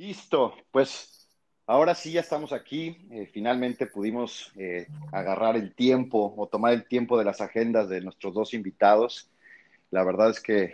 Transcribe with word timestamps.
Listo, 0.00 0.54
pues 0.70 1.28
ahora 1.66 1.94
sí 1.94 2.12
ya 2.12 2.22
estamos 2.22 2.54
aquí. 2.54 3.06
Eh, 3.10 3.28
finalmente 3.30 3.86
pudimos 3.86 4.50
eh, 4.56 4.86
agarrar 5.12 5.56
el 5.56 5.74
tiempo 5.74 6.32
o 6.38 6.46
tomar 6.46 6.72
el 6.72 6.88
tiempo 6.88 7.18
de 7.18 7.26
las 7.26 7.42
agendas 7.42 7.90
de 7.90 8.00
nuestros 8.00 8.32
dos 8.32 8.54
invitados. 8.54 9.28
La 9.90 10.02
verdad 10.02 10.30
es 10.30 10.40
que 10.40 10.72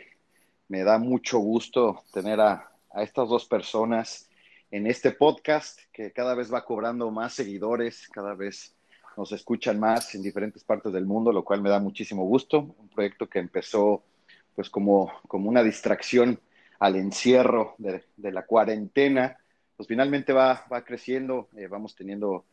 me 0.68 0.84
da 0.84 0.98
mucho 0.98 1.40
gusto 1.40 2.04
tener 2.12 2.40
a, 2.40 2.70
a 2.94 3.02
estas 3.02 3.28
dos 3.28 3.46
personas 3.46 4.30
en 4.70 4.86
este 4.86 5.10
podcast 5.10 5.80
que 5.92 6.12
cada 6.12 6.36
vez 6.36 6.54
va 6.54 6.64
cobrando 6.64 7.10
más 7.10 7.34
seguidores, 7.34 8.06
cada 8.12 8.34
vez 8.34 8.76
nos 9.16 9.32
escuchan 9.32 9.80
más 9.80 10.14
en 10.14 10.22
diferentes 10.22 10.62
partes 10.62 10.92
del 10.92 11.04
mundo, 11.04 11.32
lo 11.32 11.44
cual 11.44 11.62
me 11.62 11.70
da 11.70 11.80
muchísimo 11.80 12.22
gusto. 12.26 12.76
Un 12.78 12.88
proyecto 12.90 13.28
que 13.28 13.40
empezó 13.40 14.04
pues 14.54 14.70
como, 14.70 15.10
como 15.26 15.48
una 15.48 15.64
distracción 15.64 16.38
al 16.78 16.96
encierro 16.96 17.74
de, 17.78 18.02
la 18.30 18.44
cuarentena, 18.44 19.36
pues 19.76 19.88
finalmente 19.88 20.32
va, 20.32 20.64
va 20.72 20.84
creciendo, 20.84 21.48
eh, 21.56 21.66
vamos 21.66 21.94
teniendo 21.94 22.44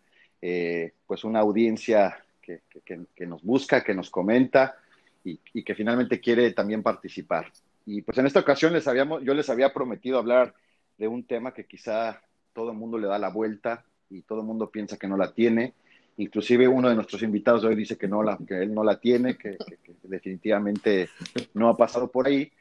eh, 0.41 0.93
pues 1.07 1.23
una 1.23 1.39
audiencia 1.39 2.23
que, 2.41 2.61
que, 2.83 3.25
nos 3.25 3.41
busca, 3.43 3.83
que 3.83 3.93
nos 3.93 4.09
comenta 4.09 4.75
y, 5.23 5.37
que 5.63 5.75
finalmente 5.75 6.19
quiere 6.19 6.51
también 6.51 6.83
participar. 6.83 7.51
Y 7.85 8.01
pues 8.01 8.17
en 8.17 8.25
esta 8.25 8.41
ocasión 8.41 8.73
les 8.73 8.87
habíamos, 8.87 9.23
yo 9.23 9.33
les 9.33 9.49
había 9.49 9.73
prometido 9.73 10.17
hablar 10.17 10.53
de 10.97 11.07
un 11.07 11.23
tema 11.23 11.53
que 11.53 11.65
quizá 11.65 12.21
todo 12.51 12.71
el 12.71 12.77
mundo 12.77 12.97
le 12.97 13.07
da 13.07 13.17
la 13.17 13.29
vuelta 13.29 13.85
y 14.09 14.21
todo 14.21 14.41
el 14.41 14.45
mundo 14.45 14.69
piensa 14.69 14.97
que 14.97 15.07
no 15.07 15.17
la 15.17 15.33
tiene. 15.33 15.73
Inclusive 16.17 16.67
uno 16.67 16.89
de 16.89 16.95
nuestros 16.95 17.23
invitados 17.23 17.63
hoy 17.63 17.75
dice 17.75 17.97
que, 17.97 18.07
no 18.07 18.21
la, 18.21 18.37
que 18.45 18.61
él 18.61 18.73
no 18.73 18.83
la 18.83 18.99
tiene, 18.99 19.37
que 19.37 19.57
definitivamente 20.03 21.09
no 21.53 21.69
ha 21.69 21.77
pasado 21.77 22.11
por 22.11 22.27
ahí. 22.27 22.51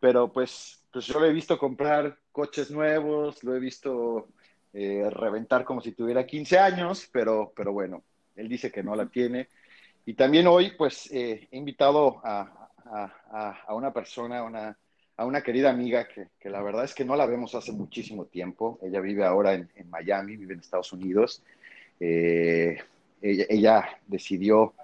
Pero 0.00 0.32
pues 0.32 0.80
pues 0.92 1.06
yo 1.06 1.20
lo 1.20 1.26
he 1.26 1.32
visto 1.32 1.58
comprar 1.58 2.18
coches 2.32 2.70
nuevos, 2.70 3.42
lo 3.44 3.54
he 3.54 3.60
visto 3.60 4.28
eh, 4.72 5.08
reventar 5.10 5.64
como 5.64 5.80
si 5.80 5.92
tuviera 5.92 6.26
15 6.26 6.58
años, 6.58 7.08
pero, 7.12 7.52
pero 7.54 7.72
bueno, 7.72 8.02
él 8.36 8.48
dice 8.48 8.72
que 8.72 8.82
no 8.82 8.96
la 8.96 9.06
tiene. 9.06 9.48
Y 10.04 10.14
también 10.14 10.46
hoy, 10.46 10.72
pues, 10.76 11.10
eh, 11.12 11.48
he 11.50 11.56
invitado 11.56 12.20
a, 12.24 12.70
a, 12.86 13.64
a, 13.66 13.74
una 13.74 13.92
persona, 13.92 14.42
una, 14.42 14.76
a 15.16 15.24
una 15.24 15.42
querida 15.42 15.70
amiga 15.70 16.08
que, 16.08 16.28
que, 16.40 16.50
la 16.50 16.62
verdad 16.62 16.84
es 16.84 16.94
que 16.94 17.04
no 17.04 17.14
la 17.14 17.26
vemos 17.26 17.54
hace 17.54 17.72
muchísimo 17.72 18.24
tiempo. 18.24 18.78
Ella 18.82 19.00
vive 19.00 19.24
ahora 19.24 19.54
en, 19.54 19.70
en 19.76 19.88
Miami, 19.90 20.36
vive 20.36 20.54
en 20.54 20.60
Estados 20.60 20.92
Unidos. 20.92 21.42
Eh, 22.00 22.78
ella, 23.22 23.44
ella, 23.48 23.98
decidió, 24.08 24.74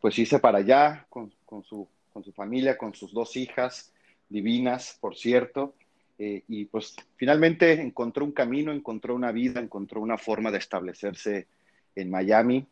pues, 0.00 0.16
irse 0.18 0.38
para 0.38 0.58
allá 0.58 1.06
con, 1.08 1.32
con, 1.44 1.64
su, 1.64 1.88
con 2.12 2.22
su 2.22 2.32
familia, 2.32 2.78
con 2.78 2.94
sus 2.94 3.12
dos 3.12 3.36
hijas 3.36 3.92
divinas, 4.28 4.98
por 5.00 5.16
cierto, 5.16 5.74
eh, 6.18 6.44
y 6.48 6.64
pues 6.66 6.96
finalmente 7.16 7.72
encontró 7.72 8.24
un 8.24 8.32
camino, 8.32 8.72
encontró 8.72 9.14
una 9.14 9.32
vida, 9.32 9.60
encontró 9.60 10.00
una 10.00 10.16
forma 10.16 10.50
de 10.50 10.58
establecerse 10.58 11.46
en 11.94 12.10
Miami. 12.10 12.66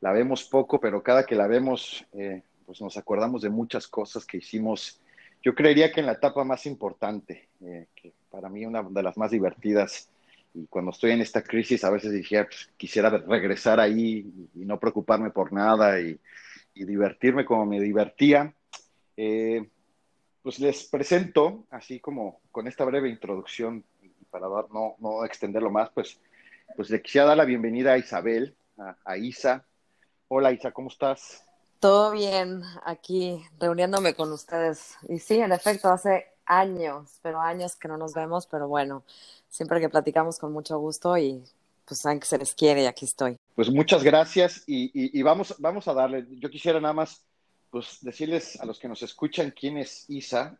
La 0.00 0.12
vemos 0.12 0.44
poco, 0.44 0.80
pero 0.80 1.02
cada 1.02 1.24
que 1.24 1.34
la 1.34 1.46
vemos, 1.46 2.04
eh, 2.12 2.42
pues 2.66 2.80
nos 2.80 2.96
acordamos 2.96 3.42
de 3.42 3.50
muchas 3.50 3.86
cosas 3.88 4.26
que 4.26 4.38
hicimos. 4.38 5.00
Yo 5.42 5.54
creería 5.54 5.90
que 5.90 6.00
en 6.00 6.06
la 6.06 6.12
etapa 6.12 6.44
más 6.44 6.66
importante, 6.66 7.48
eh, 7.64 7.86
que 7.94 8.12
para 8.30 8.48
mí 8.48 8.66
una 8.66 8.82
de 8.82 9.02
las 9.02 9.16
más 9.16 9.30
divertidas, 9.30 10.08
y 10.52 10.66
cuando 10.66 10.90
estoy 10.90 11.12
en 11.12 11.20
esta 11.20 11.42
crisis 11.42 11.84
a 11.84 11.90
veces 11.90 12.12
dije, 12.12 12.44
pues, 12.44 12.70
quisiera 12.76 13.08
regresar 13.08 13.78
ahí 13.80 14.26
y, 14.54 14.64
no 14.64 14.78
preocuparme 14.78 15.30
por 15.30 15.52
nada 15.52 16.00
y, 16.00 16.18
divertirme 16.74 17.44
como 17.44 17.66
me 17.66 17.78
divertía. 17.78 18.54
Pues 20.42 20.58
les 20.58 20.84
presento, 20.84 21.64
así 21.70 22.00
como 22.00 22.40
con 22.50 22.66
esta 22.66 22.84
breve 22.84 23.08
introducción, 23.08 23.84
para 24.30 24.48
dar, 24.48 24.70
no, 24.70 24.96
no 24.98 25.24
extenderlo 25.24 25.70
más, 25.70 25.90
pues, 25.90 26.18
pues 26.76 26.88
le 26.90 27.02
quisiera 27.02 27.26
dar 27.26 27.36
la 27.36 27.44
bienvenida 27.44 27.92
a 27.92 27.98
Isabel, 27.98 28.54
a, 29.04 29.16
Isa. 29.16 29.64
Hola 30.28 30.52
Isa, 30.52 30.72
¿cómo 30.72 30.88
estás? 30.88 31.44
Todo 31.80 32.12
bien, 32.12 32.62
aquí 32.84 33.42
reuniéndome 33.58 34.14
con 34.14 34.32
ustedes. 34.32 34.96
Y 35.08 35.18
sí, 35.18 35.40
en 35.40 35.52
efecto, 35.52 35.88
hace 35.88 36.26
años, 36.46 37.18
pero 37.22 37.40
años 37.40 37.76
que 37.76 37.88
no 37.88 37.96
nos 37.96 38.14
vemos, 38.14 38.46
pero 38.46 38.68
bueno, 38.68 39.02
siempre 39.48 39.80
que 39.80 39.88
platicamos 39.88 40.38
con 40.38 40.52
mucho 40.52 40.78
gusto 40.78 41.18
y 41.18 41.42
pues 41.84 42.00
saben 42.00 42.20
que 42.20 42.26
se 42.26 42.38
les 42.38 42.54
quiere 42.54 42.82
y 42.82 42.86
aquí 42.86 43.04
estoy. 43.04 43.36
Pues 43.54 43.70
muchas 43.70 44.02
gracias 44.02 44.62
y, 44.66 44.90
y 44.94 45.22
vamos, 45.22 45.54
vamos 45.58 45.88
a 45.88 45.94
darle, 45.94 46.26
yo 46.30 46.48
quisiera 46.48 46.80
nada 46.80 46.94
más 46.94 47.24
pues 47.70 47.98
decirles 48.02 48.60
a 48.60 48.66
los 48.66 48.78
que 48.78 48.88
nos 48.88 49.02
escuchan 49.02 49.52
quién 49.52 49.78
es 49.78 50.08
Isa. 50.08 50.58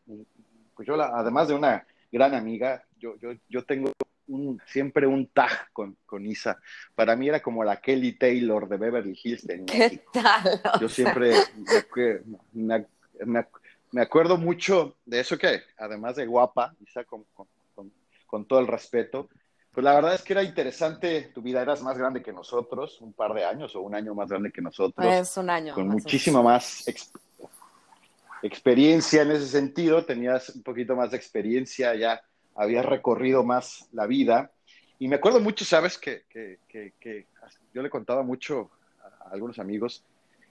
Pues 0.74 0.86
yo, 0.86 0.94
además 1.00 1.48
de 1.48 1.54
una 1.54 1.86
gran 2.10 2.34
amiga, 2.34 2.84
yo, 2.98 3.16
yo, 3.18 3.32
yo 3.48 3.64
tengo 3.64 3.92
un, 4.28 4.60
siempre 4.66 5.06
un 5.06 5.26
tag 5.26 5.72
con, 5.72 5.96
con, 6.06 6.24
Isa. 6.24 6.60
Para 6.94 7.16
mí 7.16 7.28
era 7.28 7.42
como 7.42 7.64
la 7.64 7.80
Kelly 7.80 8.12
Taylor 8.12 8.68
de 8.68 8.76
Beverly 8.76 9.18
Hills 9.22 9.46
de 9.46 9.64
¿Qué 9.64 10.04
tal? 10.12 10.62
Yo 10.80 10.88
siempre 10.88 11.32
me, 12.52 12.86
me, 13.24 13.46
me, 13.90 14.02
acuerdo 14.02 14.36
mucho 14.36 14.96
de 15.04 15.20
eso 15.20 15.36
que, 15.36 15.62
además 15.76 16.16
de 16.16 16.26
guapa, 16.26 16.74
Isa, 16.80 17.04
con, 17.04 17.24
con, 17.34 17.48
con 18.26 18.44
todo 18.44 18.60
el 18.60 18.68
respeto, 18.68 19.28
pues 19.72 19.84
la 19.84 19.94
verdad 19.94 20.14
es 20.14 20.22
que 20.22 20.32
era 20.32 20.42
interesante, 20.42 21.30
tu 21.32 21.42
vida 21.42 21.62
eras 21.62 21.82
más 21.82 21.96
grande 21.96 22.22
que 22.22 22.32
nosotros, 22.32 23.00
un 23.00 23.12
par 23.12 23.32
de 23.34 23.44
años 23.44 23.74
o 23.76 23.80
un 23.80 23.94
año 23.94 24.14
más 24.14 24.28
grande 24.28 24.50
que 24.50 24.60
nosotros. 24.60 25.06
Es 25.06 25.36
un 25.36 25.48
año. 25.48 25.74
Con 25.74 25.88
muchísima 25.88 26.42
más 26.42 26.84
experiencia 28.42 29.22
en 29.22 29.30
ese 29.32 29.46
sentido, 29.46 30.04
tenías 30.04 30.48
un 30.50 30.62
poquito 30.62 30.96
más 30.96 31.10
de 31.12 31.16
experiencia, 31.16 31.94
ya 31.94 32.20
habías 32.54 32.84
recorrido 32.84 33.44
más 33.44 33.88
la 33.92 34.06
vida. 34.06 34.50
Y 34.98 35.08
me 35.08 35.16
acuerdo 35.16 35.40
mucho, 35.40 35.64
sabes, 35.64 35.98
que, 35.98 36.24
que, 36.28 36.58
que, 36.68 37.26
yo 37.72 37.82
le 37.82 37.90
contaba 37.90 38.22
mucho 38.22 38.70
a 39.24 39.30
algunos 39.30 39.58
amigos 39.58 40.04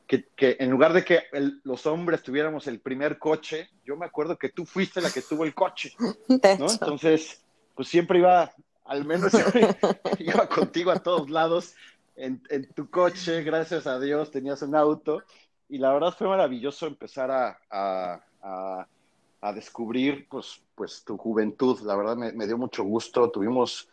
que, 0.07 0.57
en 0.59 0.71
lugar 0.71 0.93
de 0.93 1.03
que 1.03 1.23
los 1.63 1.85
hombres 1.85 2.23
tuviéramos 2.23 2.67
el 2.67 2.79
primer 2.79 3.19
coche, 3.19 3.69
yo 3.85 3.95
me 3.95 4.07
acuerdo 4.07 4.37
que 4.37 4.49
tú 4.49 4.65
fuiste 4.65 5.01
la 5.01 5.11
que 5.11 5.21
tuvo 5.21 5.43
el 5.43 5.53
coche. 5.53 5.93
¿no? 6.59 6.71
Entonces, 6.71 7.43
pues 7.75 7.87
siempre 7.87 8.19
iba 8.19 8.51
al 8.89 9.05
menos 9.05 9.31
iba 10.19 10.49
contigo 10.49 10.89
a 10.89 10.97
todos 10.99 11.29
lados 11.29 11.75
en, 12.15 12.41
tu 12.73 12.89
coche, 12.89 13.43
gracias 13.43 13.87
a 13.87 13.99
Dios 13.99 14.31
tenías 14.31 14.61
un 14.63 14.75
auto. 14.75 15.23
Y 15.69 15.77
la 15.77 15.93
verdad 15.93 16.13
fue 16.17 16.27
maravilloso 16.27 16.87
empezar 16.87 17.29
a, 17.31 18.21
a, 18.41 19.53
descubrir 19.53 20.27
pues, 20.27 20.61
pues 20.75 21.03
tu 21.05 21.17
juventud, 21.17 21.79
la 21.81 21.95
verdad 21.95 22.17
me, 22.17 22.47
dio 22.47 22.57
mucho 22.57 22.83
gusto, 22.83 23.29
tuvimos 23.29 23.87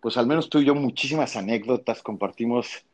pues 0.00 0.16
al 0.16 0.26
menos 0.26 0.48
tú 0.48 0.58
y 0.58 0.64
yo 0.64 0.74
muchísimas 0.74 1.36
anécdotas, 1.36 2.02
compartimos, 2.02 2.84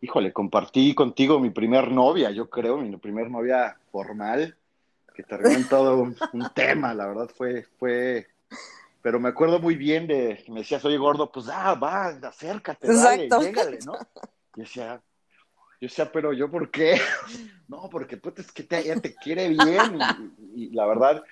híjole, 0.00 0.32
compartí 0.32 0.94
contigo 0.94 1.40
mi 1.40 1.50
primer 1.50 1.90
novia, 1.90 2.30
yo 2.30 2.48
creo, 2.48 2.78
mi 2.78 2.96
primer 2.96 3.30
novia 3.30 3.76
formal, 3.90 4.56
que 5.14 5.22
terminó 5.24 5.56
en 5.56 5.68
todo 5.68 5.96
un, 5.96 6.16
un 6.32 6.48
tema, 6.54 6.94
la 6.94 7.06
verdad 7.06 7.30
fue, 7.34 7.66
fue 7.78 8.28
pero 9.02 9.18
me 9.18 9.28
acuerdo 9.28 9.58
muy 9.58 9.74
bien 9.74 10.06
de 10.06 10.44
me 10.48 10.60
decías, 10.60 10.84
oye 10.84 10.96
gordo, 10.96 11.30
pues 11.30 11.48
ah, 11.48 11.74
va, 11.74 12.06
acércate, 12.06 12.86
dale, 12.86 13.28
llégale, 13.28 13.80
¿no? 13.84 13.94
Y 14.54 14.60
decía, 14.60 15.02
yo 15.82 15.88
decía, 15.88 16.12
pero 16.12 16.32
yo 16.32 16.48
por 16.48 16.70
qué? 16.70 17.00
no, 17.68 17.90
porque 17.90 18.16
pues 18.16 18.38
es 18.38 18.52
que 18.52 18.62
te, 18.62 18.78
ella 18.78 19.00
te 19.00 19.14
quiere 19.16 19.48
bien. 19.48 19.98
Y, 20.54 20.70
la 20.70 20.86
verdad, 20.86 21.24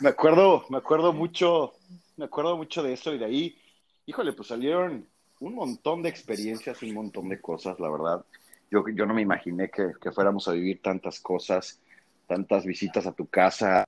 me 0.00 0.10
acuerdo, 0.10 0.66
me 0.68 0.76
acuerdo 0.76 1.14
mucho, 1.14 1.72
me 2.18 2.26
acuerdo 2.26 2.58
mucho 2.58 2.82
de 2.82 2.92
eso 2.92 3.14
y 3.14 3.18
de 3.18 3.24
ahí, 3.24 3.58
híjole, 4.04 4.34
pues 4.34 4.48
salieron 4.48 5.08
un 5.40 5.54
montón 5.54 6.02
de 6.02 6.10
experiencias, 6.10 6.82
un 6.82 6.92
montón 6.92 7.30
de 7.30 7.40
cosas, 7.40 7.80
la 7.80 7.90
verdad. 7.90 8.24
Yo, 8.70 8.84
yo 8.94 9.06
no 9.06 9.14
me 9.14 9.22
imaginé 9.22 9.70
que, 9.70 9.92
que 9.98 10.12
fuéramos 10.12 10.46
a 10.48 10.52
vivir 10.52 10.82
tantas 10.82 11.18
cosas, 11.18 11.80
tantas 12.26 12.66
visitas 12.66 13.06
a 13.06 13.12
tu 13.12 13.26
casa, 13.26 13.84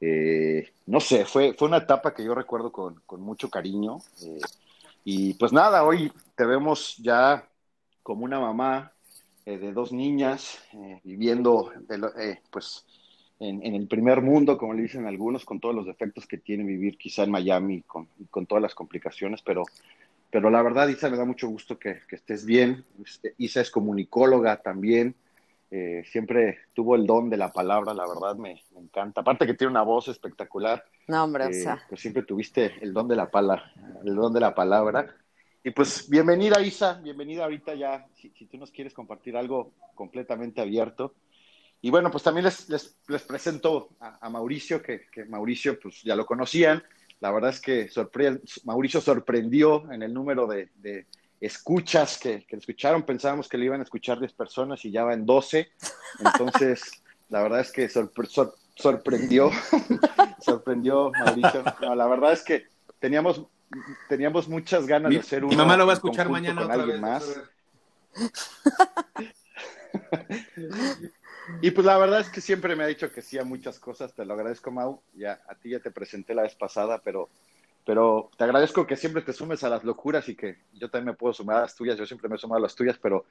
eh, 0.00 0.72
no 0.86 1.00
sé, 1.00 1.24
fue, 1.24 1.54
fue 1.54 1.68
una 1.68 1.78
etapa 1.78 2.14
que 2.14 2.24
yo 2.24 2.34
recuerdo 2.34 2.70
con, 2.70 3.00
con 3.06 3.20
mucho 3.20 3.48
cariño. 3.50 3.98
Eh, 4.22 4.40
y 5.04 5.34
pues 5.34 5.52
nada, 5.52 5.84
hoy 5.84 6.12
te 6.34 6.44
vemos 6.44 6.96
ya 6.98 7.48
como 8.02 8.24
una 8.24 8.40
mamá 8.40 8.92
eh, 9.44 9.58
de 9.58 9.72
dos 9.72 9.92
niñas, 9.92 10.58
viviendo 11.04 11.72
pues 12.50 12.84
en, 13.38 13.64
en, 13.64 13.74
el 13.74 13.86
primer 13.86 14.20
mundo, 14.20 14.58
como 14.58 14.74
le 14.74 14.82
dicen 14.82 15.06
algunos, 15.06 15.44
con 15.44 15.60
todos 15.60 15.74
los 15.74 15.86
defectos 15.86 16.26
que 16.26 16.38
tiene 16.38 16.64
vivir 16.64 16.98
quizá 16.98 17.22
en 17.22 17.30
Miami, 17.30 17.82
con, 17.82 18.08
con 18.30 18.46
todas 18.46 18.62
las 18.62 18.74
complicaciones, 18.74 19.42
pero, 19.42 19.62
pero 20.30 20.50
la 20.50 20.62
verdad, 20.62 20.88
Isa, 20.88 21.08
me 21.08 21.16
da 21.16 21.24
mucho 21.24 21.48
gusto 21.48 21.78
que, 21.78 22.00
que 22.08 22.16
estés 22.16 22.44
bien. 22.44 22.84
Isa 23.38 23.60
es 23.60 23.70
comunicóloga 23.70 24.56
también. 24.56 25.14
Eh, 25.70 26.04
siempre 26.10 26.58
tuvo 26.74 26.94
el 26.94 27.06
don 27.06 27.28
de 27.28 27.36
la 27.36 27.50
palabra, 27.50 27.92
la 27.92 28.06
verdad 28.06 28.36
me, 28.36 28.62
encanta. 28.76 29.22
Aparte 29.22 29.46
que 29.46 29.54
tiene 29.54 29.72
una 29.72 29.82
voz 29.82 30.08
espectacular. 30.08 30.84
No, 31.08 31.24
hombre, 31.24 31.46
o 31.46 31.48
eh, 31.48 31.54
sea. 31.54 31.82
Pues 31.88 32.00
siempre 32.00 32.22
tuviste 32.22 32.74
el 32.80 32.92
don 32.92 33.08
de 33.08 33.16
la 33.16 33.30
palabra, 33.30 33.72
el 34.04 34.14
don 34.14 34.32
de 34.32 34.40
la 34.40 34.54
palabra. 34.54 35.16
Y 35.64 35.72
pues 35.72 36.08
bienvenida 36.08 36.62
Isa, 36.62 37.00
bienvenida 37.02 37.42
ahorita 37.42 37.74
ya, 37.74 38.06
si, 38.14 38.30
tú 38.30 38.56
nos 38.56 38.70
quieres 38.70 38.94
compartir 38.94 39.36
algo 39.36 39.72
completamente 39.96 40.60
abierto. 40.60 41.14
Y 41.82 41.90
bueno, 41.90 42.10
pues 42.12 42.22
también 42.22 42.44
les, 42.44 42.68
les, 42.68 43.22
presento 43.24 43.90
a, 43.98 44.30
Mauricio, 44.30 44.80
que, 44.80 45.06
que, 45.10 45.24
Mauricio 45.24 45.78
pues 45.80 46.02
ya 46.02 46.14
lo 46.14 46.24
conocían, 46.24 46.82
La 47.20 47.32
verdad 47.32 47.50
es 47.50 47.60
que 47.60 47.88
Mauricio 48.64 49.00
sorprendió 49.00 49.90
en 49.90 50.04
el 50.04 50.14
número 50.14 50.46
de, 50.46 51.06
escuchas 51.40 52.18
que, 52.18 52.44
que, 52.46 52.56
escucharon. 52.56 53.02
Pensábamos 53.02 53.48
que 53.48 53.58
le 53.58 53.66
iban 53.66 53.80
a 53.80 53.84
escuchar 53.84 54.18
10 54.18 54.32
personas 54.32 54.84
y 54.84 54.90
ya 54.90 55.04
va 55.04 55.14
en 55.14 55.26
12. 55.26 55.68
Entonces, 56.24 57.02
la 57.28 57.42
verdad 57.42 57.60
es 57.60 57.72
que 57.72 57.88
sorprendió, 57.88 59.50
sorprendió 60.40 61.10
Mauricio. 61.12 61.64
la 61.94 62.06
verdad 62.06 62.32
es 62.32 62.42
que 62.42 62.66
teníamos, 62.98 63.42
teníamos 64.08 64.48
muchas 64.48 64.86
ganas 64.86 65.10
de 65.10 65.18
hacer 65.18 65.44
un. 65.44 65.50
Mi 65.50 65.56
mamá 65.56 65.76
lo 65.76 65.86
va 65.86 65.92
a 65.92 65.96
escuchar 65.96 66.28
mañana 66.28 66.62
con 66.62 66.72
alguien 66.72 67.00
más. 67.00 67.40
Y 71.62 71.70
pues 71.70 71.86
la 71.86 71.96
verdad 71.96 72.20
es 72.20 72.28
que 72.28 72.40
siempre 72.40 72.74
me 72.74 72.84
ha 72.84 72.88
dicho 72.88 73.12
que 73.12 73.22
sí 73.22 73.38
a 73.38 73.44
muchas 73.44 73.78
cosas, 73.78 74.12
te 74.14 74.24
lo 74.24 74.34
agradezco 74.34 74.70
Mau, 74.70 75.00
ya 75.14 75.40
a 75.48 75.54
ti 75.54 75.70
ya 75.70 75.80
te 75.80 75.90
presenté 75.90 76.34
la 76.34 76.42
vez 76.42 76.54
pasada, 76.54 77.00
pero, 77.02 77.28
pero 77.86 78.30
te 78.36 78.42
agradezco 78.42 78.84
que 78.84 78.96
siempre 78.96 79.22
te 79.22 79.32
sumes 79.32 79.62
a 79.62 79.68
las 79.68 79.84
locuras 79.84 80.28
y 80.28 80.34
que 80.34 80.56
yo 80.74 80.90
también 80.90 81.12
me 81.12 81.16
puedo 81.16 81.32
sumar 81.32 81.58
a 81.58 81.60
las 81.62 81.76
tuyas, 81.76 81.96
yo 81.96 82.04
siempre 82.04 82.28
me 82.28 82.34
he 82.34 82.38
sumado 82.38 82.58
a 82.58 82.62
las 82.62 82.74
tuyas, 82.74 82.98
pero, 83.00 83.26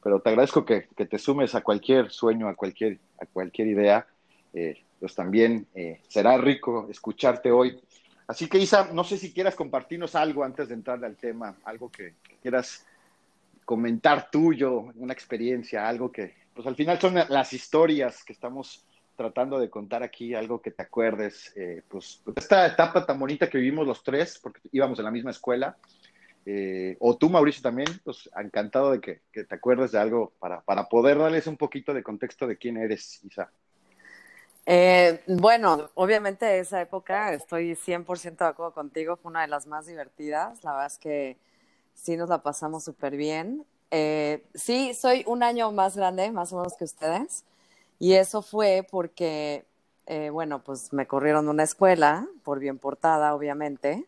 pero 0.00 0.20
te 0.20 0.28
agradezco 0.30 0.64
que, 0.64 0.86
que 0.96 1.06
te 1.06 1.18
sumes 1.18 1.56
a 1.56 1.60
cualquier 1.60 2.12
sueño, 2.12 2.48
a 2.48 2.54
cualquier, 2.54 3.00
a 3.20 3.26
cualquier 3.26 3.66
idea, 3.66 4.06
eh, 4.54 4.80
pues 5.00 5.16
también 5.16 5.66
eh, 5.74 6.02
será 6.06 6.38
rico 6.38 6.86
escucharte 6.88 7.50
hoy. 7.50 7.80
Así 8.28 8.48
que 8.48 8.58
Isa, 8.58 8.90
no 8.92 9.02
sé 9.02 9.18
si 9.18 9.32
quieras 9.32 9.56
compartirnos 9.56 10.14
algo 10.14 10.44
antes 10.44 10.68
de 10.68 10.74
entrar 10.74 11.04
al 11.04 11.16
tema, 11.16 11.56
algo 11.64 11.90
que 11.90 12.14
quieras 12.40 12.86
comentar 13.64 14.30
tuyo, 14.30 14.92
una 14.94 15.12
experiencia, 15.14 15.88
algo 15.88 16.12
que, 16.12 16.32
pues 16.54 16.64
al 16.68 16.76
final 16.76 17.00
son 17.00 17.16
las 17.28 17.52
historias 17.52 18.22
que 18.22 18.32
estamos 18.32 18.86
tratando 19.16 19.58
de 19.58 19.70
contar 19.70 20.02
aquí, 20.02 20.34
algo 20.34 20.60
que 20.60 20.70
te 20.70 20.82
acuerdes, 20.82 21.52
eh, 21.56 21.82
pues 21.88 22.22
esta 22.36 22.66
etapa 22.66 23.04
tan 23.04 23.18
bonita 23.18 23.48
que 23.48 23.58
vivimos 23.58 23.86
los 23.86 24.02
tres, 24.04 24.38
porque 24.40 24.60
íbamos 24.70 24.98
en 24.98 25.06
la 25.06 25.10
misma 25.10 25.30
escuela, 25.30 25.76
eh, 26.44 26.96
o 27.00 27.16
tú, 27.16 27.28
Mauricio, 27.28 27.62
también, 27.62 27.88
pues 28.04 28.30
encantado 28.36 28.92
de 28.92 29.00
que, 29.00 29.20
te 29.44 29.54
acuerdes 29.54 29.92
de 29.92 29.98
algo 29.98 30.32
para, 30.38 30.60
para, 30.60 30.88
poder 30.88 31.18
darles 31.18 31.46
un 31.48 31.56
poquito 31.56 31.92
de 31.92 32.04
contexto 32.04 32.46
de 32.46 32.56
quién 32.56 32.76
eres, 32.76 33.24
Isa. 33.24 33.50
Eh, 34.66 35.22
bueno, 35.26 35.90
obviamente 35.94 36.58
esa 36.58 36.80
época, 36.80 37.32
estoy 37.32 37.74
100% 37.74 38.44
de 38.44 38.50
acuerdo 38.50 38.72
contigo, 38.72 39.16
fue 39.16 39.30
una 39.30 39.42
de 39.42 39.48
las 39.48 39.66
más 39.66 39.86
divertidas, 39.86 40.62
la 40.62 40.72
verdad 40.72 40.86
es 40.86 40.98
que 40.98 41.36
sí 41.94 42.16
nos 42.16 42.28
la 42.28 42.42
pasamos 42.42 42.84
súper 42.84 43.16
bien. 43.16 43.64
Sí, 44.54 44.92
soy 44.92 45.24
un 45.26 45.42
año 45.42 45.72
más 45.72 45.96
grande, 45.96 46.30
más 46.30 46.52
o 46.52 46.58
menos 46.58 46.76
que 46.76 46.84
ustedes, 46.84 47.44
y 47.98 48.14
eso 48.14 48.42
fue 48.42 48.86
porque, 48.90 49.66
eh, 50.06 50.30
bueno, 50.30 50.62
pues 50.62 50.92
me 50.92 51.06
corrieron 51.06 51.46
de 51.46 51.50
una 51.50 51.62
escuela, 51.62 52.26
por 52.44 52.58
bien 52.58 52.78
portada, 52.78 53.34
obviamente, 53.34 54.06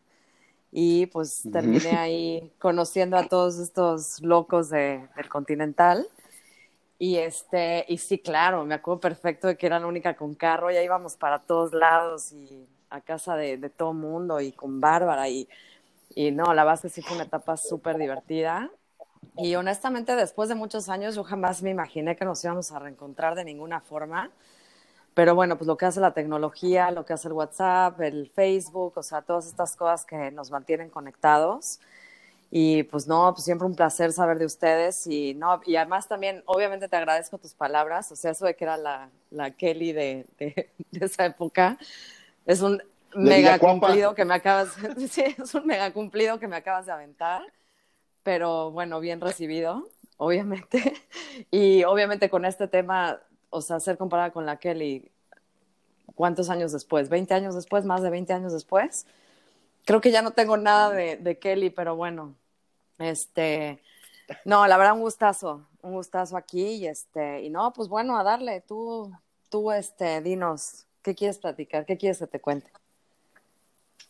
y 0.71 1.07
pues 1.07 1.43
terminé 1.51 1.97
ahí 1.97 2.53
conociendo 2.59 3.17
a 3.17 3.27
todos 3.27 3.57
estos 3.57 4.21
locos 4.21 4.69
de, 4.69 5.07
del 5.15 5.29
Continental. 5.29 6.07
Y 6.99 7.17
este, 7.17 7.85
y 7.87 7.97
sí, 7.97 8.19
claro, 8.19 8.65
me 8.65 8.75
acuerdo 8.75 8.99
perfecto 8.99 9.47
de 9.47 9.57
que 9.57 9.65
era 9.65 9.79
la 9.79 9.87
única 9.87 10.15
con 10.15 10.35
carro, 10.35 10.69
ya 10.69 10.83
íbamos 10.83 11.15
para 11.15 11.39
todos 11.39 11.73
lados 11.73 12.33
y 12.33 12.67
a 12.89 13.01
casa 13.01 13.35
de, 13.37 13.57
de 13.57 13.69
todo 13.69 13.93
mundo 13.93 14.41
y 14.41 14.51
con 14.51 14.81
Bárbara 14.81 15.29
y, 15.29 15.47
y 16.13 16.31
no, 16.31 16.53
la 16.53 16.63
base 16.65 16.89
sí 16.89 17.01
fue 17.01 17.15
una 17.15 17.25
etapa 17.25 17.55
súper 17.55 17.97
divertida 17.97 18.69
y 19.41 19.55
honestamente, 19.55 20.15
después 20.15 20.49
de 20.49 20.55
muchos 20.55 20.89
años, 20.89 21.15
yo 21.15 21.23
jamás 21.23 21.61
me 21.61 21.69
imaginé 21.69 22.15
que 22.15 22.25
nos 22.25 22.43
íbamos 22.43 22.71
a 22.71 22.79
reencontrar 22.79 23.35
de 23.35 23.45
ninguna 23.45 23.79
forma. 23.79 24.31
Pero 25.13 25.33
bueno, 25.35 25.57
pues 25.57 25.67
lo 25.67 25.77
que 25.77 25.85
hace 25.85 25.99
la 25.99 26.13
tecnología, 26.13 26.91
lo 26.91 27.05
que 27.05 27.13
hace 27.13 27.29
el 27.29 27.33
WhatsApp, 27.33 27.99
el 28.01 28.29
Facebook, 28.29 28.93
o 28.97 29.03
sea, 29.03 29.21
todas 29.21 29.47
estas 29.47 29.75
cosas 29.75 30.05
que 30.05 30.31
nos 30.31 30.51
mantienen 30.51 30.89
conectados. 30.89 31.79
Y 32.51 32.83
pues 32.83 33.07
no, 33.07 33.31
pues 33.33 33.45
siempre 33.45 33.65
un 33.67 33.75
placer 33.75 34.11
saber 34.11 34.39
de 34.39 34.45
ustedes. 34.45 35.07
Y 35.07 35.33
no, 35.35 35.61
y 35.65 35.77
además 35.77 36.07
también, 36.07 36.43
obviamente 36.45 36.89
te 36.89 36.95
agradezco 36.97 37.37
tus 37.37 37.53
palabras. 37.53 38.11
O 38.11 38.15
sea, 38.15 38.31
eso 38.31 38.45
de 38.45 38.55
que 38.55 38.65
era 38.65 38.77
la, 38.77 39.09
la 39.31 39.51
Kelly 39.51 39.93
de, 39.93 40.25
de, 40.37 40.69
esa 41.05 41.25
época, 41.25 41.77
es 42.45 42.61
un 42.61 42.81
mega 43.15 43.57
cumplido 43.57 44.15
que 44.15 44.25
me 44.25 44.33
acabas, 44.35 44.75
sí, 45.09 45.23
es 45.41 45.55
un 45.55 45.65
mega 45.65 45.91
cumplido 45.93 46.39
que 46.39 46.47
me 46.47 46.57
acabas 46.57 46.85
de 46.85 46.91
aventar 46.91 47.41
pero 48.29 48.69
bueno, 48.69 48.99
bien 48.99 49.21
recibido, 49.21 49.89
obviamente. 50.17 50.93
Y 51.51 51.83
obviamente 51.85 52.29
con 52.29 52.45
este 52.45 52.67
tema, 52.67 53.19
o 53.49 53.61
sea, 53.61 53.79
ser 53.79 53.97
comparada 53.97 54.29
con 54.29 54.45
la 54.45 54.57
Kelly, 54.57 55.09
¿cuántos 56.13 56.51
años 56.51 56.71
después? 56.71 57.09
¿20 57.09 57.31
años 57.31 57.55
después? 57.55 57.85
¿Más 57.85 58.03
de 58.03 58.11
20 58.11 58.33
años 58.33 58.53
después? 58.53 59.07
Creo 59.83 59.99
que 59.99 60.11
ya 60.11 60.21
no 60.21 60.29
tengo 60.29 60.57
nada 60.57 60.91
de, 60.91 61.39
Kelly, 61.39 61.71
pero 61.71 61.95
bueno, 61.95 62.35
este, 62.99 63.81
no, 64.45 64.67
la 64.67 64.77
verdad 64.77 64.93
un 64.93 65.01
gustazo, 65.01 65.65
un 65.81 65.93
gustazo 65.93 66.37
aquí 66.37 66.65
y 66.73 66.85
este, 66.85 67.41
y 67.41 67.49
no, 67.49 67.73
pues 67.73 67.87
bueno, 67.89 68.15
a 68.15 68.23
darle, 68.23 68.61
tú, 68.61 69.11
tú, 69.49 69.71
este, 69.71 70.21
dinos, 70.21 70.85
¿qué 71.01 71.15
quieres 71.15 71.39
platicar? 71.39 71.83
¿Qué 71.83 71.97
quieres 71.97 72.19
que 72.19 72.27
te 72.27 72.39
cuente? 72.39 72.71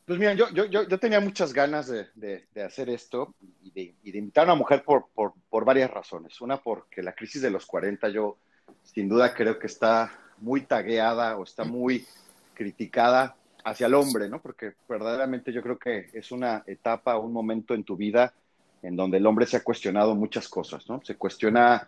Pues 0.09 0.17
mira, 0.17 0.33
yo, 0.33 0.50
yo, 0.50 0.65
yo, 0.65 0.97
tenía 0.97 1.19
muchas 1.19 1.53
ganas 1.53 1.88
de, 1.88 2.07
de, 2.15 2.63
hacer 2.63 2.89
esto 2.89 3.35
y 3.61 3.69
de, 3.69 3.94
y 4.01 4.17
invitar 4.17 4.41
a 4.41 4.45
una 4.45 4.56
mujer 4.56 4.83
por, 4.83 5.06
por, 5.13 5.33
por, 5.51 5.65
varias 5.65 5.91
razones. 5.91 6.41
Una, 6.41 6.57
porque 6.57 7.03
la 7.03 7.13
crisis 7.13 7.44
de 7.44 7.51
los 7.51 7.67
40 7.67 8.09
yo 8.09 8.39
sin 8.81 9.07
duda 9.07 9.35
creo 9.35 9.59
que 9.59 9.67
está 9.67 10.11
muy 10.39 10.61
tagueada 10.61 11.38
o 11.38 11.44
está 11.44 11.63
muy 11.63 12.07
criticada 12.56 13.35
hacia 13.63 13.85
el 13.85 13.94
hombre, 13.94 14.27
¿no? 14.29 14.41
Porque 14.41 14.73
verdaderamente 14.88 15.53
yo 15.53 15.61
creo 15.61 15.77
que 15.77 16.09
es 16.11 16.31
una 16.31 16.63
etapa, 16.65 17.19
un 17.19 17.31
momento 17.31 17.75
en 17.75 17.83
tu 17.83 17.95
vida 17.95 18.33
en 18.81 18.95
donde 18.95 19.17
el 19.17 19.27
hombre 19.27 19.45
se 19.45 19.57
ha 19.57 19.63
cuestionado 19.63 20.15
muchas 20.15 20.50
cosas, 20.50 20.89
¿no? 20.89 21.01
Se 21.03 21.17
cuestiona 21.17 21.88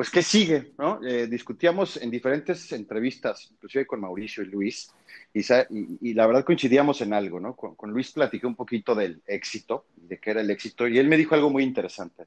pues, 0.00 0.08
¿qué 0.08 0.22
sigue? 0.22 0.72
¿no? 0.78 0.98
Eh, 1.04 1.26
discutíamos 1.26 1.98
en 1.98 2.10
diferentes 2.10 2.72
entrevistas, 2.72 3.50
inclusive 3.50 3.86
con 3.86 4.00
Mauricio 4.00 4.42
y 4.42 4.46
Luis, 4.46 4.90
y, 5.34 6.14
la 6.14 6.26
verdad 6.26 6.42
coincidíamos 6.42 7.02
en 7.02 7.12
algo, 7.12 7.38
¿no? 7.38 7.54
Con, 7.54 7.90
Luis 7.90 8.10
platiqué 8.10 8.46
un 8.46 8.56
poquito 8.56 8.94
del 8.94 9.20
éxito, 9.26 9.84
de 9.96 10.18
qué 10.18 10.30
era 10.30 10.40
el 10.40 10.50
éxito, 10.50 10.88
y 10.88 10.98
él 10.98 11.06
me 11.06 11.18
dijo 11.18 11.34
algo 11.34 11.50
muy 11.50 11.64
interesante. 11.64 12.22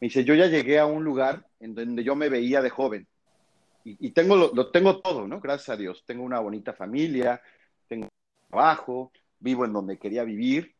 Me 0.00 0.08
dice, 0.08 0.24
yo 0.24 0.34
ya 0.34 0.48
llegué 0.48 0.80
a 0.80 0.86
un 0.86 1.04
lugar 1.04 1.46
en 1.60 1.76
donde 1.76 2.02
yo 2.02 2.16
me 2.16 2.28
veía 2.28 2.60
de 2.60 2.70
joven, 2.70 3.06
y, 3.84 4.10
tengo 4.10 4.34
lo, 4.34 4.70
tengo 4.72 4.98
todo, 4.98 5.28
¿no? 5.28 5.40
Gracias 5.40 5.68
a 5.68 5.76
Dios. 5.76 6.02
Tengo 6.04 6.24
una 6.24 6.40
bonita 6.40 6.72
familia, 6.72 7.40
tengo 7.86 8.08
trabajo, 8.48 9.12
vivo 9.38 9.64
en 9.64 9.72
donde 9.72 9.96
quería 9.96 10.24
vivir. 10.24 10.74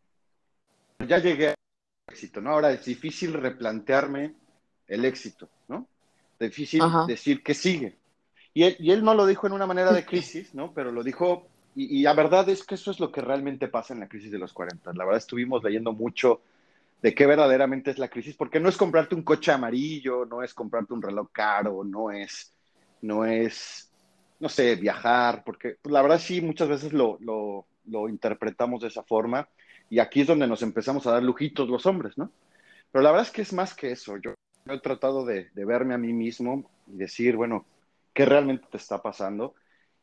Ya 1.06 1.19
llegué 1.19 1.50
al 1.50 1.55
éxito, 2.08 2.41
¿no? 2.41 2.50
Ahora 2.50 2.72
es 2.72 2.84
difícil 2.84 3.32
replantearme 3.32 4.34
el 4.89 5.05
éxito, 5.05 5.48
difícil 6.44 6.82
decir 7.06 7.43
que 7.43 7.55
sigue. 7.55 7.96
Y 8.52 8.64
él, 8.64 8.76
y 8.78 8.90
él, 8.90 9.05
no 9.05 9.14
lo 9.14 9.26
dijo 9.26 9.46
en 9.46 9.52
una 9.52 9.66
manera 9.66 9.93
de 9.93 10.05
crisis, 10.05 10.55
¿no? 10.55 10.72
Pero 10.72 10.90
lo 10.90 11.02
dijo, 11.02 11.48
y, 11.74 12.02
la 12.02 12.14
verdad 12.14 12.48
es 12.48 12.64
que 12.64 12.76
eso 12.76 12.90
es 12.90 13.00
lo 13.00 13.12
que 13.12 13.20
realmente 13.20 13.69
pasa 13.69 13.93
en 13.93 14.00
la 14.00 14.08
crisis 14.08 14.31
de 14.31 14.38
los 14.38 14.52
40. 14.52 14.93
La 14.94 15.05
verdad 15.05 15.19
estuvimos 15.19 15.62
leyendo 15.62 15.93
mucho 15.93 16.40
de 17.02 17.14
qué 17.14 17.26
verdaderamente 17.26 17.90
es 17.90 17.98
la 17.98 18.08
crisis, 18.08 18.34
porque 18.34 18.58
no 18.58 18.70
es 18.70 18.76
comprarte 18.76 19.14
un 19.14 19.22
coche 19.22 19.52
amarillo, 19.52 20.24
no 20.24 20.43
es 20.43 20.55
comprarte 20.55 20.94
un 20.94 21.02
reloj 21.02 21.28
caro, 21.31 21.84
no 21.84 22.10
es, 22.10 22.55
no 23.02 23.26
es, 23.26 23.93
no 24.40 24.48
sé, 24.48 24.76
viajar, 24.76 25.43
porque 25.44 25.76
pues, 25.82 25.93
la 25.93 26.00
verdad 26.00 26.19
sí, 26.19 26.40
muchas 26.40 26.69
veces 26.69 26.94
lo, 26.94 27.19
lo, 27.20 27.66
lo 27.84 28.08
interpretamos 28.08 28.81
de 28.81 28.88
esa 28.88 29.02
forma, 29.02 29.46
y 29.90 29.98
aquí 29.98 30.22
es 30.22 30.26
donde 30.26 30.46
nos 30.46 30.62
empezamos 30.62 31.06
a 31.06 31.12
dar 31.12 31.22
lujitos 31.22 31.69
los 31.69 31.84
hombres, 31.84 32.16
¿no? 32.16 32.32
Pero 32.90 33.02
la 33.02 33.10
verdad 33.10 33.26
es 33.26 33.32
que 33.32 33.43
es 33.43 33.52
más 33.52 33.74
que 33.74 33.93
eso. 33.93 34.16
Yo 34.16 34.34
he 34.75 34.81
tratado 34.81 35.25
de, 35.25 35.51
verme 35.55 35.94
a 35.94 35.99
mí 35.99 36.13
mismo 36.13 36.70
y 36.87 36.96
decir, 36.96 37.37
bueno, 37.37 37.67
¿qué 38.13 38.25
realmente 38.25 38.67
te 38.70 38.77
está 38.77 39.03
pasando? 39.03 39.55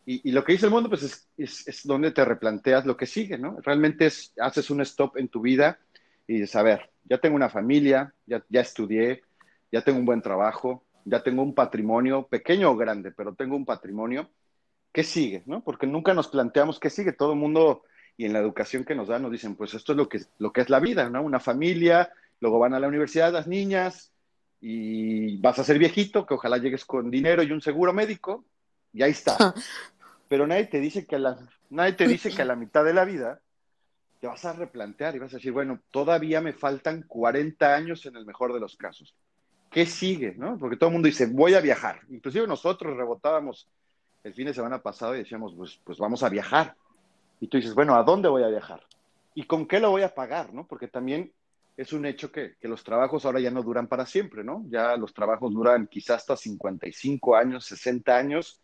Y, 0.05 0.31
lo 0.31 0.43
que 0.43 0.53
dice 0.53 0.65
el 0.65 0.71
mundo, 0.71 0.89
pues 0.89 1.29
es, 1.37 1.67
es, 1.67 1.87
donde 1.87 2.11
te 2.11 2.25
replanteas 2.25 2.85
lo 2.85 2.97
que 2.97 3.05
sigue, 3.05 3.37
¿no? 3.37 3.57
Realmente 3.61 4.07
es, 4.07 4.33
haces 4.37 4.69
un 4.69 4.81
stop 4.81 5.15
en 5.17 5.29
tu 5.29 5.39
vida 5.39 5.79
y 6.27 6.33
dices, 6.33 6.55
a 6.57 6.63
ver, 6.63 6.91
ya 7.05 7.19
tengo 7.19 7.37
una 7.37 7.49
familia, 7.49 8.13
ya, 8.25 8.43
ya 8.49 8.61
estudié, 8.61 9.23
ya 9.71 9.81
tengo 9.81 9.99
un 9.99 10.05
buen 10.05 10.21
trabajo, 10.21 10.83
ya 11.05 11.23
tengo 11.23 11.41
un 11.41 11.55
patrimonio, 11.55 12.27
pequeño 12.27 12.71
o 12.71 12.75
grande, 12.75 13.11
pero 13.11 13.33
tengo 13.33 13.55
un 13.55 13.65
patrimonio. 13.65 14.29
¿Qué 14.91 15.03
sigue? 15.03 15.43
¿no? 15.45 15.63
Porque 15.63 15.87
nunca 15.87 16.13
nos 16.13 16.27
planteamos 16.27 16.79
qué 16.79 16.89
sigue. 16.89 17.13
Todo 17.13 17.33
el 17.33 17.39
mundo 17.39 17.83
y 18.15 18.25
en 18.25 18.33
la 18.33 18.39
educación 18.39 18.83
que 18.83 18.95
nos 18.95 19.07
dan 19.07 19.23
nos 19.23 19.31
dicen, 19.31 19.55
pues 19.55 19.73
esto 19.73 19.93
es 19.93 19.97
lo 19.97 20.07
que, 20.07 20.21
lo 20.37 20.53
que 20.53 20.61
es 20.61 20.69
la 20.69 20.79
vida, 20.79 21.09
¿no? 21.09 21.23
Una 21.23 21.39
familia, 21.39 22.11
luego 22.39 22.59
van 22.59 22.73
a 22.73 22.79
la 22.79 22.87
universidad 22.87 23.33
las 23.33 23.47
niñas, 23.47 24.12
y 24.65 25.35
vas 25.39 25.59
a 25.59 25.63
ser 25.65 25.77
viejito, 25.77 26.25
que 26.25 26.35
ojalá 26.35 26.57
llegues 26.57 26.85
con 26.85 27.11
dinero 27.11 27.43
y 27.43 27.51
un 27.51 27.59
seguro 27.59 27.91
médico, 27.91 28.45
y 28.93 29.03
ahí 29.03 29.11
está. 29.11 29.35
Pero 30.29 30.47
nadie 30.47 30.67
te 30.67 30.79
dice 30.79 31.05
que 31.05 31.17
a 31.17 31.19
la, 31.19 31.37
nadie 31.69 31.91
te 31.91 32.07
dice 32.07 32.33
que 32.33 32.43
a 32.43 32.45
la 32.45 32.55
mitad 32.55 32.85
de 32.85 32.93
la 32.93 33.03
vida 33.03 33.41
te 34.21 34.27
vas 34.27 34.45
a 34.45 34.53
replantear 34.53 35.17
y 35.17 35.19
vas 35.19 35.33
a 35.33 35.35
decir, 35.35 35.51
bueno, 35.51 35.81
todavía 35.91 36.39
me 36.39 36.53
faltan 36.53 37.03
40 37.03 37.75
años 37.75 38.05
en 38.05 38.15
el 38.15 38.25
mejor 38.25 38.53
de 38.53 38.61
los 38.61 38.77
casos. 38.77 39.13
¿Qué 39.69 39.85
sigue? 39.85 40.33
¿no? 40.37 40.57
Porque 40.57 40.77
todo 40.77 40.87
el 40.87 40.93
mundo 40.93 41.07
dice, 41.07 41.25
voy 41.25 41.55
a 41.55 41.59
viajar. 41.59 41.99
Inclusive 42.09 42.47
nosotros 42.47 42.95
rebotábamos 42.95 43.67
el 44.23 44.33
fin 44.33 44.45
de 44.45 44.53
semana 44.53 44.81
pasado 44.81 45.13
y 45.13 45.19
decíamos, 45.19 45.53
pues, 45.57 45.77
pues 45.83 45.97
vamos 45.97 46.23
a 46.23 46.29
viajar. 46.29 46.73
y 47.41 47.49
tú 47.49 47.57
dices, 47.57 47.75
bueno, 47.75 47.95
¿a 47.95 48.03
dónde 48.03 48.29
voy 48.29 48.43
a 48.43 48.47
viajar? 48.47 48.81
¿Y 49.35 49.43
con 49.43 49.67
qué 49.67 49.81
lo 49.81 49.91
voy 49.91 50.03
a 50.03 50.15
pagar? 50.15 50.53
¿no? 50.53 50.65
Porque 50.65 50.87
también 50.87 51.33
es 51.75 51.93
un 51.93 52.05
hecho 52.05 52.31
que, 52.31 52.55
que, 52.59 52.67
los 52.67 52.83
trabajos 52.83 53.25
ahora 53.25 53.39
ya 53.39 53.51
no 53.51 53.63
duran 53.63 53.87
para 53.87 54.05
siempre, 54.05 54.43
¿no? 54.43 54.63
Ya 54.69 54.95
los 54.97 55.13
trabajos 55.13 55.53
duran 55.53 55.87
quizás 55.87 56.17
hasta 56.17 56.37
55 56.37 57.35
años, 57.35 57.65
60 57.65 58.15
años, 58.15 58.61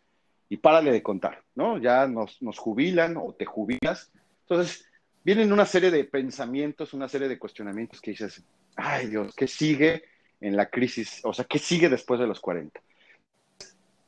y 0.50 0.56
párale 0.56 0.90
de 0.90 1.02
contar, 1.02 1.42
¿no? 1.54 1.78
Ya 1.78 2.06
nos, 2.08 2.42
nos 2.42 2.58
jubilan 2.58 3.16
o 3.16 3.34
te 3.34 3.46
jubilas. 3.46 4.12
Entonces, 4.42 4.84
vienen 5.24 5.52
una 5.52 5.64
serie 5.64 5.92
de 5.92 6.04
pensamientos, 6.04 6.92
una 6.92 7.08
serie 7.08 7.28
de 7.28 7.38
cuestionamientos 7.38 8.00
que 8.00 8.10
dices, 8.10 8.44
ay 8.76 9.06
Dios, 9.06 9.32
¿qué 9.34 9.46
sigue 9.46 10.02
en 10.40 10.56
la 10.56 10.66
crisis? 10.66 11.20
O 11.24 11.32
sea, 11.32 11.44
¿qué 11.44 11.58
sigue 11.58 11.88
después 11.88 12.18
de 12.18 12.26
los 12.26 12.40
40? 12.40 12.80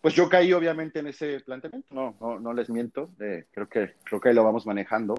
Pues 0.01 0.15
yo 0.15 0.29
caí 0.29 0.53
obviamente 0.53 0.99
en 0.99 1.07
ese 1.07 1.39
planteamiento, 1.41 1.95
no, 1.95 2.41
no, 2.41 2.53
les 2.53 2.69
miento, 2.69 3.11
creo, 3.17 3.69
que, 3.69 3.95
creo 4.03 4.21
que 4.21 4.35
lo 4.35 4.43
vamos 4.43 4.67
manejando. 4.67 5.15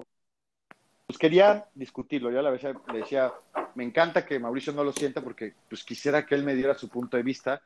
Pues 1.13 1.19
quería 1.19 1.67
discutirlo, 1.75 2.31
yo 2.31 2.39
a 2.39 2.41
la 2.41 2.49
vez 2.49 2.63
le 2.63 2.97
decía, 2.97 3.31
me 3.75 3.83
encanta 3.83 4.25
que 4.25 4.39
Mauricio 4.39 4.73
no 4.73 4.83
lo 4.83 4.91
sienta 4.91 5.21
porque 5.21 5.53
pues 5.69 5.83
quisiera 5.83 6.25
que 6.25 6.33
él 6.33 6.43
me 6.43 6.55
diera 6.55 6.73
su 6.73 6.89
punto 6.89 7.17
de 7.17 7.21
vista 7.21 7.61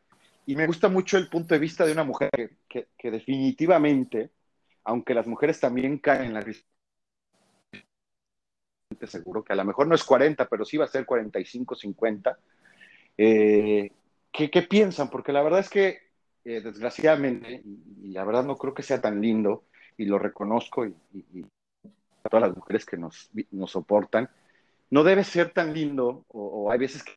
y 0.46 0.54
me 0.58 0.68
gusta 0.68 0.90
mucho 0.90 1.18
el 1.18 1.30
punto 1.30 1.56
de 1.56 1.60
vista 1.62 1.86
de 1.86 1.94
una 1.94 2.04
mujer 2.04 2.30
que, 2.68 2.90
definitivamente, 3.10 4.32
aunque 4.84 5.14
las 5.14 5.28
mujeres 5.28 5.62
también 5.62 5.98
caen 6.00 6.24
en 6.24 6.34
la 6.34 6.46
seguro 9.08 9.46
que 9.46 9.54
a 9.54 9.56
lo 9.56 9.64
mejor 9.64 9.88
no 9.88 9.96
es 9.96 10.04
40, 10.04 10.46
pero 10.50 10.66
sí 10.66 10.76
va 10.76 10.84
a 10.84 10.90
ser 10.90 11.06
45, 11.06 11.74
50. 11.74 12.38
Eh, 13.18 13.90
¿qué, 14.30 14.52
¿qué, 14.52 14.62
piensan? 14.64 15.10
Porque 15.10 15.32
la 15.32 15.42
verdad 15.42 15.62
es 15.62 15.70
que 15.70 16.00
eh, 16.44 16.60
desgraciadamente, 16.60 17.62
y, 17.64 18.10
la 18.10 18.26
verdad 18.26 18.44
no 18.44 18.58
creo 18.58 18.74
que 18.74 18.84
sea 18.84 19.00
tan 19.00 19.22
lindo, 19.22 19.64
y 19.98 20.04
lo 20.04 20.20
reconozco, 20.20 20.86
y, 20.86 21.46
a 22.28 22.30
todas 22.30 22.48
las 22.50 22.58
mujeres 22.58 22.86
que 22.86 22.98
nos, 22.98 23.30
nos, 23.52 23.72
soportan, 23.72 24.30
no 24.90 25.04
debe 25.04 25.24
ser 25.24 25.52
tan 25.52 25.74
lindo, 25.74 26.26
o, 26.30 26.72
hay 26.72 26.80
veces 26.80 27.04
que 27.04 27.16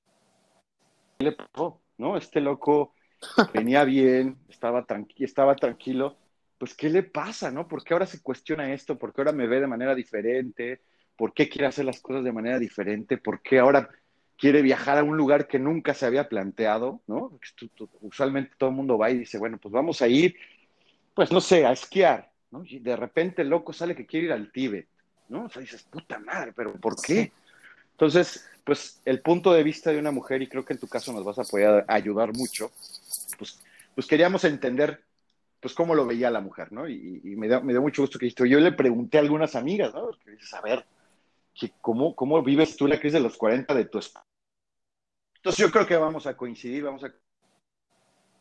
le 1.19 1.33
pasó, 1.33 1.81
¿no? 1.99 2.17
Este 2.17 2.41
loco 2.41 2.95
venía 3.55 3.85
bien, 3.85 4.39
estaba, 4.49 4.87
tranqui 4.87 5.25
estaba 5.25 5.55
tranquilo, 5.57 6.17
pues 6.59 6.75
¿qué 6.75 6.89
le 6.91 7.03
pasa, 7.03 7.51
no? 7.51 7.69
¿Por 7.69 7.85
qué 7.85 7.95
ahora 7.95 8.07
se 8.07 8.23
cuestiona 8.23 8.73
esto? 8.73 8.99
¿Por 8.99 9.13
qué 9.13 9.21
ahora 9.23 9.33
me 9.33 9.47
ve 9.47 9.61
de 9.61 9.67
manera 9.67 9.95
diferente? 9.95 10.83
¿Por 11.17 11.33
qué 11.33 11.49
quiere 11.49 11.67
hacer 11.67 11.85
las 11.85 12.01
cosas 12.01 12.25
de 12.25 12.33
manera 12.33 12.59
diferente? 12.59 13.19
¿Por 13.19 13.41
qué 13.41 13.59
ahora 13.59 13.89
quiere 14.41 14.63
viajar 14.63 14.97
a 14.97 15.05
un 15.05 15.17
lugar 15.17 15.47
que 15.47 15.59
nunca 15.59 15.93
se 15.93 16.07
había 16.07 16.29
planteado, 16.29 17.03
¿no? 17.07 17.39
Usualmente 18.01 18.55
todo 18.57 18.71
el 18.71 18.77
mundo 18.77 18.97
va 18.97 19.11
y 19.11 19.19
dice, 19.19 19.39
bueno, 19.39 19.59
pues 19.59 19.71
vamos 19.71 20.01
a 20.01 20.09
ir, 20.09 20.35
pues 21.15 21.31
no 21.31 21.43
sé, 21.43 21.67
a 21.67 21.73
esquiar, 21.73 22.33
¿no? 22.51 22.65
Y 22.65 22.79
de 22.79 22.97
repente 22.97 23.43
el 23.43 23.51
loco 23.51 23.75
sale 23.75 23.95
que 23.95 24.07
quiere 24.07 24.27
ir 24.27 24.33
al 24.33 24.51
Tíbet, 24.51 24.89
¿no? 25.31 25.45
O 25.45 25.49
sea, 25.49 25.63
dices, 25.63 25.83
puta 25.85 26.19
madre, 26.19 26.53
pero 26.55 26.73
¿por 26.75 27.01
qué? 27.01 27.33
Entonces, 27.93 28.49
pues 28.65 29.01
el 29.05 29.21
punto 29.21 29.53
de 29.53 29.63
vista 29.63 29.91
de 29.91 29.99
una 29.99 30.11
mujer, 30.11 30.43
y 30.43 30.49
creo 30.49 30.65
que 30.65 30.73
en 30.73 30.79
tu 30.79 30.89
caso 30.89 31.13
nos 31.13 31.25
vas 31.25 31.39
a 31.39 31.45
poder 31.45 31.85
ayudar 31.89 32.33
mucho, 32.35 32.71
pues, 33.39 33.63
pues 33.95 34.07
queríamos 34.07 34.45
entender, 34.45 35.03
pues 35.61 35.75
cómo 35.75 35.95
lo 35.95 36.07
veía 36.07 36.31
la 36.31 36.41
mujer, 36.41 36.73
¿no? 36.73 36.89
Y, 36.89 37.21
me, 37.37 37.49
dio, 37.49 37.63
me, 37.63 37.73
dio, 37.73 37.83
mucho 37.83 38.03
gusto 38.03 38.19
que 38.19 38.27
esto. 38.27 38.45
Yo 38.47 38.61
le 38.61 38.73
pregunté 38.73 39.19
a 39.19 39.21
algunas 39.21 39.55
amigas, 39.55 39.95
¿no? 39.95 40.11
Que 40.25 40.33
dices, 40.33 40.53
a 40.55 40.61
ver, 40.61 40.85
¿cómo, 41.81 42.15
¿cómo 42.15 42.43
vives 42.43 42.77
tú 42.77 42.87
la 42.87 42.99
crisis 42.99 43.15
de 43.15 43.21
los 43.21 43.37
40 43.37 43.75
de 43.75 43.85
tu 43.85 43.99
esposa? 43.99 44.25
Entonces 45.37 45.59
yo 45.59 45.71
creo 45.71 45.87
que 45.87 45.97
vamos 45.97 46.27
a 46.27 46.37
coincidir, 46.37 46.85
vamos 46.85 47.05
a 47.05 47.13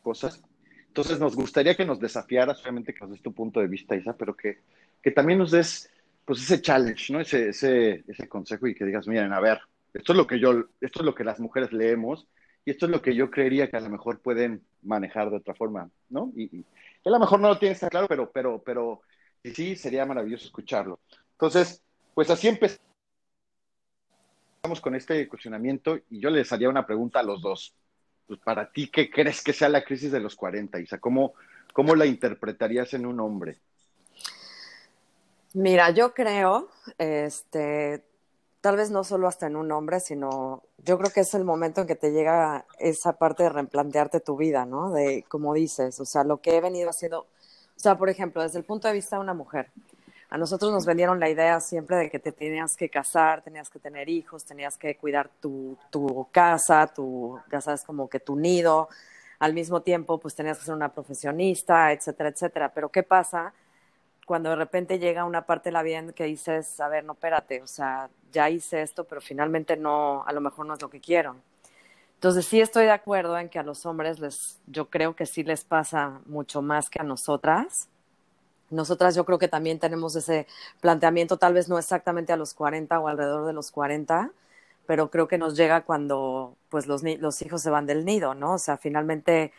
cosas. 0.02 0.42
Entonces 0.86 1.18
nos 1.18 1.36
gustaría 1.36 1.76
que 1.76 1.84
nos 1.84 2.00
desafiaras, 2.00 2.60
obviamente 2.62 2.92
que 2.92 3.00
nos 3.00 3.10
des 3.10 3.22
tu 3.22 3.32
punto 3.32 3.60
de 3.60 3.68
vista, 3.68 3.94
Isa, 3.94 4.16
pero 4.16 4.36
que, 4.36 4.58
que 5.02 5.10
también 5.10 5.38
nos 5.38 5.50
des 5.50 5.89
pues 6.30 6.42
ese 6.42 6.62
challenge, 6.62 7.12
¿no? 7.12 7.18
Ese, 7.18 7.48
ese, 7.48 8.04
ese 8.06 8.28
consejo 8.28 8.68
y 8.68 8.74
que 8.76 8.84
digas, 8.84 9.08
miren, 9.08 9.32
a 9.32 9.40
ver, 9.40 9.58
esto 9.92 10.12
es 10.12 10.16
lo 10.16 10.28
que 10.28 10.38
yo, 10.38 10.66
esto 10.80 11.00
es 11.00 11.04
lo 11.04 11.12
que 11.12 11.24
las 11.24 11.40
mujeres 11.40 11.72
leemos 11.72 12.28
y 12.64 12.70
esto 12.70 12.86
es 12.86 12.92
lo 12.92 13.02
que 13.02 13.16
yo 13.16 13.32
creería 13.32 13.68
que 13.68 13.76
a 13.76 13.80
lo 13.80 13.90
mejor 13.90 14.20
pueden 14.20 14.62
manejar 14.80 15.28
de 15.28 15.38
otra 15.38 15.56
forma, 15.56 15.90
¿no? 16.08 16.30
Y, 16.36 16.64
a 17.04 17.10
lo 17.10 17.18
mejor 17.18 17.40
no 17.40 17.48
lo 17.48 17.58
tienes 17.58 17.80
claro, 17.90 18.06
pero, 18.06 18.30
pero, 18.30 18.62
pero 18.64 19.00
sí, 19.42 19.74
sería 19.74 20.06
maravilloso 20.06 20.44
escucharlo. 20.44 21.00
Entonces, 21.32 21.82
pues 22.14 22.30
así 22.30 22.46
empezamos 22.46 22.78
con 24.80 24.94
este 24.94 25.26
cuestionamiento 25.26 25.98
y 26.10 26.20
yo 26.20 26.30
les 26.30 26.52
haría 26.52 26.68
una 26.68 26.86
pregunta 26.86 27.18
a 27.18 27.24
los 27.24 27.42
dos. 27.42 27.74
Pues 28.28 28.38
para 28.38 28.70
ti, 28.70 28.86
¿qué 28.86 29.10
crees 29.10 29.42
que 29.42 29.52
sea 29.52 29.68
la 29.68 29.82
crisis 29.82 30.12
de 30.12 30.20
los 30.20 30.36
40, 30.36 30.78
Isa? 30.78 30.98
¿Cómo, 30.98 31.34
cómo 31.72 31.96
la 31.96 32.06
interpretarías 32.06 32.94
en 32.94 33.04
un 33.04 33.18
hombre? 33.18 33.58
Mira, 35.52 35.90
yo 35.90 36.14
creo, 36.14 36.68
este, 36.98 38.04
tal 38.60 38.76
vez 38.76 38.90
no 38.92 39.02
solo 39.02 39.26
hasta 39.26 39.48
en 39.48 39.56
un 39.56 39.72
hombre, 39.72 39.98
sino 39.98 40.62
yo 40.78 40.96
creo 40.96 41.10
que 41.10 41.20
es 41.20 41.34
el 41.34 41.44
momento 41.44 41.80
en 41.80 41.86
que 41.88 41.96
te 41.96 42.12
llega 42.12 42.66
esa 42.78 43.14
parte 43.14 43.42
de 43.42 43.48
replantearte 43.48 44.20
tu 44.20 44.36
vida, 44.36 44.64
¿no? 44.64 44.92
De, 44.92 45.24
como 45.28 45.52
dices, 45.52 45.98
o 45.98 46.04
sea, 46.04 46.22
lo 46.22 46.36
que 46.40 46.56
he 46.56 46.60
venido 46.60 46.88
haciendo, 46.90 47.22
o 47.22 47.80
sea, 47.80 47.98
por 47.98 48.08
ejemplo, 48.08 48.42
desde 48.42 48.58
el 48.58 48.64
punto 48.64 48.86
de 48.86 48.94
vista 48.94 49.16
de 49.16 49.22
una 49.22 49.34
mujer, 49.34 49.72
a 50.28 50.38
nosotros 50.38 50.70
nos 50.70 50.86
vendieron 50.86 51.18
la 51.18 51.28
idea 51.28 51.58
siempre 51.58 51.96
de 51.96 52.10
que 52.10 52.20
te 52.20 52.30
tenías 52.30 52.76
que 52.76 52.88
casar, 52.88 53.42
tenías 53.42 53.68
que 53.68 53.80
tener 53.80 54.08
hijos, 54.08 54.44
tenías 54.44 54.76
que 54.78 54.96
cuidar 54.96 55.28
tu, 55.40 55.76
tu 55.90 56.28
casa, 56.30 56.86
tu, 56.86 57.40
ya 57.50 57.60
sabes, 57.60 57.82
como 57.82 58.08
que 58.08 58.20
tu 58.20 58.36
nido. 58.36 58.88
Al 59.40 59.54
mismo 59.54 59.82
tiempo, 59.82 60.18
pues 60.18 60.36
tenías 60.36 60.58
que 60.58 60.66
ser 60.66 60.74
una 60.74 60.92
profesionista, 60.92 61.90
etcétera, 61.92 62.28
etcétera. 62.28 62.72
Pero 62.72 62.90
¿qué 62.90 63.02
pasa 63.02 63.52
cuando 64.30 64.50
de 64.50 64.54
repente 64.54 65.00
llega 65.00 65.24
una 65.24 65.44
parte 65.44 65.70
de 65.70 65.72
la 65.72 65.82
vida 65.82 65.98
en 65.98 66.12
que 66.12 66.22
dices, 66.22 66.78
a 66.78 66.86
ver, 66.86 67.02
no, 67.02 67.14
espérate, 67.14 67.62
o 67.62 67.66
sea, 67.66 68.08
ya 68.30 68.48
hice 68.48 68.80
esto, 68.80 69.02
pero 69.02 69.20
finalmente 69.20 69.76
no, 69.76 70.22
a 70.24 70.32
lo 70.32 70.40
mejor 70.40 70.66
no 70.66 70.74
es 70.74 70.80
lo 70.80 70.88
que 70.88 71.00
quiero. 71.00 71.34
Entonces 72.14 72.46
sí 72.46 72.60
estoy 72.60 72.84
de 72.84 72.92
acuerdo 72.92 73.36
en 73.36 73.48
que 73.48 73.58
a 73.58 73.64
los 73.64 73.84
hombres 73.86 74.20
les, 74.20 74.60
yo 74.68 74.88
creo 74.88 75.16
que 75.16 75.26
sí 75.26 75.42
les 75.42 75.64
pasa 75.64 76.20
mucho 76.26 76.62
más 76.62 76.88
que 76.90 77.00
a 77.00 77.02
nosotras 77.02 77.88
nosotras 78.70 79.16
yo 79.16 79.24
creo 79.24 79.40
que 79.40 79.48
también 79.48 79.80
tenemos 79.80 80.14
ese 80.14 80.46
planteamiento, 80.80 81.36
tal 81.36 81.54
vez 81.54 81.68
no 81.68 81.76
exactamente 81.76 82.32
a 82.32 82.36
los 82.36 82.54
40 82.54 83.00
o 83.00 83.08
alrededor 83.08 83.44
de 83.48 83.52
los 83.52 83.72
40, 83.72 84.30
pero 84.86 85.10
creo 85.10 85.26
que 85.26 85.38
nos 85.38 85.56
llega 85.56 85.80
cuando 85.80 86.54
pues 86.68 86.86
los, 86.86 87.02
los 87.02 87.42
hijos 87.42 87.62
se 87.62 87.70
van 87.70 87.86
del 87.86 88.04
nido, 88.04 88.34
¿no? 88.34 88.54
O 88.54 88.58
sea, 88.58 88.76
finalmente 88.76 89.52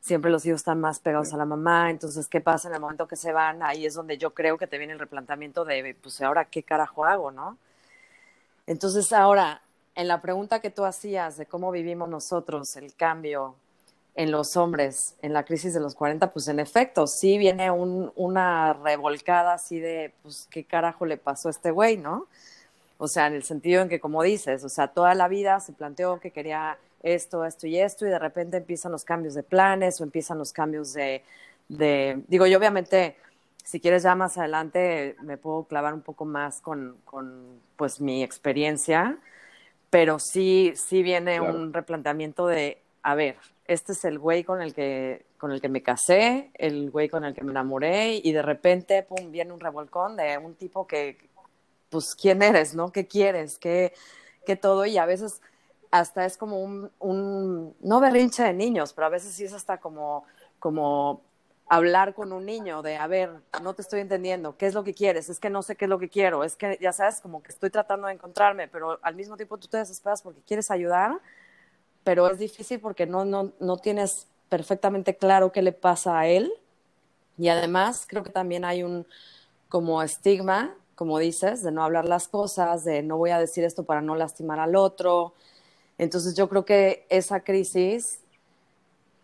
siempre 0.00 0.30
los 0.30 0.46
hijos 0.46 0.60
están 0.60 0.80
más 0.80 1.00
pegados 1.00 1.32
a 1.32 1.36
la 1.36 1.44
mamá, 1.44 1.90
entonces, 1.90 2.28
¿qué 2.28 2.40
pasa 2.40 2.68
en 2.68 2.74
el 2.74 2.80
momento 2.80 3.08
que 3.08 3.16
se 3.16 3.32
van? 3.32 3.62
Ahí 3.62 3.86
es 3.86 3.94
donde 3.94 4.18
yo 4.18 4.34
creo 4.34 4.58
que 4.58 4.66
te 4.66 4.78
viene 4.78 4.92
el 4.92 4.98
replanteamiento 4.98 5.64
de, 5.64 5.96
pues, 6.00 6.20
¿ahora 6.22 6.44
qué 6.44 6.62
carajo 6.62 7.04
hago, 7.04 7.30
no? 7.30 7.58
Entonces, 8.66 9.12
ahora, 9.12 9.62
en 9.94 10.08
la 10.08 10.20
pregunta 10.20 10.60
que 10.60 10.70
tú 10.70 10.84
hacías 10.84 11.36
de 11.36 11.46
cómo 11.46 11.70
vivimos 11.70 12.08
nosotros 12.08 12.76
el 12.76 12.94
cambio 12.94 13.54
en 14.14 14.30
los 14.30 14.56
hombres 14.56 15.14
en 15.22 15.32
la 15.32 15.44
crisis 15.44 15.74
de 15.74 15.80
los 15.80 15.94
40, 15.94 16.32
pues 16.32 16.48
en 16.48 16.58
efecto, 16.58 17.06
sí 17.06 17.36
viene 17.36 17.70
un, 17.70 18.12
una 18.16 18.72
revolcada 18.72 19.54
así 19.54 19.78
de, 19.78 20.12
pues, 20.22 20.48
¿qué 20.50 20.64
carajo 20.64 21.04
le 21.04 21.18
pasó 21.18 21.48
a 21.48 21.50
este 21.50 21.70
güey, 21.70 21.96
no? 21.96 22.26
O 22.98 23.08
sea, 23.08 23.26
en 23.26 23.34
el 23.34 23.42
sentido 23.42 23.82
en 23.82 23.88
que, 23.88 24.00
como 24.00 24.22
dices, 24.22 24.64
o 24.64 24.68
sea, 24.68 24.88
toda 24.88 25.14
la 25.14 25.28
vida 25.28 25.60
se 25.60 25.72
planteó 25.72 26.18
que 26.18 26.30
quería 26.30 26.78
esto, 27.14 27.44
esto 27.44 27.66
y 27.66 27.78
esto, 27.78 28.06
y 28.06 28.10
de 28.10 28.18
repente 28.18 28.56
empiezan 28.56 28.92
los 28.92 29.04
cambios 29.04 29.34
de 29.34 29.42
planes 29.42 30.00
o 30.00 30.04
empiezan 30.04 30.38
los 30.38 30.52
cambios 30.52 30.92
de, 30.92 31.22
de 31.68 32.22
digo, 32.28 32.46
yo 32.46 32.58
obviamente, 32.58 33.16
si 33.64 33.80
quieres 33.80 34.02
ya 34.02 34.14
más 34.14 34.36
adelante, 34.38 35.16
me 35.22 35.36
puedo 35.36 35.64
clavar 35.64 35.94
un 35.94 36.02
poco 36.02 36.24
más 36.24 36.60
con, 36.60 36.96
con 37.04 37.60
pues, 37.76 38.00
mi 38.00 38.22
experiencia, 38.22 39.18
pero 39.90 40.18
sí, 40.18 40.72
sí 40.74 41.02
viene 41.02 41.40
un 41.40 41.72
replanteamiento 41.72 42.46
de, 42.48 42.82
a 43.02 43.14
ver, 43.14 43.36
este 43.66 43.92
es 43.92 44.04
el 44.04 44.18
güey 44.18 44.44
con 44.44 44.60
el 44.60 44.74
que 44.74 45.24
con 45.38 45.52
el 45.52 45.60
que 45.60 45.68
me 45.68 45.82
casé, 45.82 46.50
el 46.54 46.90
güey 46.90 47.08
con 47.08 47.24
el 47.24 47.34
que 47.34 47.44
me 47.44 47.50
enamoré 47.50 48.14
y 48.14 48.32
de 48.32 48.40
repente 48.40 49.02
pum 49.02 49.30
viene 49.30 49.52
un 49.52 49.60
revolcón 49.60 50.16
de 50.16 50.38
un 50.38 50.54
tipo 50.54 50.86
que 50.86 51.18
pues 51.90 52.14
quién 52.14 52.42
eres, 52.42 52.74
¿no? 52.74 52.90
¿Qué 52.90 53.06
quieres? 53.06 53.58
¿Qué 53.58 53.92
qué 54.46 54.56
todo 54.56 54.86
y 54.86 54.96
a 54.96 55.04
veces 55.04 55.42
hasta 55.98 56.24
es 56.26 56.36
como 56.36 56.60
un, 56.62 56.90
un 56.98 57.74
no 57.80 58.00
berrinche 58.00 58.42
de 58.42 58.52
niños, 58.52 58.92
pero 58.92 59.06
a 59.06 59.10
veces 59.10 59.34
sí 59.34 59.44
es 59.44 59.52
hasta 59.52 59.78
como 59.78 60.24
como 60.58 61.22
hablar 61.68 62.14
con 62.14 62.32
un 62.32 62.46
niño 62.46 62.82
de, 62.82 62.96
a 62.96 63.06
ver, 63.08 63.30
no 63.62 63.74
te 63.74 63.82
estoy 63.82 64.00
entendiendo, 64.00 64.56
¿qué 64.56 64.66
es 64.66 64.74
lo 64.74 64.84
que 64.84 64.94
quieres? 64.94 65.28
Es 65.28 65.40
que 65.40 65.50
no 65.50 65.62
sé 65.62 65.76
qué 65.76 65.86
es 65.86 65.88
lo 65.88 65.98
que 65.98 66.08
quiero, 66.08 66.44
es 66.44 66.56
que 66.56 66.78
ya 66.80 66.92
sabes, 66.92 67.20
como 67.20 67.42
que 67.42 67.50
estoy 67.52 67.70
tratando 67.70 68.06
de 68.06 68.14
encontrarme, 68.14 68.68
pero 68.68 68.98
al 69.02 69.16
mismo 69.16 69.36
tiempo 69.36 69.58
tú 69.58 69.68
te 69.68 69.78
desesperas 69.78 70.22
porque 70.22 70.40
quieres 70.46 70.70
ayudar 70.70 71.20
pero 72.06 72.30
es 72.30 72.38
difícil 72.38 72.78
porque 72.78 73.04
no, 73.04 73.24
no, 73.24 73.50
no 73.58 73.78
tienes 73.78 74.28
perfectamente 74.48 75.16
claro 75.16 75.50
qué 75.50 75.60
le 75.60 75.72
pasa 75.72 76.20
a 76.20 76.28
él. 76.28 76.52
Y 77.36 77.48
además 77.48 78.06
creo 78.08 78.22
que 78.22 78.30
también 78.30 78.64
hay 78.64 78.84
un 78.84 79.08
como 79.68 80.00
estigma, 80.00 80.72
como 80.94 81.18
dices, 81.18 81.64
de 81.64 81.72
no 81.72 81.82
hablar 81.82 82.04
las 82.04 82.28
cosas, 82.28 82.84
de 82.84 83.02
no 83.02 83.16
voy 83.16 83.30
a 83.30 83.40
decir 83.40 83.64
esto 83.64 83.82
para 83.82 84.02
no 84.02 84.14
lastimar 84.14 84.60
al 84.60 84.76
otro. 84.76 85.34
Entonces 85.98 86.34
yo 86.34 86.48
creo 86.48 86.64
que 86.64 87.06
esa 87.08 87.40
crisis 87.40 88.20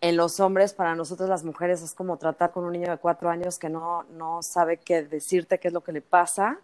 en 0.01 0.17
los 0.17 0.39
hombres, 0.41 0.73
para 0.73 0.95
nosotros 0.95 1.29
las 1.29 1.45
mujeres, 1.45 1.81
es 1.81 1.93
como 1.93 2.17
tratar 2.17 2.51
con 2.51 2.65
un 2.65 2.73
niño 2.73 2.91
de 2.91 2.97
cuatro 2.97 3.29
años 3.29 3.57
que 3.57 3.69
no, 3.69 4.03
no 4.11 4.41
sabe 4.41 4.77
qué 4.77 5.03
decirte, 5.03 5.59
qué 5.59 5.69
es 5.69 5.73
lo 5.73 5.81
que 5.81 5.93
le 5.93 6.01
pasa. 6.01 6.59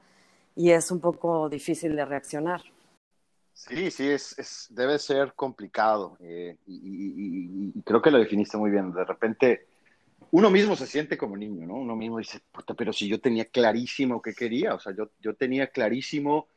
y 0.55 0.71
es 0.71 0.91
un 0.91 0.99
poco 0.99 1.47
difícil 1.47 1.95
de 1.95 2.03
reaccionar. 2.03 2.61
Sí, 3.53 3.91
sí, 3.91 4.09
es, 4.09 4.67
debe 4.71 4.97
ser 4.99 5.33
complicado 5.35 6.17
eh, 6.21 6.57
y, 6.65 7.71
creo 7.83 8.01
que 8.01 8.11
lo 8.11 8.17
definiste 8.17 8.57
muy 8.57 8.71
bien. 8.71 8.91
De 8.93 9.05
repente, 9.05 9.67
uno 10.31 10.49
mismo 10.49 10.75
se 10.75 10.87
siente 10.87 11.17
como 11.17 11.35
niño, 11.37 11.67
¿no? 11.67 11.75
Uno 11.75 11.95
mismo 11.95 12.19
dice, 12.19 12.41
pero 12.77 12.93
si 12.93 13.07
yo 13.07 13.19
tenía 13.19 13.45
clarísimo 13.45 14.21
qué 14.21 14.33
quería, 14.33 14.75
o 14.75 14.79
sea, 14.79 14.93
yo, 14.95 15.11
yo 15.21 15.33
tenía 15.35 15.67
clarísimo 15.67 16.47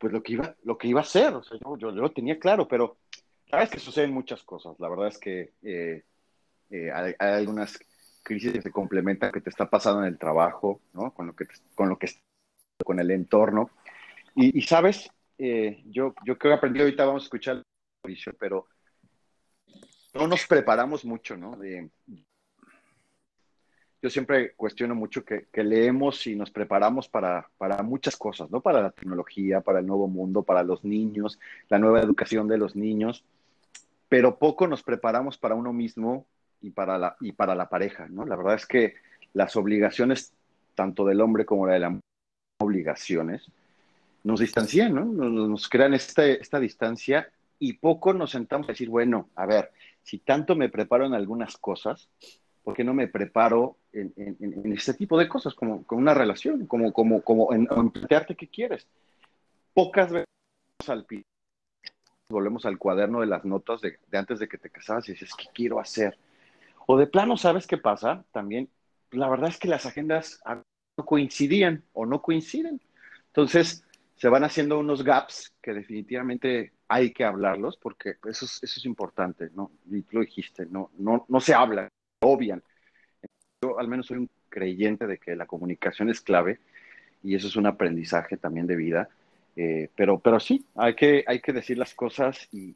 pues 0.00 0.14
lo 0.14 0.22
que 0.22 0.32
iba, 0.32 0.56
lo 0.64 0.78
que 0.78 0.88
iba 0.88 1.00
a 1.00 1.02
hacer, 1.02 1.34
o 1.34 1.42
sea, 1.42 1.58
yo, 1.62 1.76
yo, 1.76 1.90
lo 1.90 2.10
tenía 2.10 2.38
claro, 2.38 2.66
pero 2.66 2.96
sabes 3.50 3.68
que 3.68 3.78
suceden 3.78 4.12
muchas 4.12 4.42
cosas. 4.42 4.74
La 4.80 4.88
verdad 4.88 5.08
es 5.08 5.18
que 5.18 5.52
eh, 5.62 6.04
eh, 6.70 6.90
hay, 6.90 7.14
algunas 7.18 7.78
crisis 8.22 8.52
que 8.52 8.62
se 8.62 8.70
complementan 8.70 9.30
que 9.30 9.42
te 9.42 9.50
está 9.50 9.68
pasando 9.68 10.00
en 10.00 10.08
el 10.08 10.18
trabajo, 10.18 10.80
¿no? 10.94 11.12
Con 11.12 11.26
lo 11.26 11.36
que, 11.36 11.44
con 11.74 11.90
lo 11.90 11.98
que 11.98 12.08
con 12.82 12.98
el 12.98 13.10
entorno. 13.10 13.70
Y, 14.34 14.62
sabes, 14.62 15.10
eh, 15.36 15.82
yo, 15.84 16.14
yo 16.24 16.38
creo 16.38 16.52
que 16.52 16.56
aprendí 16.56 16.80
ahorita, 16.80 17.04
vamos 17.04 17.24
a 17.24 17.26
escuchar, 17.26 17.62
pero 18.38 18.68
no 20.14 20.26
nos 20.26 20.46
preparamos 20.46 21.04
mucho, 21.04 21.36
¿no? 21.36 21.58
Yo 24.02 24.08
siempre 24.08 24.52
cuestiono 24.54 24.94
mucho 24.94 25.24
que, 25.24 25.46
leemos 25.52 26.26
y 26.26 26.34
nos 26.34 26.50
preparamos 26.50 27.08
para, 27.08 27.48
muchas 27.84 28.16
cosas, 28.16 28.50
¿no? 28.50 28.60
Para 28.60 28.80
la 28.80 28.90
tecnología, 28.90 29.60
para 29.60 29.80
el 29.80 29.86
nuevo 29.86 30.08
mundo, 30.08 30.42
para 30.42 30.62
los 30.62 30.84
niños, 30.84 31.38
la 31.68 31.78
nueva 31.78 32.00
educación 32.00 32.48
de 32.48 32.58
los 32.58 32.74
niños, 32.74 33.24
pero 34.08 34.38
poco 34.38 34.66
nos 34.66 34.82
preparamos 34.82 35.36
para 35.36 35.54
uno 35.54 35.72
mismo 35.72 36.26
y 36.62 36.70
para 36.70 36.98
la, 36.98 37.16
y 37.20 37.32
para 37.32 37.54
la 37.54 37.68
pareja, 37.68 38.08
¿no? 38.08 38.24
La 38.24 38.36
verdad 38.36 38.54
es 38.54 38.66
que 38.66 38.94
las 39.34 39.54
obligaciones, 39.56 40.32
tanto 40.74 41.04
del 41.04 41.20
hombre 41.20 41.44
como 41.44 41.66
de 41.66 41.78
la 41.78 41.90
mujer, 41.90 42.02
obligaciones, 42.60 43.46
nos 44.24 44.40
distancian, 44.40 44.94
¿no? 44.94 45.04
Nos, 45.04 45.68
crean 45.68 45.94
este, 45.94 46.40
esta 46.40 46.58
distancia 46.58 47.30
y 47.58 47.74
poco 47.74 48.14
nos 48.14 48.30
sentamos 48.30 48.68
a 48.68 48.72
decir, 48.72 48.88
bueno, 48.88 49.28
a 49.34 49.46
ver, 49.46 49.70
si 50.02 50.18
tanto 50.18 50.56
me 50.56 50.70
preparo 50.70 51.06
en 51.06 51.14
algunas 51.14 51.56
cosas, 51.58 52.08
¿por 52.62 52.74
qué 52.74 52.84
no 52.84 52.94
me 52.94 53.08
preparo 53.08 53.76
en, 53.92 54.72
este 54.72 54.94
tipo 54.94 55.18
de 55.18 55.28
cosas, 55.28 55.54
como 55.54 55.84
con 55.84 55.98
una 55.98 56.14
relación, 56.14 56.66
como, 56.66 56.92
como, 56.92 57.22
como 57.22 57.52
en, 57.52 57.66
plantearte 57.66 58.34
qué 58.34 58.48
quieres? 58.48 58.86
Pocas 59.74 60.12
veces 60.12 60.26
al 60.88 61.06
volvemos 62.30 62.64
al 62.64 62.78
cuaderno 62.78 63.20
de 63.20 63.26
las 63.26 63.44
notas 63.44 63.80
de, 63.80 63.98
antes 64.12 64.38
de 64.38 64.48
que 64.48 64.58
te 64.58 64.70
casabas 64.70 65.08
y 65.08 65.12
dices, 65.12 65.32
¿qué 65.36 65.46
quiero 65.52 65.80
hacer? 65.80 66.16
O 66.86 66.96
de 66.96 67.06
plano, 67.06 67.36
¿sabes 67.36 67.66
qué 67.66 67.76
pasa? 67.76 68.24
También, 68.32 68.68
la 69.10 69.28
verdad 69.28 69.50
es 69.50 69.58
que 69.58 69.68
las 69.68 69.84
agendas 69.84 70.40
no 70.96 71.04
coincidían 71.04 71.84
o 71.92 72.06
no 72.06 72.22
coinciden. 72.22 72.80
Entonces, 73.26 73.84
se 74.16 74.28
van 74.28 74.44
haciendo 74.44 74.78
unos 74.78 75.02
gaps 75.02 75.52
que 75.62 75.72
definitivamente 75.72 76.72
hay 76.88 77.12
que 77.12 77.24
hablarlos 77.24 77.76
porque 77.76 78.16
eso 78.24 78.44
es, 78.44 78.62
eso 78.62 78.80
es 78.80 78.84
importante, 78.84 79.50
¿no? 79.54 79.70
Y 79.90 80.02
tú 80.02 80.18
lo 80.18 80.20
dijiste, 80.20 80.66
no, 80.66 80.90
no, 80.98 81.24
no 81.28 81.40
se 81.40 81.54
habla, 81.54 81.88
obvian. 82.20 82.62
Yo 83.62 83.78
al 83.78 83.88
menos 83.88 84.06
soy 84.06 84.16
un 84.16 84.30
creyente 84.48 85.06
de 85.06 85.18
que 85.18 85.36
la 85.36 85.44
comunicación 85.44 86.08
es 86.08 86.22
clave 86.22 86.58
y 87.22 87.34
eso 87.34 87.46
es 87.46 87.56
un 87.56 87.66
aprendizaje 87.66 88.38
también 88.38 88.66
de 88.66 88.76
vida. 88.76 89.10
Eh, 89.54 89.90
pero, 89.94 90.18
pero 90.18 90.40
sí, 90.40 90.64
hay 90.76 90.94
que, 90.94 91.24
hay 91.26 91.40
que 91.40 91.52
decir 91.52 91.76
las 91.76 91.94
cosas 91.94 92.48
y, 92.52 92.74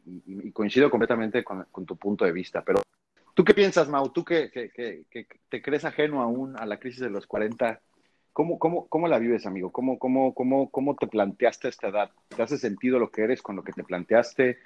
coincido 0.52 0.90
completamente 0.90 1.42
con, 1.42 1.86
tu 1.86 1.96
punto 1.96 2.26
de 2.26 2.32
vista. 2.32 2.62
Pero, 2.62 2.82
¿tú 3.32 3.42
qué 3.44 3.54
piensas, 3.54 3.88
Mau? 3.88 4.10
¿Tú 4.10 4.24
que, 4.24 4.50
que, 4.50 5.26
te 5.48 5.62
crees 5.62 5.86
ajeno 5.86 6.20
aún 6.20 6.54
a 6.58 6.66
la 6.66 6.78
crisis 6.78 7.00
de 7.00 7.08
los 7.08 7.26
40? 7.26 7.80
¿Cómo, 8.34 8.58
cómo, 8.58 8.86
cómo 8.88 9.08
la 9.08 9.18
vives, 9.18 9.46
amigo? 9.46 9.72
¿Cómo, 9.72 9.98
cómo, 9.98 10.34
cómo, 10.34 10.68
¿Cómo 10.68 10.96
te 10.96 11.06
planteaste 11.06 11.68
esta 11.68 11.88
edad? 11.88 12.10
¿Te 12.28 12.42
hace 12.42 12.58
sentido 12.58 12.98
lo 12.98 13.10
que 13.10 13.22
eres 13.22 13.40
con 13.40 13.56
lo 13.56 13.64
que 13.64 13.72
te 13.72 13.84
planteaste? 13.84 14.58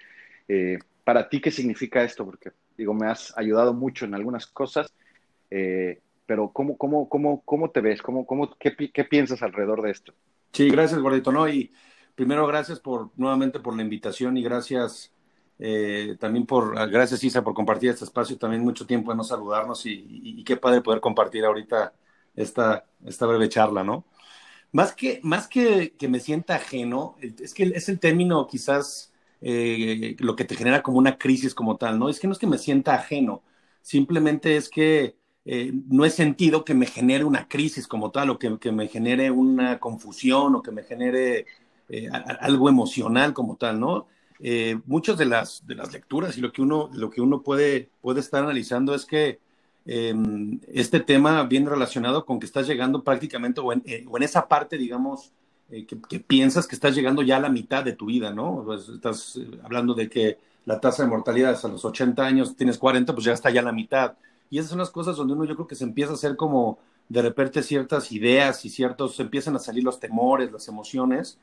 Eh, 0.49 0.79
¿Para 1.05 1.29
ti 1.29 1.41
qué 1.41 1.53
significa 1.53 2.03
esto? 2.03 2.25
Porque, 2.25 2.51
digo, 2.77 2.93
me 2.93 3.07
has 3.07 3.33
ayudado 3.39 3.73
mucho 3.73 4.05
en 4.05 4.15
algunas 4.15 4.49
cosas, 4.49 4.93
eh, 5.51 6.01
pero 6.29 6.51
¿cómo, 6.53 6.77
cómo, 6.77 7.09
cómo, 7.09 7.43
cómo 7.43 7.71
te 7.71 7.81
ves? 7.81 8.03
¿Cómo, 8.03 8.27
cómo, 8.27 8.55
qué, 8.59 8.77
qué, 8.77 9.05
piensas 9.05 9.43
alrededor 9.43 9.81
de 9.81 9.93
esto? 9.93 10.13
Sí, 10.53 10.69
gracias, 10.69 11.01
Gordito. 11.01 11.33
No, 11.33 11.49
y 11.49 11.73
primero, 12.15 12.47
gracias 12.47 12.81
por 12.81 13.09
nuevamente 13.17 13.61
por 13.61 13.75
la 13.75 13.81
invitación 13.81 14.37
y 14.37 14.43
gracias 14.43 15.11
eh, 15.59 16.19
también 16.21 16.45
por, 16.45 16.75
gracias 16.91 17.25
Isa 17.25 17.43
por 17.43 17.55
compartir 17.55 17.89
este 17.89 18.05
espacio, 18.05 18.37
también 18.37 18.63
mucho 18.63 18.87
tiempo 18.87 19.11
de 19.11 19.17
no 19.17 19.25
saludarnos 19.25 19.87
y, 19.87 20.45
qué 20.45 20.59
padre 20.59 20.83
poder 20.83 21.01
compartir 21.01 21.47
ahorita 21.47 21.95
esta, 22.37 22.85
esta 23.07 23.25
breve 23.25 23.49
charla, 23.49 23.83
¿no? 23.83 24.05
Más 24.71 24.95
que, 24.95 25.21
más 25.23 25.49
que, 25.49 25.95
que 25.99 26.09
me 26.09 26.21
sienta 26.21 26.57
ajeno, 26.57 27.17
es 27.23 27.55
que 27.55 27.63
es 27.75 27.89
el 27.89 27.99
término 27.99 28.47
quizás 28.47 29.15
eh, 29.41 30.15
lo 30.19 30.37
que 30.37 30.45
te 30.45 30.57
genera 30.57 30.83
como 30.83 30.99
una 30.99 31.17
crisis 31.17 31.55
como 31.55 31.79
tal, 31.79 31.99
¿no? 31.99 32.11
Es 32.11 32.21
que 32.21 32.27
no 32.27 32.35
es 32.35 32.39
que 32.39 32.47
me 32.47 32.59
sienta 32.59 32.95
ajeno, 32.95 33.43
simplemente 33.81 34.59
es 34.59 34.69
que 34.69 35.17
eh, 35.51 35.73
no 35.89 36.05
he 36.05 36.11
sentido 36.11 36.63
que 36.63 36.75
me 36.75 36.85
genere 36.85 37.25
una 37.25 37.49
crisis 37.49 37.89
como 37.89 38.11
tal 38.11 38.29
o 38.29 38.39
que, 38.39 38.59
que 38.59 38.71
me 38.71 38.87
genere 38.87 39.31
una 39.31 39.81
confusión 39.81 40.55
o 40.55 40.63
que 40.63 40.71
me 40.73 40.83
genere 40.83 41.47
eh, 41.89 42.11
algo 42.41 42.69
emocional 42.69 43.33
como 43.33 43.57
tal, 43.57 43.81
¿no? 43.81 44.07
muchas 44.85 45.17
de 45.17 45.25
las, 45.25 45.67
de 45.67 45.75
las 45.75 45.91
lecturas 45.93 46.37
y 46.37 46.43
lo 46.43 46.53
que 46.53 46.61
uno, 46.61 46.91
lo 46.93 47.09
que 47.09 47.23
uno 47.23 47.43
puede, 47.43 47.89
puede 48.03 48.21
estar 48.21 48.45
analizando 48.45 48.95
es 48.95 49.07
que 49.07 49.41
em, 49.87 50.61
este 50.69 51.01
tema 51.01 51.43
viene 51.45 51.71
relacionado 51.71 52.27
con 52.27 52.39
que 52.39 52.47
estás 52.47 52.69
llegando 52.69 53.03
prácticamente 53.03 53.63
o 53.63 53.73
en, 53.73 53.83
esa 54.21 54.47
parte, 54.47 54.77
digamos, 54.77 55.33
eh, 55.71 55.87
que, 55.87 56.21
piensas 56.21 56.67
que 56.67 56.75
estás 56.75 56.95
llegando 56.95 57.23
ya 57.23 57.39
a 57.39 57.41
la 57.41 57.49
mitad 57.49 57.83
de 57.83 57.95
tu 57.95 58.07
vida, 58.07 58.33
¿no? 58.33 58.67
Estás 58.75 59.37
eh, 59.37 59.49
hablando 59.65 59.95
de 59.95 60.11
que 60.11 60.39
la 60.67 60.79
tasa 60.79 61.05
de 61.05 61.09
mortalidad 61.09 61.53
es 61.55 61.65
a 61.65 61.69
los 61.69 61.85
80 61.85 62.23
años, 62.23 62.55
tienes 62.55 62.77
40, 62.77 63.15
pues 63.15 63.25
ya 63.25 63.33
está 63.33 63.49
ya 63.51 63.63
la 63.63 63.73
mitad. 63.73 64.13
Y 64.51 64.59
esas 64.59 64.71
son 64.71 64.79
las 64.79 64.91
cosas 64.91 65.17
donde 65.17 65.35
uno 65.35 65.45
yo 65.45 65.55
creo 65.55 65.67
que 65.67 65.75
se 65.75 65.85
empieza 65.85 66.13
a 66.13 66.15
hacer 66.15 66.37
como 66.37 66.79
de 67.09 67.23
repente 67.23 67.63
ciertas 67.63 68.13
ideas 68.13 68.65
y 68.65 68.71
ciertos, 68.71 69.19
empiezan 69.21 69.57
a 69.57 69.59
salir 69.59 69.85
los 69.85 70.01
temores, 70.01 70.53
las 70.53 70.69
emociones. 70.69 71.39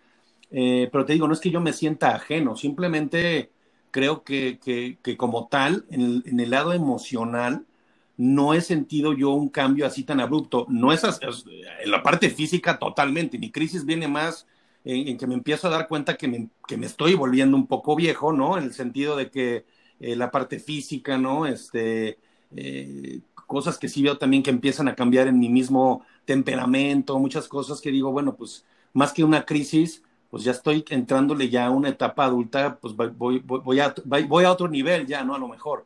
Eh, 0.52 0.90
pero 0.92 1.06
te 1.06 1.14
digo, 1.14 1.28
no 1.28 1.34
es 1.34 1.40
que 1.40 1.50
yo 1.50 1.60
me 1.62 1.74
sienta 1.74 2.16
ajeno, 2.16 2.56
simplemente 2.56 3.52
creo 3.92 4.24
que, 4.24 4.60
que, 4.60 5.00
que 5.02 5.18
como 5.18 5.48
tal, 5.48 5.86
en 5.90 6.22
en 6.26 6.40
el 6.40 6.50
lado 6.52 6.74
emocional, 6.74 7.66
no 8.18 8.54
he 8.54 8.62
sentido 8.62 9.14
yo 9.14 9.32
un 9.32 9.50
cambio 9.50 9.86
así 9.86 10.04
tan 10.04 10.20
abrupto. 10.20 10.66
No 10.70 10.94
es, 10.94 11.04
en 11.04 11.92
la 11.92 12.04
parte 12.04 12.30
física 12.30 12.80
totalmente. 12.80 13.38
Mi 13.38 13.52
crisis 13.52 13.86
viene 13.86 14.08
más 14.08 14.48
en, 14.84 15.18
que 15.18 15.28
me 15.28 15.34
empiezo 15.34 15.68
a 15.68 15.72
dar 15.72 15.88
cuenta 15.88 16.16
que 16.16 16.28
me, 16.28 16.50
que 16.68 16.78
me, 16.78 16.86
estoy 16.86 17.16
volviendo 17.16 17.58
un 17.58 17.68
poco 17.68 17.96
viejo, 17.96 18.32
¿no? 18.32 18.58
En 18.58 18.66
el 18.66 18.74
sentido 18.74 19.18
de 19.18 19.30
que 19.30 19.66
eh, 20.00 20.16
la 20.16 20.32
parte 20.32 20.60
física, 20.60 21.18
¿no? 21.18 21.46
Este, 21.46 22.20
eh, 22.56 23.22
cosas 23.48 23.78
que 23.78 23.90
sí 23.90 24.02
veo 24.04 24.18
también 24.18 24.44
que 24.44 24.50
empiezan 24.50 24.88
a 24.88 24.96
cambiar 24.96 25.28
en 25.28 25.40
mi 25.40 25.50
mismo 25.50 26.06
temperamento, 26.26 27.20
muchas 27.20 27.48
cosas 27.48 27.82
que 27.82 27.92
digo, 27.92 28.12
bueno, 28.12 28.36
pues 28.36 28.66
más 28.94 29.14
que 29.14 29.24
una 29.24 29.46
crisis, 29.46 30.02
pues 30.30 30.44
ya 30.44 30.52
estoy 30.52 30.84
entrándole 30.90 31.50
ya 31.50 31.68
a 31.68 31.70
una 31.70 31.90
etapa 31.90 32.26
adulta, 32.26 32.78
pues 32.80 32.96
voy, 32.96 33.40
voy, 33.40 33.80
a, 33.80 33.94
voy 34.06 34.44
a 34.44 34.52
otro 34.52 34.68
nivel 34.68 35.06
ya, 35.06 35.24
¿no? 35.24 35.36
A 35.36 35.40
lo 35.40 35.48
mejor. 35.48 35.86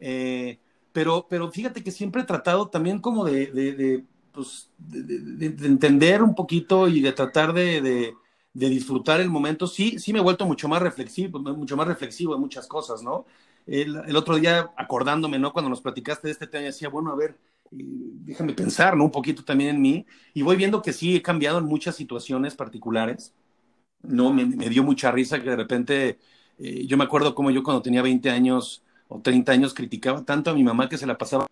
Eh, 0.00 0.58
pero, 0.92 1.26
pero 1.28 1.50
fíjate 1.50 1.82
que 1.82 1.90
siempre 1.90 2.22
he 2.22 2.24
tratado 2.24 2.68
también 2.68 3.00
como 3.00 3.24
de, 3.24 3.46
de, 3.46 4.04
pues, 4.32 4.70
de, 4.78 5.46
entender 5.46 6.22
un 6.22 6.34
poquito 6.34 6.88
y 6.88 7.00
de 7.00 7.12
tratar 7.12 7.52
de, 7.52 8.14
disfrutar 8.52 9.20
el 9.20 9.30
momento. 9.30 9.66
Sí, 9.66 9.98
sí 9.98 10.12
me 10.12 10.20
he 10.20 10.22
vuelto 10.22 10.46
mucho 10.46 10.68
más 10.68 10.80
reflexivo, 10.82 11.38
mucho 11.40 11.76
más 11.76 11.86
reflexivo 11.88 12.34
en 12.34 12.40
muchas 12.40 12.66
cosas, 12.66 13.02
¿no? 13.02 13.26
El, 13.66 14.16
otro 14.16 14.36
día, 14.36 14.70
acordándome, 14.76 15.38
¿no? 15.38 15.52
Cuando 15.52 15.70
nos 15.70 15.80
platicaste 15.80 16.28
de 16.28 16.32
este 16.32 16.46
tema, 16.46 16.64
decía, 16.64 16.88
bueno, 16.88 17.10
a 17.10 17.16
ver, 17.16 17.38
déjame 17.70 18.52
pensar, 18.52 18.96
¿no? 18.96 19.04
Un 19.04 19.10
poquito 19.10 19.44
también 19.44 19.76
en 19.76 19.82
mí. 19.82 20.06
Y 20.34 20.42
voy 20.42 20.56
viendo 20.56 20.82
que 20.82 20.92
sí, 20.92 21.16
he 21.16 21.22
cambiado 21.22 21.58
en 21.58 21.64
muchas 21.64 21.96
situaciones 21.96 22.54
particulares. 22.54 23.34
No, 24.02 24.32
me, 24.32 24.44
dio 24.68 24.82
mucha 24.82 25.10
risa 25.10 25.42
que 25.42 25.50
de 25.50 25.56
repente, 25.56 26.18
eh, 26.58 26.86
yo 26.86 26.96
me 26.96 27.04
acuerdo 27.04 27.34
como 27.34 27.50
yo 27.50 27.62
cuando 27.62 27.82
tenía 27.82 28.02
20 28.02 28.30
años, 28.30 28.84
o 29.08 29.20
30 29.20 29.52
años 29.52 29.74
criticaba 29.74 30.24
tanto 30.24 30.50
a 30.50 30.54
mi 30.54 30.62
mamá 30.62 30.88
que 30.88 30.98
se 30.98 31.06
la 31.06 31.16
pasaba 31.16 31.46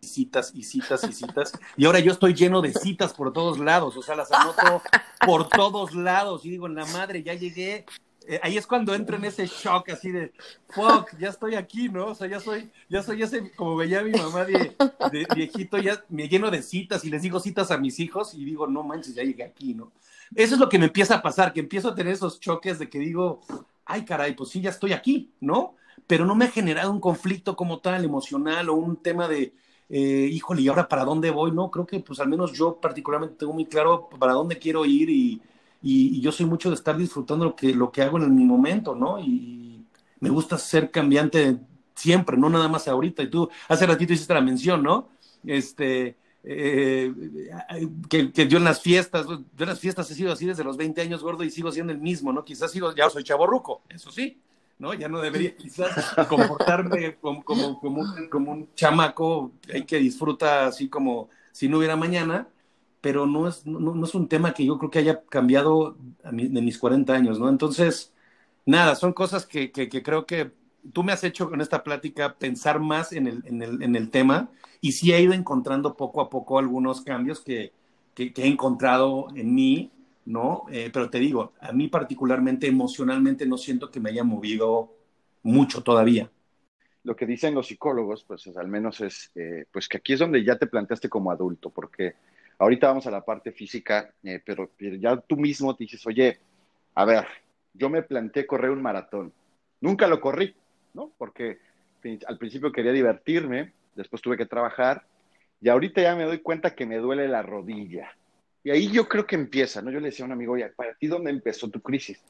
citas 0.00 0.52
y 0.54 0.62
citas 0.62 1.04
y 1.04 1.12
citas. 1.12 1.52
Y 1.76 1.84
ahora 1.84 1.98
yo 1.98 2.12
estoy 2.12 2.34
lleno 2.34 2.62
de 2.62 2.72
citas 2.72 3.12
por 3.12 3.32
todos 3.32 3.58
lados, 3.58 3.96
o 3.96 4.02
sea, 4.02 4.16
las 4.16 4.30
anoto 4.32 4.82
por 5.24 5.48
todos 5.48 5.94
lados. 5.94 6.44
Y 6.44 6.50
digo, 6.50 6.68
la 6.68 6.86
madre, 6.86 7.22
ya 7.22 7.34
llegué. 7.34 7.84
Eh, 8.30 8.38
ahí 8.42 8.58
es 8.58 8.66
cuando 8.66 8.94
entro 8.94 9.16
en 9.16 9.24
ese 9.24 9.46
shock 9.46 9.88
así 9.88 10.12
de, 10.12 10.32
fuck, 10.68 11.16
ya 11.18 11.30
estoy 11.30 11.54
aquí, 11.54 11.88
¿no? 11.88 12.08
O 12.08 12.14
sea, 12.14 12.28
ya 12.28 12.40
soy, 12.40 12.70
ya 12.88 13.02
soy 13.02 13.22
ese, 13.22 13.50
como 13.52 13.74
veía 13.74 14.02
mi 14.02 14.12
mamá 14.12 14.44
de, 14.44 14.74
viejito, 15.34 15.78
ya 15.78 16.04
me 16.10 16.28
lleno 16.28 16.50
de 16.50 16.62
citas 16.62 17.04
y 17.04 17.10
les 17.10 17.22
digo 17.22 17.40
citas 17.40 17.70
a 17.70 17.78
mis 17.78 17.98
hijos 18.00 18.34
y 18.34 18.44
digo, 18.44 18.66
no 18.66 18.82
manches, 18.82 19.14
ya 19.14 19.22
llegué 19.22 19.44
aquí, 19.44 19.72
¿no? 19.72 19.92
Eso 20.34 20.54
es 20.54 20.60
lo 20.60 20.68
que 20.68 20.78
me 20.78 20.84
empieza 20.84 21.16
a 21.16 21.22
pasar, 21.22 21.54
que 21.54 21.60
empiezo 21.60 21.88
a 21.88 21.94
tener 21.94 22.12
esos 22.12 22.38
choques 22.38 22.78
de 22.78 22.90
que 22.90 22.98
digo, 22.98 23.40
ay, 23.86 24.04
caray, 24.04 24.34
pues 24.34 24.50
sí, 24.50 24.60
ya 24.60 24.70
estoy 24.70 24.92
aquí, 24.92 25.32
¿no? 25.40 25.74
pero 26.08 26.24
no 26.24 26.34
me 26.34 26.46
ha 26.46 26.50
generado 26.50 26.90
un 26.90 27.00
conflicto 27.00 27.54
como 27.54 27.80
tal, 27.80 28.04
emocional 28.04 28.68
o 28.70 28.74
un 28.74 28.96
tema 28.96 29.28
de, 29.28 29.52
eh, 29.90 30.28
híjole, 30.32 30.62
¿y 30.62 30.68
ahora 30.68 30.88
para 30.88 31.04
dónde 31.04 31.30
voy? 31.30 31.52
No, 31.52 31.70
creo 31.70 31.86
que 31.86 32.00
pues 32.00 32.18
al 32.20 32.28
menos 32.28 32.52
yo 32.52 32.80
particularmente 32.80 33.36
tengo 33.36 33.52
muy 33.52 33.66
claro 33.66 34.08
para 34.18 34.32
dónde 34.32 34.58
quiero 34.58 34.84
ir 34.86 35.10
y, 35.10 35.42
y, 35.82 36.20
yo 36.20 36.32
soy 36.32 36.46
mucho 36.46 36.70
de 36.70 36.74
estar 36.74 36.96
disfrutando 36.96 37.44
lo 37.44 37.56
que, 37.56 37.74
lo 37.74 37.90
que 37.90 38.02
hago 38.02 38.18
en 38.18 38.34
mi 38.34 38.44
momento, 38.44 38.94
¿no? 38.94 39.18
Y 39.20 39.84
me 40.20 40.30
gusta 40.30 40.58
ser 40.58 40.90
cambiante 40.90 41.58
siempre, 41.94 42.36
no 42.36 42.50
nada 42.50 42.68
más 42.68 42.88
ahorita. 42.88 43.22
Y 43.22 43.30
tú 43.30 43.48
hace 43.68 43.86
ratito 43.86 44.12
hiciste 44.12 44.34
la 44.34 44.40
mención, 44.40 44.82
¿no? 44.82 45.08
Este, 45.44 46.16
eh, 46.42 47.12
que, 48.08 48.32
que, 48.32 48.48
yo 48.48 48.58
en 48.58 48.64
las 48.64 48.80
fiestas, 48.80 49.26
yo 49.26 49.38
en 49.58 49.68
las 49.68 49.80
fiestas 49.80 50.10
he 50.10 50.14
sido 50.14 50.32
así 50.32 50.46
desde 50.46 50.64
los 50.64 50.76
20 50.76 51.00
años 51.00 51.22
gordo 51.22 51.44
y 51.44 51.50
sigo 51.50 51.70
siendo 51.70 51.92
el 51.92 52.00
mismo, 52.00 52.32
¿no? 52.32 52.44
Quizás 52.44 52.72
sigo, 52.72 52.94
ya 52.94 53.08
soy 53.10 53.22
chaborruco, 53.22 53.82
eso 53.88 54.10
sí, 54.10 54.40
¿no? 54.78 54.94
Ya 54.94 55.08
no 55.08 55.20
debería 55.20 55.56
quizás 55.56 55.90
comportarme 56.28 57.16
como, 57.16 57.44
como, 57.44 57.80
como, 57.80 58.00
un, 58.00 58.28
como 58.28 58.52
un 58.52 58.68
chamaco 58.74 59.52
que 59.86 59.98
disfruta 59.98 60.66
así 60.66 60.88
como 60.88 61.28
si 61.52 61.68
no 61.68 61.78
hubiera 61.78 61.96
mañana, 61.96 62.48
pero 63.00 63.26
no 63.26 63.48
es, 63.48 63.66
no, 63.66 63.78
no 63.78 64.04
es 64.04 64.14
un 64.14 64.28
tema 64.28 64.54
que 64.54 64.64
yo 64.64 64.78
creo 64.78 64.90
que 64.90 64.98
haya 64.98 65.22
cambiado 65.22 65.96
de 66.24 66.62
mis 66.62 66.78
40 66.78 67.12
años, 67.14 67.38
¿no? 67.38 67.48
Entonces, 67.48 68.12
nada, 68.66 68.94
son 68.96 69.12
cosas 69.12 69.46
que, 69.46 69.70
que, 69.70 69.88
que, 69.88 70.02
creo 70.02 70.26
que 70.26 70.52
tú 70.92 71.02
me 71.02 71.12
has 71.12 71.24
hecho 71.24 71.48
con 71.48 71.60
esta 71.60 71.82
plática 71.84 72.34
pensar 72.34 72.80
más 72.80 73.12
en 73.12 73.26
el, 73.26 73.42
en 73.46 73.62
el, 73.62 73.82
en 73.82 73.96
el 73.96 74.10
tema 74.10 74.50
y 74.80 74.92
sí 74.92 75.12
he 75.12 75.20
ido 75.20 75.32
encontrando 75.32 75.96
poco 75.96 76.20
a 76.20 76.30
poco 76.30 76.58
algunos 76.58 77.02
cambios 77.02 77.40
que, 77.40 77.72
que, 78.14 78.32
he 78.36 78.46
encontrado 78.46 79.28
en 79.34 79.54
mí, 79.54 79.90
¿no? 80.24 80.64
Eh, 80.70 80.90
pero 80.92 81.10
te 81.10 81.18
digo, 81.18 81.52
a 81.60 81.72
mí 81.72 81.88
particularmente 81.88 82.66
emocionalmente 82.66 83.46
no 83.46 83.58
siento 83.58 83.90
que 83.90 84.00
me 84.00 84.10
haya 84.10 84.24
movido 84.24 84.92
mucho 85.42 85.82
todavía. 85.82 86.30
Lo 87.04 87.16
que 87.16 87.26
dicen 87.26 87.54
los 87.54 87.68
psicólogos, 87.68 88.24
pues 88.24 88.46
al 88.56 88.68
menos 88.68 89.00
es, 89.00 89.30
eh, 89.34 89.64
pues 89.72 89.88
que 89.88 89.98
aquí 89.98 90.12
es 90.12 90.18
donde 90.18 90.44
ya 90.44 90.58
te 90.58 90.66
planteaste 90.66 91.08
como 91.08 91.30
adulto, 91.30 91.70
porque 91.70 92.14
ahorita 92.58 92.88
vamos 92.88 93.06
a 93.06 93.10
la 93.10 93.24
parte 93.24 93.52
física, 93.52 94.12
eh, 94.22 94.40
pero 94.44 94.70
ya 94.78 95.16
tú 95.16 95.36
mismo 95.36 95.74
te 95.74 95.84
dices, 95.84 96.06
oye, 96.06 96.38
a 96.94 97.04
ver, 97.04 97.26
yo 97.72 97.88
me 97.88 98.02
planteé 98.02 98.46
correr 98.46 98.70
un 98.70 98.82
maratón, 98.82 99.32
nunca 99.80 100.06
lo 100.06 100.20
corrí, 100.20 100.54
¿no? 100.94 101.12
Porque 101.16 101.58
al 102.26 102.38
principio 102.38 102.72
quería 102.72 102.92
divertirme, 102.92 103.72
después 103.94 104.22
tuve 104.22 104.36
que 104.36 104.46
trabajar 104.46 105.04
y 105.60 105.68
ahorita 105.68 106.02
ya 106.02 106.14
me 106.14 106.24
doy 106.24 106.38
cuenta 106.38 106.74
que 106.74 106.86
me 106.86 106.98
duele 106.98 107.28
la 107.28 107.42
rodilla. 107.42 108.10
Y 108.64 108.70
ahí 108.70 108.90
yo 108.90 109.08
creo 109.08 109.26
que 109.26 109.36
empieza, 109.36 109.82
¿no? 109.82 109.90
Yo 109.90 110.00
le 110.00 110.06
decía 110.06 110.24
a 110.24 110.26
un 110.26 110.32
amigo, 110.32 110.52
oye, 110.52 110.68
¿para 110.68 110.94
ti 110.94 111.06
dónde 111.06 111.30
empezó 111.30 111.68
tu 111.68 111.80
crisis? 111.80 112.20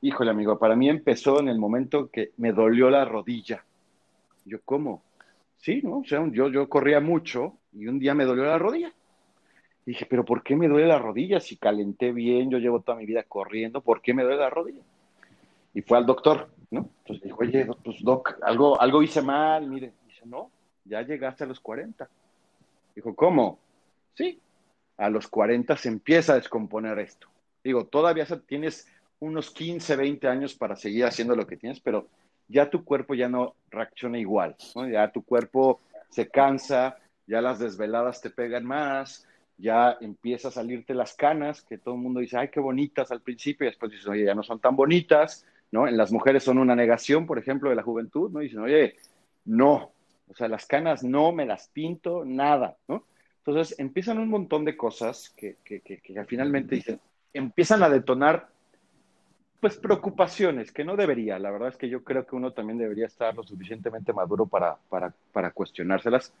Híjole, 0.00 0.30
amigo, 0.30 0.58
para 0.58 0.76
mí 0.76 0.88
empezó 0.88 1.40
en 1.40 1.48
el 1.48 1.58
momento 1.58 2.10
que 2.10 2.32
me 2.38 2.52
dolió 2.52 2.90
la 2.90 3.04
rodilla. 3.04 3.64
Yo, 4.44 4.60
¿cómo? 4.64 5.02
Sí, 5.58 5.80
¿no? 5.82 5.98
O 5.98 6.04
sea, 6.04 6.26
yo, 6.30 6.48
yo 6.48 6.68
corría 6.68 7.00
mucho 7.00 7.58
y 7.72 7.86
un 7.86 7.98
día 7.98 8.14
me 8.14 8.24
dolió 8.24 8.44
la 8.44 8.58
rodilla. 8.58 8.92
Dije, 9.86 10.04
¿pero 10.06 10.24
por 10.24 10.42
qué 10.42 10.56
me 10.56 10.68
duele 10.68 10.88
la 10.88 10.98
rodilla? 10.98 11.40
Si 11.40 11.56
calenté 11.56 12.12
bien, 12.12 12.50
yo 12.50 12.58
llevo 12.58 12.80
toda 12.80 12.98
mi 12.98 13.06
vida 13.06 13.22
corriendo, 13.22 13.80
¿por 13.80 14.02
qué 14.02 14.12
me 14.12 14.24
duele 14.24 14.38
la 14.38 14.50
rodilla? 14.50 14.82
Y 15.72 15.82
fue 15.82 15.96
al 15.96 16.06
doctor, 16.06 16.48
¿no? 16.70 16.88
Entonces 16.98 17.22
dijo, 17.24 17.38
oye, 17.40 17.66
pues 17.84 18.02
doc, 18.02 18.36
algo, 18.42 18.80
algo 18.80 19.02
hice 19.02 19.22
mal, 19.22 19.68
mire. 19.68 19.92
Dice, 20.06 20.22
no, 20.24 20.50
ya 20.84 21.02
llegaste 21.02 21.44
a 21.44 21.46
los 21.46 21.60
40. 21.60 22.08
Dijo, 22.94 23.14
¿cómo? 23.14 23.58
Sí, 24.14 24.40
a 24.96 25.08
los 25.08 25.28
40 25.28 25.76
se 25.76 25.88
empieza 25.88 26.32
a 26.32 26.36
descomponer 26.36 26.98
esto. 26.98 27.28
Digo, 27.62 27.86
todavía 27.86 28.26
tienes 28.46 28.88
unos 29.20 29.50
15, 29.50 29.96
20 29.96 30.28
años 30.28 30.54
para 30.54 30.76
seguir 30.76 31.04
haciendo 31.04 31.36
lo 31.36 31.46
que 31.46 31.56
tienes, 31.56 31.80
pero 31.80 32.08
ya 32.48 32.70
tu 32.70 32.84
cuerpo 32.84 33.14
ya 33.14 33.28
no 33.28 33.54
reacciona 33.70 34.18
igual, 34.18 34.56
¿no? 34.74 34.88
Ya 34.88 35.10
tu 35.10 35.22
cuerpo 35.22 35.80
se 36.08 36.28
cansa, 36.28 36.96
ya 37.26 37.40
las 37.40 37.58
desveladas 37.58 38.20
te 38.20 38.30
pegan 38.30 38.64
más, 38.64 39.26
ya 39.58 39.96
empieza 40.00 40.48
a 40.48 40.50
salirte 40.50 40.94
las 40.94 41.14
canas, 41.14 41.62
que 41.62 41.78
todo 41.78 41.94
el 41.94 42.00
mundo 42.00 42.20
dice, 42.20 42.38
ay, 42.38 42.48
qué 42.48 42.60
bonitas 42.60 43.10
al 43.10 43.22
principio, 43.22 43.66
y 43.66 43.70
después 43.70 43.92
dices, 43.92 44.06
oye, 44.06 44.24
ya 44.24 44.34
no 44.34 44.42
son 44.42 44.60
tan 44.60 44.76
bonitas, 44.76 45.46
¿no? 45.70 45.88
En 45.88 45.96
las 45.96 46.12
mujeres 46.12 46.44
son 46.44 46.58
una 46.58 46.76
negación, 46.76 47.26
por 47.26 47.38
ejemplo, 47.38 47.70
de 47.70 47.76
la 47.76 47.82
juventud, 47.82 48.30
¿no? 48.30 48.40
Dicen, 48.40 48.60
oye, 48.60 48.96
no, 49.44 49.92
o 50.28 50.34
sea, 50.34 50.48
las 50.48 50.66
canas 50.66 51.02
no 51.02 51.32
me 51.32 51.46
las 51.46 51.68
pinto, 51.68 52.24
nada, 52.24 52.76
¿no? 52.88 53.04
Entonces 53.44 53.78
empiezan 53.78 54.18
un 54.18 54.28
montón 54.28 54.64
de 54.64 54.76
cosas 54.76 55.30
que, 55.36 55.56
que, 55.64 55.80
que, 55.80 56.24
finalmente 56.26 56.74
dicen, 56.74 57.00
empiezan 57.32 57.82
a 57.82 57.88
detonar, 57.88 58.48
pues, 59.60 59.76
preocupaciones 59.76 60.72
que 60.72 60.84
no 60.84 60.96
debería. 60.96 61.38
La 61.38 61.52
verdad 61.52 61.68
es 61.68 61.76
que 61.76 61.88
yo 61.88 62.02
creo 62.02 62.26
que 62.26 62.34
uno 62.34 62.52
también 62.52 62.78
debería 62.78 63.06
estar 63.06 63.34
lo 63.36 63.44
suficientemente 63.44 64.12
maduro 64.12 64.46
para, 64.46 64.76
para, 64.88 65.14
para 65.32 65.52
cuestionárselas. 65.52 66.32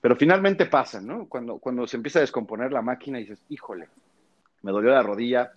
Pero 0.00 0.16
finalmente 0.16 0.66
pasan, 0.66 1.06
¿no? 1.06 1.28
Cuando, 1.28 1.58
cuando 1.58 1.86
se 1.86 1.96
empieza 1.96 2.20
a 2.20 2.22
descomponer 2.22 2.72
la 2.72 2.82
máquina 2.82 3.18
y 3.18 3.22
dices, 3.24 3.44
híjole, 3.48 3.88
me 4.62 4.72
dolió 4.72 4.90
la 4.90 5.02
rodilla, 5.02 5.52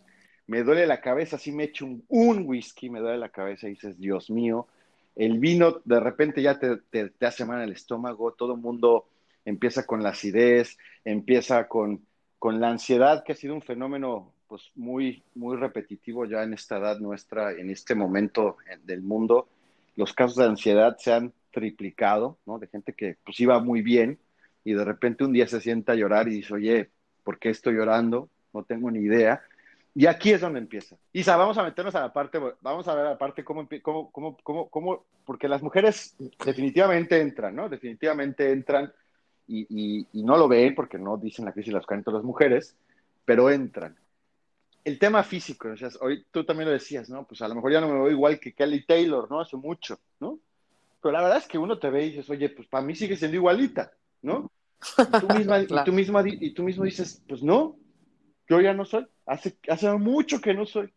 me 0.47 0.63
duele 0.63 0.88
la 0.88 0.99
cabeza, 0.99 1.38
si 1.38 1.51
me 1.51 1.65
echo 1.65 1.86
un, 1.86 2.04
un 2.10 2.45
whisky, 2.47 2.89
me 2.89 2.99
duele 2.99 3.17
la 3.17 3.30
cabeza 3.30 3.67
y 3.67 3.71
dices, 3.71 3.99
Dios 3.99 4.30
mío, 4.30 4.67
el 5.15 5.39
vino 5.39 5.82
de 5.86 5.99
repente 5.99 6.41
ya 6.41 6.58
te, 6.58 6.77
te, 6.77 7.25
hace 7.25 7.45
mal 7.45 7.62
el 7.62 7.71
estómago, 7.71 8.34
todo 8.34 8.56
el 8.56 8.62
mundo 8.62 9.08
empieza 9.45 9.86
con 9.86 10.01
la 10.04 10.10
acidez, 10.10 10.77
empieza 11.04 11.67
con, 11.67 12.06
con 12.39 12.60
la 12.60 12.69
ansiedad, 12.69 13.23
que 13.23 13.34
ha 13.34 13.36
sido 13.36 13.54
un 13.54 13.62
fenómeno 13.62 14.34
pues 14.47 14.71
muy, 14.75 15.23
muy 15.36 15.58
repetitivo 15.58 16.25
ya 16.25 16.43
en 16.43 16.54
esta 16.54 16.77
edad 16.77 16.99
nuestra, 16.99 17.54
en 17.54 17.69
este 17.69 17.95
momento 17.95 18.58
del 18.84 19.01
mundo. 19.01 19.47
Los 19.95 20.13
casos 20.13 20.38
de 20.38 20.45
ansiedad 20.45 20.97
se 20.97 21.13
han 21.13 21.34
triplicado, 21.51 22.38
¿no? 22.45 22.60
De 22.60 22.67
gente 22.67 22.93
que 22.93 23.17
pues 23.23 23.39
iba 23.39 23.60
muy 23.60 23.82
bien 23.82 24.19
y 24.63 24.74
de 24.74 24.86
repente 24.86 25.24
un 25.24 25.34
día 25.34 25.47
se 25.47 25.62
sienta 25.62 25.93
a 25.93 25.95
llorar 25.95 26.28
y 26.28 26.36
dice, 26.36 26.54
oye, 26.54 26.89
¿por 27.24 27.39
qué 27.39 27.50
estoy 27.50 27.76
llorando? 27.76 28.30
No 28.54 28.63
tengo 28.63 28.91
ni 28.91 29.00
idea. 29.00 29.41
Y 29.93 30.06
aquí 30.06 30.32
es 30.32 30.41
donde 30.41 30.60
empieza. 30.60 30.95
Isa, 31.12 31.36
vamos 31.36 31.58
a 31.58 31.63
meternos 31.63 31.95
a 31.95 32.02
la 32.02 32.13
parte, 32.13 32.39
vamos 32.62 32.88
a 32.88 32.95
ver 32.95 33.06
la 33.06 33.17
parte 33.17 33.43
cómo, 33.43 33.67
cómo, 33.82 34.12
cómo, 34.12 34.38
cómo, 34.41 34.69
cómo 34.69 35.06
porque 35.26 35.47
las 35.47 35.62
mujeres 35.62 36.15
definitivamente 36.43 37.19
entran, 37.19 37.56
¿no? 37.56 37.67
Definitivamente 37.67 38.52
entran 38.52 38.91
y, 39.47 40.08
y, 40.13 40.24
no 40.24 40.38
lo 40.38 40.47
ven 40.47 40.74
porque 40.76 40.97
no 40.97 41.17
dicen 41.17 41.45
la 41.45 41.52
crisis 41.52 41.74
las 41.74 41.86
caen 41.86 42.04
todas 42.04 42.19
las 42.19 42.26
mujeres, 42.26 42.76
pero 43.26 43.50
entran. 43.50 43.97
El 44.84 44.97
tema 44.97 45.24
físico, 45.24 45.69
o 45.69 45.78
sea, 45.78 45.89
hoy 46.00 46.26
tú 46.32 46.43
también 46.45 46.69
lo 46.69 46.74
decías, 46.74 47.10
¿no? 47.10 47.26
Pues 47.26 47.41
a 47.41 47.47
lo 47.47 47.56
mejor 47.56 47.71
ya 47.71 47.82
no 47.82 47.88
me 47.88 47.93
veo 47.95 48.10
igual 48.10 48.39
que 48.39 48.54
Kelly 48.54 48.86
Taylor, 48.86 49.30
¿no? 49.30 49.41
Hace 49.41 49.58
mucho, 49.58 50.00
¿no? 50.19 50.39
Pero 51.02 51.12
la 51.12 51.21
verdad 51.21 51.39
es 51.39 51.47
que 51.47 51.58
uno 51.58 51.78
te 51.78 51.89
ve 51.89 52.06
y 52.06 52.10
dices, 52.12 52.30
oye, 52.30 52.50
pues 52.50 52.67
para 52.67 52.86
mí 52.86 52.95
sigue 52.95 53.17
siendo 53.17 53.38
igualita, 53.38 53.91
¿no? 54.21 54.51
Y 54.97 55.19
tú, 55.19 55.27
misma, 55.36 55.60
y 55.62 55.67
tú, 55.67 55.91
misma, 55.91 56.23
y 56.25 56.53
tú 56.53 56.63
mismo 56.63 56.84
dices, 56.84 57.23
pues 57.27 57.43
no, 57.43 57.77
yo 58.47 58.62
ya 58.62 58.73
no 58.73 58.86
soy. 58.86 59.07
Hace, 59.25 59.57
hace 59.69 59.91
mucho 59.93 60.41
que 60.41 60.53
no 60.53 60.65
soy. 60.65 60.91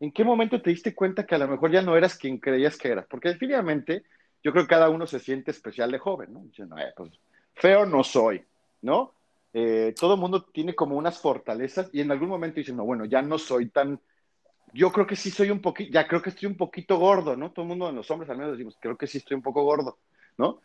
¿En 0.00 0.12
qué 0.12 0.24
momento 0.24 0.60
te 0.60 0.70
diste 0.70 0.94
cuenta 0.94 1.24
que 1.24 1.34
a 1.36 1.38
lo 1.38 1.48
mejor 1.48 1.70
ya 1.70 1.80
no 1.80 1.96
eras 1.96 2.18
quien 2.18 2.38
creías 2.38 2.76
que 2.76 2.88
eras? 2.88 3.06
Porque 3.08 3.28
definitivamente 3.28 4.04
yo 4.42 4.52
creo 4.52 4.64
que 4.64 4.70
cada 4.70 4.90
uno 4.90 5.06
se 5.06 5.20
siente 5.20 5.52
especial 5.52 5.92
de 5.92 5.98
joven, 5.98 6.32
¿no? 6.32 6.40
Diciendo, 6.40 6.76
eh, 6.76 6.92
pues 6.96 7.12
feo 7.54 7.86
no 7.86 8.02
soy, 8.02 8.44
¿no? 8.82 9.14
Eh, 9.54 9.94
todo 9.98 10.14
el 10.14 10.20
mundo 10.20 10.44
tiene 10.44 10.74
como 10.74 10.96
unas 10.96 11.20
fortalezas 11.20 11.90
y 11.92 12.00
en 12.00 12.10
algún 12.10 12.28
momento 12.28 12.56
dicen, 12.56 12.76
no, 12.76 12.84
bueno, 12.84 13.04
ya 13.04 13.22
no 13.22 13.38
soy 13.38 13.68
tan, 13.68 14.00
yo 14.72 14.90
creo 14.90 15.06
que 15.06 15.16
sí 15.16 15.30
soy 15.30 15.50
un 15.50 15.60
poquito, 15.60 15.92
ya 15.92 16.08
creo 16.08 16.22
que 16.22 16.30
estoy 16.30 16.48
un 16.48 16.56
poquito 16.56 16.98
gordo, 16.98 17.36
¿no? 17.36 17.52
Todo 17.52 17.64
el 17.64 17.68
mundo, 17.68 17.90
en 17.90 17.96
los 17.96 18.10
hombres 18.10 18.30
al 18.30 18.38
menos 18.38 18.52
decimos, 18.52 18.76
creo 18.80 18.96
que 18.96 19.06
sí 19.06 19.18
estoy 19.18 19.36
un 19.36 19.42
poco 19.42 19.62
gordo, 19.62 19.98
¿no? 20.38 20.60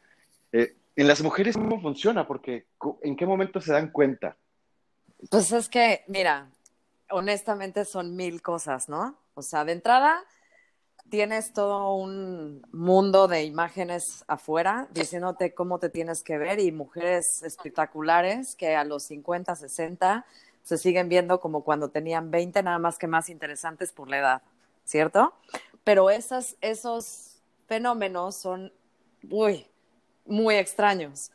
Eh, 0.51 0.75
en 0.97 1.07
las 1.07 1.21
mujeres, 1.21 1.55
¿cómo 1.55 1.79
funciona? 1.79 2.27
Porque 2.27 2.65
¿en 3.03 3.15
qué 3.15 3.25
momento 3.25 3.61
se 3.61 3.71
dan 3.71 3.91
cuenta? 3.91 4.35
Pues 5.29 5.51
es 5.51 5.69
que, 5.69 6.03
mira, 6.07 6.49
honestamente 7.11 7.85
son 7.85 8.15
mil 8.15 8.41
cosas, 8.41 8.89
¿no? 8.89 9.15
O 9.35 9.43
sea, 9.43 9.63
de 9.63 9.73
entrada 9.73 10.25
tienes 11.09 11.53
todo 11.53 11.93
un 11.93 12.65
mundo 12.71 13.27
de 13.27 13.43
imágenes 13.43 14.25
afuera 14.27 14.87
diciéndote 14.91 15.53
cómo 15.53 15.79
te 15.79 15.89
tienes 15.89 16.23
que 16.23 16.37
ver 16.37 16.59
y 16.59 16.71
mujeres 16.71 17.43
espectaculares 17.43 18.55
que 18.55 18.75
a 18.75 18.83
los 18.83 19.03
50, 19.03 19.55
60 19.55 20.25
se 20.63 20.77
siguen 20.77 21.07
viendo 21.09 21.39
como 21.39 21.63
cuando 21.63 21.89
tenían 21.89 22.31
20, 22.31 22.61
nada 22.63 22.79
más 22.79 22.97
que 22.97 23.07
más 23.07 23.29
interesantes 23.29 23.93
por 23.93 24.09
la 24.09 24.17
edad, 24.17 24.41
¿cierto? 24.83 25.33
Pero 25.83 26.09
esas, 26.09 26.57
esos 26.59 27.39
fenómenos 27.67 28.35
son, 28.35 28.73
uy, 29.29 29.65
muy 30.27 30.55
extraños. 30.55 31.31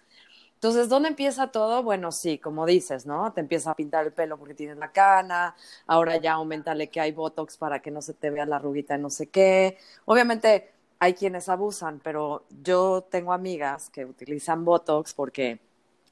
Entonces, 0.55 0.89
¿dónde 0.89 1.09
empieza 1.09 1.49
todo? 1.49 1.83
Bueno, 1.83 2.13
sí, 2.13 2.39
como 2.39 2.67
dices, 2.67 3.05
¿no? 3.05 3.33
Te 3.33 3.41
empieza 3.41 3.73
a 3.73 3.75
pintar 3.75 4.07
el 4.07 4.13
pelo 4.13 4.39
porque 4.39 4.55
tienes 4.55 4.77
la 4.77 4.93
cana, 4.93 5.57
ahora 5.89 6.19
ya 6.19 6.35
aumentale 6.35 6.89
que 6.89 7.01
hay 7.01 7.11
Botox 7.11 7.57
para 7.57 7.81
que 7.83 7.91
no 7.91 8.01
se 8.01 8.15
te 8.15 8.31
vea 8.31 8.47
la 8.47 8.61
ruguita 8.61 8.95
de 8.95 9.01
no 9.01 9.11
sé 9.11 9.29
qué. 9.29 9.77
Obviamente 10.05 10.71
hay 11.01 11.15
quienes 11.15 11.49
abusan, 11.49 11.99
pero 11.99 12.45
yo 12.63 13.05
tengo 13.11 13.33
amigas 13.33 13.91
que 13.91 14.05
utilizan 14.05 14.65
Botox 14.65 15.15
porque 15.15 15.59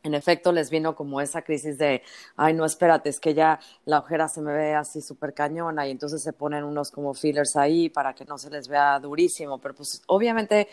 en 0.03 0.15
efecto 0.15 0.51
les 0.51 0.69
vino 0.69 0.97
como 0.97 1.21
esa 1.21 1.43
crisis 1.43 1.79
de, 1.79 2.03
ay, 2.37 2.55
no, 2.55 2.65
espérate, 2.65 3.09
es 3.09 3.21
que 3.21 3.35
ya 3.35 3.61
la 3.85 4.01
ojera 4.01 4.27
se 4.27 4.41
me 4.41 4.53
ve 4.53 4.75
así 4.75 5.01
súper 5.01 5.33
cañona 5.33 5.87
y 5.87 5.93
entonces 5.93 6.23
se 6.23 6.33
ponen 6.33 6.65
unos 6.65 6.91
como 6.91 7.15
fillers 7.15 7.55
ahí 7.55 7.89
para 7.89 8.15
que 8.15 8.25
no 8.25 8.37
se 8.37 8.51
les 8.51 8.67
vea 8.67 8.99
durísimo, 8.99 9.59
pero 9.59 9.75
pues 9.75 10.03
obviamente 10.09 10.69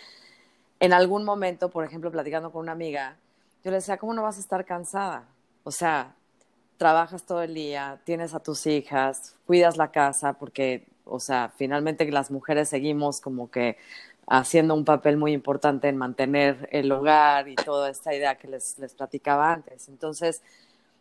en 0.80 0.94
algún 0.94 1.24
momento, 1.24 1.70
por 1.70 1.86
ejemplo, 1.86 2.12
platicando 2.12 2.52
con 2.52 2.62
una 2.62 2.72
amiga, 2.72 3.18
yo 3.63 3.72
le 3.72 3.78
decía, 3.78 3.98
¿cómo 3.98 4.13
no 4.13 4.24
vas 4.24 4.38
a 4.38 4.42
estar 4.42 4.66
cansada? 4.66 5.26
O 5.63 5.72
sea, 5.72 6.16
trabajas 6.78 7.24
todo 7.24 7.42
el 7.42 7.54
día, 7.54 8.00
tienes 8.04 8.34
a 8.34 8.40
tus 8.40 8.66
hijas, 8.68 9.36
cuidas 9.46 9.78
la 9.78 9.92
casa, 9.92 10.34
porque, 10.34 10.88
o 11.06 11.20
sea, 11.20 11.52
finalmente 11.56 12.10
las 12.12 12.32
mujeres 12.32 12.70
seguimos 12.70 13.20
como 13.20 13.50
que 13.50 13.78
haciendo 14.28 14.76
un 14.76 14.86
papel 14.86 15.18
muy 15.18 15.34
importante 15.34 15.88
en 15.88 15.98
mantener 15.98 16.70
el 16.72 16.92
hogar 16.92 17.48
y 17.48 17.56
toda 17.56 17.90
esta 17.90 18.13
idea 18.13 18.36
que 18.36 18.48
les, 18.48 18.78
les 18.78 18.94
platicaba 18.94 19.52
antes. 19.52 19.88
Entonces, 19.88 20.44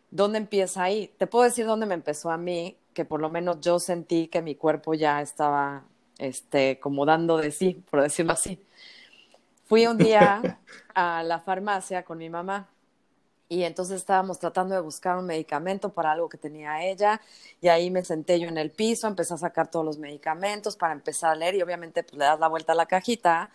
¿dónde 0.09 0.39
empieza 0.39 0.83
ahí? 0.83 1.11
Te 1.17 1.27
puedo 1.27 1.43
decir 1.43 1.65
dónde 1.65 1.85
me 1.85 1.93
empezó 1.93 2.31
a 2.31 2.37
mí, 2.37 2.77
que 2.93 3.05
por 3.05 3.21
lo 3.21 3.29
menos 3.29 3.59
yo 3.61 3.79
sentí 3.79 4.27
que 4.27 4.41
mi 4.41 4.55
cuerpo 4.55 4.93
ya 4.93 5.21
estaba 5.21 5.83
este, 6.17 6.79
como 6.79 7.05
dando 7.05 7.37
de 7.37 7.51
sí, 7.51 7.83
por 7.89 8.01
decirlo 8.01 8.33
así. 8.33 8.59
Fui 9.67 9.85
un 9.85 9.97
día 9.97 10.59
a 10.95 11.23
la 11.23 11.39
farmacia 11.39 12.03
con 12.03 12.17
mi 12.17 12.29
mamá 12.29 12.69
y 13.49 13.63
entonces 13.63 13.97
estábamos 13.97 14.39
tratando 14.39 14.75
de 14.75 14.81
buscar 14.81 15.17
un 15.17 15.25
medicamento 15.25 15.89
para 15.89 16.11
algo 16.11 16.29
que 16.29 16.37
tenía 16.37 16.85
ella 16.85 17.21
y 17.59 17.67
ahí 17.67 17.91
me 17.91 18.05
senté 18.05 18.39
yo 18.39 18.47
en 18.47 18.57
el 18.57 18.71
piso, 18.71 19.07
empecé 19.07 19.33
a 19.33 19.37
sacar 19.37 19.69
todos 19.69 19.85
los 19.85 19.97
medicamentos 19.97 20.77
para 20.77 20.93
empezar 20.93 21.31
a 21.31 21.35
leer 21.35 21.55
y 21.55 21.61
obviamente 21.61 22.03
pues, 22.03 22.17
le 22.17 22.25
das 22.25 22.39
la 22.39 22.47
vuelta 22.47 22.71
a 22.71 22.75
la 22.75 22.85
cajita, 22.85 23.49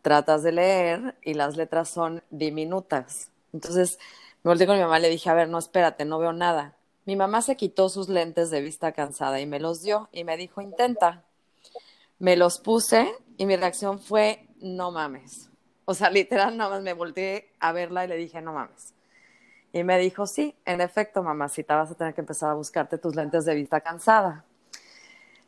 tratas 0.00 0.44
de 0.44 0.52
leer 0.52 1.16
y 1.22 1.34
las 1.34 1.56
letras 1.56 1.88
son 1.88 2.22
diminutas. 2.30 3.30
Entonces 3.52 3.98
me 4.44 4.50
volteé 4.50 4.66
con 4.66 4.76
mi 4.76 4.82
mamá 4.82 5.00
y 5.00 5.02
le 5.02 5.10
dije, 5.10 5.28
a 5.28 5.34
ver, 5.34 5.48
no, 5.48 5.58
espérate, 5.58 6.04
no 6.04 6.20
veo 6.20 6.32
nada. 6.32 6.76
Mi 7.04 7.16
mamá 7.16 7.42
se 7.42 7.56
quitó 7.56 7.88
sus 7.88 8.08
lentes 8.08 8.50
de 8.50 8.60
vista 8.60 8.92
cansada 8.92 9.40
y 9.40 9.46
me 9.46 9.58
los 9.58 9.82
dio 9.82 10.08
y 10.12 10.22
me 10.22 10.36
dijo, 10.36 10.60
intenta. 10.60 11.24
Me 12.20 12.36
los 12.36 12.58
puse 12.60 13.12
y 13.36 13.46
mi 13.46 13.56
reacción 13.56 13.98
fue, 13.98 14.48
no 14.60 14.90
mames. 14.90 15.47
O 15.90 15.94
sea, 15.94 16.10
literal, 16.10 16.54
nada 16.54 16.68
más 16.68 16.82
me 16.82 16.92
volteé 16.92 17.50
a 17.60 17.72
verla 17.72 18.04
y 18.04 18.08
le 18.08 18.16
dije, 18.16 18.42
no 18.42 18.52
mames. 18.52 18.92
Y 19.72 19.84
me 19.84 19.98
dijo, 19.98 20.26
sí, 20.26 20.54
en 20.66 20.82
efecto, 20.82 21.22
mamacita, 21.22 21.76
vas 21.76 21.90
a 21.90 21.94
tener 21.94 22.12
que 22.12 22.20
empezar 22.20 22.50
a 22.50 22.52
buscarte 22.52 22.98
tus 22.98 23.16
lentes 23.16 23.46
de 23.46 23.54
vista 23.54 23.80
cansada. 23.80 24.44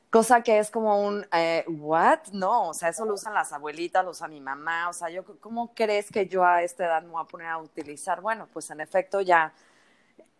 Cosa 0.08 0.42
que 0.42 0.58
es 0.58 0.70
como 0.70 1.06
un, 1.06 1.26
eh, 1.30 1.66
¿what? 1.68 2.20
No, 2.32 2.70
o 2.70 2.72
sea, 2.72 2.88
eso 2.88 3.04
lo 3.04 3.12
usan 3.12 3.34
las 3.34 3.52
abuelitas, 3.52 4.02
lo 4.02 4.12
usa 4.12 4.28
mi 4.28 4.40
mamá, 4.40 4.88
o 4.88 4.94
sea, 4.94 5.10
yo, 5.10 5.26
¿cómo 5.40 5.74
crees 5.74 6.10
que 6.10 6.26
yo 6.26 6.42
a 6.42 6.62
esta 6.62 6.86
edad 6.86 7.02
me 7.02 7.10
voy 7.10 7.22
a 7.22 7.28
poner 7.28 7.48
a 7.48 7.58
utilizar? 7.58 8.22
Bueno, 8.22 8.48
pues 8.50 8.70
en 8.70 8.80
efecto 8.80 9.20
ya 9.20 9.52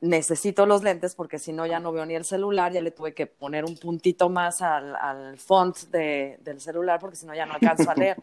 necesito 0.01 0.65
los 0.65 0.83
lentes 0.83 1.15
porque 1.15 1.39
si 1.39 1.53
no 1.53 1.67
ya 1.67 1.79
no 1.79 1.93
veo 1.93 2.07
ni 2.07 2.15
el 2.15 2.25
celular, 2.25 2.73
ya 2.73 2.81
le 2.81 2.91
tuve 2.91 3.13
que 3.13 3.27
poner 3.27 3.67
un 3.67 3.77
puntito 3.77 4.31
más 4.31 4.63
al, 4.63 4.97
al 4.97 5.39
font 5.39 5.77
de, 5.91 6.39
del 6.41 6.59
celular 6.59 6.99
porque 6.99 7.17
si 7.17 7.27
no 7.27 7.35
ya 7.35 7.45
no 7.45 7.53
alcanzo 7.53 7.91
a 7.91 7.95
leer. 7.97 8.17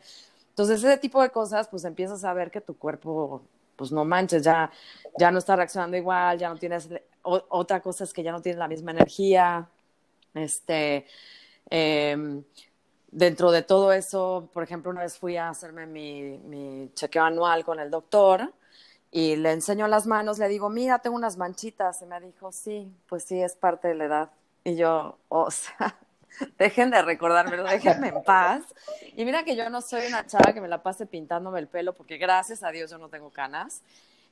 Entonces, 0.57 0.83
ese 0.83 0.97
tipo 0.97 1.21
de 1.21 1.29
cosas, 1.29 1.67
pues 1.67 1.85
empiezas 1.85 2.23
a 2.23 2.33
ver 2.33 2.49
que 2.49 2.61
tu 2.61 2.75
cuerpo 2.75 3.43
pues 3.75 3.91
no 3.91 4.03
manches, 4.05 4.41
ya, 4.41 4.71
ya 5.19 5.29
no 5.29 5.37
está 5.37 5.55
reaccionando 5.55 5.95
igual, 5.95 6.39
ya 6.39 6.49
no 6.49 6.57
tienes, 6.57 6.89
otra 7.21 7.79
cosa 7.79 8.05
es 8.05 8.11
que 8.11 8.23
ya 8.23 8.31
no 8.31 8.41
tienes 8.41 8.57
la 8.57 8.67
misma 8.67 8.89
energía, 8.89 9.69
este, 10.33 11.05
em, 11.69 12.43
dentro 13.11 13.51
de 13.51 13.61
todo 13.61 13.93
eso, 13.93 14.49
por 14.51 14.63
ejemplo, 14.63 14.89
una 14.89 15.01
vez 15.01 15.19
fui 15.19 15.37
a 15.37 15.49
hacerme 15.49 15.85
mi, 15.85 16.91
chequeo 16.95 17.23
anual 17.23 17.63
con 17.63 17.79
el 17.79 17.91
doctor 17.91 18.51
y 19.11 19.35
le 19.35 19.51
enseño 19.51 19.87
las 19.87 20.07
manos, 20.07 20.39
le 20.39 20.47
digo, 20.47 20.69
mira, 20.71 20.97
tengo 20.99 21.17
unas 21.17 21.37
manchitas, 21.37 22.01
y 22.01 22.07
me 22.07 22.19
dijo, 22.19 22.51
sí, 22.51 22.91
pues 23.07 23.23
sí, 23.25 23.39
es 23.39 23.55
parte 23.55 23.89
de 23.89 23.93
la 23.93 24.05
edad. 24.05 24.31
Y 24.63 24.75
yo, 24.75 25.19
o 25.29 25.51
sea, 25.51 25.95
dejen 26.57 26.91
de 26.91 27.01
recordármelo, 27.01 27.63
déjenme 27.63 28.09
en 28.09 28.23
paz. 28.23 28.63
Y 29.15 29.25
mira 29.25 29.43
que 29.43 29.55
yo 29.55 29.69
no 29.69 29.81
soy 29.81 30.07
una 30.07 30.25
chava 30.25 30.53
que 30.53 30.61
me 30.61 30.67
la 30.67 30.83
pase 30.83 31.05
pintándome 31.05 31.59
el 31.59 31.67
pelo, 31.67 31.93
porque 31.93 32.17
gracias 32.17 32.63
a 32.63 32.69
Dios 32.69 32.91
yo 32.91 32.97
no 32.97 33.09
tengo 33.09 33.29
canas, 33.29 33.81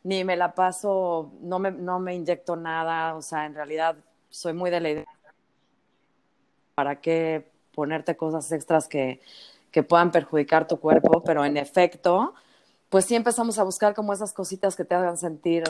ni 0.03 0.23
me 0.23 0.35
la 0.35 0.53
paso, 0.53 1.31
no 1.41 1.59
me, 1.59 1.71
no 1.71 1.99
me 1.99 2.13
inyecto 2.13 2.55
nada, 2.55 3.15
o 3.15 3.21
sea, 3.21 3.45
en 3.45 3.55
realidad 3.55 3.95
soy 4.29 4.53
muy 4.53 4.69
de 4.69 4.79
la 4.79 4.89
idea. 4.89 5.05
¿Para 6.75 6.99
qué 6.99 7.49
ponerte 7.73 8.15
cosas 8.17 8.51
extras 8.51 8.87
que, 8.87 9.21
que 9.71 9.83
puedan 9.83 10.11
perjudicar 10.11 10.67
tu 10.67 10.79
cuerpo? 10.79 11.23
Pero 11.23 11.45
en 11.45 11.57
efecto, 11.57 12.33
pues 12.89 13.05
sí 13.05 13.15
empezamos 13.15 13.57
a 13.57 13.63
buscar 13.63 13.93
como 13.93 14.13
esas 14.13 14.33
cositas 14.33 14.75
que 14.75 14.85
te 14.85 14.93
hagan 14.93 15.17
sentir 15.17 15.63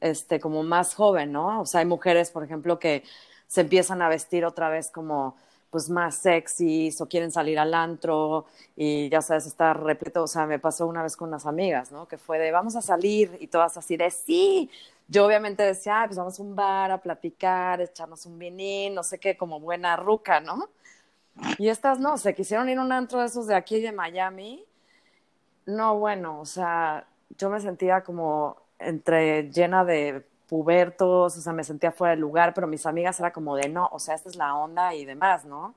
este, 0.00 0.40
como 0.40 0.62
más 0.62 0.94
joven, 0.94 1.32
¿no? 1.32 1.60
O 1.60 1.66
sea, 1.66 1.80
hay 1.80 1.86
mujeres, 1.86 2.30
por 2.30 2.44
ejemplo, 2.44 2.78
que 2.78 3.04
se 3.52 3.60
empiezan 3.60 4.00
a 4.00 4.08
vestir 4.08 4.46
otra 4.46 4.70
vez 4.70 4.90
como 4.90 5.36
pues 5.68 5.90
más 5.90 6.14
sexys 6.14 6.98
o 7.02 7.06
quieren 7.06 7.30
salir 7.30 7.58
al 7.58 7.74
antro 7.74 8.46
y 8.76 9.10
ya 9.10 9.20
sabes, 9.20 9.44
está 9.44 9.74
repleto, 9.74 10.22
o 10.22 10.26
sea, 10.26 10.46
me 10.46 10.58
pasó 10.58 10.86
una 10.86 11.02
vez 11.02 11.18
con 11.18 11.28
unas 11.28 11.44
amigas, 11.44 11.92
¿no? 11.92 12.08
Que 12.08 12.16
fue 12.16 12.38
de 12.38 12.50
vamos 12.50 12.76
a 12.76 12.80
salir 12.80 13.36
y 13.40 13.48
todas 13.48 13.76
así 13.76 13.98
de 13.98 14.10
sí. 14.10 14.70
Yo 15.06 15.26
obviamente 15.26 15.62
decía, 15.64 16.04
pues 16.06 16.16
vamos 16.16 16.38
a 16.38 16.42
un 16.42 16.56
bar 16.56 16.92
a 16.92 17.02
platicar, 17.02 17.82
echarnos 17.82 18.24
un 18.24 18.38
vinín, 18.38 18.94
no 18.94 19.02
sé 19.02 19.18
qué, 19.18 19.36
como 19.36 19.60
buena 19.60 19.96
ruca, 19.96 20.40
¿no? 20.40 20.70
Y 21.58 21.68
estas 21.68 22.00
no, 22.00 22.16
se 22.16 22.34
quisieron 22.34 22.70
ir 22.70 22.78
a 22.78 22.82
un 22.82 22.90
antro 22.92 23.20
de 23.20 23.26
esos 23.26 23.46
de 23.46 23.54
aquí 23.54 23.82
de 23.82 23.92
Miami. 23.92 24.64
No, 25.66 25.98
bueno, 25.98 26.40
o 26.40 26.46
sea, 26.46 27.06
yo 27.36 27.50
me 27.50 27.60
sentía 27.60 28.00
como 28.02 28.56
entre 28.78 29.50
llena 29.50 29.84
de 29.84 30.24
pubertos, 30.52 31.34
o 31.34 31.40
sea, 31.40 31.54
me 31.54 31.64
sentía 31.64 31.92
fuera 31.92 32.10
del 32.10 32.20
lugar, 32.20 32.52
pero 32.52 32.66
mis 32.66 32.84
amigas 32.84 33.18
era 33.18 33.32
como 33.32 33.56
de 33.56 33.70
no, 33.70 33.88
o 33.90 33.98
sea, 33.98 34.14
esta 34.14 34.28
es 34.28 34.36
la 34.36 34.54
onda 34.54 34.94
y 34.94 35.06
demás, 35.06 35.46
¿no? 35.46 35.74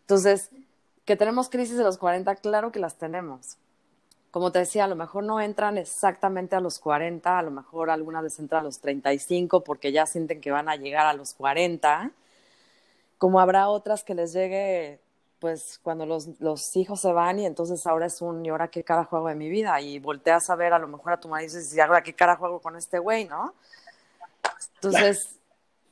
Entonces, 0.00 0.48
que 1.04 1.14
tenemos 1.14 1.50
crisis 1.50 1.76
de 1.76 1.84
los 1.84 1.98
40, 1.98 2.34
claro 2.36 2.72
que 2.72 2.78
las 2.78 2.94
tenemos. 2.94 3.58
Como 4.30 4.50
te 4.50 4.60
decía, 4.60 4.84
a 4.84 4.88
lo 4.88 4.96
mejor 4.96 5.24
no 5.24 5.42
entran 5.42 5.76
exactamente 5.76 6.56
a 6.56 6.60
los 6.60 6.78
40, 6.78 7.38
a 7.38 7.42
lo 7.42 7.50
mejor 7.50 7.90
algunas 7.90 8.22
les 8.22 8.38
entran 8.38 8.62
a 8.62 8.64
los 8.64 8.80
35 8.80 9.62
porque 9.62 9.92
ya 9.92 10.06
sienten 10.06 10.40
que 10.40 10.52
van 10.52 10.70
a 10.70 10.76
llegar 10.76 11.04
a 11.04 11.12
los 11.12 11.34
40, 11.34 12.10
como 13.18 13.40
habrá 13.40 13.68
otras 13.68 14.04
que 14.04 14.14
les 14.14 14.32
llegue 14.32 15.00
pues 15.38 15.80
cuando 15.82 16.06
los, 16.06 16.40
los, 16.40 16.74
hijos 16.76 17.02
se 17.02 17.12
van 17.12 17.40
y 17.40 17.44
entonces 17.46 17.86
ahora 17.86 18.06
es 18.06 18.22
un, 18.22 18.44
¿y 18.46 18.48
ahora 18.48 18.68
qué 18.68 18.82
carajo 18.84 19.18
hago 19.18 19.28
de 19.28 19.34
mi 19.34 19.50
vida? 19.50 19.78
Y 19.82 19.98
volteas 19.98 20.48
a 20.48 20.56
ver 20.56 20.72
a 20.72 20.78
lo 20.78 20.88
mejor 20.88 21.12
a 21.12 21.20
tu 21.20 21.28
marido 21.28 21.52
y 21.52 21.56
dices, 21.58 21.76
¿y 21.76 21.80
ahora 21.80 22.02
qué 22.02 22.14
carajo 22.14 22.46
hago 22.46 22.60
con 22.60 22.74
este 22.74 22.98
güey, 22.98 23.26
no? 23.26 23.54
Entonces, 24.74 25.38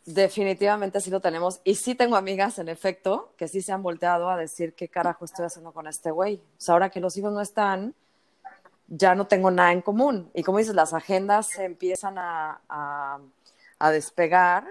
definitivamente 0.06 1.00
sí 1.00 1.10
lo 1.10 1.20
tenemos. 1.20 1.60
Y 1.64 1.74
sí 1.74 1.94
tengo 1.94 2.16
amigas, 2.16 2.58
en 2.58 2.68
efecto, 2.68 3.32
que 3.36 3.48
sí 3.48 3.60
se 3.60 3.72
han 3.72 3.82
volteado 3.82 4.30
a 4.30 4.36
decir 4.36 4.74
qué 4.74 4.88
carajo 4.88 5.24
estoy 5.24 5.46
haciendo 5.46 5.72
con 5.72 5.86
este 5.86 6.10
güey. 6.10 6.36
O 6.36 6.60
sea, 6.60 6.74
ahora 6.74 6.90
que 6.90 7.00
los 7.00 7.16
hijos 7.16 7.32
no 7.32 7.40
están, 7.40 7.94
ya 8.88 9.14
no 9.14 9.26
tengo 9.26 9.50
nada 9.50 9.72
en 9.72 9.82
común. 9.82 10.30
Y 10.32 10.42
como 10.44 10.58
dices, 10.58 10.74
las 10.74 10.94
agendas 10.94 11.48
se 11.48 11.64
empiezan 11.64 12.16
a, 12.18 13.20
despegar, 13.92 14.64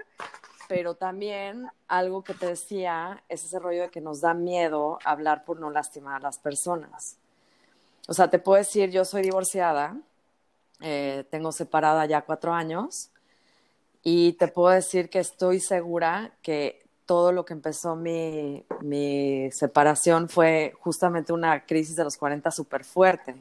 pero 0.68 0.94
también 0.94 1.68
algo 1.86 2.24
que 2.24 2.34
te 2.34 2.46
decía 2.46 3.22
es 3.28 3.44
ese 3.44 3.58
rollo 3.60 3.82
de 3.82 3.90
que 3.90 4.00
nos 4.00 4.20
da 4.20 4.34
miedo 4.34 4.98
hablar 5.04 5.44
por 5.44 5.60
no 5.60 5.70
lastimar 5.70 6.16
a 6.16 6.20
las 6.20 6.38
personas. 6.38 7.16
O 8.08 8.14
sea, 8.14 8.28
te 8.28 8.40
puedo 8.40 8.58
decir, 8.58 8.90
yo 8.90 9.04
soy 9.04 9.22
divorciada, 9.22 9.96
eh, 10.80 11.24
tengo 11.30 11.52
separada 11.52 12.04
ya 12.06 12.22
cuatro 12.22 12.52
años 12.52 13.10
y 14.02 14.34
te 14.34 14.48
puedo 14.48 14.74
decir 14.74 15.10
que 15.10 15.18
estoy 15.18 15.60
segura 15.60 16.32
que 16.42 16.86
todo 17.06 17.32
lo 17.32 17.44
que 17.44 17.54
empezó 17.54 17.94
mi, 17.94 18.64
mi 18.80 19.50
separación 19.52 20.28
fue 20.28 20.74
justamente 20.80 21.32
una 21.32 21.64
crisis 21.64 21.96
de 21.96 22.04
los 22.04 22.16
40 22.16 22.50
súper 22.50 22.84
fuerte. 22.84 23.34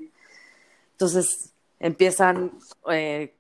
Entonces 0.92 1.52
empiezan 1.80 2.52
eh, 2.90 3.34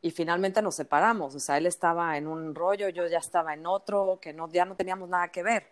y 0.00 0.10
finalmente 0.10 0.62
nos 0.62 0.76
separamos. 0.76 1.34
O 1.34 1.40
sea, 1.40 1.58
él 1.58 1.66
estaba 1.66 2.16
en 2.16 2.26
un 2.26 2.54
rollo, 2.54 2.88
yo 2.88 3.06
ya 3.08 3.18
estaba 3.18 3.52
en 3.52 3.66
otro, 3.66 4.18
que 4.20 4.32
no, 4.32 4.48
ya 4.50 4.64
no 4.64 4.76
teníamos 4.76 5.08
nada 5.08 5.28
que 5.28 5.42
ver. 5.42 5.66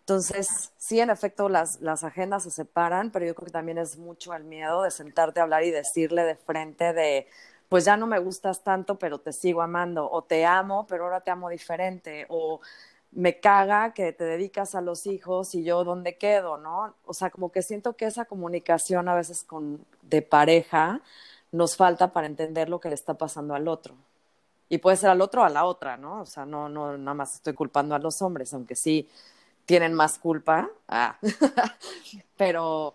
Entonces, 0.00 0.72
sí, 0.76 1.00
en 1.00 1.08
efecto, 1.08 1.48
las, 1.48 1.80
las 1.80 2.04
agendas 2.04 2.42
se 2.42 2.50
separan, 2.50 3.10
pero 3.10 3.24
yo 3.24 3.34
creo 3.34 3.46
que 3.46 3.52
también 3.52 3.78
es 3.78 3.96
mucho 3.96 4.34
el 4.34 4.44
miedo 4.44 4.82
de 4.82 4.90
sentarte 4.90 5.40
a 5.40 5.44
hablar 5.44 5.64
y 5.64 5.70
decirle 5.70 6.24
de 6.24 6.36
frente 6.36 6.92
de, 6.92 7.26
pues 7.74 7.86
ya 7.86 7.96
no 7.96 8.06
me 8.06 8.20
gustas 8.20 8.62
tanto, 8.62 9.00
pero 9.00 9.18
te 9.18 9.32
sigo 9.32 9.60
amando, 9.60 10.08
o 10.08 10.22
te 10.22 10.46
amo, 10.46 10.86
pero 10.86 11.02
ahora 11.02 11.22
te 11.22 11.32
amo 11.32 11.48
diferente, 11.48 12.24
o 12.28 12.60
me 13.10 13.40
caga 13.40 13.92
que 13.92 14.12
te 14.12 14.22
dedicas 14.22 14.76
a 14.76 14.80
los 14.80 15.08
hijos 15.08 15.56
y 15.56 15.64
yo 15.64 15.82
dónde 15.82 16.16
quedo, 16.16 16.56
¿no? 16.56 16.94
O 17.04 17.12
sea, 17.14 17.30
como 17.30 17.50
que 17.50 17.62
siento 17.62 17.96
que 17.96 18.04
esa 18.06 18.26
comunicación 18.26 19.08
a 19.08 19.16
veces 19.16 19.42
con 19.42 19.84
de 20.02 20.22
pareja 20.22 21.00
nos 21.50 21.74
falta 21.74 22.12
para 22.12 22.28
entender 22.28 22.68
lo 22.68 22.78
que 22.78 22.90
le 22.90 22.94
está 22.94 23.14
pasando 23.14 23.56
al 23.56 23.66
otro. 23.66 23.96
Y 24.68 24.78
puede 24.78 24.96
ser 24.96 25.10
al 25.10 25.20
otro 25.20 25.42
o 25.42 25.44
a 25.44 25.50
la 25.50 25.64
otra, 25.64 25.96
¿no? 25.96 26.20
O 26.20 26.26
sea, 26.26 26.46
no, 26.46 26.68
no, 26.68 26.96
nada 26.96 27.14
más 27.14 27.34
estoy 27.34 27.54
culpando 27.54 27.96
a 27.96 27.98
los 27.98 28.22
hombres, 28.22 28.54
aunque 28.54 28.76
sí 28.76 29.08
tienen 29.66 29.94
más 29.94 30.18
culpa. 30.18 30.70
Ah. 30.88 31.16
pero 32.36 32.94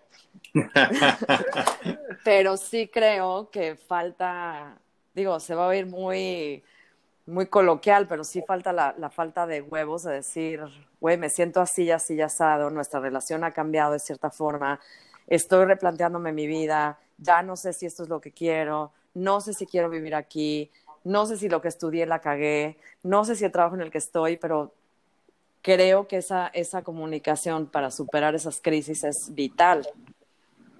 Pero 2.24 2.56
sí 2.56 2.88
creo 2.88 3.50
que 3.50 3.76
falta, 3.76 4.78
digo, 5.14 5.38
se 5.40 5.54
va 5.54 5.64
a 5.64 5.68
oír 5.68 5.86
muy, 5.86 6.62
muy 7.26 7.46
coloquial, 7.46 8.06
pero 8.08 8.24
sí 8.24 8.42
falta 8.46 8.72
la, 8.72 8.94
la 8.98 9.10
falta 9.10 9.46
de 9.46 9.62
huevos 9.62 10.02
de 10.04 10.14
decir, 10.14 10.62
güey, 11.00 11.16
me 11.16 11.30
siento 11.30 11.60
así, 11.60 11.90
así, 11.90 12.20
asado, 12.20 12.70
nuestra 12.70 13.00
relación 13.00 13.44
ha 13.44 13.52
cambiado 13.52 13.92
de 13.92 14.00
cierta 14.00 14.30
forma, 14.30 14.80
estoy 15.26 15.64
replanteándome 15.64 16.32
mi 16.32 16.46
vida, 16.46 16.98
ya 17.18 17.42
no 17.42 17.56
sé 17.56 17.72
si 17.72 17.86
esto 17.86 18.02
es 18.02 18.08
lo 18.08 18.20
que 18.20 18.32
quiero, 18.32 18.92
no 19.14 19.40
sé 19.40 19.54
si 19.54 19.66
quiero 19.66 19.88
vivir 19.88 20.14
aquí, 20.14 20.70
no 21.04 21.26
sé 21.26 21.36
si 21.36 21.48
lo 21.48 21.62
que 21.62 21.68
estudié 21.68 22.06
la 22.06 22.20
cagué, 22.20 22.76
no 23.02 23.24
sé 23.24 23.36
si 23.36 23.44
el 23.44 23.52
trabajo 23.52 23.76
en 23.76 23.82
el 23.82 23.90
que 23.90 23.98
estoy, 23.98 24.36
pero 24.36 24.74
creo 25.62 26.08
que 26.08 26.18
esa, 26.18 26.48
esa 26.48 26.82
comunicación 26.82 27.66
para 27.66 27.90
superar 27.90 28.34
esas 28.34 28.60
crisis 28.60 29.04
es 29.04 29.34
vital, 29.34 29.86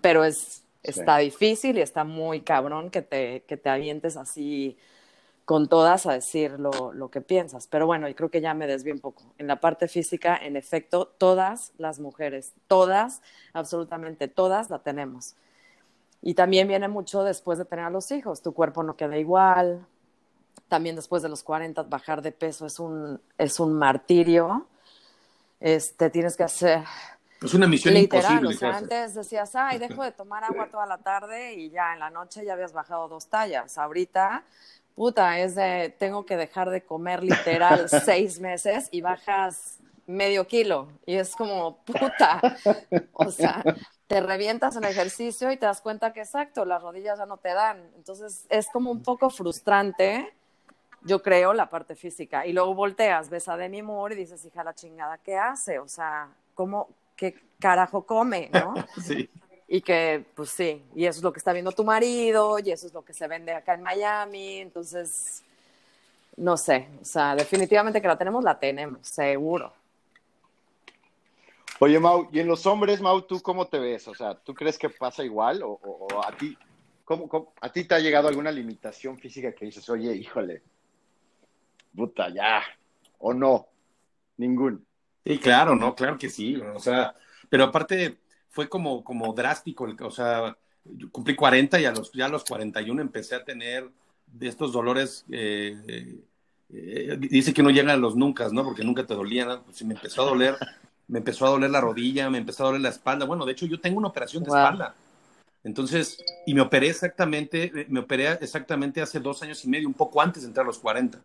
pero 0.01 0.25
es, 0.25 0.64
está 0.83 1.19
difícil 1.19 1.79
y 1.79 1.83
está 1.83 2.05
muy 2.05 2.40
cabrón 2.40 2.90
que 2.90 3.03
te, 3.03 3.43
que 3.47 3.57
te 3.57 3.69
avientes 3.69 4.16
así 4.16 4.77
con 5.45 5.69
todas 5.69 6.07
a 6.07 6.12
decir 6.12 6.61
lo, 6.61 6.93
lo, 6.93 7.11
que 7.11 7.21
piensas. 7.21 7.66
Pero 7.66 7.85
bueno, 7.85 8.09
y 8.09 8.14
creo 8.14 8.31
que 8.31 8.40
ya 8.40 8.55
me 8.55 8.69
desvío 8.69 8.95
un 8.95 9.01
poco. 9.01 9.25
En 9.37 9.49
la 9.49 9.57
parte 9.57 9.88
física, 9.88 10.37
en 10.37 10.57
efecto, 10.57 11.07
todas 11.19 11.73
las 11.77 11.99
mujeres, 11.99 12.53
todas, 12.69 13.21
absolutamente 13.53 14.29
todas 14.29 14.71
la 14.71 14.79
tenemos. 14.79 15.35
Y 16.23 16.35
también 16.35 16.69
viene 16.69 16.87
mucho 16.88 17.25
después 17.25 17.59
de 17.59 17.64
tener 17.64 17.87
a 17.87 17.90
los 17.90 18.11
hijos. 18.12 18.43
Tu 18.43 18.53
cuerpo 18.53 18.83
no 18.83 18.97
queda 18.97 19.19
igual. 19.19 19.87
También 20.69 20.95
después 20.95 21.23
de 21.23 21.29
los 21.29 21.43
40, 21.43 21.83
bajar 21.85 22.23
de 22.23 22.31
peso 22.31 22.66
es 22.66 22.79
un, 22.79 23.21
es 23.38 23.59
un 23.59 23.73
martirio. 23.73 24.66
Este, 25.61 26.11
tienes 26.11 26.37
que 26.37 26.42
hacer... 26.42 26.83
Es 27.42 27.55
una 27.55 27.66
misión 27.66 27.94
literal, 27.94 28.33
imposible. 28.33 28.55
O 28.55 28.59
sea, 28.59 28.77
antes 28.77 29.14
decías, 29.14 29.55
ay, 29.55 29.79
dejo 29.79 30.03
de 30.03 30.12
tomar 30.12 30.44
agua 30.44 30.68
toda 30.70 30.85
la 30.85 30.99
tarde 30.99 31.55
y 31.55 31.70
ya 31.70 31.94
en 31.94 32.01
la 32.01 32.11
noche 32.11 32.44
ya 32.44 32.53
habías 32.53 32.73
bajado 32.73 33.09
dos 33.09 33.29
tallas. 33.29 33.79
Ahorita, 33.79 34.44
puta, 34.94 35.38
es 35.38 35.55
de, 35.55 35.94
tengo 35.99 36.27
que 36.27 36.37
dejar 36.37 36.68
de 36.68 36.83
comer 36.83 37.23
literal 37.23 37.88
seis 38.05 38.40
meses 38.40 38.88
y 38.90 39.01
bajas 39.01 39.79
medio 40.07 40.46
kilo. 40.46 40.88
Y 41.07 41.14
es 41.14 41.35
como, 41.35 41.79
puta, 41.85 42.40
o 43.12 43.31
sea, 43.31 43.62
te 44.07 44.20
revientas 44.20 44.77
en 44.77 44.85
ejercicio 44.85 45.51
y 45.53 45.57
te 45.57 45.66
das 45.66 45.81
cuenta 45.81 46.12
que 46.12 46.20
exacto, 46.20 46.64
las 46.64 46.83
rodillas 46.83 47.18
ya 47.18 47.27
no 47.27 47.37
te 47.38 47.55
dan. 47.55 47.90
Entonces 47.96 48.44
es 48.51 48.68
como 48.73 48.90
un 48.90 49.03
poco 49.03 49.31
frustrante, 49.31 50.35
yo 51.02 51.22
creo, 51.22 51.52
la 51.52 51.70
parte 51.70 51.94
física. 51.94 52.46
Y 52.46 52.52
luego 52.52 52.74
volteas, 52.74 53.30
ves 53.30 53.48
a 53.48 53.56
Demi 53.56 53.82
Moore 53.82 54.14
y 54.14 54.18
dices, 54.18 54.44
hija 54.44 54.64
la 54.64 54.74
chingada, 54.74 55.18
¿qué 55.18 55.36
hace? 55.36 55.78
O 55.78 55.88
sea, 55.88 56.28
¿cómo, 56.54 56.88
qué 57.16 57.34
carajo 57.58 58.02
come, 58.02 58.50
no? 58.52 58.74
Sí. 59.02 59.28
Y 59.72 59.82
que, 59.82 60.24
pues 60.34 60.50
sí, 60.50 60.82
y 60.96 61.06
eso 61.06 61.20
es 61.20 61.22
lo 61.22 61.32
que 61.32 61.38
está 61.38 61.52
viendo 61.52 61.70
tu 61.70 61.84
marido, 61.84 62.58
y 62.58 62.72
eso 62.72 62.88
es 62.88 62.92
lo 62.92 63.04
que 63.04 63.14
se 63.14 63.28
vende 63.28 63.54
acá 63.54 63.74
en 63.74 63.82
Miami, 63.82 64.58
entonces, 64.58 65.44
no 66.36 66.56
sé, 66.56 66.88
o 67.00 67.04
sea, 67.04 67.36
definitivamente 67.36 68.02
que 68.02 68.08
la 68.08 68.18
tenemos, 68.18 68.42
la 68.42 68.58
tenemos, 68.58 69.06
seguro. 69.06 69.72
Oye, 71.78 72.00
Mau, 72.00 72.28
y 72.32 72.40
en 72.40 72.48
los 72.48 72.66
hombres, 72.66 73.00
Mau, 73.00 73.22
¿tú 73.22 73.40
cómo 73.40 73.68
te 73.68 73.78
ves? 73.78 74.08
O 74.08 74.14
sea, 74.14 74.34
¿tú 74.34 74.54
crees 74.54 74.76
que 74.76 74.90
pasa 74.90 75.22
igual? 75.22 75.62
¿O, 75.62 75.78
o, 75.80 76.08
o 76.16 76.26
a 76.26 76.36
ti 76.36 76.58
cómo, 77.04 77.28
cómo, 77.28 77.52
a 77.60 77.72
ti 77.72 77.84
te 77.84 77.94
ha 77.94 77.98
llegado 77.98 78.28
alguna 78.28 78.52
limitación 78.52 79.18
física 79.18 79.52
que 79.52 79.64
dices, 79.64 79.88
oye, 79.88 80.14
híjole, 80.14 80.62
puta, 81.94 82.29
ya, 82.29 82.62
o 83.18 83.33
no? 83.35 83.66
Ningún. 84.37 84.85
Sí, 85.24 85.38
claro, 85.38 85.76
no, 85.76 85.94
claro 85.94 86.16
que 86.18 86.31
sí. 86.31 86.57
O 86.57 86.81
sea, 86.81 87.14
pero 87.48 87.64
aparte 87.64 88.18
fue 88.48 88.68
como, 88.68 89.05
como 89.05 89.33
drástico, 89.33 89.87
o 90.00 90.11
sea, 90.11 90.57
yo 90.85 91.11
cumplí 91.11 91.35
40 91.35 91.81
y 91.81 91.85
a 91.85 91.92
los, 91.92 92.12
ya 92.12 92.26
a 92.26 92.29
los 92.29 92.44
41 92.44 93.00
empecé 93.03 93.35
a 93.35 93.44
tener 93.44 93.88
de 94.26 94.48
estos 94.48 94.72
dolores, 94.72 95.24
eh, 95.31 96.20
eh, 96.72 97.16
dice 97.18 97.53
que 97.53 97.62
no 97.62 97.70
llegan 97.70 97.90
a 97.90 97.96
los 97.96 98.16
nunca, 98.16 98.48
¿no? 98.50 98.64
Porque 98.64 98.85
nunca 98.85 99.07
te 99.07 99.14
dolían, 99.14 99.62
pues 99.64 99.83
me 99.85 99.94
empezó 99.94 100.22
a 100.22 100.26
doler, 100.26 100.57
me 101.09 101.18
empezó 101.18 101.46
a 101.46 101.50
doler 101.50 101.70
la 101.70 101.81
rodilla, 101.81 102.31
me 102.31 102.38
empezó 102.38 102.64
a 102.64 102.66
doler 102.66 102.83
la 102.83 102.88
espalda. 102.90 103.26
Bueno, 103.26 103.44
de 103.44 103.53
hecho 103.53 103.66
yo 103.66 103.81
tengo 103.81 103.98
una 103.98 104.09
operación 104.09 104.42
de 104.44 104.50
wow. 104.50 104.59
espalda. 104.59 104.94
Entonces, 105.62 106.22
y 106.46 106.55
me 106.55 106.62
operé 106.62 106.88
exactamente, 106.88 107.87
me 107.88 108.00
operé 108.00 108.33
exactamente 108.40 109.03
hace 109.03 109.20
dos 109.20 109.42
años 109.42 109.62
y 109.64 109.68
medio, 109.68 109.88
un 109.88 109.94
poco 109.94 110.22
antes 110.22 110.42
de 110.42 110.48
entrar 110.48 110.64
a 110.64 110.68
los 110.68 110.79
40. 110.79 111.22